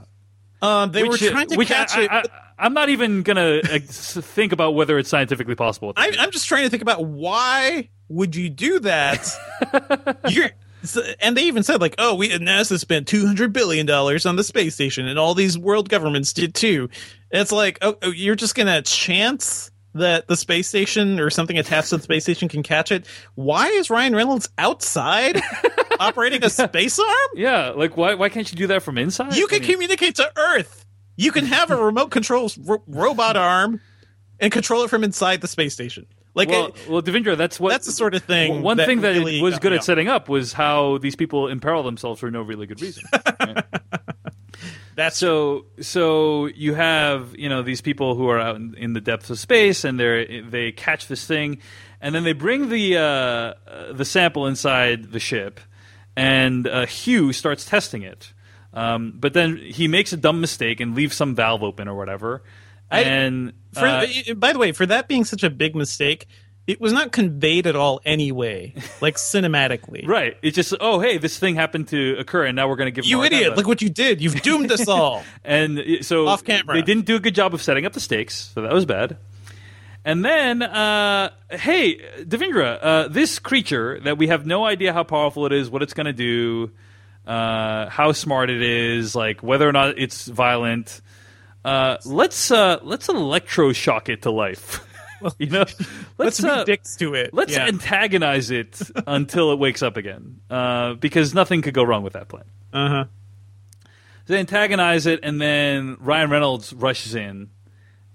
Um, 0.61 0.91
they 0.91 1.03
which, 1.03 1.21
were 1.21 1.29
trying 1.29 1.47
to 1.49 1.55
which 1.57 1.69
catch 1.69 1.95
I, 1.95 2.03
it. 2.03 2.31
I, 2.57 2.65
am 2.65 2.73
not 2.73 2.89
even 2.89 3.23
gonna 3.23 3.61
uh, 3.63 3.79
think 3.79 4.51
about 4.51 4.75
whether 4.75 4.97
it's 4.97 5.09
scientifically 5.09 5.55
possible. 5.55 5.93
I, 5.95 6.11
I'm 6.19 6.31
just 6.31 6.47
trying 6.47 6.63
to 6.63 6.69
think 6.69 6.81
about 6.81 7.05
why 7.05 7.89
would 8.09 8.35
you 8.35 8.49
do 8.49 8.79
that? 8.79 10.17
You're, 10.27 10.49
so- 10.83 11.03
and 11.19 11.37
they 11.37 11.43
even 11.43 11.63
said 11.63 11.81
like, 11.81 11.95
oh, 11.97 12.15
we 12.15 12.29
NASA 12.29 12.79
spent 12.79 13.07
200 13.07 13.53
billion 13.53 13.85
dollars 13.85 14.25
on 14.25 14.35
the 14.35 14.43
space 14.43 14.75
station, 14.75 15.07
and 15.07 15.17
all 15.17 15.33
these 15.33 15.57
world 15.57 15.87
governments 15.87 16.33
did 16.33 16.55
too. 16.55 16.89
And 17.31 17.41
it's 17.41 17.51
like, 17.51 17.77
oh, 17.81 17.95
oh, 18.01 18.11
you're 18.11 18.35
just 18.35 18.55
gonna 18.55 18.81
chance 18.81 19.68
that 19.95 20.27
the 20.27 20.35
space 20.37 20.67
station 20.67 21.19
or 21.19 21.29
something 21.29 21.57
attached 21.57 21.89
to 21.89 21.97
the 21.97 22.03
space 22.03 22.23
station 22.23 22.47
can 22.47 22.61
catch 22.63 22.91
it. 22.91 23.05
Why 23.35 23.67
is 23.67 23.89
Ryan 23.89 24.15
Reynolds 24.15 24.49
outside 24.57 25.41
operating 25.99 26.43
a 26.43 26.49
space 26.49 26.99
arm? 26.99 27.27
Yeah, 27.35 27.69
like 27.71 27.97
why 27.97 28.13
why 28.15 28.29
can't 28.29 28.49
you 28.51 28.57
do 28.57 28.67
that 28.67 28.83
from 28.83 28.97
inside? 28.97 29.35
You 29.35 29.45
I 29.45 29.49
can 29.49 29.61
mean- 29.61 29.71
communicate 29.71 30.15
to 30.15 30.31
Earth. 30.37 30.85
You 31.17 31.31
can 31.31 31.45
have 31.45 31.69
a 31.71 31.75
remote 31.75 32.11
control 32.11 32.49
ro- 32.63 32.83
robot 32.87 33.35
arm 33.35 33.81
and 34.39 34.51
control 34.53 34.83
it 34.83 34.89
from 34.89 35.03
inside 35.03 35.41
the 35.41 35.47
space 35.49 35.73
station. 35.73 36.05
Like 36.35 36.47
well, 36.49 36.67
it- 36.67 36.75
well, 36.87 37.01
Devindra, 37.01 37.35
that's 37.35 37.59
what 37.59 37.71
that's 37.71 37.87
the 37.87 37.91
sort 37.91 38.13
of 38.13 38.23
thing. 38.23 38.61
one 38.61 38.77
thing 38.77 39.01
that 39.01 39.09
really 39.09 39.39
it 39.39 39.41
was 39.41 39.59
good 39.59 39.73
at 39.73 39.83
setting 39.83 40.07
up 40.07 40.29
was 40.29 40.53
how 40.53 40.99
these 40.99 41.15
people 41.15 41.47
imperil 41.47 41.83
themselves 41.83 42.19
for 42.19 42.29
no 42.31 42.41
really 42.43 42.67
good 42.67 42.81
reason. 42.81 43.03
right? 43.39 43.65
That's 44.99 45.17
so 45.17 45.65
so 45.79 46.47
you 46.47 46.73
have 46.73 47.33
you 47.37 47.47
know 47.47 47.61
these 47.61 47.79
people 47.79 48.15
who 48.15 48.27
are 48.27 48.37
out 48.39 48.57
in, 48.57 48.75
in 48.75 48.91
the 48.93 48.99
depths 48.99 49.29
of 49.29 49.39
space 49.39 49.85
and 49.85 49.97
they 49.97 50.41
they 50.41 50.71
catch 50.73 51.07
this 51.07 51.25
thing 51.25 51.59
and 52.01 52.13
then 52.13 52.25
they 52.25 52.33
bring 52.33 52.67
the 52.67 52.97
uh, 52.97 53.01
uh, 53.01 53.53
the 53.93 54.03
sample 54.03 54.45
inside 54.45 55.11
the 55.13 55.19
ship 55.19 55.61
and 56.17 56.67
uh, 56.67 56.85
Hugh 56.85 57.31
starts 57.31 57.63
testing 57.65 58.01
it. 58.03 58.33
Um, 58.73 59.13
but 59.15 59.33
then 59.33 59.55
he 59.57 59.87
makes 59.87 60.11
a 60.11 60.17
dumb 60.17 60.41
mistake 60.41 60.79
and 60.81 60.95
leaves 60.95 61.15
some 61.15 61.33
valve 61.33 61.63
open 61.63 61.87
or 61.87 61.95
whatever. 61.95 62.43
I- 62.91 63.03
and 63.03 63.53
For, 63.73 63.87
uh, 63.87 64.33
by 64.35 64.51
the 64.53 64.59
way, 64.59 64.73
for 64.73 64.85
that 64.85 65.07
being 65.07 65.23
such 65.23 65.43
a 65.43 65.49
big 65.49 65.75
mistake, 65.75 66.27
it 66.69 66.79
was 66.79 66.93
not 66.93 67.11
conveyed 67.11 67.65
at 67.65 67.75
all 67.75 67.99
anyway, 68.05 68.73
like 69.01 69.15
cinematically. 69.33 70.07
right 70.07 70.37
it's 70.43 70.55
just 70.55 70.73
oh 70.79 70.99
hey 70.99 71.17
this 71.17 71.39
thing 71.39 71.55
happened 71.55 71.87
to 71.87 72.15
occur 72.19 72.45
and 72.45 72.55
now 72.55 72.69
we're 72.69 72.75
going 72.75 72.87
to 72.87 72.91
give 72.91 73.05
You 73.05 73.23
idiot! 73.23 73.57
Look 73.57 73.67
what 73.67 73.81
you 73.81 73.89
did. 73.89 74.21
You've 74.21 74.41
doomed 74.41 74.71
us 74.71 74.87
all. 74.87 75.23
and 75.43 75.81
so 76.01 76.27
Off 76.27 76.43
camera. 76.43 76.75
they 76.75 76.83
didn't 76.83 77.05
do 77.05 77.15
a 77.15 77.19
good 77.19 77.33
job 77.33 77.53
of 77.55 77.61
setting 77.61 77.85
up 77.85 77.93
the 77.93 77.99
stakes, 77.99 78.51
so 78.53 78.61
that 78.61 78.71
was 78.71 78.85
bad. 78.85 79.17
And 80.05 80.23
then, 80.23 80.61
uh, 80.61 81.31
hey, 81.49 81.99
Devindra, 82.21 82.79
uh, 82.81 83.07
this 83.09 83.37
creature 83.37 83.99
that 84.01 84.17
we 84.17 84.27
have 84.27 84.45
no 84.45 84.63
idea 84.63 84.93
how 84.93 85.03
powerful 85.03 85.45
it 85.45 85.51
is, 85.51 85.69
what 85.69 85.81
it's 85.81 85.93
going 85.93 86.05
to 86.05 86.13
do, 86.13 86.71
uh, 87.27 87.89
how 87.89 88.11
smart 88.13 88.49
it 88.49 88.61
is, 88.61 89.15
like 89.15 89.43
whether 89.43 89.67
or 89.67 89.73
not 89.73 89.99
it's 89.99 90.27
violent. 90.27 91.01
Uh, 91.65 91.97
let's 92.05 92.51
uh, 92.51 92.79
let's 92.83 93.07
electroshock 93.07 94.07
it 94.07 94.21
to 94.21 94.31
life. 94.31 94.85
you 95.39 95.47
know, 95.47 95.59
Let's 96.17 96.17
let's, 96.17 96.41
be 96.41 96.47
uh, 96.49 96.63
dicks 96.63 96.95
to 96.97 97.13
it. 97.13 97.33
let's 97.33 97.53
Yeah. 97.53 97.65
antagonize 97.67 98.51
it 98.51 98.79
until 99.07 99.51
it 99.51 99.59
wakes 99.59 99.81
up 99.81 99.97
again, 99.97 100.39
uh, 100.49 100.93
because 100.95 101.33
nothing 101.33 101.61
could 101.61 101.73
go 101.73 101.83
wrong 101.83 102.03
with 102.03 102.13
that 102.13 102.27
plan. 102.27 102.43
Uh 102.73 102.87
huh. 102.89 103.05
They 104.27 104.37
antagonize 104.39 105.05
it, 105.07 105.19
and 105.23 105.41
then 105.41 105.97
Ryan 105.99 106.29
Reynolds 106.29 106.71
rushes 106.73 107.15
in, 107.15 107.49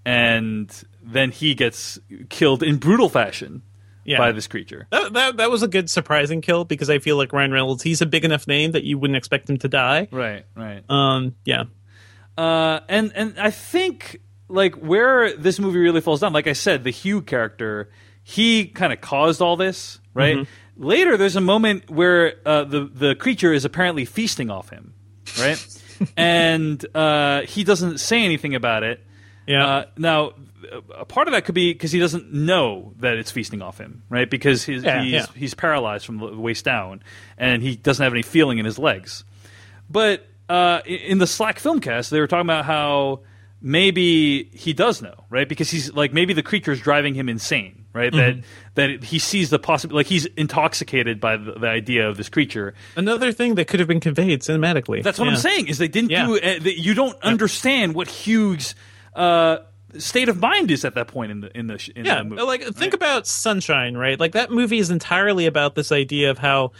and 0.05 0.71
then 1.03 1.31
he 1.33 1.55
gets 1.55 1.99
killed 2.29 2.63
in 2.63 2.77
brutal 2.77 3.09
fashion 3.09 3.63
Yeah. 4.05 4.19
by 4.19 4.33
this 4.33 4.47
creature. 4.47 4.87
That, 4.91 5.13
that 5.15 5.37
that 5.39 5.51
was 5.51 5.63
a 5.63 5.69
good 5.69 5.91
surprising 5.91 6.41
kill 6.41 6.65
because 6.65 6.89
I 6.89 6.99
feel 6.99 7.17
like 7.17 7.33
Ryan 7.33 7.53
Reynolds, 7.53 7.83
he's 7.83 8.01
a 8.01 8.07
big 8.07 8.25
enough 8.25 8.47
name 8.47 8.73
that 8.73 8.85
you 8.85 8.97
wouldn't 8.99 9.17
expect 9.17 9.51
him 9.51 9.57
to 9.59 9.69
die. 9.69 10.09
Right, 10.13 10.45
right. 10.57 10.85
Um, 10.89 11.35
yeah. 11.45 11.65
Uh, 12.39 12.81
and 12.89 13.13
and 13.15 13.39
I 13.39 13.51
think 13.51 14.21
like 14.49 14.75
where 14.75 15.37
this 15.37 15.59
movie 15.59 15.79
really 15.79 16.01
falls 16.01 16.21
down, 16.21 16.33
like 16.33 16.47
I 16.47 16.53
said, 16.53 16.85
the 16.85 16.91
Hugh 16.91 17.23
character, 17.23 17.91
he 18.23 18.67
kind 18.67 18.93
of 18.93 19.01
caused 19.01 19.41
all 19.41 19.57
this, 19.57 20.01
right? 20.13 20.37
Mm-hmm. 20.39 20.85
Later, 20.85 21.17
there's 21.17 21.37
a 21.37 21.41
moment 21.41 21.91
where 21.91 22.35
uh, 22.45 22.65
the 22.65 22.85
the 22.85 23.15
creature 23.15 23.53
is 23.53 23.65
apparently 23.65 24.05
feasting 24.05 24.51
off 24.51 24.71
him, 24.71 24.95
right? 25.39 25.81
and 26.17 26.85
uh, 26.95 27.43
he 27.43 27.65
doesn't 27.65 27.99
say 27.99 28.25
anything 28.25 28.55
about 28.55 28.83
it. 28.83 29.05
Yeah. 29.47 29.67
Uh, 29.67 29.85
now, 29.97 30.33
a 30.97 31.05
part 31.05 31.29
of 31.29 31.33
that 31.35 31.45
could 31.45 31.55
be 31.55 31.73
because 31.73 31.93
he 31.93 32.01
doesn't 32.01 32.33
know 32.33 32.95
that 32.99 33.17
it's 33.19 33.31
feasting 33.31 33.63
off 33.63 33.79
him, 33.79 34.03
right? 34.09 34.29
Because 34.29 34.65
he's 34.65 34.83
Yeah, 34.83 35.03
he's, 35.03 35.13
yeah. 35.13 35.27
he's 35.35 35.55
paralyzed 35.55 36.07
from 36.07 36.19
the 36.19 36.37
waist 36.37 36.65
down, 36.65 37.03
and 37.39 37.63
he 37.63 37.77
doesn't 37.77 38.03
have 38.03 38.13
any 38.13 38.23
feeling 38.23 38.59
in 38.59 38.65
his 38.65 38.79
legs. 38.79 39.25
But 39.89 40.27
uh, 40.49 40.81
in 40.87 41.19
the 41.19 41.27
Slack 41.27 41.59
film 41.59 41.81
cast, 41.81 42.11
they 42.11 42.21
were 42.21 42.27
talking 42.27 42.47
about 42.47 42.65
how 42.65 43.21
maybe 43.65 44.45
he 44.53 44.73
does 44.75 45.01
know, 45.03 45.25
right? 45.31 45.49
Because 45.49 45.71
he's 45.71 45.93
like 45.95 46.13
maybe 46.13 46.35
the 46.35 46.43
creature's 46.43 46.81
driving 46.81 47.15
him 47.15 47.29
insane, 47.29 47.87
right? 47.95 48.13
Mm-hmm. 48.13 48.41
That 48.75 48.91
that 48.99 49.05
he 49.05 49.19
sees 49.19 49.49
the 49.51 49.59
possible, 49.59 49.97
like 49.97 50.07
he's 50.07 50.27
intoxicated 50.27 51.19
by 51.21 51.39
the, 51.39 51.53
the 51.53 51.67
idea 51.69 52.09
of 52.09 52.17
this 52.19 52.29
creature. 52.29 52.75
Another 52.95 53.33
thing 53.33 53.55
that 53.57 53.67
could 53.67 53.81
have 53.81 53.89
been 53.89 54.01
conveyed 54.01 54.43
cinematically. 54.43 55.03
That's 55.03 55.19
what 55.19 55.29
I'm 55.29 55.37
saying 55.37 55.69
is 55.69 55.79
they 55.79 55.89
didn't 55.89 56.11
Yeah. 56.11 56.27
do. 56.27 56.37
Uh, 56.37 56.59
that 56.61 56.79
you 56.79 56.93
don't 56.95 57.21
understand 57.23 57.95
what 57.95 58.09
Hugh's 58.09 58.75
uh, 59.15 59.59
state 59.97 60.29
of 60.29 60.39
mind 60.41 60.71
is 60.71 60.85
at 60.85 60.95
that 60.97 61.09
point 61.09 61.33
in 61.33 61.41
the 61.41 61.57
in 61.59 61.67
the 61.67 61.91
in 61.97 62.05
yeah 62.05 62.19
the 62.19 62.25
movie. 62.25 62.43
like 62.43 62.63
think 62.75 62.93
about 62.95 63.27
sunshine 63.27 63.97
right 63.97 64.19
like 64.21 64.33
that 64.33 64.51
movie 64.51 64.79
is 64.79 64.91
entirely 64.91 65.47
about 65.47 65.75
this 65.77 65.93
idea 65.93 66.31
of 66.33 66.39
how 66.39 66.73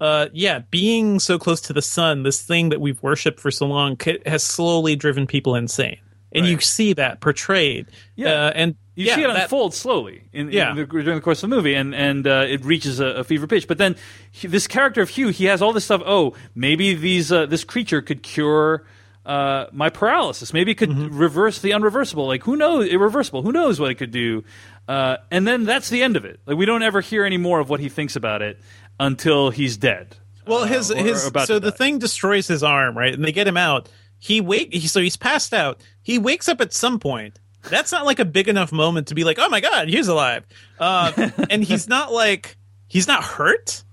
uh 0.00 0.26
yeah 0.32 0.60
being 0.70 1.20
so 1.20 1.38
close 1.38 1.60
to 1.60 1.74
the 1.74 1.82
sun 1.82 2.22
this 2.22 2.40
thing 2.40 2.70
that 2.70 2.80
we've 2.80 3.02
worshipped 3.02 3.38
for 3.38 3.50
so 3.50 3.66
long 3.66 3.94
has 4.24 4.42
slowly 4.42 4.96
driven 4.96 5.26
people 5.26 5.54
insane 5.54 5.98
and 6.34 6.46
you 6.46 6.58
see 6.60 6.92
that 6.94 7.20
portrayed 7.20 7.86
Yeah. 8.16 8.46
uh, 8.46 8.52
and 8.54 8.74
You 8.94 9.06
yeah, 9.06 9.14
see 9.14 9.22
it 9.22 9.26
that- 9.28 9.42
unfold 9.44 9.74
slowly 9.74 10.24
in, 10.32 10.48
in 10.48 10.52
Yeah. 10.54 10.74
the, 10.74 10.84
during 10.86 11.14
the 11.14 11.20
course 11.20 11.42
of 11.42 11.48
the 11.50 11.56
movie, 11.56 11.74
and 11.74 11.94
and 11.94 12.26
uh, 12.26 12.44
it 12.48 12.64
reaches 12.64 13.00
a, 13.00 13.06
a 13.06 13.24
fever 13.24 13.46
pitch. 13.46 13.66
But 13.68 13.78
then 13.78 13.96
he, 14.30 14.46
this 14.48 14.66
character 14.66 15.00
of 15.02 15.08
Hugh, 15.10 15.28
he 15.28 15.46
has 15.46 15.62
all 15.62 15.72
this 15.72 15.84
stuff. 15.84 16.02
Oh, 16.04 16.34
maybe 16.54 16.94
these 16.94 17.30
uh, 17.32 17.46
this 17.46 17.64
creature 17.64 18.02
could 18.02 18.22
cure 18.22 18.84
uh, 19.24 19.66
my 19.72 19.88
paralysis. 19.88 20.52
Maybe 20.52 20.72
it 20.72 20.78
could 20.78 20.90
Mm-hmm. 20.90 21.16
reverse 21.16 21.60
the 21.60 21.70
unreversible. 21.70 22.26
Like 22.26 22.42
who 22.42 22.56
knows? 22.56 22.88
Irreversible. 22.88 23.42
Who 23.42 23.52
knows 23.52 23.78
what 23.80 23.90
it 23.90 23.94
could 23.94 24.10
do? 24.10 24.44
Uh, 24.88 25.16
and 25.30 25.46
then 25.46 25.64
that's 25.64 25.88
the 25.90 26.02
end 26.02 26.16
of 26.16 26.24
it. 26.24 26.40
Like 26.44 26.56
we 26.56 26.66
don't 26.66 26.82
ever 26.82 27.00
hear 27.00 27.24
any 27.24 27.36
more 27.38 27.60
of 27.60 27.68
what 27.70 27.78
he 27.80 27.88
thinks 27.88 28.16
about 28.16 28.42
it 28.42 28.58
until 29.00 29.50
he's 29.50 29.76
dead. 29.76 30.16
Well, 30.46 30.64
his 30.64 30.90
or- 30.90 30.96
or 30.96 31.02
his 31.02 31.24
about 31.26 31.46
so 31.46 31.58
the 31.60 31.70
die. 31.70 31.76
thing 31.76 31.98
destroys 32.00 32.48
his 32.48 32.62
arm, 32.64 32.98
right? 32.98 33.14
And 33.14 33.24
they 33.24 33.30
get 33.32 33.46
him 33.46 33.56
out. 33.56 33.88
He 34.18 34.40
wake 34.40 34.72
he, 34.74 34.86
so 34.88 35.00
he's 35.00 35.16
passed 35.16 35.54
out. 35.54 35.80
He 36.02 36.18
wakes 36.18 36.48
up 36.48 36.60
at 36.60 36.72
some 36.72 36.98
point. 36.98 37.38
That's 37.68 37.92
not 37.92 38.04
like 38.04 38.18
a 38.18 38.24
big 38.24 38.48
enough 38.48 38.72
moment 38.72 39.08
to 39.08 39.14
be 39.14 39.22
like, 39.24 39.38
"Oh 39.40 39.48
my 39.48 39.60
god, 39.60 39.88
he's 39.88 40.08
alive." 40.08 40.44
Uh, 40.80 41.30
and 41.50 41.62
he's 41.62 41.88
not 41.88 42.12
like 42.12 42.56
he's 42.88 43.06
not 43.06 43.22
hurt. 43.22 43.84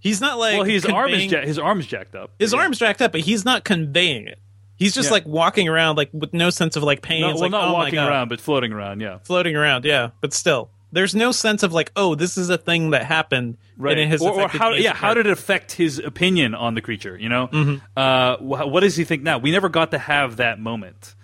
He's 0.00 0.20
not 0.20 0.38
like 0.38 0.54
well, 0.54 0.64
his 0.64 0.86
arm 0.86 1.10
is 1.10 1.24
ja- 1.26 1.42
his 1.42 1.58
arm's 1.58 1.86
jacked 1.86 2.14
up. 2.14 2.30
his 2.38 2.52
Yeah. 2.52 2.60
arm's 2.60 2.78
jacked 2.78 3.02
up, 3.02 3.10
but 3.12 3.22
he's 3.22 3.44
not 3.44 3.64
conveying 3.64 4.28
it. 4.28 4.38
He's 4.76 4.94
just 4.94 5.08
Yeah. 5.08 5.14
like 5.14 5.26
walking 5.26 5.68
around 5.68 5.96
like 5.96 6.10
with 6.12 6.32
no 6.32 6.50
sense 6.50 6.76
of 6.76 6.84
like 6.84 7.02
pain. 7.02 7.22
No, 7.22 7.28
well, 7.32 7.38
like, 7.40 7.50
not 7.50 7.68
oh 7.68 7.72
walking 7.72 7.98
around, 7.98 8.28
but 8.28 8.40
floating 8.40 8.72
around. 8.72 9.00
Yeah. 9.00 9.18
floating 9.24 9.56
around. 9.56 9.84
Yeah, 9.84 10.10
but 10.20 10.32
still, 10.32 10.70
there's 10.92 11.16
no 11.16 11.32
sense 11.32 11.64
of 11.64 11.72
like, 11.72 11.90
oh, 11.96 12.14
this 12.14 12.38
is 12.38 12.48
a 12.50 12.56
thing 12.56 12.90
that 12.90 13.04
happened. 13.04 13.56
right 13.76 13.98
And 13.98 14.00
it 14.02 14.06
has 14.10 14.22
or, 14.22 14.42
or 14.42 14.46
how 14.48 14.70
yeah 14.74 14.92
a 14.92 14.94
how 14.94 15.14
did 15.14 15.26
it 15.26 15.32
affect 15.32 15.72
his 15.72 15.98
opinion 15.98 16.54
on 16.54 16.74
the 16.74 16.80
creature 16.80 17.18
you 17.18 17.28
know 17.28 17.48
Mm-hmm. 17.48 17.76
uh, 17.96 18.36
wh- 18.36 18.70
what 18.70 18.80
does 18.80 18.94
he 18.94 19.02
think 19.02 19.24
now 19.24 19.38
we 19.38 19.50
never 19.50 19.68
got 19.68 19.90
to 19.90 19.98
have 19.98 20.36
that 20.36 20.60
moment 20.60 21.16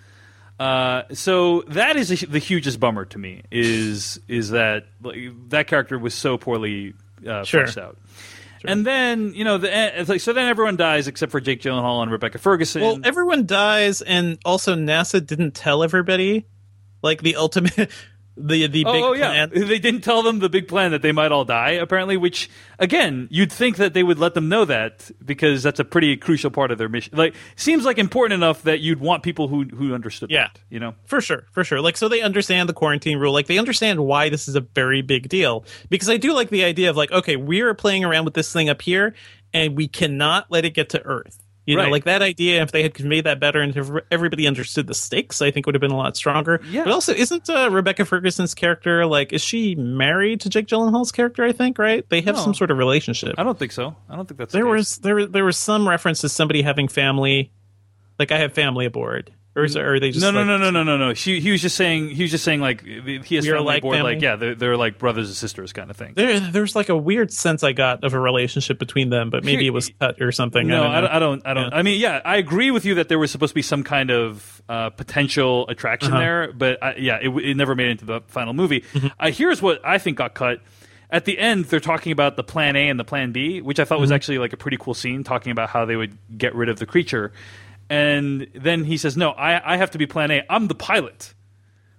Uh, 0.59 1.03
so 1.13 1.61
that 1.67 1.95
is 1.97 2.23
a, 2.23 2.25
the 2.27 2.39
hugest 2.39 2.79
bummer 2.79 3.05
to 3.05 3.17
me. 3.17 3.41
Is 3.51 4.19
is 4.27 4.51
that 4.51 4.85
like, 5.01 5.17
that 5.49 5.67
character 5.67 5.99
was 5.99 6.13
so 6.13 6.37
poorly 6.37 6.93
uh, 7.27 7.43
Sure. 7.43 7.63
fleshed 7.63 7.77
out. 7.77 7.97
And 8.67 8.83
then 8.85 9.33
you 9.35 9.43
know 9.43 9.59
the 9.59 9.99
it's 9.99 10.09
like 10.09 10.21
so 10.21 10.33
then 10.33 10.47
everyone 10.47 10.75
dies 10.75 11.07
except 11.07 11.31
for 11.31 11.39
Jake 11.39 11.61
Gyllenhaal 11.61 12.01
and 12.01 12.11
Rebecca 12.11 12.39
Ferguson. 12.39 12.81
Well, 12.81 12.99
everyone 13.03 13.45
dies, 13.45 14.01
and 14.01 14.39
also 14.43 14.75
NASA 14.75 15.23
didn't 15.23 15.51
tell 15.51 15.83
everybody, 15.83 16.47
like 17.03 17.21
the 17.21 17.35
ultimate, 17.35 17.91
the 18.37 18.67
the 18.67 18.85
oh, 18.85 18.91
big 18.93 19.03
oh, 19.03 19.13
yeah, 19.13 19.47
plan. 19.47 19.49
they 19.67 19.79
didn't 19.79 20.01
tell 20.01 20.21
them 20.23 20.39
the 20.39 20.49
big 20.49 20.67
plan 20.67 20.91
that 20.91 21.01
they 21.01 21.11
might 21.11 21.31
all 21.31 21.45
die. 21.45 21.71
Apparently, 21.71 22.17
which 22.17 22.49
again, 22.79 23.27
you'd 23.31 23.51
think 23.51 23.77
that 23.77 23.93
they 23.93 24.03
would 24.03 24.19
let 24.19 24.33
them 24.33 24.49
know 24.49 24.65
that 24.65 25.09
because 25.23 25.63
that's 25.63 25.79
a 25.79 25.85
pretty 25.85 26.17
crucial 26.17 26.51
part 26.51 26.71
of 26.71 26.77
their 26.77 26.89
mission. 26.89 27.17
Like, 27.17 27.35
seems 27.55 27.85
like 27.85 27.97
important 27.97 28.41
enough 28.41 28.63
that 28.63 28.79
you'd 28.81 28.99
want 28.99 29.23
people 29.23 29.47
who 29.47 29.63
who 29.63 29.93
understood. 29.93 30.31
Yeah. 30.31 30.47
that, 30.47 30.59
you 30.69 30.79
know. 30.79 30.95
For 31.05 31.21
sure, 31.21 31.45
for 31.51 31.63
sure. 31.63 31.81
Like, 31.81 31.97
so 31.97 32.09
they 32.09 32.21
understand 32.21 32.67
the 32.67 32.73
quarantine 32.73 33.17
rule. 33.17 33.33
Like, 33.33 33.47
they 33.47 33.57
understand 33.57 34.05
why 34.05 34.29
this 34.29 34.47
is 34.47 34.55
a 34.55 34.61
very 34.61 35.01
big 35.01 35.29
deal. 35.29 35.65
Because 35.89 36.09
I 36.09 36.17
do 36.17 36.33
like 36.33 36.49
the 36.49 36.63
idea 36.63 36.89
of 36.89 36.97
like, 36.97 37.11
okay, 37.11 37.35
we're 37.35 37.73
playing 37.73 38.03
around 38.03 38.25
with 38.25 38.33
this 38.33 38.51
thing 38.51 38.69
up 38.69 38.81
here, 38.81 39.15
and 39.53 39.77
we 39.77 39.87
cannot 39.87 40.51
let 40.51 40.65
it 40.65 40.71
get 40.71 40.89
to 40.89 41.01
Earth. 41.03 41.44
You 41.65 41.75
know, 41.75 41.83
Right. 41.83 41.91
like 41.91 42.03
that 42.03 42.21
idea. 42.21 42.61
If 42.61 42.71
they 42.71 42.83
had 42.83 42.93
conveyed 42.93 43.23
that 43.23 43.39
better, 43.39 43.59
and 43.59 43.75
if 43.75 43.89
everybody 44.11 44.45
understood 44.45 44.85
the 44.85 44.93
stakes, 44.93 45.41
I 45.41 45.49
think 45.49 45.65
would 45.65 45.73
have 45.73 45.81
been 45.81 45.89
a 45.91 45.97
lot 45.97 46.15
stronger. 46.15 46.61
Yeah. 46.69 46.83
But 46.83 46.93
also, 46.93 47.11
isn't 47.13 47.49
uh, 47.49 47.69
Rebecca 47.71 48.05
Ferguson's 48.05 48.53
character 48.53 49.05
like? 49.07 49.33
Is 49.33 49.41
she 49.41 49.73
married 49.75 50.41
to 50.41 50.49
Jake 50.49 50.67
Gyllenhaal's 50.67 51.11
character? 51.11 51.43
I 51.43 51.51
think 51.51 51.79
right. 51.79 52.07
They 52.09 52.21
have 52.21 52.35
No. 52.35 52.41
some 52.41 52.53
sort 52.53 52.69
of 52.69 52.77
relationship. 52.77 53.33
I 53.37 53.43
don't 53.43 53.57
think 53.57 53.71
so. 53.71 53.95
I 54.09 54.15
don't 54.15 54.27
think 54.27 54.37
that's 54.37 54.51
the 54.51 54.59
There 54.59 54.65
case. 54.65 54.71
was 54.73 54.97
there 54.99 55.25
there 55.25 55.45
was 55.45 55.57
some 55.57 55.89
reference 55.89 56.21
to 56.21 56.29
somebody 56.29 56.61
having 56.61 56.87
family, 56.87 57.51
like 58.19 58.31
I 58.31 58.37
have 58.37 58.53
family 58.53 58.85
aboard, 58.85 59.31
or 59.55 59.63
is 59.63 59.77
or 59.77 59.93
are 59.95 59.99
they 59.99 60.11
just 60.11 60.21
no, 60.21 60.31
no, 60.31 60.39
like- 60.39 60.47
no, 60.47 60.57
no, 60.57 60.69
no, 60.71 60.83
no, 60.83 60.97
no. 60.97 61.13
She, 61.13 61.39
he 61.39 61.51
was 61.51 61.61
just 61.61 61.75
saying. 61.77 62.09
He 62.09 62.23
was 62.23 62.31
just 62.31 62.43
saying 62.43 62.59
like 62.59 62.83
he 62.83 63.35
has 63.35 63.45
family 63.45 63.61
like 63.63 63.79
aboard, 63.83 63.95
family? 63.97 64.13
like 64.15 64.21
yeah, 64.21 64.35
they're, 64.35 64.55
they're 64.55 64.77
like 64.77 64.97
brothers 64.97 65.27
and 65.29 65.35
sisters 65.35 65.71
kind 65.73 65.89
of 65.89 65.95
thing. 65.95 66.13
There, 66.15 66.39
there's 66.39 66.75
like 66.75 66.89
a 66.89 66.97
weird 66.97 67.31
sense 67.31 67.63
I 67.63 67.71
got 67.71 68.03
of 68.03 68.13
a 68.13 68.19
relationship 68.19 68.77
between 68.79 69.09
them, 69.09 69.29
but 69.29 69.43
maybe 69.43 69.65
it 69.65 69.69
was 69.71 69.91
cut 69.99 70.21
or 70.21 70.31
something. 70.33 70.67
No, 70.67 70.83
I 70.83 71.01
don't. 71.01 71.09
I 71.11 71.19
don't. 71.19 71.47
I 71.47 71.53
don't. 71.53 71.73
I, 71.73 71.81
mean, 71.83 71.99
yeah, 71.99 72.21
I 72.25 72.35
agree 72.37 72.71
with 72.71 72.83
you 72.85 72.95
that 72.95 73.07
there 73.09 73.17
was 73.19 73.31
supposed 73.31 73.51
to 73.51 73.55
be 73.55 73.61
some 73.61 73.83
kind 73.83 74.11
of 74.11 74.61
uh, 74.67 74.89
potential 74.89 75.67
attraction 75.69 76.11
Uh-huh. 76.11 76.19
there, 76.19 76.51
but 76.53 76.83
I, 76.83 76.95
yeah, 76.95 77.19
it, 77.21 77.29
it 77.29 77.55
never 77.55 77.75
made 77.75 77.87
it 77.87 77.91
into 77.91 78.05
the 78.05 78.21
final 78.27 78.53
movie. 78.53 78.81
Mm-hmm. 78.81 79.07
Uh, 79.19 79.31
here's 79.31 79.61
what 79.61 79.79
I 79.85 79.97
think 79.99 80.17
got 80.17 80.33
cut. 80.33 80.59
At 81.09 81.23
the 81.25 81.37
end, 81.37 81.65
they're 81.65 81.79
talking 81.79 82.11
about 82.11 82.35
the 82.35 82.43
plan 82.43 82.75
A 82.75 82.89
and 82.89 82.99
the 82.99 83.03
plan 83.05 83.31
B, 83.31 83.61
which 83.61 83.79
I 83.79 83.85
thought 83.85 83.95
Mm-hmm. 83.95 84.01
was 84.01 84.11
actually 84.11 84.39
like 84.39 84.53
a 84.53 84.57
pretty 84.57 84.77
cool 84.77 84.95
scene, 84.95 85.23
talking 85.23 85.51
about 85.51 85.69
how 85.69 85.85
they 85.85 85.95
would 85.95 86.17
get 86.37 86.55
rid 86.55 86.67
of 86.67 86.79
the 86.79 86.85
creature. 86.85 87.31
And 87.89 88.47
then 88.55 88.83
he 88.83 88.97
says, 88.97 89.15
"No, 89.15 89.29
I, 89.31 89.73
I 89.73 89.77
have 89.77 89.91
to 89.91 89.97
be 89.97 90.05
plan 90.07 90.31
A. 90.31 90.43
I'm 90.49 90.67
the 90.67 90.75
pilot." 90.75 91.33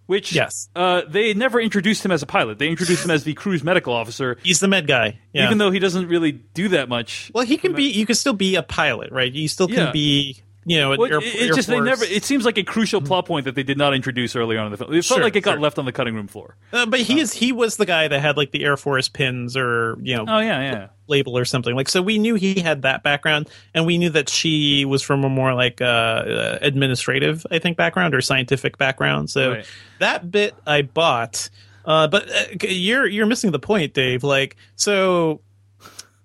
Which 0.06 0.32
Yes. 0.32 0.68
uh, 0.76 1.02
they 1.08 1.34
never 1.34 1.60
introduced 1.60 2.04
him 2.04 2.12
as 2.12 2.22
a 2.22 2.26
pilot. 2.26 2.60
They 2.60 2.68
introduced 2.68 3.04
him 3.04 3.10
as 3.10 3.24
the 3.24 3.34
crew's 3.34 3.64
medical 3.64 3.92
officer, 3.92 4.36
He's 4.44 4.60
the 4.60 4.68
med 4.68 4.86
guy. 4.86 5.18
Yeah. 5.32 5.46
even 5.46 5.58
though 5.58 5.72
he 5.72 5.80
doesn't 5.80 6.06
really 6.06 6.30
do 6.30 6.68
that 6.68 6.88
much. 6.88 7.32
well, 7.34 7.44
he 7.44 7.56
can 7.56 7.72
be. 7.72 7.84
You 7.90 8.06
can 8.06 8.14
still 8.14 8.32
be 8.32 8.54
a 8.54 8.62
pilot, 8.62 9.10
right? 9.10 9.32
You 9.32 9.48
still 9.48 9.66
can 9.66 9.76
Yeah. 9.86 9.90
be. 9.90 10.38
You 10.68 10.78
know, 10.80 10.96
Well, 10.98 11.04
air, 11.12 11.18
it, 11.18 11.24
it 11.24 11.54
just 11.54 11.68
they 11.68 11.78
never. 11.78 12.04
It 12.04 12.24
seems 12.24 12.44
like 12.44 12.58
a 12.58 12.64
crucial 12.64 13.00
plot 13.00 13.24
point 13.24 13.44
that 13.44 13.54
they 13.54 13.62
did 13.62 13.78
not 13.78 13.94
introduce 13.94 14.34
earlier 14.34 14.58
on 14.58 14.66
in 14.66 14.72
the 14.72 14.78
film. 14.78 14.90
It 14.92 15.04
felt 15.04 15.18
Sure, 15.18 15.22
like 15.22 15.36
it 15.36 15.42
got 15.42 15.52
sure. 15.52 15.60
left 15.60 15.78
on 15.78 15.84
the 15.84 15.92
cutting 15.92 16.16
room 16.16 16.26
floor. 16.26 16.56
Uh, 16.72 16.86
but 16.86 16.98
he 16.98 17.20
is. 17.20 17.32
He 17.32 17.52
was 17.52 17.76
the 17.76 17.86
guy 17.86 18.08
that 18.08 18.18
had 18.20 18.36
like 18.36 18.50
the 18.50 18.64
Air 18.64 18.76
Force 18.76 19.08
pins 19.08 19.56
or 19.56 19.96
you 20.02 20.16
know 20.16 20.24
Oh 20.26 20.40
yeah, 20.40 20.60
yeah. 20.60 20.88
label 21.06 21.38
or 21.38 21.44
something. 21.44 21.76
Like 21.76 21.88
so, 21.88 22.02
we 22.02 22.18
knew 22.18 22.34
he 22.34 22.58
had 22.58 22.82
that 22.82 23.04
background, 23.04 23.48
and 23.74 23.86
we 23.86 23.96
knew 23.96 24.10
that 24.10 24.28
she 24.28 24.84
was 24.84 25.02
from 25.02 25.22
a 25.22 25.28
more 25.28 25.54
like 25.54 25.80
uh, 25.80 25.84
uh, 25.84 26.58
administrative, 26.62 27.46
I 27.48 27.60
think, 27.60 27.76
background 27.76 28.12
or 28.12 28.20
scientific 28.20 28.76
background. 28.76 29.30
So 29.30 29.52
Right. 29.52 29.66
that 30.00 30.32
bit 30.32 30.56
I 30.66 30.82
bought. 30.82 31.48
Uh, 31.84 32.08
but 32.08 32.28
uh, 32.28 32.66
you're 32.68 33.06
you're 33.06 33.26
missing 33.26 33.52
the 33.52 33.60
point, 33.60 33.94
Dave. 33.94 34.24
Like 34.24 34.56
so, 34.74 35.42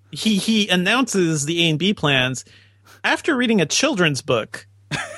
he 0.09 0.37
he 0.37 0.67
announces 0.69 1.45
the 1.45 1.63
A 1.65 1.69
and 1.69 1.77
B 1.77 1.93
plans 1.93 2.43
after 3.03 3.35
reading 3.35 3.61
a 3.61 3.65
children's 3.65 4.21
book 4.21 4.67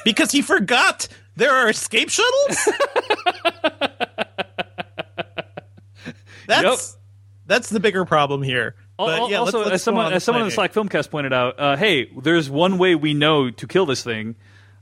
because 0.06 0.32
he 0.32 0.42
forgot 0.42 1.08
there 1.36 1.52
are 1.52 1.70
escape 1.70 2.10
shuttles. 2.10 2.68
that's 6.48 6.98
that's 7.46 7.70
the 7.70 7.80
bigger 7.80 8.06
problem 8.06 8.42
here. 8.42 8.76
But 8.98 9.30
yeah, 9.30 9.38
also, 9.38 9.60
let's, 9.60 9.70
let's 9.70 9.74
as 9.76 9.84
someone 9.84 10.06
on 10.08 10.14
as 10.14 10.24
someone 10.24 10.42
in 10.44 10.48
the. 10.48 10.54
Slack 10.54 10.74
Filmcast 10.74 11.10
pointed 11.10 11.34
out, 11.34 11.60
uh, 11.60 11.76
hey, 11.76 12.10
there's 12.22 12.50
one 12.50 12.78
way 12.78 12.96
we 12.96 13.14
know 13.14 13.50
to 13.50 13.68
kill 13.68 13.86
this 13.86 14.04
thing. 14.04 14.36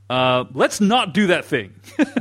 Uh, 0.09 0.43
let's 0.53 0.81
not 0.81 1.13
do 1.13 1.27
that 1.27 1.45
thing, 1.45 1.73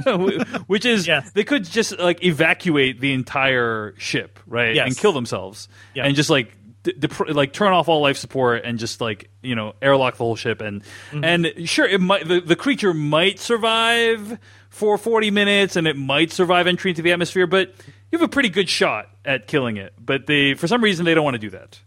which 0.68 0.84
is 0.84 1.08
they 1.34 1.42
could 1.42 1.64
just 1.64 1.98
like 1.98 2.24
evacuate 2.24 3.00
the 3.00 3.12
entire 3.12 3.94
ship, 3.98 4.38
right, 4.46 4.76
Yes. 4.76 4.86
and 4.86 4.96
kill 4.96 5.12
themselves, 5.12 5.68
Yeah. 5.92 6.06
and 6.06 6.14
just 6.14 6.30
like 6.30 6.56
dep- 6.82 7.28
like 7.28 7.52
turn 7.52 7.72
off 7.72 7.88
all 7.88 8.00
life 8.00 8.16
support 8.16 8.62
and 8.64 8.78
just 8.78 9.00
like 9.00 9.30
you 9.42 9.54
know 9.54 9.74
airlock 9.82 10.14
the 10.16 10.24
whole 10.24 10.36
ship. 10.36 10.60
And 10.60 10.82
Mm-hmm. 11.10 11.24
and 11.24 11.68
sure 11.68 11.86
it 11.86 12.00
might 12.00 12.26
the, 12.28 12.40
the 12.40 12.56
creature 12.56 12.94
might 12.94 13.38
survive 13.38 14.38
for 14.68 14.96
40 14.98 15.30
minutes 15.30 15.76
and 15.76 15.86
it 15.86 15.96
might 15.96 16.30
survive 16.32 16.66
entry 16.66 16.90
into 16.92 17.02
the 17.02 17.10
atmosphere 17.12 17.46
but 17.46 17.68
you 18.12 18.18
have 18.18 18.22
a 18.22 18.28
pretty 18.28 18.48
good 18.48 18.68
shot 18.68 19.08
at 19.24 19.46
killing 19.48 19.76
it. 19.76 19.92
But 19.98 20.26
they 20.26 20.54
for 20.54 20.66
some 20.68 20.82
reason 20.82 21.04
they 21.04 21.14
don't 21.14 21.24
want 21.24 21.34
to 21.34 21.38
do 21.38 21.50
that 21.50 21.80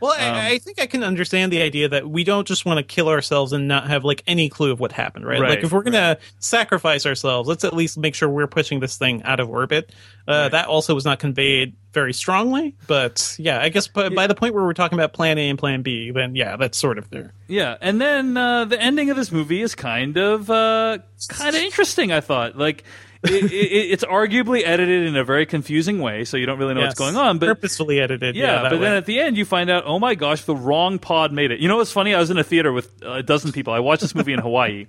Well, 0.00 0.12
Um, 0.12 0.18
I, 0.34 0.50
I 0.52 0.58
think 0.58 0.80
I 0.80 0.86
can 0.86 1.02
understand 1.04 1.52
the 1.52 1.60
idea 1.62 1.88
that 1.88 2.08
we 2.08 2.24
don't 2.24 2.46
just 2.46 2.64
want 2.64 2.78
to 2.78 2.82
kill 2.82 3.08
ourselves 3.08 3.52
and 3.52 3.68
not 3.68 3.88
have 3.88 4.04
like 4.04 4.22
any 4.26 4.48
clue 4.48 4.70
of 4.72 4.80
what 4.80 4.92
happened, 4.92 5.26
right? 5.26 5.40
Right, 5.40 5.50
like 5.50 5.64
if 5.64 5.72
we're 5.72 5.82
gonna 5.82 6.18
sacrifice 6.38 7.06
ourselves, 7.06 7.48
let's 7.48 7.64
at 7.64 7.74
least 7.74 7.98
make 7.98 8.14
sure 8.14 8.28
we're 8.28 8.46
pushing 8.46 8.80
this 8.80 8.96
thing 8.96 9.22
out 9.24 9.40
of 9.40 9.48
orbit. 9.48 9.92
Uh, 10.26 10.48
That 10.48 10.66
also 10.66 10.94
was 10.94 11.04
not 11.04 11.18
conveyed 11.18 11.74
very 11.92 12.12
strongly, 12.12 12.76
but 12.86 13.34
yeah, 13.38 13.60
I 13.60 13.68
guess 13.68 13.88
by, 13.88 14.08
by 14.10 14.26
the 14.28 14.34
point 14.34 14.54
where 14.54 14.62
we're 14.64 14.74
talking 14.74 14.96
about 14.98 15.12
Plan 15.12 15.38
A 15.38 15.48
and 15.48 15.58
Plan 15.58 15.82
B, 15.82 16.12
then 16.12 16.34
yeah, 16.36 16.56
that's 16.56 16.78
sort 16.78 16.98
of 16.98 17.10
there. 17.10 17.32
Yeah, 17.48 17.76
and 17.80 18.00
then 18.00 18.36
uh, 18.36 18.64
the 18.64 18.80
ending 18.80 19.10
of 19.10 19.16
this 19.16 19.32
movie 19.32 19.60
is 19.60 19.74
kind 19.74 20.16
of 20.16 20.48
uh, 20.50 20.98
kind 21.28 21.56
of 21.56 21.62
interesting. 21.62 22.12
I 22.12 22.20
thought, 22.20 22.56
like, 22.56 22.84
it, 23.24 23.52
it, 23.52 23.92
it's 23.92 24.04
arguably 24.04 24.62
edited 24.64 25.06
in 25.06 25.16
a 25.16 25.24
very 25.24 25.46
confusing 25.46 26.00
way, 26.00 26.24
so 26.24 26.36
you 26.36 26.46
don't 26.46 26.58
really 26.58 26.74
know 26.74 26.80
what's 26.80 26.98
going 26.98 27.16
on. 27.16 27.38
But 27.38 27.46
purposefully 27.46 28.00
edited, 28.00 28.36
yeah. 28.36 28.62
yeah, 28.62 28.70
but 28.70 28.80
then 28.80 28.94
at 28.94 29.06
the 29.06 29.20
end 29.20 29.36
you 29.36 29.44
find 29.44 29.68
out, 29.70 29.84
oh 29.86 29.98
my 29.98 30.14
gosh, 30.14 30.44
the 30.44 30.56
wrong 30.56 30.98
pod 30.98 31.32
made 31.32 31.50
it. 31.50 31.60
You 31.60 31.68
know 31.68 31.76
what's 31.76 31.92
funny? 31.92 32.14
I 32.14 32.18
was 32.18 32.30
in 32.30 32.38
a 32.38 32.44
theater 32.44 32.72
with 32.72 33.02
a 33.02 33.22
dozen 33.22 33.52
people. 33.52 33.72
I 33.72 33.80
watched 33.80 34.02
this 34.02 34.14
movie 34.14 34.32
in 34.32 34.40
Hawaii, 34.40 34.86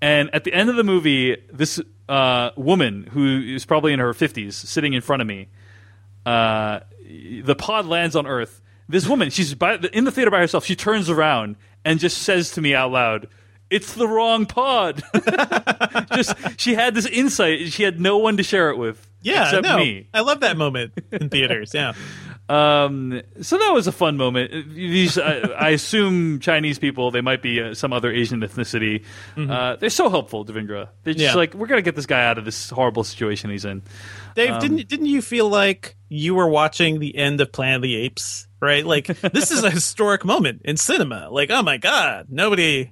and 0.00 0.34
at 0.34 0.44
the 0.44 0.52
end 0.52 0.70
of 0.70 0.76
the 0.76 0.84
movie, 0.84 1.36
this 1.52 1.80
uh, 2.08 2.50
woman 2.56 3.08
who 3.12 3.40
is 3.40 3.64
probably 3.64 3.92
in 3.92 3.98
her 3.98 4.14
fifties 4.14 4.56
sitting 4.56 4.94
in 4.94 5.00
front 5.00 5.22
of 5.22 5.28
me, 5.28 5.48
uh, 6.24 6.80
the 7.42 7.56
pod 7.56 7.86
lands 7.86 8.16
on 8.16 8.26
Earth. 8.26 8.62
This 8.88 9.06
woman, 9.06 9.30
she's 9.30 9.54
by, 9.54 9.76
in 9.92 10.02
the 10.02 10.10
theater 10.10 10.32
by 10.32 10.38
herself. 10.40 10.64
She 10.64 10.74
turns 10.74 11.08
around 11.08 11.54
and 11.84 12.00
just 12.00 12.18
says 12.18 12.50
to 12.52 12.60
me 12.60 12.74
out 12.74 12.90
loud, 12.90 13.28
"It's 13.70 13.94
the 13.94 14.08
wrong 14.08 14.46
pod." 14.46 15.02
just 16.14 16.34
she 16.60 16.74
had 16.74 16.94
this 16.94 17.06
insight. 17.06 17.72
She 17.72 17.82
had 17.82 18.00
no 18.00 18.18
one 18.18 18.36
to 18.36 18.42
share 18.42 18.70
it 18.70 18.76
with. 18.76 19.06
yeah, 19.22 19.44
except 19.44 19.64
no, 19.64 19.76
me. 19.78 20.08
I 20.14 20.20
love 20.20 20.40
that 20.40 20.56
moment 20.56 20.92
in 21.12 21.28
theaters. 21.28 21.72
Yeah, 21.74 21.92
Um, 22.50 23.22
so 23.42 23.58
that 23.58 23.70
was 23.72 23.86
a 23.86 23.92
fun 23.92 24.16
moment. 24.16 24.50
These, 24.74 25.18
I, 25.18 25.34
I 25.38 25.68
assume, 25.68 26.40
Chinese 26.40 26.80
people. 26.80 27.12
They 27.12 27.20
might 27.20 27.42
be 27.42 27.62
uh, 27.62 27.74
some 27.74 27.92
other 27.92 28.10
Asian 28.10 28.40
ethnicity. 28.40 29.04
Uh, 29.36 29.76
they're 29.76 29.88
so 29.88 30.08
helpful, 30.08 30.44
Devindra. 30.44 30.88
They're 31.04 31.14
just 31.14 31.20
Mm-hmm. 31.20 31.20
Yeah. 31.20 31.34
like, 31.34 31.54
we're 31.54 31.68
gonna 31.68 31.80
get 31.82 31.94
this 31.94 32.06
guy 32.06 32.24
out 32.26 32.38
of 32.38 32.44
this 32.44 32.68
horrible 32.70 33.04
situation 33.04 33.50
he's 33.50 33.64
in. 33.64 33.82
Dave, 34.34 34.50
Um, 34.54 34.60
didn't 34.60 34.88
didn't 34.88 35.06
you 35.06 35.22
feel 35.22 35.48
like 35.48 35.94
you 36.08 36.34
were 36.34 36.48
watching 36.48 36.98
the 36.98 37.14
end 37.16 37.40
of 37.40 37.52
Planet 37.52 37.76
of 37.76 37.82
the 37.82 37.94
Apes? 37.94 38.48
Right, 38.60 38.84
like 38.84 39.06
this 39.06 39.52
is 39.52 39.62
a 39.62 39.70
historic 39.78 40.24
moment 40.24 40.62
in 40.64 40.76
cinema. 40.76 41.28
Like, 41.30 41.50
oh 41.50 41.62
my 41.62 41.76
god, 41.76 42.26
nobody, 42.30 42.90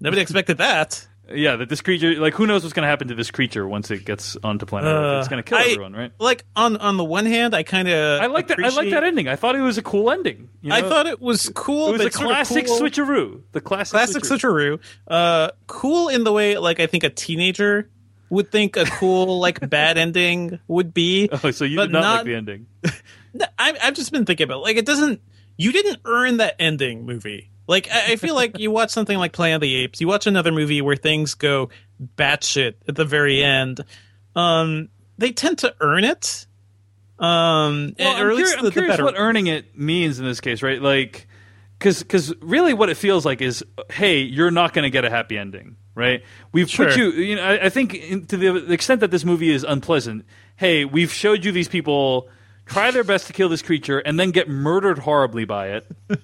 nobody 0.00 0.22
expected 0.22 0.58
that. 0.58 1.06
Yeah, 1.28 1.56
that 1.56 1.68
this 1.68 1.80
creature, 1.80 2.14
like, 2.20 2.34
who 2.34 2.46
knows 2.46 2.62
what's 2.62 2.72
gonna 2.72 2.86
happen 2.86 3.08
to 3.08 3.14
this 3.16 3.32
creature 3.32 3.66
once 3.66 3.90
it 3.90 4.04
gets 4.04 4.36
onto 4.44 4.64
planet 4.64 4.88
Earth? 4.94 5.18
It's 5.18 5.26
Uh, 5.26 5.30
gonna 5.30 5.42
kill 5.42 5.58
I- 5.58 5.62
everyone, 5.72 5.92
right? 5.92 6.12
Like 6.20 6.44
on 6.54 6.76
on 6.76 6.96
the 6.96 7.04
one 7.04 7.26
hand, 7.26 7.52
I 7.52 7.64
kind 7.64 7.88
of 7.88 8.20
I 8.22 8.26
like 8.26 8.46
that. 8.46 8.60
I 8.60 8.68
like 8.68 8.90
that 8.90 9.02
ending. 9.02 9.26
I 9.26 9.34
thought 9.34 9.56
it 9.56 9.60
was 9.60 9.76
a 9.76 9.82
cool 9.82 10.10
ending. 10.12 10.48
you 10.62 10.72
I 10.72 10.82
know? 10.82 10.88
thought 10.88 11.06
it 11.08 11.20
was 11.20 11.48
cool. 11.52 11.88
it 11.88 11.92
was 11.92 12.00
but 12.02 12.06
a 12.08 12.12
sort 12.12 12.24
of 12.26 12.30
classic 12.30 12.66
cool- 12.66 12.80
switcheroo. 12.80 13.40
The 13.50 13.60
classic, 13.60 13.90
classic 13.90 14.22
switcheroo. 14.22 14.78
Uh, 15.08 15.50
cool 15.66 16.08
in 16.10 16.22
the 16.22 16.32
way 16.32 16.58
like 16.58 16.78
I 16.78 16.86
think 16.86 17.02
a 17.02 17.10
teenager 17.10 17.90
would 18.30 18.52
think 18.52 18.76
a 18.76 18.84
cool 18.84 19.40
like 19.40 19.58
bad 19.68 19.98
ending 19.98 20.60
would 20.68 20.94
be. 20.94 21.28
Oh, 21.42 21.50
so 21.50 21.64
you 21.64 21.76
but 21.76 21.86
did 21.86 21.92
not, 21.92 22.00
not 22.02 22.16
like 22.18 22.24
the 22.26 22.34
ending? 22.36 22.66
No, 23.34 23.44
I, 23.58 23.76
I've 23.82 23.92
just 23.94 24.12
been 24.12 24.24
thinking 24.24 24.44
about 24.44 24.62
like 24.62 24.76
it 24.78 24.86
doesn't. 24.86 25.20
You 25.58 25.70
didn't 25.72 25.98
earn 26.06 26.36
that 26.38 26.54
ending 26.58 27.04
movie. 27.04 27.50
Like 27.66 27.88
I, 27.90 28.12
I 28.12 28.16
feel 28.16 28.34
like 28.34 28.58
you 28.58 28.70
watch 28.70 28.90
something 28.90 29.18
like 29.18 29.32
Planet 29.32 29.56
of 29.56 29.60
the 29.62 29.74
Apes, 29.76 30.00
you 30.00 30.08
watch 30.08 30.26
another 30.26 30.52
movie 30.52 30.80
where 30.82 30.96
things 30.96 31.34
go 31.34 31.70
batshit 32.16 32.74
at 32.88 32.94
the 32.94 33.04
very 33.04 33.42
end. 33.42 33.84
Um, 34.34 34.88
they 35.18 35.32
tend 35.32 35.58
to 35.58 35.74
earn 35.80 36.04
it. 36.04 36.46
Um, 37.18 37.94
Well, 37.98 38.08
and- 38.10 38.18
I'm, 38.18 38.26
or 38.26 38.30
at 38.30 38.34
curi- 38.34 38.36
least 38.36 38.56
I'm 38.58 38.64
the, 38.64 38.70
the 38.70 38.72
curious 38.72 39.00
what 39.00 39.14
earning 39.16 39.46
it 39.46 39.78
means 39.78 40.18
in 40.18 40.24
this 40.26 40.40
case, 40.40 40.62
right? 40.62 40.80
Like, 40.80 41.26
because 41.78 42.34
really 42.40 42.72
what 42.74 42.88
it 42.90 42.96
feels 42.96 43.24
like 43.24 43.40
is, 43.42 43.64
hey, 43.90 44.20
you're 44.20 44.50
not 44.50 44.72
going 44.74 44.84
to 44.84 44.90
get 44.90 45.04
a 45.04 45.10
happy 45.10 45.36
ending. 45.38 45.76
right? 45.94 46.22
We've 46.52 46.70
put 46.70 46.96
you. 46.96 47.10
You 47.10 47.36
know, 47.36 47.42
I, 47.42 47.66
I 47.66 47.68
think 47.70 47.94
in, 47.94 48.26
to 48.26 48.36
the 48.36 48.72
extent 48.72 49.00
that 49.00 49.10
this 49.10 49.24
movie 49.24 49.50
is 49.50 49.64
unpleasant. 49.64 50.24
Hey, 50.56 50.84
we've 50.84 51.12
showed 51.12 51.44
you 51.44 51.52
these 51.52 51.68
people 51.68 52.28
try 52.66 52.90
their 52.90 53.04
best 53.04 53.26
to 53.28 53.32
kill 53.32 53.48
this 53.48 53.62
creature 53.62 53.98
and 53.98 54.18
then 54.20 54.30
get 54.30 54.48
murdered 54.48 54.98
horribly 55.00 55.44
by 55.46 55.68
it. 55.68 55.86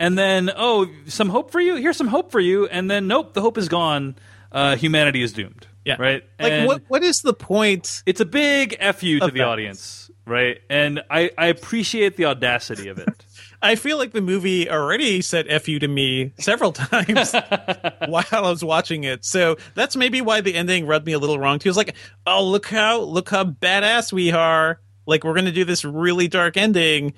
and 0.00 0.16
then, 0.18 0.50
oh, 0.56 0.86
some 1.06 1.28
hope 1.28 1.50
for 1.50 1.60
you. 1.60 1.76
Here's 1.76 1.96
some 1.96 2.08
hope 2.08 2.30
for 2.32 2.40
you. 2.40 2.66
And 2.66 2.90
then, 2.90 3.06
nope, 3.06 3.34
the 3.34 3.40
hope 3.40 3.56
is 3.58 3.68
gone. 3.68 4.16
Uh, 4.50 4.76
humanity 4.76 5.22
is 5.22 5.32
doomed. 5.32 5.66
Yeah. 5.84 5.96
Right. 5.98 6.22
Like 6.38 6.52
And- 6.52 6.66
what 6.66 6.82
what 6.88 7.02
is 7.02 7.22
the 7.22 7.32
point? 7.34 8.02
it's 8.06 8.20
a 8.20 8.24
big 8.24 8.76
fu 8.94 9.18
to 9.18 9.26
the 9.26 9.32
that. 9.32 9.40
audience, 9.48 10.10
right? 10.26 10.58
And 10.70 11.02
I, 11.10 11.30
I 11.36 11.46
appreciate 11.46 12.16
the 12.16 12.26
audacity 12.26 12.88
of 12.88 12.98
it. 12.98 13.08
I 13.62 13.74
feel 13.76 13.96
like 13.98 14.12
the 14.12 14.20
movie 14.20 14.68
already 14.70 15.22
said 15.22 15.46
"f 15.48 15.68
you" 15.68 15.78
to 15.80 15.88
me 15.88 16.32
several 16.38 16.70
times 16.72 17.32
while 18.06 18.24
I 18.30 18.40
was 18.40 18.62
watching 18.64 19.04
it. 19.04 19.24
So 19.24 19.56
that's 19.74 19.96
maybe 19.96 20.20
why 20.20 20.40
the 20.40 20.54
ending 20.54 20.86
rubbed 20.86 21.06
me 21.06 21.12
a 21.14 21.18
little 21.18 21.38
wrong 21.38 21.58
too. 21.58 21.68
It's 21.68 21.78
like, 21.78 21.96
oh, 22.26 22.44
look 22.44 22.66
how 22.66 23.00
look 23.00 23.28
how 23.30 23.44
badass 23.44 24.12
we 24.12 24.30
are! 24.32 24.80
Like 25.06 25.24
we're 25.24 25.34
gonna 25.34 25.50
do 25.52 25.64
this 25.64 25.84
really 25.84 26.28
dark 26.28 26.56
ending, 26.56 27.14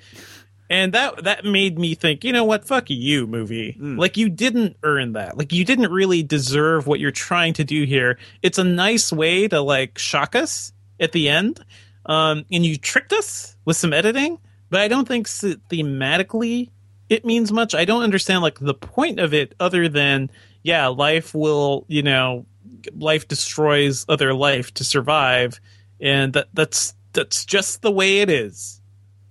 and 0.69 0.93
that 0.93 1.23
that 1.23 1.45
made 1.45 1.77
me 1.77 1.93
think, 1.95 2.23
you 2.23 2.33
know 2.33 2.43
what? 2.43 2.65
Fuck 2.65 2.89
you, 2.89 3.27
movie. 3.27 3.75
Like 3.97 4.17
you 4.17 4.29
didn't 4.29 4.77
earn 4.83 5.13
that. 5.13 5.37
Like 5.37 5.53
you 5.53 5.63
didn't 5.63 5.91
really 5.91 6.23
deserve 6.23 6.87
what 6.87 6.99
you're 6.99 7.11
trying 7.11 7.53
to 7.53 7.63
do 7.63 7.83
here. 7.83 8.17
It's 8.41 8.57
a 8.57 8.63
nice 8.63 9.11
way 9.13 9.47
to 9.47 9.61
like 9.61 9.97
shock 9.97 10.35
us 10.35 10.73
at 10.99 11.11
the 11.11 11.29
end, 11.29 11.63
um, 12.05 12.45
and 12.51 12.65
you 12.65 12.77
tricked 12.77 13.13
us 13.13 13.55
with 13.65 13.77
some 13.77 13.93
editing. 13.93 14.39
But 14.69 14.81
I 14.81 14.87
don't 14.87 15.07
think 15.07 15.27
thematically 15.27 16.71
it 17.09 17.25
means 17.25 17.51
much. 17.51 17.75
I 17.75 17.85
don't 17.85 18.01
understand 18.01 18.41
like 18.41 18.59
the 18.59 18.73
point 18.73 19.19
of 19.19 19.33
it 19.33 19.53
other 19.59 19.87
than 19.87 20.31
yeah, 20.63 20.87
life 20.87 21.35
will 21.35 21.85
you 21.87 22.01
know, 22.01 22.47
life 22.95 23.27
destroys 23.27 24.05
other 24.09 24.33
life 24.33 24.73
to 24.75 24.83
survive, 24.83 25.59
and 25.99 26.33
that 26.33 26.47
that's 26.53 26.95
that's 27.13 27.45
just 27.45 27.83
the 27.83 27.91
way 27.91 28.21
it 28.21 28.31
is. 28.31 28.81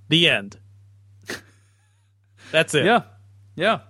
The 0.08 0.28
end. 0.28 0.58
That's 2.54 2.74
it. 2.74 2.84
yeah. 2.86 3.02
Yeah. 3.56 3.80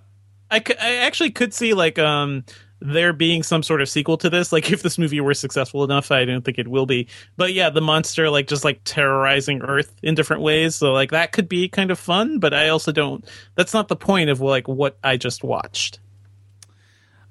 I, 0.50 0.62
I 0.80 0.96
actually 0.96 1.30
could 1.30 1.54
see 1.54 1.72
like 1.74 1.98
um 1.98 2.44
there 2.80 3.12
being 3.14 3.42
some 3.42 3.62
sort 3.62 3.80
of 3.80 3.88
sequel 3.88 4.18
to 4.18 4.28
this 4.28 4.52
like 4.52 4.70
if 4.70 4.82
this 4.82 4.98
movie 4.98 5.20
were 5.20 5.32
successful 5.32 5.84
enough 5.84 6.10
i 6.10 6.24
don't 6.26 6.44
think 6.44 6.58
it 6.58 6.68
will 6.68 6.84
be 6.84 7.08
but 7.38 7.54
yeah 7.54 7.70
the 7.70 7.80
monster 7.80 8.28
like 8.28 8.46
just 8.46 8.62
like 8.62 8.78
terrorizing 8.84 9.62
earth 9.62 9.94
in 10.02 10.14
different 10.14 10.42
ways 10.42 10.74
so 10.74 10.92
like 10.92 11.10
that 11.12 11.32
could 11.32 11.48
be 11.48 11.66
kind 11.66 11.90
of 11.90 11.98
fun 11.98 12.38
but 12.40 12.52
i 12.52 12.68
also 12.68 12.92
don't 12.92 13.24
that's 13.54 13.72
not 13.72 13.88
the 13.88 13.96
point 13.96 14.28
of 14.28 14.40
like 14.42 14.68
what 14.68 14.98
i 15.02 15.16
just 15.16 15.42
watched 15.42 15.98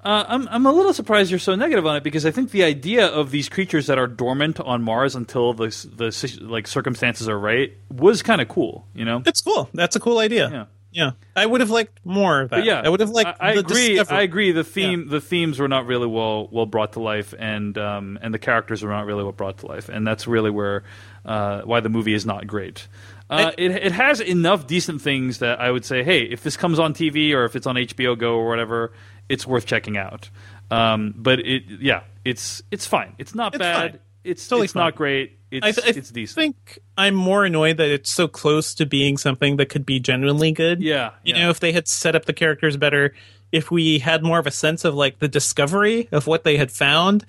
Uh, 0.03 0.25
I'm 0.27 0.47
I'm 0.49 0.65
a 0.65 0.71
little 0.71 0.93
surprised 0.93 1.29
you're 1.31 1.39
so 1.39 1.55
negative 1.55 1.86
on 1.86 1.95
it 1.95 2.03
because 2.03 2.25
I 2.25 2.31
think 2.31 2.51
the 2.51 2.63
idea 2.63 3.05
of 3.07 3.31
these 3.31 3.47
creatures 3.47 3.88
that 3.88 3.97
are 3.97 4.07
dormant 4.07 4.59
on 4.59 4.81
Mars 4.84 5.15
until 5.15 5.53
the 5.53 5.67
the 5.95 6.39
like 6.41 6.67
circumstances 6.67 7.29
are 7.29 7.39
right 7.39 7.71
was 7.89 8.21
kind 8.21 8.41
of 8.41 8.49
cool, 8.49 8.86
you 8.93 9.05
know. 9.05 9.21
it's 9.25 9.39
cool 9.41 9.69
that's 9.73 9.95
a 9.95 9.99
cool 10.01 10.17
idea 10.19 10.49
Yeah. 10.51 10.65
Yeah 10.93 11.11
i 11.35 11.45
would 11.45 11.59
have 11.61 11.69
liked 11.69 11.99
more 12.05 12.41
of 12.41 12.49
that 12.51 12.57
But 12.57 12.65
yeah, 12.65 12.81
i 12.85 12.87
would 12.89 12.99
have 13.01 13.09
liked 13.09 13.37
I, 13.41 13.49
I 13.49 13.53
the 13.55 13.59
agree. 13.61 13.95
discovery. 13.95 14.17
I 14.17 14.21
agree. 14.21 14.51
The 14.51 14.63
theme, 14.63 15.07
the 15.09 15.19
themes 15.19 15.59
were 15.59 15.67
not 15.67 15.85
really 15.87 16.07
well 16.07 16.47
well 16.51 16.65
brought 16.65 16.93
to 16.93 16.99
life, 17.01 17.33
and 17.37 17.77
um, 17.77 18.17
and 18.21 18.33
the 18.33 18.39
characters 18.39 18.83
were 18.83 18.89
not 18.91 19.05
really 19.05 19.23
well 19.23 19.31
brought 19.31 19.57
to 19.59 19.65
life, 19.67 19.89
and 19.89 20.05
that's 20.07 20.27
really 20.27 20.51
where 20.51 20.83
uh, 21.25 21.61
why 21.63 21.79
the 21.79 21.89
movie 21.89 22.13
is 22.13 22.25
not 22.25 22.45
great. 22.47 22.87
Uh, 23.29 23.51
it 23.57 23.71
it 23.71 23.91
has 23.91 24.19
enough 24.21 24.67
decent 24.67 25.01
things 25.01 25.39
that 25.39 25.59
I 25.59 25.71
would 25.71 25.85
say, 25.85 26.03
hey, 26.03 26.21
if 26.21 26.43
this 26.43 26.55
comes 26.55 26.77
on 26.77 26.93
TV 26.93 27.33
or 27.33 27.45
if 27.45 27.55
it's 27.55 27.65
on 27.65 27.75
HBO 27.75 28.17
Go 28.17 28.35
or 28.35 28.47
whatever, 28.47 28.91
it's 29.29 29.47
worth 29.47 29.65
checking 29.65 29.97
out. 29.97 30.29
Um, 30.69 31.13
but 31.17 31.39
it, 31.39 31.63
yeah, 31.81 32.03
it's 32.23 32.61
it's 32.69 32.85
fine. 32.85 33.15
It's 33.17 33.33
not 33.33 33.55
It's 33.55 33.59
bad. 33.59 33.91
fine. 33.91 33.99
It's 34.23 34.47
Totally 34.47 34.65
it's 34.65 34.75
not 34.75 34.95
great. 34.95 35.37
It's 35.53 35.65
I, 35.65 35.71
th- 35.81 35.97
it's 35.97 36.09
decent. 36.11 36.35
think 36.35 36.79
I'm 36.97 37.13
more 37.15 37.45
annoyed 37.45 37.77
that 37.77 37.89
it's 37.89 38.09
so 38.11 38.27
close 38.27 38.73
to 38.75 38.85
being 38.85 39.17
something 39.17 39.57
that 39.57 39.69
could 39.69 39.85
be 39.85 39.99
genuinely 39.99 40.51
good. 40.51 40.81
Yeah, 40.81 41.11
You 41.23 41.35
yeah. 41.35 41.43
know, 41.43 41.49
if 41.51 41.59
they 41.59 41.71
had 41.71 41.87
set 41.87 42.15
up 42.15 42.25
the 42.25 42.33
characters 42.33 42.75
better, 42.75 43.13
if 43.51 43.69
we 43.69 43.99
had 43.99 44.23
more 44.23 44.39
of 44.39 44.47
a 44.47 44.51
sense 44.51 44.83
of 44.83 44.95
like 44.95 45.19
the 45.19 45.27
discovery 45.27 46.07
of 46.11 46.25
what 46.27 46.43
they 46.43 46.57
had 46.57 46.71
found. 46.71 47.25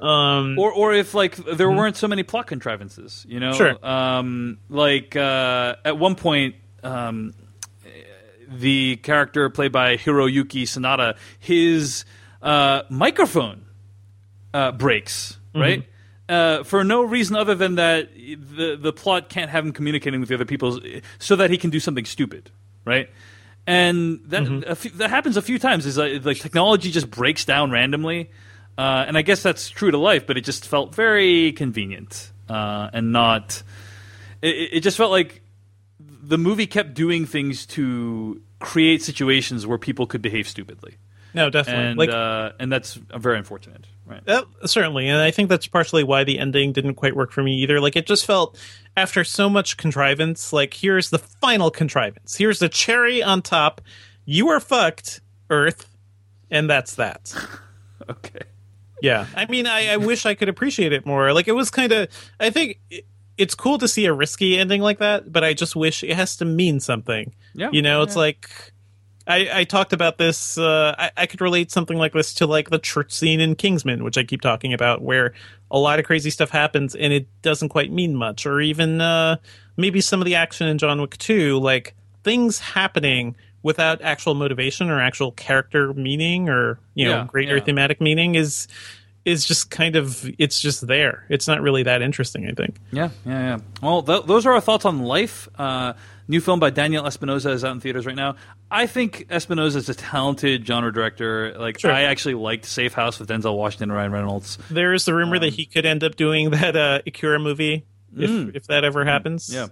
Um, 0.00 0.58
or 0.58 0.72
or 0.72 0.92
if 0.94 1.14
like 1.14 1.36
there 1.36 1.70
weren't 1.70 1.96
so 1.96 2.06
many 2.08 2.22
plot 2.22 2.46
contrivances, 2.46 3.24
you 3.28 3.40
know, 3.40 3.52
Sure. 3.52 3.76
Um, 3.86 4.58
like 4.68 5.16
uh, 5.16 5.76
at 5.84 5.98
one 5.98 6.14
point, 6.16 6.54
um, 6.82 7.32
the 8.48 8.96
character 8.96 9.48
played 9.50 9.72
by 9.72 9.96
Hiroyuki 9.96 10.62
Sanada, 10.62 11.16
his 11.38 12.04
uh, 12.42 12.82
microphone 12.90 13.64
uh, 14.54 14.72
breaks, 14.72 15.38
right? 15.54 15.84
Uh, 16.28 16.64
for 16.64 16.82
no 16.82 17.02
reason 17.02 17.36
other 17.36 17.54
than 17.54 17.76
that 17.76 18.12
the 18.14 18.76
the 18.80 18.92
plot 18.92 19.28
can't 19.28 19.50
have 19.50 19.64
him 19.64 19.72
communicating 19.72 20.18
with 20.18 20.28
the 20.28 20.34
other 20.34 20.44
people, 20.44 20.80
so 21.20 21.36
that 21.36 21.50
he 21.50 21.56
can 21.56 21.70
do 21.70 21.78
something 21.78 22.04
stupid, 22.04 22.50
right? 22.84 23.08
And 23.66 24.20
that 24.26 24.42
a 24.66 24.74
few, 24.76 24.90
that 24.92 25.10
happens 25.10 25.36
a 25.36 25.42
few 25.42 25.58
times. 25.58 25.86
Is 25.86 25.98
like, 25.98 26.24
like 26.24 26.38
technology 26.38 26.90
just 26.90 27.10
breaks 27.10 27.44
down 27.44 27.70
randomly, 27.70 28.30
uh, 28.78 29.04
and 29.06 29.18
I 29.18 29.22
guess 29.22 29.42
that's 29.42 29.68
true 29.68 29.90
to 29.90 29.98
life. 29.98 30.26
But 30.26 30.36
it 30.36 30.42
just 30.42 30.66
felt 30.66 30.94
very 30.94 31.52
convenient 31.52 32.30
uh, 32.48 32.90
and 32.92 33.12
not. 33.12 33.62
It, 34.42 34.54
it 34.54 34.70
it 34.74 34.80
just 34.80 34.96
felt 34.96 35.10
like 35.10 35.42
the 35.98 36.38
movie 36.38 36.66
kept 36.66 36.94
doing 36.94 37.26
things 37.26 37.66
to 37.66 38.40
create 38.60 39.02
situations 39.02 39.66
where 39.66 39.78
people 39.78 40.06
could 40.06 40.22
behave 40.22 40.48
stupidly, 40.48 40.96
no, 41.34 41.50
definitely. 41.50 41.84
and 41.84 41.98
like 41.98 42.10
uh, 42.10 42.52
and 42.60 42.70
that's 42.70 42.94
very 42.94 43.38
unfortunate, 43.38 43.84
right? 44.06 44.26
Uh, 44.26 44.44
certainly, 44.64 45.08
and 45.08 45.20
I 45.20 45.30
think 45.30 45.48
that's 45.48 45.66
partially 45.66 46.04
why 46.04 46.24
the 46.24 46.38
ending 46.38 46.72
didn't 46.72 46.94
quite 46.94 47.14
work 47.16 47.32
for 47.32 47.42
me 47.42 47.56
either. 47.56 47.80
Like 47.80 47.96
it 47.96 48.06
just 48.06 48.24
felt 48.24 48.58
after 48.96 49.24
so 49.24 49.48
much 49.48 49.76
contrivance, 49.76 50.52
like 50.52 50.74
here's 50.74 51.10
the 51.10 51.18
final 51.18 51.70
contrivance. 51.70 52.36
Here's 52.36 52.58
the 52.58 52.68
cherry 52.68 53.22
on 53.22 53.42
top. 53.42 53.80
You 54.24 54.48
are 54.48 54.60
fucked, 54.60 55.20
Earth, 55.50 55.88
and 56.50 56.68
that's 56.70 56.94
that. 56.94 57.34
Okay. 58.08 58.40
Yeah, 59.02 59.26
I 59.34 59.46
mean, 59.46 59.66
I, 59.66 59.88
I 59.88 59.96
wish 59.96 60.26
I 60.26 60.34
could 60.34 60.48
appreciate 60.48 60.92
it 60.92 61.04
more. 61.04 61.32
Like 61.32 61.48
it 61.48 61.52
was 61.52 61.70
kind 61.70 61.92
of. 61.92 62.08
I 62.38 62.50
think 62.50 62.78
it, 62.90 63.04
it's 63.36 63.54
cool 63.54 63.78
to 63.78 63.88
see 63.88 64.06
a 64.06 64.12
risky 64.12 64.58
ending 64.58 64.80
like 64.80 64.98
that, 64.98 65.32
but 65.32 65.42
I 65.44 65.54
just 65.54 65.74
wish 65.76 66.04
it 66.04 66.14
has 66.14 66.36
to 66.36 66.44
mean 66.44 66.78
something. 66.78 67.34
Yeah, 67.54 67.70
you 67.72 67.82
know, 67.82 68.02
it's 68.02 68.14
like 68.14 68.72
I, 69.26 69.60
I 69.60 69.64
talked 69.64 69.92
about 69.92 70.18
this. 70.18 70.56
Uh, 70.56 70.94
I, 70.98 71.10
I 71.16 71.26
could 71.26 71.40
relate 71.40 71.70
something 71.70 71.96
like 71.96 72.12
this 72.12 72.34
to 72.34 72.46
like 72.46 72.70
the 72.70 72.78
church 72.78 73.12
scene 73.12 73.40
in 73.40 73.54
Kingsman, 73.56 74.04
which 74.04 74.16
I 74.16 74.24
keep 74.24 74.40
talking 74.40 74.72
about, 74.72 75.02
where 75.02 75.34
a 75.70 75.78
lot 75.78 75.98
of 75.98 76.04
crazy 76.04 76.30
stuff 76.30 76.50
happens 76.50 76.94
and 76.94 77.12
it 77.12 77.26
doesn't 77.42 77.70
quite 77.70 77.90
mean 77.90 78.14
much, 78.14 78.46
or 78.46 78.60
even 78.60 79.00
uh, 79.00 79.36
maybe 79.76 80.00
some 80.00 80.20
of 80.20 80.24
the 80.26 80.36
action 80.36 80.68
in 80.68 80.78
John 80.78 81.00
Wick 81.00 81.16
2, 81.18 81.58
like 81.58 81.94
things 82.22 82.58
happening 82.60 83.34
without 83.62 84.00
actual 84.02 84.34
motivation 84.34 84.90
or 84.90 85.00
actual 85.00 85.32
character 85.32 85.92
meaning 85.92 86.48
or 86.48 86.78
you 86.94 87.04
know 87.04 87.16
Yeah, 87.16 87.26
greater 87.26 87.56
yeah. 87.56 87.64
thematic 87.64 88.00
meaning 88.00 88.36
is 88.36 88.68
is 89.24 89.44
just 89.44 89.70
kind 89.70 89.96
of 89.96 90.24
it's 90.38 90.60
just 90.60 90.86
there. 90.86 91.24
It's 91.28 91.48
not 91.48 91.60
really 91.60 91.82
that 91.82 92.00
interesting. 92.00 92.46
I 92.46 92.52
think. 92.52 92.76
Yeah, 92.92 93.10
yeah, 93.24 93.40
yeah. 93.42 93.58
Well, 93.82 94.02
th- 94.04 94.24
those 94.26 94.46
are 94.46 94.52
our 94.52 94.60
thoughts 94.60 94.84
on 94.84 95.00
Life. 95.02 95.48
Uh, 95.58 95.94
new 96.28 96.40
film 96.40 96.60
by 96.60 96.70
Daniel 96.70 97.06
Espinosa 97.06 97.50
is 97.50 97.64
out 97.64 97.72
in 97.72 97.80
theaters 97.80 98.06
right 98.06 98.16
now. 98.16 98.36
I 98.70 98.86
think 98.86 99.26
Espinosa 99.30 99.78
is 99.78 99.88
a 99.88 99.94
talented 99.94 100.66
genre 100.66 100.92
director. 100.92 101.54
Like, 101.58 101.78
Sure. 101.80 101.92
I 101.92 102.02
actually 102.02 102.34
liked 102.34 102.64
Safe 102.64 102.92
House 102.94 103.18
with 103.18 103.28
Denzel 103.28 103.56
Washington 103.56 103.90
and 103.90 103.96
Ryan 103.96 104.12
Reynolds. 104.12 104.58
There 104.70 104.92
is 104.92 105.04
the 105.04 105.14
rumor 105.14 105.36
Um, 105.36 105.42
that 105.42 105.52
he 105.54 105.66
could 105.66 105.86
end 105.86 106.02
up 106.04 106.16
doing 106.16 106.50
that 106.50 106.76
uh, 106.76 107.00
Akira 107.06 107.38
movie 107.38 107.84
if 108.16 108.54
if 108.56 108.66
that 108.68 108.84
ever 108.84 109.04
happens. 109.04 109.48
Mm. 109.50 109.54
Yeah. 109.54 109.66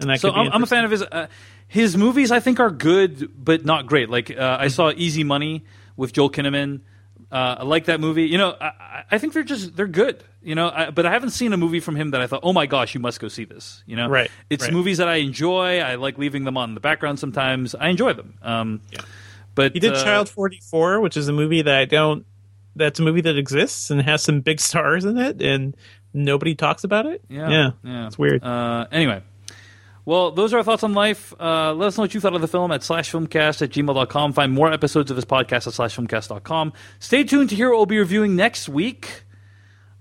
and 0.00 0.10
that 0.10 0.20
So 0.20 0.30
I'm, 0.30 0.52
I'm 0.52 0.62
a 0.62 0.66
fan 0.66 0.84
of 0.84 0.90
his. 0.90 1.02
Uh, 1.02 1.26
his 1.66 1.96
movies, 1.96 2.30
I 2.30 2.40
think, 2.40 2.60
are 2.60 2.70
good, 2.70 3.32
but 3.42 3.64
not 3.64 3.86
great. 3.86 4.10
Like, 4.10 4.30
uh, 4.30 4.58
I 4.60 4.68
saw 4.68 4.92
Easy 4.94 5.24
Money 5.24 5.64
with 5.96 6.12
Joel 6.12 6.30
Kinnaman. 6.30 6.82
Uh, 7.32 7.56
I 7.60 7.62
like 7.64 7.86
that 7.86 8.00
movie. 8.00 8.24
You 8.24 8.38
know, 8.38 8.54
I, 8.60 9.04
I- 9.10 9.18
think 9.18 9.32
they're 9.32 9.42
just 9.42 9.74
they're 9.76 9.86
good. 9.86 10.22
You 10.42 10.54
know, 10.54 10.68
I, 10.68 10.90
but 10.90 11.06
I 11.06 11.10
haven't 11.10 11.30
seen 11.30 11.52
a 11.52 11.56
movie 11.56 11.80
from 11.80 11.96
him 11.96 12.10
that 12.10 12.20
I 12.20 12.26
thought, 12.26 12.40
oh 12.42 12.52
my 12.52 12.66
gosh, 12.66 12.94
you 12.94 13.00
must 13.00 13.18
go 13.20 13.28
see 13.28 13.44
this. 13.44 13.82
You 13.86 13.96
know, 13.96 14.08
Right, 14.08 14.30
It's 14.50 14.64
right. 14.64 14.72
movies 14.72 14.98
that 14.98 15.08
I 15.08 15.16
enjoy. 15.16 15.78
I 15.80 15.94
like 15.94 16.18
leaving 16.18 16.44
them 16.44 16.56
on 16.56 16.70
in 16.70 16.74
the 16.74 16.80
background 16.80 17.18
sometimes. 17.18 17.74
I 17.74 17.88
enjoy 17.88 18.12
them. 18.12 18.34
Um, 18.42 18.80
Yeah. 18.90 19.00
But 19.54 19.72
He 19.72 19.80
did 19.80 19.92
uh, 19.94 20.02
Child 20.04 20.28
44, 20.28 21.00
which 21.00 21.16
is 21.16 21.28
a 21.28 21.32
movie 21.32 21.62
that 21.62 21.74
I 21.76 21.84
don't. 21.84 22.26
That's 22.76 22.98
a 22.98 23.02
movie 23.02 23.20
that 23.22 23.38
exists 23.38 23.90
and 23.90 24.02
has 24.02 24.22
some 24.22 24.40
big 24.40 24.60
stars 24.60 25.04
in 25.04 25.16
it, 25.16 25.40
and 25.40 25.76
nobody 26.12 26.54
talks 26.56 26.82
about 26.84 27.06
it. 27.06 27.22
Yeah, 27.28 27.48
yeah, 27.48 27.70
yeah. 27.84 28.06
it's 28.08 28.18
weird. 28.18 28.42
Uh, 28.42 28.86
anyway, 28.90 29.22
well, 30.04 30.30
those 30.30 30.52
are 30.52 30.58
our 30.58 30.64
thoughts 30.64 30.82
on 30.82 30.92
life. 30.92 31.32
Uh, 31.40 31.72
let 31.74 31.88
us 31.88 31.96
know 31.96 32.02
what 32.02 32.14
you 32.14 32.20
thought 32.20 32.34
of 32.34 32.40
the 32.40 32.48
film 32.48 32.70
at 32.72 32.82
slashfilmcast 32.82 33.62
at 33.62 33.70
gmail.com. 33.70 34.32
Find 34.32 34.52
more 34.52 34.72
episodes 34.72 35.10
of 35.10 35.16
this 35.16 35.24
podcast 35.24 35.66
at 35.66 35.74
slashfilmcast.com. 35.74 36.72
Stay 36.98 37.24
tuned 37.24 37.50
to 37.50 37.56
hear 37.56 37.70
what 37.70 37.76
we'll 37.76 37.86
be 37.86 37.98
reviewing 37.98 38.36
next 38.36 38.68
week. 38.68 39.24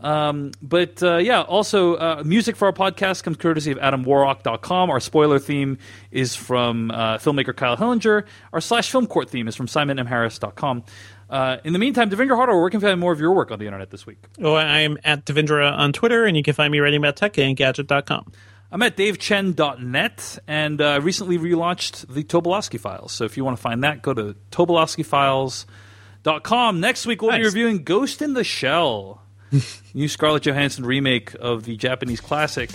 Um, 0.02 0.52
but 0.62 1.02
uh, 1.02 1.18
yeah, 1.18 1.42
also 1.42 1.96
uh, 1.96 2.24
music 2.26 2.58
for 2.58 2.66
our 2.66 2.74
podcast 2.74 3.24
comes 3.24 3.38
courtesy 3.38 3.72
of 3.72 3.78
AdamWarrock.com. 3.78 4.90
Our 4.90 5.00
spoiler 5.00 5.40
theme 5.40 5.78
is 6.12 6.36
from 6.36 6.92
uh, 6.92 7.18
filmmaker 7.20 7.56
Kyle 7.56 7.78
Hillinger. 7.78 8.26
Our 8.52 8.60
slash 8.60 8.92
film 8.92 9.08
court 9.08 9.30
theme 9.30 9.48
is 9.48 9.56
from 9.56 9.68
SimonMHarris.com. 9.68 10.84
Uh, 11.30 11.58
in 11.64 11.72
the 11.72 11.80
meantime, 11.80 12.10
Devindra 12.10 12.38
Hardawar, 12.38 12.60
where 12.60 12.70
can 12.70 12.82
we 12.82 12.86
find 12.86 13.00
more 13.00 13.14
of 13.14 13.20
your 13.20 13.32
work 13.32 13.50
on 13.50 13.60
the 13.60 13.66
internet 13.66 13.90
this 13.90 14.06
week? 14.06 14.20
Oh, 14.42 14.56
I'm 14.56 14.98
at 15.06 15.26
Devendra 15.26 15.72
on 15.72 15.94
Twitter, 15.94 16.26
and 16.26 16.36
you 16.36 16.44
can 16.44 16.54
find 16.54 16.72
me 16.72 16.80
writing 16.80 17.00
about 17.00 17.16
tech 17.16 17.40
at 17.40 17.46
Engadget.com. 17.46 18.32
I'm 18.74 18.82
at 18.82 18.98
davechen.net, 18.98 20.40
and 20.48 20.82
uh, 20.82 21.00
recently 21.04 21.38
relaunched 21.38 22.12
the 22.12 22.24
Tobolowsky 22.24 22.80
Files. 22.80 23.12
So 23.12 23.24
if 23.24 23.38
you 23.38 23.46
want 23.46 23.56
to 23.56 23.62
find 23.62 23.84
that, 23.84 24.02
go 24.02 24.16
to 24.16 24.36
tobolowskyfiles.com. 24.52 26.80
Next 26.80 27.06
week, 27.06 27.22
we'll 27.22 27.38
be 27.38 27.44
reviewing 27.44 27.84
Ghost 27.84 28.24
in 28.24 28.34
the 28.34 28.44
Shell, 28.44 29.22
new 29.94 30.08
Scarlett 30.08 30.42
Johansson 30.44 30.86
remake 30.86 31.36
of 31.40 31.64
the 31.66 31.78
Japanese 31.78 32.20
classic. 32.20 32.72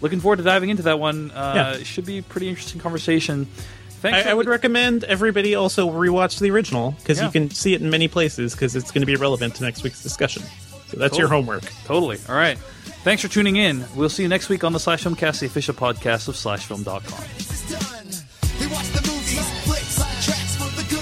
Looking 0.00 0.18
forward 0.20 0.36
to 0.38 0.42
diving 0.42 0.70
into 0.70 0.82
that 0.84 0.98
one. 0.98 1.30
Uh, 1.30 1.52
Yeah. 1.54 1.74
It 1.80 1.86
should 1.86 2.06
be 2.06 2.18
a 2.18 2.22
pretty 2.22 2.48
interesting 2.48 2.80
conversation. 2.80 3.44
Thanks. 4.00 4.26
I, 4.26 4.30
I 4.30 4.34
would 4.34 4.46
recommend 4.46 5.04
everybody 5.04 5.54
also 5.54 5.90
rewatch 5.90 6.40
the 6.40 6.50
original 6.50 6.92
because 6.92 7.18
Yeah. 7.18 7.26
you 7.26 7.30
can 7.32 7.50
see 7.50 7.74
it 7.74 7.82
in 7.82 7.90
many 7.90 8.08
places 8.08 8.54
because 8.54 8.74
it's 8.74 8.90
going 8.90 9.02
to 9.02 9.06
be 9.06 9.14
relevant 9.16 9.56
to 9.56 9.62
next 9.62 9.82
week's 9.84 10.02
discussion. 10.02 10.42
So 10.88 10.96
that's 10.96 11.18
your 11.18 11.28
homework. 11.28 11.64
Totally. 11.84 12.18
All 12.28 12.34
right. 12.34 12.58
Thanks 13.02 13.22
for 13.22 13.28
tuning 13.28 13.56
in. 13.56 13.86
We'll 13.96 14.10
see 14.10 14.22
you 14.22 14.28
next 14.28 14.50
week 14.50 14.62
on 14.62 14.74
the 14.74 14.78
Slash 14.78 15.04
Filmcast, 15.04 15.40
the 15.40 15.46
official 15.46 15.72
podcast 15.72 16.28
of 16.28 16.34
SlashFilm.com. 16.34 17.00
They 18.60 18.66
watch 18.66 18.88
the 18.92 19.00
movies, 19.08 19.40
flicks, 19.64 19.96
tracks 20.26 20.56
for 20.56 20.68
the 20.76 20.84
good, 20.84 21.00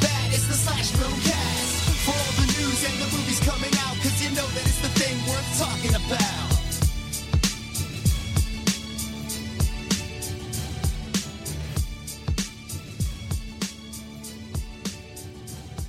bad. 0.00 0.32
It's 0.32 0.46
the 0.46 0.54
slash 0.54 0.92
film 0.92 1.10
cast. 1.26 2.06
For 2.06 2.14
all 2.14 2.32
the 2.38 2.46
news 2.54 2.84
and 2.86 3.02
the 3.02 3.10
movies 3.16 3.40
coming 3.40 3.74
out, 3.82 3.96
cause 3.98 4.22
you 4.22 4.30
know 4.30 4.46
that 4.46 4.62
it's 4.62 4.78
the 4.78 4.94
thing 4.94 5.16
worth 5.26 5.58
talking 5.58 5.90
about. 5.90 6.50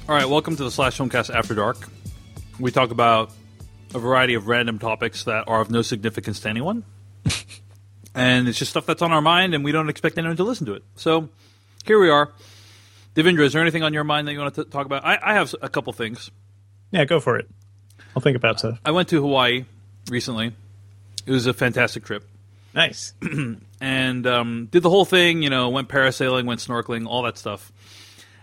All 0.10 0.16
right, 0.16 0.28
welcome 0.28 0.56
to 0.56 0.64
the 0.64 0.72
Slash 0.72 0.98
Filmcast 0.98 1.34
After 1.34 1.54
Dark. 1.54 1.88
We 2.60 2.72
talk 2.72 2.90
about 2.90 3.32
a 3.94 4.00
variety 4.00 4.34
of 4.34 4.48
random 4.48 4.80
topics 4.80 5.24
that 5.26 5.48
are 5.48 5.62
of 5.62 5.70
no 5.70 5.82
significance 5.82 6.40
to 6.42 6.50
anyone. 6.50 6.84
and 8.16 8.48
it's 8.48 8.58
just 8.58 8.72
stuff 8.72 8.86
that's 8.86 9.02
on 9.02 9.12
our 9.12 9.22
mind, 9.22 9.54
and 9.54 9.64
we 9.64 9.72
don't 9.72 9.90
expect 9.90 10.18
anyone 10.18 10.38
to 10.38 10.44
listen 10.44 10.66
to 10.68 10.74
it. 10.74 10.84
So 10.96 11.30
here 11.86 12.00
we 12.00 12.10
are. 12.10 12.30
Devindra, 13.16 13.42
is 13.42 13.54
there 13.54 13.62
anything 13.62 13.84
on 13.84 13.94
your 13.94 14.04
mind 14.04 14.28
that 14.28 14.34
you 14.34 14.40
want 14.40 14.56
to 14.56 14.64
talk 14.64 14.86
about? 14.86 15.04
I, 15.06 15.20
I 15.22 15.34
have 15.34 15.54
a 15.62 15.70
couple 15.70 15.92
things. 15.94 16.32
Yeah, 16.92 17.06
go 17.06 17.20
for 17.20 17.38
it. 17.38 17.50
I'll 18.16 18.22
think 18.22 18.38
about 18.38 18.60
stuff. 18.60 18.80
I 18.86 18.92
went 18.92 19.10
to 19.10 19.22
Hawaii 19.22 19.66
recently. 20.10 20.54
It 21.26 21.32
was 21.32 21.46
a 21.46 21.54
fantastic 21.54 22.04
trip. 22.06 22.28
Nice. 22.74 23.14
and 23.82 24.28
um, 24.28 24.68
did 24.72 24.84
the 24.84 24.90
whole 24.90 25.06
thing. 25.06 25.44
You 25.44 25.50
know, 25.50 25.70
went 25.70 25.90
parasailing, 25.90 26.46
went 26.46 26.60
snorkeling, 26.62 27.06
all 27.08 27.24
that 27.24 27.38
stuff. 27.38 27.72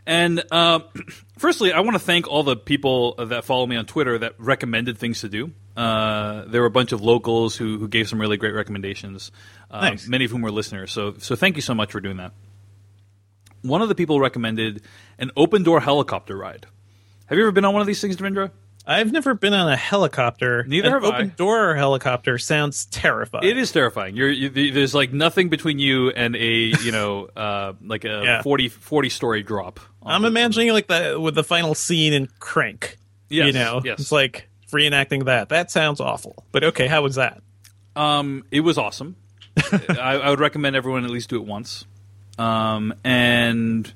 And 0.08 0.42
uh, 0.50 0.80
firstly, 1.38 1.72
I 1.72 1.80
want 1.80 1.92
to 1.94 2.00
thank 2.00 2.26
all 2.26 2.42
the 2.42 2.56
people 2.56 3.14
that 3.16 3.44
follow 3.44 3.66
me 3.66 3.76
on 3.76 3.84
Twitter 3.84 4.18
that 4.18 4.34
recommended 4.38 4.96
things 4.96 5.20
to 5.20 5.28
do. 5.28 5.52
Uh, 5.76 6.46
there 6.46 6.62
were 6.62 6.66
a 6.66 6.70
bunch 6.70 6.92
of 6.92 7.02
locals 7.02 7.54
who, 7.54 7.78
who 7.78 7.86
gave 7.86 8.08
some 8.08 8.18
really 8.18 8.38
great 8.38 8.54
recommendations. 8.54 9.30
Uh. 9.70 9.94
Many 10.08 10.24
of 10.24 10.30
whom 10.30 10.40
were 10.40 10.50
listeners. 10.50 10.92
So, 10.92 11.14
so 11.18 11.36
thank 11.36 11.56
you 11.56 11.62
so 11.62 11.74
much 11.74 11.92
for 11.92 12.00
doing 12.00 12.16
that. 12.16 12.32
One 13.60 13.82
of 13.82 13.88
the 13.88 13.94
people 13.94 14.18
recommended 14.18 14.82
an 15.18 15.30
open 15.36 15.62
door 15.62 15.78
helicopter 15.78 16.36
ride. 16.36 16.66
Have 17.26 17.36
you 17.36 17.44
ever 17.44 17.52
been 17.52 17.66
on 17.66 17.74
one 17.74 17.82
of 17.82 17.86
these 17.86 18.00
things, 18.00 18.16
Devindra? 18.16 18.50
I've 18.88 19.12
never 19.12 19.34
been 19.34 19.52
on 19.52 19.70
a 19.70 19.76
helicopter. 19.76 20.64
Neither 20.64 20.88
An 20.88 20.94
have 20.94 21.04
I. 21.04 21.08
open 21.08 21.32
door 21.36 21.74
helicopter 21.74 22.38
sounds 22.38 22.86
terrifying. 22.86 23.44
It 23.46 23.58
is 23.58 23.70
terrifying. 23.70 24.16
You're, 24.16 24.30
you, 24.30 24.72
there's 24.72 24.94
like 24.94 25.12
nothing 25.12 25.50
between 25.50 25.78
you 25.78 26.08
and 26.10 26.34
a 26.34 26.72
you 26.82 26.90
know 26.90 27.28
uh, 27.36 27.74
like 27.84 28.04
a 28.04 28.22
Yeah. 28.24 28.42
40, 28.42 28.68
40 28.68 29.08
story 29.10 29.42
drop. 29.42 29.78
I'm 30.04 30.24
imagining 30.24 30.72
like 30.72 30.86
the 30.86 31.18
with 31.20 31.34
the 31.34 31.44
final 31.44 31.74
scene 31.74 32.14
in 32.14 32.28
Crank. 32.38 32.96
Yes, 33.28 33.48
you 33.48 33.52
know, 33.52 33.82
yes. 33.84 34.00
it's 34.00 34.12
like 34.12 34.48
reenacting 34.72 35.26
that. 35.26 35.50
That 35.50 35.70
sounds 35.70 36.00
awful. 36.00 36.44
But 36.50 36.64
okay, 36.64 36.86
how 36.86 37.02
was 37.02 37.16
that? 37.16 37.42
Um, 37.94 38.44
it 38.50 38.60
was 38.60 38.78
awesome. 38.78 39.16
I, 39.72 40.20
I 40.22 40.30
would 40.30 40.40
recommend 40.40 40.76
everyone 40.76 41.04
at 41.04 41.10
least 41.10 41.28
do 41.28 41.36
it 41.36 41.44
once. 41.44 41.84
Um, 42.38 42.94
and 43.04 43.92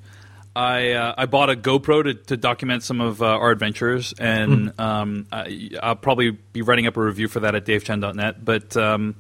I 0.55 0.93
uh, 0.93 1.15
I 1.17 1.27
bought 1.27 1.51
a 1.51 1.57
GoPro 1.57 2.05
to, 2.05 2.15
to 2.15 2.37
document 2.37 2.83
some 2.83 3.01
of 3.01 3.23
uh, 3.23 3.27
our 3.27 3.51
adventures, 3.51 4.13
and 4.19 4.79
um, 4.79 5.27
I, 5.33 5.71
I'll 5.83 5.97
probably 5.97 6.31
be 6.31 6.63
writing 6.63 6.87
up 6.87 6.97
a 6.97 7.03
review 7.03 7.29
for 7.29 7.41
that 7.41 7.55
at 7.55 7.65
DaveChen.net. 7.65 8.45
But 8.45 8.77
um, 8.77 9.17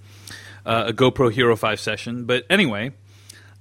uh, 0.66 0.84
a 0.88 0.92
GoPro 0.92 1.32
Hero 1.32 1.56
Five 1.56 1.80
session. 1.80 2.24
But 2.24 2.44
anyway, 2.50 2.92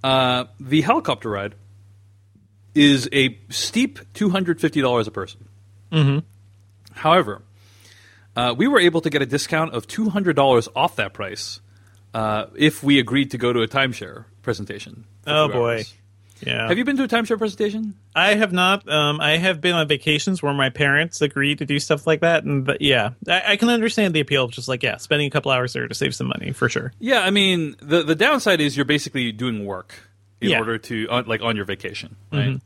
uh, 0.03 0.45
the 0.59 0.81
helicopter 0.81 1.29
ride 1.29 1.55
is 2.75 3.07
a 3.13 3.37
steep 3.49 3.99
two 4.13 4.29
hundred 4.29 4.59
fifty 4.59 4.81
dollars 4.81 5.07
a 5.07 5.11
person. 5.11 5.47
Mm-hmm. 5.91 6.19
However, 6.93 7.41
uh, 8.35 8.53
we 8.57 8.67
were 8.67 8.79
able 8.79 9.01
to 9.01 9.09
get 9.09 9.21
a 9.21 9.25
discount 9.25 9.73
of 9.73 9.87
two 9.87 10.09
hundred 10.09 10.35
dollars 10.35 10.67
off 10.75 10.97
that 10.97 11.13
price 11.13 11.61
uh, 12.13 12.47
if 12.55 12.83
we 12.83 12.99
agreed 12.99 13.31
to 13.31 13.37
go 13.37 13.53
to 13.53 13.61
a 13.61 13.67
timeshare 13.67 14.25
presentation. 14.41 15.05
Oh 15.25 15.47
boy. 15.47 15.75
hours. 15.75 15.93
Yeah. 16.45 16.67
Have 16.67 16.77
you 16.77 16.83
been 16.85 16.97
to 16.97 17.03
a 17.03 17.07
timeshare 17.07 17.37
presentation? 17.37 17.93
I 18.15 18.33
have 18.35 18.51
not. 18.51 18.87
Um, 18.89 19.19
I 19.21 19.37
have 19.37 19.61
been 19.61 19.73
on 19.73 19.87
vacations 19.87 20.41
where 20.41 20.53
my 20.53 20.69
parents 20.69 21.21
agreed 21.21 21.59
to 21.59 21.65
do 21.65 21.79
stuff 21.79 22.07
like 22.07 22.21
that, 22.21 22.43
and 22.43 22.65
but 22.65 22.81
yeah, 22.81 23.11
I, 23.27 23.43
I 23.49 23.55
can 23.57 23.69
understand 23.69 24.13
the 24.13 24.19
appeal 24.21 24.45
of 24.45 24.51
just 24.51 24.67
like 24.67 24.81
yeah, 24.83 24.97
spending 24.97 25.27
a 25.27 25.29
couple 25.29 25.51
hours 25.51 25.73
there 25.73 25.87
to 25.87 25.93
save 25.93 26.15
some 26.15 26.27
money 26.27 26.51
for 26.51 26.67
sure. 26.69 26.93
Yeah, 26.99 27.19
I 27.21 27.29
mean 27.29 27.75
the 27.81 28.03
the 28.03 28.15
downside 28.15 28.59
is 28.61 28.75
you're 28.75 28.85
basically 28.85 29.31
doing 29.31 29.65
work 29.65 29.93
in 30.39 30.49
Yeah. 30.49 30.59
order 30.59 30.77
to 30.79 31.07
uh, 31.09 31.23
like 31.25 31.41
on 31.41 31.55
your 31.55 31.65
vacation, 31.65 32.15
right? 32.31 32.49
Mhm. 32.49 32.61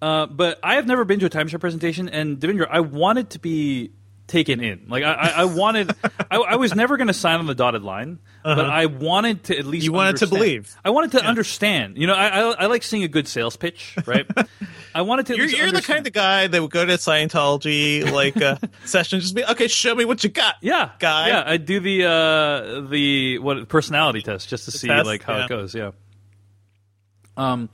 Uh, 0.00 0.26
but 0.26 0.58
I 0.62 0.76
have 0.76 0.86
never 0.86 1.04
been 1.04 1.18
to 1.20 1.26
a 1.26 1.30
timeshare 1.30 1.60
presentation, 1.60 2.08
and 2.08 2.38
Devindra, 2.38 2.68
I 2.70 2.80
wanted 2.80 3.30
to 3.30 3.38
be 3.40 3.90
taken 4.28 4.60
in. 4.62 4.84
Like 4.88 5.02
I, 5.02 5.12
I, 5.14 5.28
I 5.30 5.44
wanted, 5.46 5.90
I, 6.30 6.36
I 6.36 6.56
was 6.56 6.74
never 6.76 6.96
going 6.96 7.08
to 7.08 7.12
sign 7.14 7.40
on 7.40 7.46
the 7.46 7.54
dotted 7.54 7.82
line, 7.82 8.20
but 8.44 8.58
Uh-huh. 8.60 8.70
I 8.70 8.86
wanted 8.86 9.42
to 9.44 9.58
at 9.58 9.64
least. 9.66 9.84
You 9.86 9.92
wanted 9.92 10.18
to 10.18 10.26
believe. 10.28 10.76
I 10.84 10.90
wanted 10.90 11.12
to 11.18 11.24
understand. 11.24 11.96
You 11.98 12.06
know, 12.06 12.14
I, 12.14 12.28
I, 12.28 12.40
I 12.50 12.66
like 12.66 12.82
seeing 12.84 13.02
a 13.02 13.08
good 13.08 13.26
sales 13.26 13.56
pitch, 13.56 13.96
right? 14.06 14.26
I 14.94 15.02
wanted 15.02 15.26
to. 15.26 15.32
at 15.32 15.38
You're, 15.38 15.48
you're 15.48 15.72
the 15.72 15.82
kind 15.82 16.06
of 16.06 16.12
guy 16.12 16.46
that 16.46 16.62
would 16.62 16.70
go 16.70 16.84
to 16.84 16.92
Scientology 16.94 18.10
like 18.10 18.36
uh, 18.36 18.56
session, 18.84 19.20
just 19.20 19.34
be 19.34 19.44
okay. 19.44 19.66
Show 19.68 19.94
me 19.94 20.04
what 20.04 20.22
you 20.24 20.30
got. 20.30 20.54
Yeah, 20.60 20.90
guy. 20.98 21.28
Yeah, 21.28 21.42
I 21.46 21.56
do 21.56 21.80
the 21.80 22.04
uh, 22.04 22.80
the 22.88 23.38
what 23.38 23.68
personality 23.68 24.22
test 24.22 24.48
just 24.48 24.64
to 24.66 24.70
see 24.70 24.88
test? 24.88 25.06
like 25.06 25.22
how 25.22 25.36
Yeah. 25.38 25.44
it 25.44 25.48
goes. 25.48 25.74
Yeah. 25.74 25.90
Um, 27.36 27.68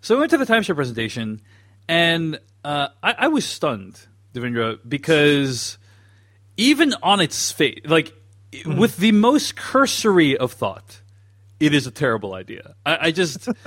so 0.00 0.14
we 0.16 0.20
went 0.20 0.30
to 0.30 0.38
the 0.38 0.46
timeshare 0.46 0.74
presentation, 0.74 1.40
and 1.88 2.38
uh, 2.64 2.88
I, 3.02 3.14
I 3.18 3.28
was 3.28 3.44
stunned, 3.44 4.00
Devindra, 4.34 4.78
because 4.88 5.76
even 6.60 6.94
on 7.02 7.20
its 7.20 7.50
face, 7.52 7.80
like 7.84 8.14
Mm-hmm. 8.52 8.80
with 8.80 8.96
the 8.96 9.12
most 9.12 9.54
cursory 9.54 10.36
of 10.36 10.50
thought, 10.52 11.00
it 11.60 11.72
is 11.72 11.86
a 11.86 11.92
terrible 11.92 12.34
idea. 12.34 12.74
I, 12.84 12.98
I 13.00 13.10
just. 13.12 13.48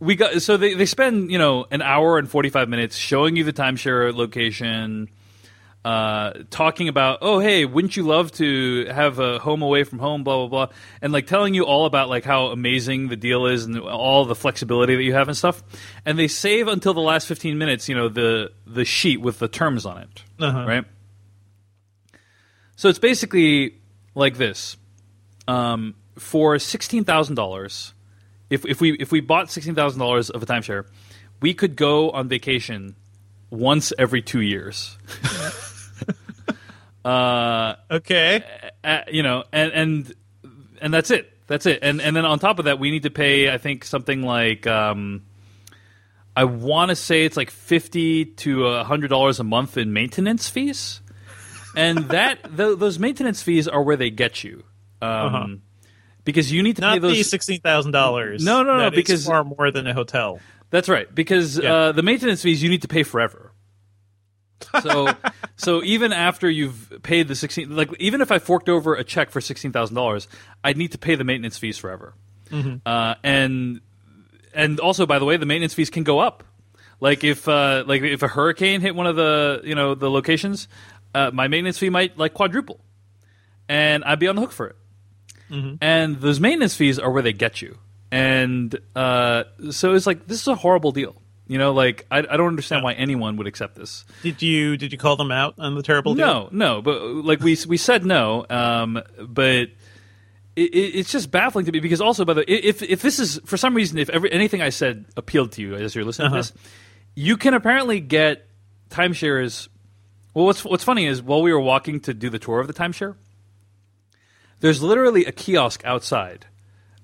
We 0.00 0.16
got 0.16 0.42
so 0.42 0.56
they, 0.56 0.74
they 0.74 0.86
spend 0.86 1.30
you 1.30 1.38
know 1.38 1.64
an 1.70 1.80
hour 1.80 2.18
and 2.18 2.28
forty 2.28 2.50
five 2.50 2.68
minutes 2.68 2.94
showing 2.96 3.36
you 3.36 3.44
the 3.44 3.52
timeshare 3.54 4.12
location, 4.12 5.08
uh, 5.84 6.32
talking 6.50 6.88
about, 6.88 7.18
oh, 7.22 7.38
hey, 7.38 7.64
wouldn't 7.64 7.96
you 7.96 8.02
love 8.02 8.32
to 8.32 8.86
have 8.86 9.18
a 9.18 9.38
home 9.38 9.62
away 9.62 9.84
from 9.84 9.98
home, 9.98 10.24
blah, 10.24 10.46
blah, 10.46 10.66
blah. 10.66 10.74
And 11.02 11.12
like 11.12 11.26
telling 11.26 11.54
you 11.54 11.64
all 11.64 11.84
about 11.86 12.08
like 12.08 12.24
how 12.24 12.46
amazing 12.46 13.08
the 13.08 13.16
deal 13.16 13.46
is 13.46 13.64
and 13.64 13.78
all 13.78 14.24
the 14.24 14.34
flexibility 14.34 14.96
that 14.96 15.02
you 15.02 15.12
have 15.14 15.28
and 15.28 15.36
stuff. 15.36 15.62
And 16.04 16.18
they 16.18 16.28
save 16.28 16.68
until 16.68 16.94
the 16.94 17.00
last 17.00 17.26
15 17.26 17.58
minutes, 17.58 17.88
you 17.88 17.94
know, 17.94 18.08
the, 18.08 18.50
the 18.66 18.84
sheet 18.84 19.20
with 19.20 19.38
the 19.38 19.48
terms 19.48 19.84
on 19.84 19.98
it. 19.98 20.22
Uh-huh. 20.40 20.64
Right. 20.66 20.84
So 22.76 22.88
it's 22.88 22.98
basically 22.98 23.76
like 24.14 24.36
this. 24.36 24.76
Um, 25.46 25.94
for 26.18 26.56
$16,000, 26.56 27.92
if, 28.50 28.64
if 28.64 28.80
we, 28.80 28.92
if 28.92 29.12
we 29.12 29.20
bought 29.20 29.46
$16,000 29.46 30.30
of 30.30 30.42
a 30.42 30.46
timeshare, 30.46 30.86
we 31.40 31.54
could 31.54 31.76
go 31.76 32.10
on 32.10 32.28
vacation 32.28 32.96
once 33.50 33.92
every 33.98 34.22
two 34.22 34.40
years. 34.40 34.96
uh, 37.04 37.74
okay. 37.90 38.42
you 39.10 39.22
know, 39.22 39.44
and 39.52 39.72
and 39.72 40.14
and 40.80 40.94
that's 40.94 41.10
it. 41.10 41.30
That's 41.46 41.66
it. 41.66 41.80
And 41.82 42.00
and 42.00 42.14
then 42.16 42.24
on 42.24 42.38
top 42.38 42.58
of 42.58 42.66
that, 42.66 42.78
we 42.78 42.90
need 42.90 43.04
to 43.04 43.10
pay. 43.10 43.52
I 43.52 43.58
think 43.58 43.84
something 43.84 44.22
like. 44.22 44.66
Um, 44.66 45.22
I 46.36 46.44
want 46.44 46.88
to 46.88 46.96
say 46.96 47.24
it's 47.24 47.36
like 47.36 47.50
fifty 47.50 48.24
to 48.24 48.82
hundred 48.82 49.08
dollars 49.08 49.38
a 49.38 49.44
month 49.44 49.76
in 49.76 49.92
maintenance 49.92 50.48
fees, 50.48 51.00
and 51.76 51.98
that 52.10 52.42
th- 52.56 52.78
those 52.78 52.98
maintenance 52.98 53.42
fees 53.42 53.66
are 53.68 53.82
where 53.82 53.96
they 53.96 54.10
get 54.10 54.42
you, 54.44 54.64
um, 55.02 55.08
Uh-huh. 55.10 55.46
because 56.24 56.50
you 56.52 56.62
need 56.62 56.76
to 56.76 56.82
pay 56.82 56.98
those 56.98 57.28
sixteen 57.30 57.60
thousand 57.60 57.92
dollars. 57.92 58.44
No, 58.44 58.62
no, 58.62 58.74
no, 58.76 58.78
That 58.84 58.92
is 58.94 58.96
because- 58.96 59.26
far 59.26 59.44
more 59.44 59.70
than 59.70 59.86
a 59.86 59.94
hotel. 59.94 60.40
That's 60.70 60.88
right, 60.88 61.12
because 61.14 61.58
Yeah. 61.58 61.72
uh, 61.74 61.92
the 61.92 62.02
maintenance 62.02 62.42
fees 62.42 62.62
you 62.62 62.68
need 62.70 62.82
to 62.82 62.88
pay 62.88 63.02
forever. 63.04 63.52
So, 64.82 65.08
so 65.56 65.82
even 65.82 66.12
after 66.12 66.48
you've 66.48 67.00
paid 67.02 67.28
the 67.28 67.34
sixteen, 67.34 67.74
like 67.76 67.90
even 68.00 68.20
if 68.20 68.32
I 68.32 68.38
forked 68.38 68.68
over 68.68 68.94
a 68.94 69.04
check 69.04 69.30
for 69.30 69.40
sixteen 69.40 69.72
thousand 69.72 69.94
dollars, 69.96 70.26
I'd 70.62 70.76
need 70.76 70.92
to 70.92 70.98
pay 70.98 71.14
the 71.14 71.24
maintenance 71.24 71.58
fees 71.58 71.78
forever. 71.78 72.14
Mhm. 72.50 72.80
Uh, 72.86 73.14
and 73.22 73.80
and 74.54 74.78
also, 74.80 75.06
by 75.06 75.18
the 75.18 75.24
way, 75.24 75.36
the 75.36 75.46
maintenance 75.46 75.74
fees 75.74 75.90
can 75.90 76.02
go 76.04 76.18
up. 76.20 76.44
Like 77.00 77.24
if 77.24 77.46
uh, 77.48 77.84
like 77.86 78.02
if 78.02 78.22
a 78.22 78.28
hurricane 78.28 78.80
hit 78.80 78.94
one 78.94 79.06
of 79.06 79.16
the 79.16 79.60
you 79.64 79.74
know 79.74 79.94
the 79.94 80.10
locations, 80.10 80.68
uh, 81.14 81.30
my 81.32 81.48
maintenance 81.48 81.78
fee 81.78 81.90
might 81.90 82.18
like 82.18 82.34
quadruple, 82.34 82.80
and 83.68 84.04
I'd 84.04 84.18
be 84.18 84.28
on 84.28 84.36
the 84.36 84.42
hook 84.42 84.52
for 84.52 84.66
it. 84.68 84.76
And 85.80 86.16
those 86.20 86.40
maintenance 86.40 86.74
fees 86.74 86.98
are 86.98 87.10
where 87.12 87.22
they 87.22 87.32
get 87.32 87.62
you, 87.62 87.78
and 88.10 88.76
uh, 88.96 89.44
so 89.70 89.94
it's 89.94 90.04
like 90.06 90.26
this 90.26 90.40
is 90.40 90.48
a 90.48 90.56
horrible 90.56 90.90
deal. 90.90 91.14
You 91.46 91.58
know, 91.58 91.72
like 91.72 92.06
I, 92.10 92.18
I 92.18 92.36
don't 92.36 92.48
understand 92.48 92.82
why 92.82 92.94
anyone 92.94 93.36
would 93.36 93.46
accept 93.46 93.76
this. 93.76 94.04
Did 94.24 94.42
you 94.42 94.76
did 94.76 94.90
you 94.90 94.98
call 94.98 95.14
them 95.14 95.30
out 95.30 95.54
on 95.58 95.76
the 95.76 95.82
terrible 95.84 96.14
deal? 96.16 96.26
No, 96.26 96.48
no, 96.50 96.82
but 96.82 97.00
like 97.02 97.40
we 97.40 97.56
we 97.68 97.76
said 97.76 98.04
no, 98.04 98.44
um, 98.50 99.00
but 99.20 99.44
it, 99.46 99.70
it, 100.56 100.76
it's 100.96 101.12
just 101.12 101.30
baffling 101.30 101.66
to 101.66 101.72
me 101.72 101.78
because 101.78 102.00
also 102.00 102.24
by 102.24 102.32
the 102.34 102.40
way, 102.40 102.46
if 102.48 102.82
if 102.82 103.00
this 103.02 103.20
is 103.20 103.40
for 103.44 103.56
some 103.56 103.74
reason 103.74 103.98
if 103.98 104.08
every, 104.10 104.32
anything 104.32 104.60
I 104.60 104.70
said 104.70 105.04
appealed 105.16 105.52
to 105.52 105.62
you 105.62 105.76
as 105.76 105.94
you're 105.94 106.04
listening 106.04 106.32
Uh-huh. 106.32 106.42
to 106.42 106.52
this, 106.52 106.62
you 107.14 107.36
can 107.36 107.54
apparently 107.54 108.00
get 108.00 108.48
timeshares. 108.90 109.68
Well, 110.34 110.46
what's 110.46 110.64
what's 110.64 110.84
funny 110.84 111.06
is 111.06 111.22
while 111.22 111.42
we 111.42 111.52
were 111.52 111.60
walking 111.60 112.00
to 112.00 112.12
do 112.14 112.28
the 112.28 112.38
tour 112.40 112.60
of 112.60 112.66
the 112.66 112.74
timeshare, 112.74 113.14
there's 114.60 114.82
literally 114.82 115.24
a 115.26 115.32
kiosk 115.32 115.84
outside 115.84 116.46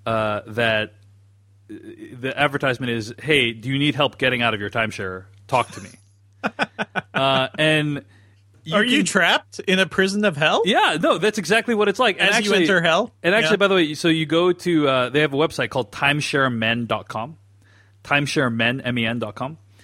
uh, 0.04 0.40
that 0.48 0.94
uh, 1.70 1.74
the 2.18 2.32
advertisement 2.36 2.90
is, 2.90 3.14
"Hey, 3.22 3.52
do 3.52 3.68
you 3.68 3.78
need 3.78 3.94
help 3.94 4.18
getting 4.18 4.42
out 4.42 4.52
of 4.54 4.60
your 4.60 4.70
timeshare? 4.70 5.26
Talk 5.46 5.70
to 5.72 5.80
me." 5.80 5.90
uh, 7.14 7.48
and 7.58 8.04
Are 8.72 8.84
you 8.84 9.04
trapped 9.04 9.60
in 9.60 9.78
a 9.78 9.86
prison 9.86 10.24
of 10.24 10.36
hell? 10.36 10.62
yeah, 10.64 10.96
no, 11.00 11.18
that's 11.18 11.38
exactly 11.38 11.74
what 11.74 11.88
it's 11.88 11.98
like. 11.98 12.16
And 12.18 12.30
As 12.30 12.44
you 12.44 12.52
enter 12.54 12.80
hell? 12.80 13.12
And 13.22 13.34
actually, 13.34 13.52
Yeah. 13.52 13.56
by 13.58 13.68
the 13.68 13.74
way, 13.74 13.94
so 13.94 14.08
you 14.08 14.26
go 14.26 14.52
to 14.52 14.88
uh, 14.88 15.08
they 15.10 15.20
have 15.20 15.32
a 15.34 15.36
website 15.36 15.70
called 15.70 15.92
timesharemen.com, 15.92 17.36
timesharemen 18.02 18.82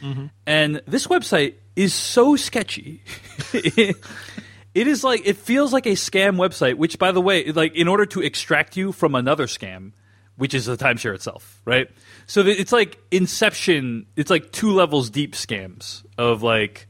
m 0.03 0.09
n 0.09 0.15
dot 0.15 0.17
com, 0.17 0.25
Mhm. 0.25 0.31
and 0.47 0.83
this 0.87 1.07
website 1.07 1.55
is 1.75 1.93
so 1.95 2.37
sketchy. 2.37 3.03
it 3.53 4.87
is 4.87 5.03
like 5.05 5.23
it 5.27 5.37
feels 5.37 5.73
like 5.73 5.87
a 5.87 5.93
scam 5.93 6.37
website. 6.37 6.77
Which, 6.77 6.99
by 6.99 7.13
the 7.13 7.21
way, 7.21 7.51
like 7.53 7.75
in 7.75 7.89
order 7.89 8.07
to 8.07 8.21
extract 8.23 8.77
you 8.77 8.93
from 8.93 9.15
another 9.15 9.47
scam, 9.47 9.93
which 10.37 10.55
is 10.55 10.67
the 10.67 10.77
timeshare 10.77 11.15
itself, 11.15 11.61
right? 11.65 11.89
So 12.27 12.43
it's 12.43 12.73
like 12.73 12.99
Inception. 13.11 14.07
It's 14.17 14.31
like 14.31 14.53
two 14.53 14.73
levels 14.73 15.11
deep 15.11 15.33
scams 15.35 16.05
of 16.19 16.43
like 16.43 16.87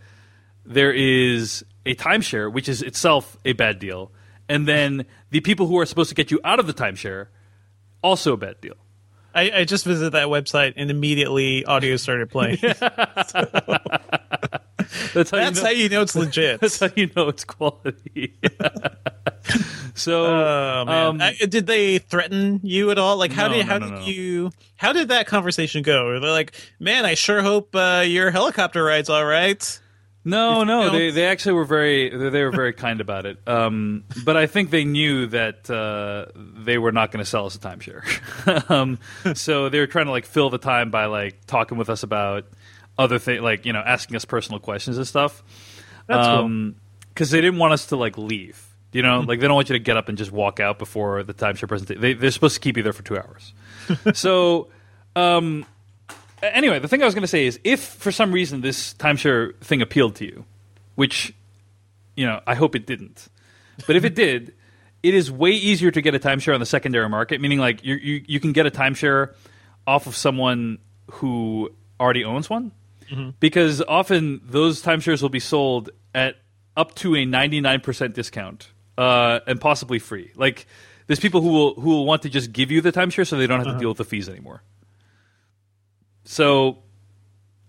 there 0.65 0.93
is 0.93 1.65
a 1.85 1.95
timeshare, 1.95 2.53
which 2.53 2.69
is 2.69 2.83
itself 2.83 3.37
a 3.45 3.53
bad 3.53 3.79
deal, 3.79 4.11
and 4.49 4.67
then 4.67 5.07
the 5.31 5.41
people 5.41 5.67
who 5.69 5.79
are 5.79 5.87
supposed 5.87 6.09
to 6.09 6.15
get 6.17 6.31
you 6.33 6.41
out 6.45 6.59
of 6.59 6.67
the 6.67 6.75
timeshare, 6.75 7.29
also 8.03 8.33
a 8.33 8.37
bad 8.37 8.61
deal. 8.61 8.75
I, 9.37 9.51
I 9.61 9.65
just 9.65 9.85
visited 9.85 10.11
that 10.15 10.27
website 10.29 10.73
and 10.77 10.91
immediately 10.91 11.65
audio 11.65 11.97
started 11.97 12.31
playing. 12.31 12.59
That's 15.15 15.31
how, 15.31 15.39
That's 15.39 15.59
you 15.59 15.63
know, 15.63 15.63
how 15.63 15.69
you 15.71 15.89
know 15.89 16.03
it's 16.03 16.15
legit. 16.17 16.61
That's 16.61 16.79
how 16.81 16.89
you 16.95 17.11
know 17.17 17.29
it's 17.29 17.45
quality. 17.45 18.35
so, 19.95 20.25
Oh, 20.27 20.85
um, 20.89 21.21
I- 21.21 21.35
did 21.49 21.67
they 21.67 21.99
threaten 21.99 22.61
you 22.63 22.91
at 22.91 22.99
all? 22.99 23.17
Like, 23.17 23.33
how 23.33 23.49
No, 23.49 23.55
did 23.55 23.67
how 23.67 23.79
no, 23.79 23.87
did 23.87 23.95
no. 24.01 24.05
you 24.07 24.51
how 24.77 24.93
did 24.93 25.09
that 25.09 25.27
conversation 25.27 25.83
go? 25.83 26.19
They're 26.21 26.31
like, 26.31 26.55
man, 26.79 27.05
I 27.07 27.15
sure 27.15 27.43
hope 27.43 27.75
uh, 27.75 28.05
your 28.07 28.31
helicopter 28.31 28.85
ride's 28.85 29.09
all 29.11 29.25
right. 29.25 29.81
No, 30.27 30.65
no, 30.65 30.91
they 30.91 31.13
they 31.13 31.27
actually 31.27 31.53
were 31.53 31.65
very 31.65 32.09
they 32.09 32.31
they 32.31 32.43
were 32.43 32.51
very 32.51 32.73
kind 32.73 33.01
about 33.01 33.27
it. 33.27 33.39
Um, 33.47 34.03
but 34.25 34.37
I 34.37 34.49
think 34.49 34.71
they 34.71 34.85
knew 34.85 35.29
that 35.29 35.71
uh, 35.71 36.33
they 36.35 36.79
were 36.79 36.91
not 36.91 37.13
going 37.13 37.25
to 37.25 37.31
sell 37.31 37.47
us 37.47 37.55
a 37.55 37.61
timeshare. 37.61 38.03
um, 38.71 38.99
so 39.35 39.69
they 39.69 39.79
were 39.79 39.87
trying 39.87 40.07
to 40.07 40.11
like 40.11 40.27
fill 40.27 40.51
the 40.51 40.59
time 40.59 40.91
by 40.91 41.07
like 41.07 41.47
talking 41.47 41.79
with 41.79 41.89
us 41.89 42.03
about 42.03 42.45
other 42.99 43.21
things, 43.21 43.41
like 43.41 43.65
you 43.65 43.73
know, 43.73 43.79
asking 43.79 44.17
us 44.17 44.25
personal 44.25 44.59
questions 44.59 44.97
and 44.97 45.07
stuff. 45.07 45.45
That's 46.09 46.27
cool. 46.27 46.49
cool. 46.49 46.73
Because 47.09 47.31
they 47.31 47.41
didn't 47.41 47.61
want 47.61 47.75
us 47.75 47.87
to 47.87 47.97
like 47.97 48.19
leave. 48.19 48.61
You 48.93 49.03
know, 49.03 49.21
like 49.21 49.39
they 49.39 49.47
don't 49.47 49.55
want 49.55 49.69
you 49.69 49.75
to 49.75 49.79
get 49.79 49.97
up 49.97 50.09
and 50.09 50.19
just 50.19 50.33
walk 50.33 50.59
out 50.59 50.81
before 50.81 51.23
the 51.23 51.35
timeshare 51.35 51.69
presentation. 51.69 52.01
They, 52.01 52.15
they're 52.15 52.33
supposed 52.33 52.55
to 52.55 52.61
keep 52.61 52.77
you 52.77 52.83
there 52.83 52.93
for 52.93 53.05
two 53.05 53.17
hours. 53.17 53.53
so, 54.15 54.69
um, 55.15 55.67
anyway, 56.53 56.79
the 56.79 56.89
thing 56.89 57.03
I 57.03 57.05
was 57.05 57.15
going 57.15 57.23
to 57.23 57.29
say 57.29 57.47
is, 57.47 57.59
if 57.65 57.81
for 57.81 58.13
some 58.13 58.33
reason 58.33 58.61
this 58.61 58.95
timeshare 58.95 59.57
thing 59.61 59.83
appealed 59.83 60.17
to 60.17 60.25
you, 60.25 60.45
which 60.95 61.35
you 62.17 62.27
know 62.27 62.41
I 62.47 62.55
hope 62.55 62.75
it 62.75 62.87
didn't, 62.87 63.29
but 63.87 63.97
if 63.97 64.05
it 64.05 64.15
did, 64.27 64.55
it 65.03 65.15
is 65.15 65.31
way 65.31 65.51
easier 65.51 65.91
to 65.91 66.01
get 66.01 66.15
a 66.15 66.19
timeshare 66.19 66.55
on 66.55 66.61
the 66.61 66.67
secondary 66.67 67.09
market. 67.09 67.41
Meaning, 67.41 67.59
like 67.59 67.85
you 67.85 67.95
you 67.97 68.25
you 68.27 68.41
can 68.41 68.53
get 68.53 68.67
a 68.67 68.71
timeshare 68.71 69.35
off 69.87 70.07
of 70.07 70.17
someone 70.17 70.79
who 71.13 71.71
already 72.01 72.25
owns 72.25 72.51
one, 72.51 72.73
because 73.41 73.83
often 73.83 74.41
those 74.45 74.83
timeshares 74.83 75.23
will 75.23 75.29
be 75.29 75.41
sold 75.41 75.91
at 76.15 76.37
up 76.77 76.95
to 76.97 77.15
a 77.17 77.25
ninety 77.25 77.61
nine 77.61 77.81
percent 77.81 78.15
discount 78.15 78.69
uh, 78.99 79.41
and 79.47 79.61
possibly 79.61 79.99
free. 79.99 80.33
Like 80.35 80.67
there's 81.07 81.21
people 81.21 81.41
who 81.41 81.51
will 81.51 81.75
who 81.75 81.91
will 81.91 82.07
want 82.07 82.23
to 82.23 82.29
just 82.29 82.53
give 82.53 82.71
you 82.71 82.81
the 82.81 82.93
timeshare 82.93 83.27
so 83.27 83.37
they 83.37 83.47
don't 83.47 83.65
have 83.65 83.75
to 83.75 83.79
deal 83.79 83.89
with 83.91 83.99
the 83.99 84.05
fees 84.05 84.29
anymore. 84.29 84.63
So 86.27 86.79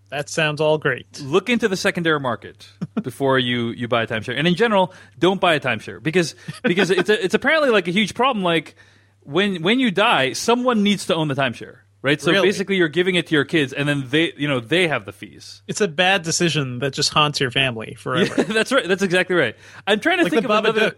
That 0.10 0.30
sounds 0.30 0.60
all 0.62 0.78
great. 0.78 1.22
look 1.22 1.50
into 1.50 1.68
the 1.68 1.78
secondary 1.78 2.20
market 2.20 2.68
before 3.02 3.38
you, 3.40 3.70
you 3.70 3.88
buy 3.88 4.04
a 4.04 4.08
timeshare. 4.08 4.38
And 4.38 4.48
in 4.48 4.56
general, 4.56 4.94
don't 5.20 5.40
buy 5.42 5.54
a 5.56 5.60
timeshare 5.60 6.02
because 6.02 6.36
because 6.64 6.90
it's 6.92 7.10
a, 7.10 7.24
it's 7.24 7.34
apparently 7.34 7.70
like 7.70 7.88
a 7.88 7.92
huge 7.92 8.14
problem. 8.14 8.44
Like 8.44 8.76
when 9.22 9.62
when 9.64 9.80
you 9.80 9.92
die, 9.92 10.34
someone 10.34 10.84
needs 10.84 11.06
to 11.08 11.16
own 11.16 11.28
the 11.28 11.36
timeshare, 11.36 11.80
right? 12.02 12.22
So 12.22 12.32
Really? 12.32 12.48
basically, 12.48 12.78
you're 12.78 12.88
giving 12.88 13.16
it 13.16 13.28
to 13.28 13.36
your 13.36 13.44
kids, 13.46 13.74
and 13.74 13.88
then 13.88 14.06
they 14.10 14.34
you 14.38 14.48
know 14.48 14.60
they 14.62 14.88
have 14.88 15.06
the 15.06 15.12
fees. 15.14 15.62
It's 15.68 15.82
a 15.82 15.88
bad 15.88 16.24
decision 16.24 16.80
that 16.80 16.94
just 16.94 17.10
haunts 17.14 17.40
your 17.40 17.52
family 17.52 17.96
forever. 17.96 18.34
Yeah, 18.38 18.44
that's 18.46 18.72
right. 18.72 18.88
That's 18.88 19.04
exactly 19.04 19.36
right. 19.36 19.56
I'm 19.86 20.00
trying 20.00 20.18
to 20.20 20.24
Like 20.24 20.32
think 20.34 20.46
of 20.46 20.52
another. 20.52 20.96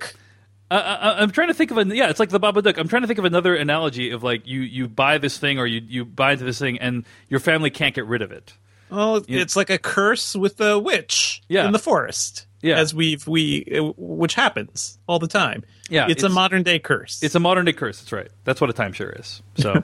I, 0.71 1.15
I'm 1.21 1.31
trying 1.31 1.47
to 1.47 1.53
think 1.53 1.71
of 1.71 1.77
a 1.79 1.85
yeah. 1.95 2.09
It's 2.09 2.19
like 2.19 2.29
the 2.29 2.39
Babadook. 2.39 2.77
I'm 2.77 2.87
trying 2.87 3.01
to 3.01 3.07
think 3.07 3.17
of 3.19 3.25
another 3.25 3.55
analogy 3.55 4.11
of 4.11 4.21
like 4.23 4.45
you 4.47 4.61
you 4.61 4.87
buy 4.87 5.17
this 5.17 5.37
thing 5.37 5.57
or 5.57 5.65
you 5.65 5.81
you 5.87 6.05
buy 6.05 6.33
into 6.33 6.43
this 6.45 6.59
thing 6.59 6.77
and 6.79 7.05
your 7.27 7.39
family 7.39 7.69
can't 7.71 7.95
get 7.95 8.05
rid 8.05 8.21
of 8.21 8.31
it. 8.31 8.53
Well, 8.91 9.23
Yeah. 9.27 9.41
it's 9.41 9.55
like 9.55 9.69
a 9.69 9.77
curse 9.77 10.35
with 10.35 10.59
a 10.61 10.77
witch 10.79 11.41
Yeah. 11.47 11.65
in 11.65 11.71
the 11.71 11.79
forest. 11.79 12.45
Yeah. 12.61 12.77
as 12.77 12.93
we've 12.93 13.25
we 13.25 13.63
which 13.97 14.33
happens 14.33 14.99
all 15.07 15.17
the 15.17 15.27
time. 15.29 15.63
Yeah, 15.89 16.07
it's, 16.09 16.23
a 16.23 16.29
modern 16.29 16.61
day 16.63 16.77
curse. 16.77 17.23
It's 17.23 17.33
a 17.33 17.39
modern 17.39 17.63
day 17.65 17.71
curse. 17.73 17.99
That's 17.99 18.11
right. 18.11 18.27
That's 18.43 18.59
what 18.59 18.69
a 18.69 18.73
timeshare 18.73 19.17
is. 19.17 19.41
So 19.57 19.81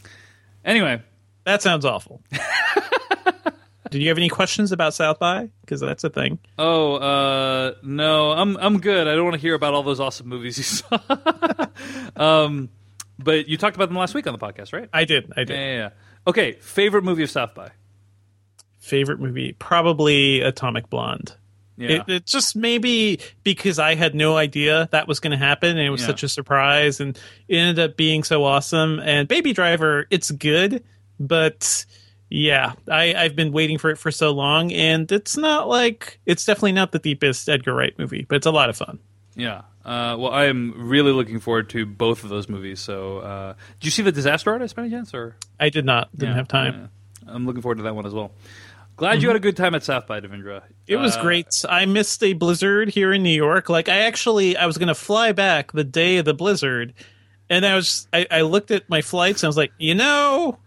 anyway, 0.64 1.00
that 1.44 1.62
sounds 1.62 1.84
awful. 1.84 2.20
Did 3.90 4.02
you 4.02 4.08
have 4.08 4.18
any 4.18 4.28
questions 4.28 4.72
about 4.72 4.94
South 4.94 5.18
by? 5.18 5.48
Because 5.62 5.80
that's 5.80 6.04
a 6.04 6.10
thing. 6.10 6.38
oh 6.58 6.94
uh, 6.96 7.74
no, 7.82 8.32
I'm 8.32 8.56
I'm 8.56 8.80
good. 8.80 9.06
I 9.08 9.14
don't 9.14 9.24
want 9.24 9.34
to 9.34 9.40
hear 9.40 9.54
about 9.54 9.74
all 9.74 9.82
those 9.82 10.00
awesome 10.00 10.28
movies 10.28 10.58
you 10.58 10.64
saw. 10.64 10.98
um, 12.16 12.68
but 13.18 13.48
you 13.48 13.56
talked 13.56 13.76
about 13.76 13.88
them 13.88 13.96
last 13.96 14.14
week 14.14 14.26
on 14.26 14.32
the 14.32 14.38
podcast, 14.38 14.72
right? 14.72 14.88
I 14.92 15.04
did. 15.04 15.32
I 15.36 15.44
did. 15.44 15.50
Yeah, 15.56 15.66
yeah, 15.66 15.76
yeah. 15.76 15.90
Okay, 16.26 16.52
favorite 16.52 17.04
movie 17.04 17.22
of 17.22 17.30
South 17.30 17.54
by. 17.54 17.70
Favorite 18.80 19.20
movie, 19.20 19.52
probably 19.52 20.40
Atomic 20.40 20.88
Blonde. 20.88 21.34
Yeah. 21.76 21.90
It, 21.90 22.08
it 22.08 22.26
just 22.26 22.56
maybe 22.56 23.20
because 23.44 23.78
I 23.78 23.94
had 23.94 24.14
no 24.14 24.36
idea 24.36 24.88
that 24.90 25.06
was 25.06 25.20
going 25.20 25.30
to 25.30 25.36
happen, 25.36 25.70
and 25.70 25.80
it 25.80 25.90
was 25.90 26.00
Yeah. 26.00 26.08
such 26.08 26.22
a 26.24 26.28
surprise, 26.28 27.00
and 27.00 27.16
it 27.48 27.56
ended 27.56 27.90
up 27.90 27.96
being 27.96 28.24
so 28.24 28.44
awesome. 28.44 28.98
And 28.98 29.28
Baby 29.28 29.52
Driver, 29.52 30.06
it's 30.10 30.30
good, 30.30 30.82
but 31.20 31.84
yeah, 32.30 32.72
I, 32.90 33.14
I've 33.14 33.34
been 33.36 33.52
waiting 33.52 33.78
for 33.78 33.90
it 33.90 33.96
for 33.96 34.10
so 34.10 34.30
long, 34.32 34.72
and 34.72 35.10
it's 35.10 35.36
not 35.36 35.68
like 35.68 36.20
it's 36.26 36.44
definitely 36.44 36.72
not 36.72 36.92
the 36.92 36.98
deepest 36.98 37.48
Edgar 37.48 37.74
Wright 37.74 37.98
movie, 37.98 38.26
but 38.28 38.36
it's 38.36 38.46
a 38.46 38.50
lot 38.50 38.68
of 38.68 38.76
fun. 38.76 38.98
Yeah. 39.34 39.62
Uh, 39.84 40.16
well, 40.18 40.30
I 40.32 40.44
am 40.46 40.74
really 40.76 41.12
looking 41.12 41.40
forward 41.40 41.70
to 41.70 41.86
both 41.86 42.22
of 42.24 42.28
those 42.28 42.48
movies. 42.48 42.80
So, 42.80 43.18
uh, 43.18 43.54
did 43.80 43.86
you 43.86 43.90
see 43.90 44.02
the 44.02 44.12
Disaster 44.12 44.50
Artist 44.52 44.76
by 44.76 44.82
any 44.82 44.90
chance? 44.90 45.14
Or 45.14 45.36
I 45.58 45.70
did 45.70 45.86
not, 45.86 46.10
didn't 46.14 46.32
Yeah, 46.32 46.36
have 46.36 46.48
time. 46.48 46.90
yeah. 47.24 47.34
I'm 47.34 47.46
looking 47.46 47.62
forward 47.62 47.76
to 47.78 47.84
that 47.84 47.94
one 47.94 48.04
as 48.04 48.12
well. 48.12 48.32
Glad 48.96 49.22
you 49.22 49.28
had 49.28 49.36
a 49.36 49.40
good 49.40 49.56
time 49.56 49.74
at 49.76 49.84
South 49.84 50.06
by 50.06 50.20
Devindra. 50.20 50.62
It 50.86 50.96
was 50.96 51.16
Uh, 51.16 51.22
great. 51.22 51.46
I 51.68 51.86
missed 51.86 52.22
a 52.24 52.32
blizzard 52.32 52.88
here 52.90 53.12
in 53.12 53.22
New 53.22 53.30
York. 53.34 53.68
Like 53.70 53.88
I 53.88 53.98
actually, 54.00 54.56
I 54.56 54.66
was 54.66 54.76
going 54.76 54.88
to 54.88 54.94
fly 54.94 55.32
back 55.32 55.72
the 55.72 55.84
day 55.84 56.16
of 56.18 56.24
the 56.24 56.34
blizzard, 56.34 56.92
and 57.48 57.64
I 57.64 57.76
was, 57.76 58.08
I, 58.12 58.26
I 58.30 58.40
looked 58.42 58.70
at 58.72 58.90
my 58.90 59.00
flights 59.00 59.42
and 59.42 59.46
I 59.46 59.50
was 59.50 59.56
like, 59.56 59.72
you 59.78 59.94
know, 59.94 60.58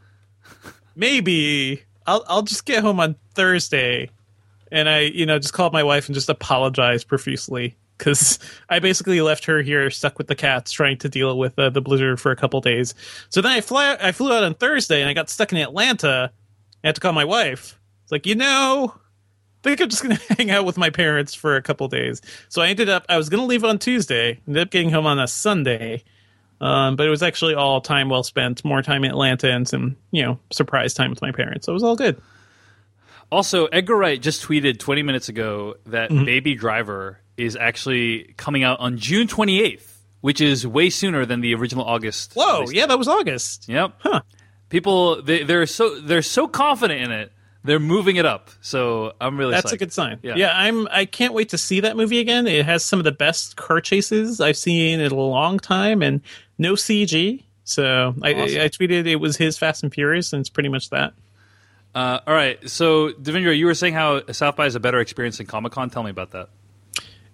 maybe 1.02 1.84
I'll, 2.06 2.24
I'll 2.28 2.44
just 2.44 2.66
get 2.66 2.84
home 2.84 3.00
on 3.00 3.16
Thursday, 3.34 4.10
and 4.72 4.88
I, 4.88 5.00
you 5.00 5.26
know, 5.26 5.40
just 5.40 5.54
called 5.54 5.74
my 5.74 5.84
wife 5.84 6.08
and 6.08 6.16
just 6.16 6.30
apologized 6.30 7.08
profusely 7.08 7.76
because 7.98 8.40
I 8.70 8.80
basically 8.80 9.20
left 9.22 9.46
her 9.46 9.62
here 9.62 9.90
stuck 9.90 10.18
with 10.18 10.28
the 10.28 10.36
cats, 10.36 10.72
trying 10.72 10.98
to 11.00 11.10
deal 11.10 11.38
with 11.38 11.58
uh, 11.60 11.70
the 11.70 11.82
blizzard 11.82 12.22
for 12.22 12.32
a 12.32 12.36
couple 12.36 12.62
days. 12.62 12.94
So 13.30 13.42
then 13.42 13.52
I 13.52 13.62
fly, 13.62 13.98
I 14.00 14.12
flew 14.12 14.32
out 14.32 14.44
on 14.44 14.54
Thursday, 14.54 15.02
and 15.02 15.10
I 15.10 15.14
got 15.14 15.30
stuck 15.30 15.52
in 15.52 15.58
Atlanta. 15.58 16.32
I 16.84 16.88
had 16.88 16.96
to 16.96 17.02
call 17.02 17.14
my 17.14 17.26
wife. 17.26 17.80
It's 18.04 18.12
like, 18.12 18.26
you 18.26 18.36
know, 18.36 18.94
I 18.96 19.60
think 19.64 19.82
I'm 19.82 19.90
just 19.90 20.04
gonna 20.04 20.16
hang 20.38 20.52
out 20.52 20.66
with 20.66 20.78
my 20.78 20.92
parents 20.92 21.34
for 21.34 21.56
a 21.56 21.62
couple 21.62 21.88
days. 21.88 22.22
So 22.48 22.62
I 22.62 22.68
ended 22.68 22.90
up 22.90 23.06
I 23.10 23.18
was 23.18 23.30
gonna 23.30 23.46
leave 23.46 23.64
on 23.64 23.80
Tuesday, 23.80 24.40
ended 24.48 24.62
up 24.62 24.70
getting 24.70 24.92
home 24.92 25.08
on 25.08 25.20
a 25.20 25.28
Sunday. 25.28 26.04
Um, 26.62 26.96
but 26.96 27.08
it 27.08 27.10
was 27.10 27.24
actually 27.24 27.56
all 27.56 27.82
time 27.82 28.08
well 28.08 28.24
spent, 28.24 28.64
more 28.64 28.82
time 28.84 29.04
in 29.04 29.10
Atlanta 29.12 29.52
and 29.52 29.68
some, 29.68 29.98
you 30.12 30.22
know, 30.24 30.40
surprise 30.52 30.94
time 30.94 31.10
with 31.10 31.22
my 31.22 31.32
parents. 31.32 31.66
So 31.66 31.72
it 31.72 31.74
was 31.74 31.84
all 31.84 31.96
good. 31.96 32.22
Also, 33.32 33.66
Edgar 33.68 33.96
Wright 33.96 34.22
just 34.22 34.44
tweeted 34.44 34.78
20 34.80 35.04
minutes 35.04 35.30
ago 35.30 35.76
that 35.88 36.10
Mhm. 36.12 36.26
Baby 36.26 36.56
Driver 36.56 37.20
is 37.38 37.56
actually 37.56 38.34
coming 38.38 38.64
out 38.64 38.80
on 38.80 38.98
June 38.98 39.28
28th, 39.28 40.02
which 40.20 40.42
is 40.42 40.68
way 40.68 40.90
sooner 40.90 41.26
than 41.26 41.42
the 41.42 41.56
original 41.56 41.86
August. 41.86 42.34
Whoa, 42.36 42.66
yeah, 42.70 42.86
that 42.86 43.00
was 43.00 43.08
August. 43.08 43.68
Yep. 43.68 43.94
Huh. 44.00 44.22
People 44.70 45.22
they, 45.22 45.44
they're 45.44 45.66
so 45.66 46.00
they're 46.00 46.22
so 46.22 46.48
confident 46.48 47.02
in 47.02 47.12
it. 47.12 47.32
They're 47.64 47.80
moving 47.80 48.16
it 48.16 48.26
up. 48.26 48.50
So 48.62 49.14
I'm 49.22 49.38
really 49.38 49.52
That's 49.52 49.70
psyched. 49.72 49.74
a 49.76 49.78
good 49.78 49.94
sign. 49.94 50.20
Yeah. 50.24 50.34
Yeah. 50.36 50.52
I'm. 50.56 50.88
I 50.92 51.06
can't 51.06 51.34
wait 51.34 51.50
to 51.50 51.58
see 51.58 51.82
that 51.82 51.96
movie 51.96 52.20
again. 52.20 52.48
It 52.48 52.66
has 52.66 52.84
some 52.84 53.00
of 53.00 53.04
the 53.04 53.12
best 53.12 53.56
car 53.56 53.80
chases 53.82 54.42
I've 54.42 54.58
seen 54.58 55.00
in 55.00 55.12
a 55.12 55.16
long 55.16 55.60
time, 55.60 56.02
and 56.02 56.22
no 56.62 56.74
CG. 56.74 57.44
So 57.64 58.16
I, 58.22 58.34
Awesome. 58.34 58.60
I, 58.60 58.64
I 58.64 58.70
tweeted 58.70 59.08
it 59.08 59.18
was 59.18 59.36
his 59.36 59.58
Fast 59.58 59.84
and 59.84 59.94
Furious, 59.94 60.32
and 60.32 60.40
it's 60.40 60.50
pretty 60.50 60.70
much 60.70 60.90
that. 60.92 61.14
Uh, 61.94 62.20
all 62.26 62.34
right. 62.34 62.70
So 62.70 63.10
Devindra, 63.12 63.58
you 63.58 63.66
were 63.66 63.74
saying 63.74 63.96
how 63.96 64.22
South 64.32 64.56
by 64.56 64.68
is 64.68 64.76
a 64.76 64.80
better 64.80 65.00
experience 65.00 65.38
than 65.38 65.48
Comic 65.48 65.74
Con. 65.74 65.90
Tell 65.90 66.04
me 66.04 66.12
about 66.12 66.32
that. 66.32 66.50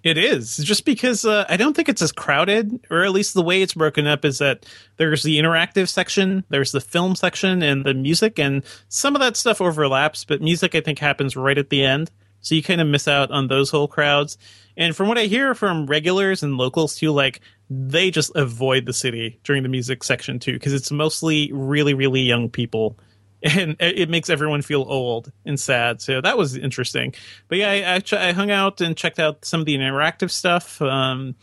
It 0.03 0.17
is 0.17 0.57
just 0.57 0.85
because 0.85 1.25
uh, 1.25 1.45
I 1.49 1.57
don't 1.57 1.75
think 1.75 1.89
it's 1.89 2.01
as 2.01 2.11
crowded, 2.11 2.79
or 2.89 3.03
at 3.03 3.11
least 3.11 3.33
the 3.33 3.41
way 3.41 3.61
it's 3.61 3.73
broken 3.73 4.07
up 4.07 4.23
is 4.23 4.37
that 4.37 4.65
there's 4.95 5.23
the 5.23 5.37
interactive 5.37 5.89
section, 5.89 6.45
there's 6.49 6.71
the 6.71 6.79
film 6.79 7.15
section, 7.15 7.61
and 7.61 7.83
the 7.83 7.93
music, 7.93 8.39
and 8.39 8.63
some 8.87 9.15
of 9.15 9.21
that 9.21 9.35
stuff 9.35 9.59
overlaps. 9.59 10.23
But 10.23 10.41
music, 10.41 10.75
I 10.75 10.81
think, 10.81 10.99
happens 10.99 11.35
right 11.35 11.57
at 11.57 11.69
the 11.69 11.83
end, 11.83 12.09
so 12.39 12.55
you 12.55 12.63
kind 12.63 12.79
of 12.79 12.87
miss 12.87 13.07
out 13.07 13.31
on 13.31 13.47
those 13.47 13.69
whole 13.69 13.87
crowds. 13.87 14.37
And 14.77 14.95
from 14.95 15.07
what 15.07 15.17
I 15.17 15.23
hear 15.23 15.55
from 15.55 15.87
regulars 15.87 16.43
and 16.43 16.55
locals 16.55 16.95
too, 16.95 17.11
like 17.11 17.41
they 17.69 18.11
just 18.11 18.31
avoid 18.35 18.85
the 18.85 18.94
city 18.94 19.39
during 19.44 19.64
the 19.64 19.69
music 19.69 20.03
section 20.03 20.39
too, 20.39 20.53
because 20.53 20.73
it's 20.73 20.91
mostly 20.91 21.52
really, 21.52 21.94
really 21.94 22.22
young 22.22 22.49
people 22.49 22.98
and 23.44 23.76
it 23.80 24.10
makes 24.10 24.31
everyone 24.31 24.64
feel 24.64 24.84
old 24.88 25.31
and 25.45 25.60
sad. 25.60 26.02
So 26.02 26.22
that 26.22 26.38
was 26.39 26.56
interesting. 26.57 27.14
But 27.48 27.60
yeah, 27.60 27.69
I, 27.69 27.95
I, 27.95 27.99
ch- 27.99 28.14
I 28.14 28.31
hung 28.31 28.49
out 28.49 28.81
and 28.81 28.98
checked 28.98 29.19
out 29.19 29.45
some 29.45 29.60
of 29.60 29.68
the 29.68 29.77
interactive 29.77 30.31
stuff. 30.31 30.81
Um, 30.81 31.35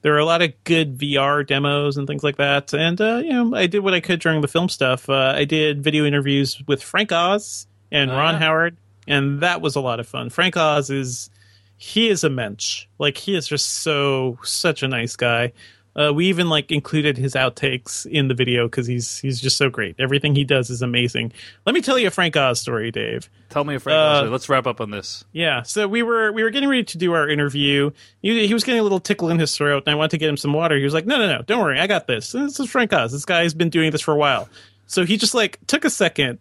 there 0.00 0.14
are 0.14 0.18
a 0.18 0.24
lot 0.24 0.40
of 0.40 0.52
good 0.64 0.96
VR 0.96 1.46
demos 1.46 1.98
and 1.98 2.06
things 2.06 2.24
like 2.24 2.36
that. 2.36 2.72
And 2.72 2.98
uh, 3.00 3.16
you 3.22 3.32
know, 3.32 3.54
I 3.54 3.66
did 3.66 3.80
what 3.80 3.92
I 3.92 4.00
could 4.00 4.20
during 4.20 4.40
the 4.40 4.48
film 4.48 4.68
stuff. 4.70 5.10
Uh, 5.10 5.34
I 5.36 5.44
did 5.44 5.82
video 5.84 6.06
interviews 6.06 6.62
with 6.66 6.82
Frank 6.82 7.12
Oz 7.12 7.66
and 7.92 8.10
Oh, 8.10 8.16
Ron. 8.16 8.36
Howard, 8.36 8.76
and 9.06 9.40
that 9.40 9.60
was 9.60 9.76
a 9.76 9.80
lot 9.80 10.00
of 10.00 10.08
fun. 10.08 10.30
Frank 10.30 10.56
Oz 10.56 10.88
is 10.90 11.28
he 11.76 12.08
is 12.08 12.24
a 12.24 12.30
mensch. 12.30 12.86
Like 12.98 13.16
he 13.16 13.34
is 13.34 13.46
just 13.48 13.66
so 13.66 14.38
such 14.42 14.82
a 14.82 14.88
nice 14.88 15.16
guy. 15.16 15.52
Uh, 15.96 16.12
we 16.12 16.26
even 16.26 16.50
like 16.50 16.70
included 16.70 17.16
his 17.16 17.32
outtakes 17.32 18.04
in 18.04 18.28
the 18.28 18.34
video 18.34 18.66
because 18.66 18.86
he's 18.86 19.18
he's 19.18 19.40
just 19.40 19.56
so 19.56 19.70
great. 19.70 19.94
Everything 19.98 20.34
he 20.34 20.44
does 20.44 20.68
is 20.68 20.82
amazing. 20.82 21.32
Let 21.64 21.74
me 21.74 21.80
tell 21.80 21.98
you 21.98 22.08
a 22.08 22.10
Frank 22.10 22.36
Oz 22.36 22.60
story, 22.60 22.90
Dave. 22.90 23.30
Tell 23.48 23.64
me, 23.64 23.76
a 23.76 23.80
Frank. 23.80 23.96
Uh, 23.96 24.00
also, 24.00 24.30
let's 24.30 24.48
wrap 24.50 24.66
up 24.66 24.82
on 24.82 24.90
this. 24.90 25.24
Yeah, 25.32 25.62
so 25.62 25.88
we 25.88 26.02
were 26.02 26.32
we 26.32 26.42
were 26.42 26.50
getting 26.50 26.68
ready 26.68 26.84
to 26.84 26.98
do 26.98 27.14
our 27.14 27.26
interview. 27.26 27.92
He, 28.20 28.46
he 28.46 28.52
was 28.52 28.62
getting 28.62 28.80
a 28.80 28.82
little 28.82 29.00
tickle 29.00 29.30
in 29.30 29.38
his 29.38 29.56
throat, 29.56 29.84
and 29.86 29.92
I 29.92 29.96
wanted 29.96 30.10
to 30.10 30.18
get 30.18 30.28
him 30.28 30.36
some 30.36 30.52
water. 30.52 30.76
He 30.76 30.84
was 30.84 30.92
like, 30.92 31.06
"No, 31.06 31.16
no, 31.16 31.26
no, 31.28 31.42
don't 31.42 31.60
worry, 31.60 31.80
I 31.80 31.86
got 31.86 32.06
this. 32.06 32.32
This 32.32 32.60
is 32.60 32.70
Frank 32.70 32.92
Oz. 32.92 33.12
This 33.12 33.24
guy's 33.24 33.54
been 33.54 33.70
doing 33.70 33.90
this 33.90 34.02
for 34.02 34.12
a 34.12 34.18
while." 34.18 34.50
So 34.86 35.06
he 35.06 35.16
just 35.16 35.34
like 35.34 35.58
took 35.66 35.86
a 35.86 35.90
second, 35.90 36.38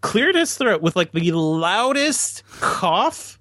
cleared 0.00 0.36
his 0.36 0.56
throat 0.56 0.80
with 0.80 0.94
like 0.94 1.10
the 1.10 1.32
loudest 1.32 2.44
cough 2.60 3.40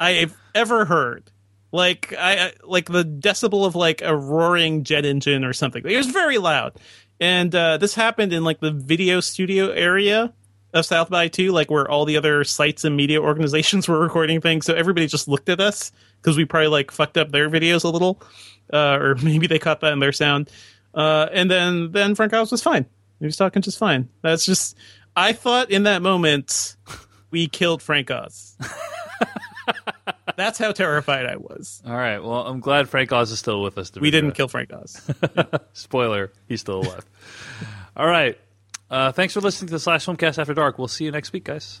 I've 0.00 0.36
ever 0.54 0.84
heard. 0.84 1.30
Like 1.72 2.14
I 2.16 2.52
like 2.64 2.86
the 2.86 3.04
decibel 3.04 3.66
of 3.66 3.74
like 3.74 4.00
a 4.02 4.16
roaring 4.16 4.84
jet 4.84 5.04
engine 5.04 5.44
or 5.44 5.52
something. 5.52 5.84
It 5.84 5.96
was 5.96 6.06
very 6.06 6.38
loud, 6.38 6.74
and 7.20 7.54
uh, 7.54 7.76
this 7.76 7.94
happened 7.94 8.32
in 8.32 8.44
like 8.44 8.60
the 8.60 8.70
video 8.70 9.20
studio 9.20 9.70
area 9.70 10.32
of 10.72 10.86
South 10.86 11.10
by 11.10 11.28
Two, 11.28 11.52
like 11.52 11.70
where 11.70 11.90
all 11.90 12.04
the 12.04 12.16
other 12.16 12.44
sites 12.44 12.84
and 12.84 12.96
media 12.96 13.20
organizations 13.20 13.88
were 13.88 13.98
recording 13.98 14.40
things. 14.40 14.64
So 14.64 14.74
everybody 14.74 15.06
just 15.06 15.28
looked 15.28 15.48
at 15.48 15.60
us 15.60 15.92
because 16.22 16.36
we 16.36 16.44
probably 16.44 16.68
like 16.68 16.90
fucked 16.90 17.18
up 17.18 17.30
their 17.30 17.50
videos 17.50 17.84
a 17.84 17.88
little, 17.88 18.22
uh, 18.72 18.98
or 18.98 19.14
maybe 19.22 19.46
they 19.46 19.58
caught 19.58 19.80
that 19.80 19.92
in 19.92 19.98
their 19.98 20.12
sound. 20.12 20.50
Uh, 20.94 21.28
and 21.32 21.50
then 21.50 21.92
then 21.92 22.14
Frank 22.14 22.32
Oz 22.32 22.52
was 22.52 22.62
fine. 22.62 22.86
He 23.18 23.26
was 23.26 23.36
talking 23.36 23.60
just 23.60 23.78
fine. 23.78 24.08
That's 24.22 24.46
just 24.46 24.76
I 25.16 25.32
thought 25.32 25.70
in 25.70 25.82
that 25.82 26.00
moment 26.00 26.76
we 27.30 27.48
killed 27.48 27.82
Frank 27.82 28.10
Oz. 28.10 28.56
That's 30.36 30.58
how 30.58 30.72
terrified 30.72 31.26
I 31.26 31.36
was. 31.36 31.82
All 31.86 31.94
right. 31.94 32.18
Well, 32.18 32.46
I'm 32.46 32.60
glad 32.60 32.88
Frank 32.88 33.12
Oz 33.12 33.30
is 33.30 33.38
still 33.38 33.62
with 33.62 33.78
us. 33.78 33.90
We 33.94 34.10
didn't 34.10 34.32
kill 34.32 34.48
Frank 34.48 34.72
Oz. 34.72 35.00
Spoiler: 35.72 36.32
He's 36.48 36.60
still 36.60 36.80
alive. 36.80 37.04
All 37.96 38.06
right. 38.06 38.38
Uh, 38.90 39.12
thanks 39.12 39.34
for 39.34 39.40
listening 39.40 39.68
to 39.68 39.74
the 39.74 39.80
Slash 39.80 40.06
Filmcast 40.06 40.38
After 40.38 40.54
Dark. 40.54 40.78
We'll 40.78 40.88
see 40.88 41.04
you 41.04 41.10
next 41.10 41.32
week, 41.32 41.44
guys. 41.44 41.80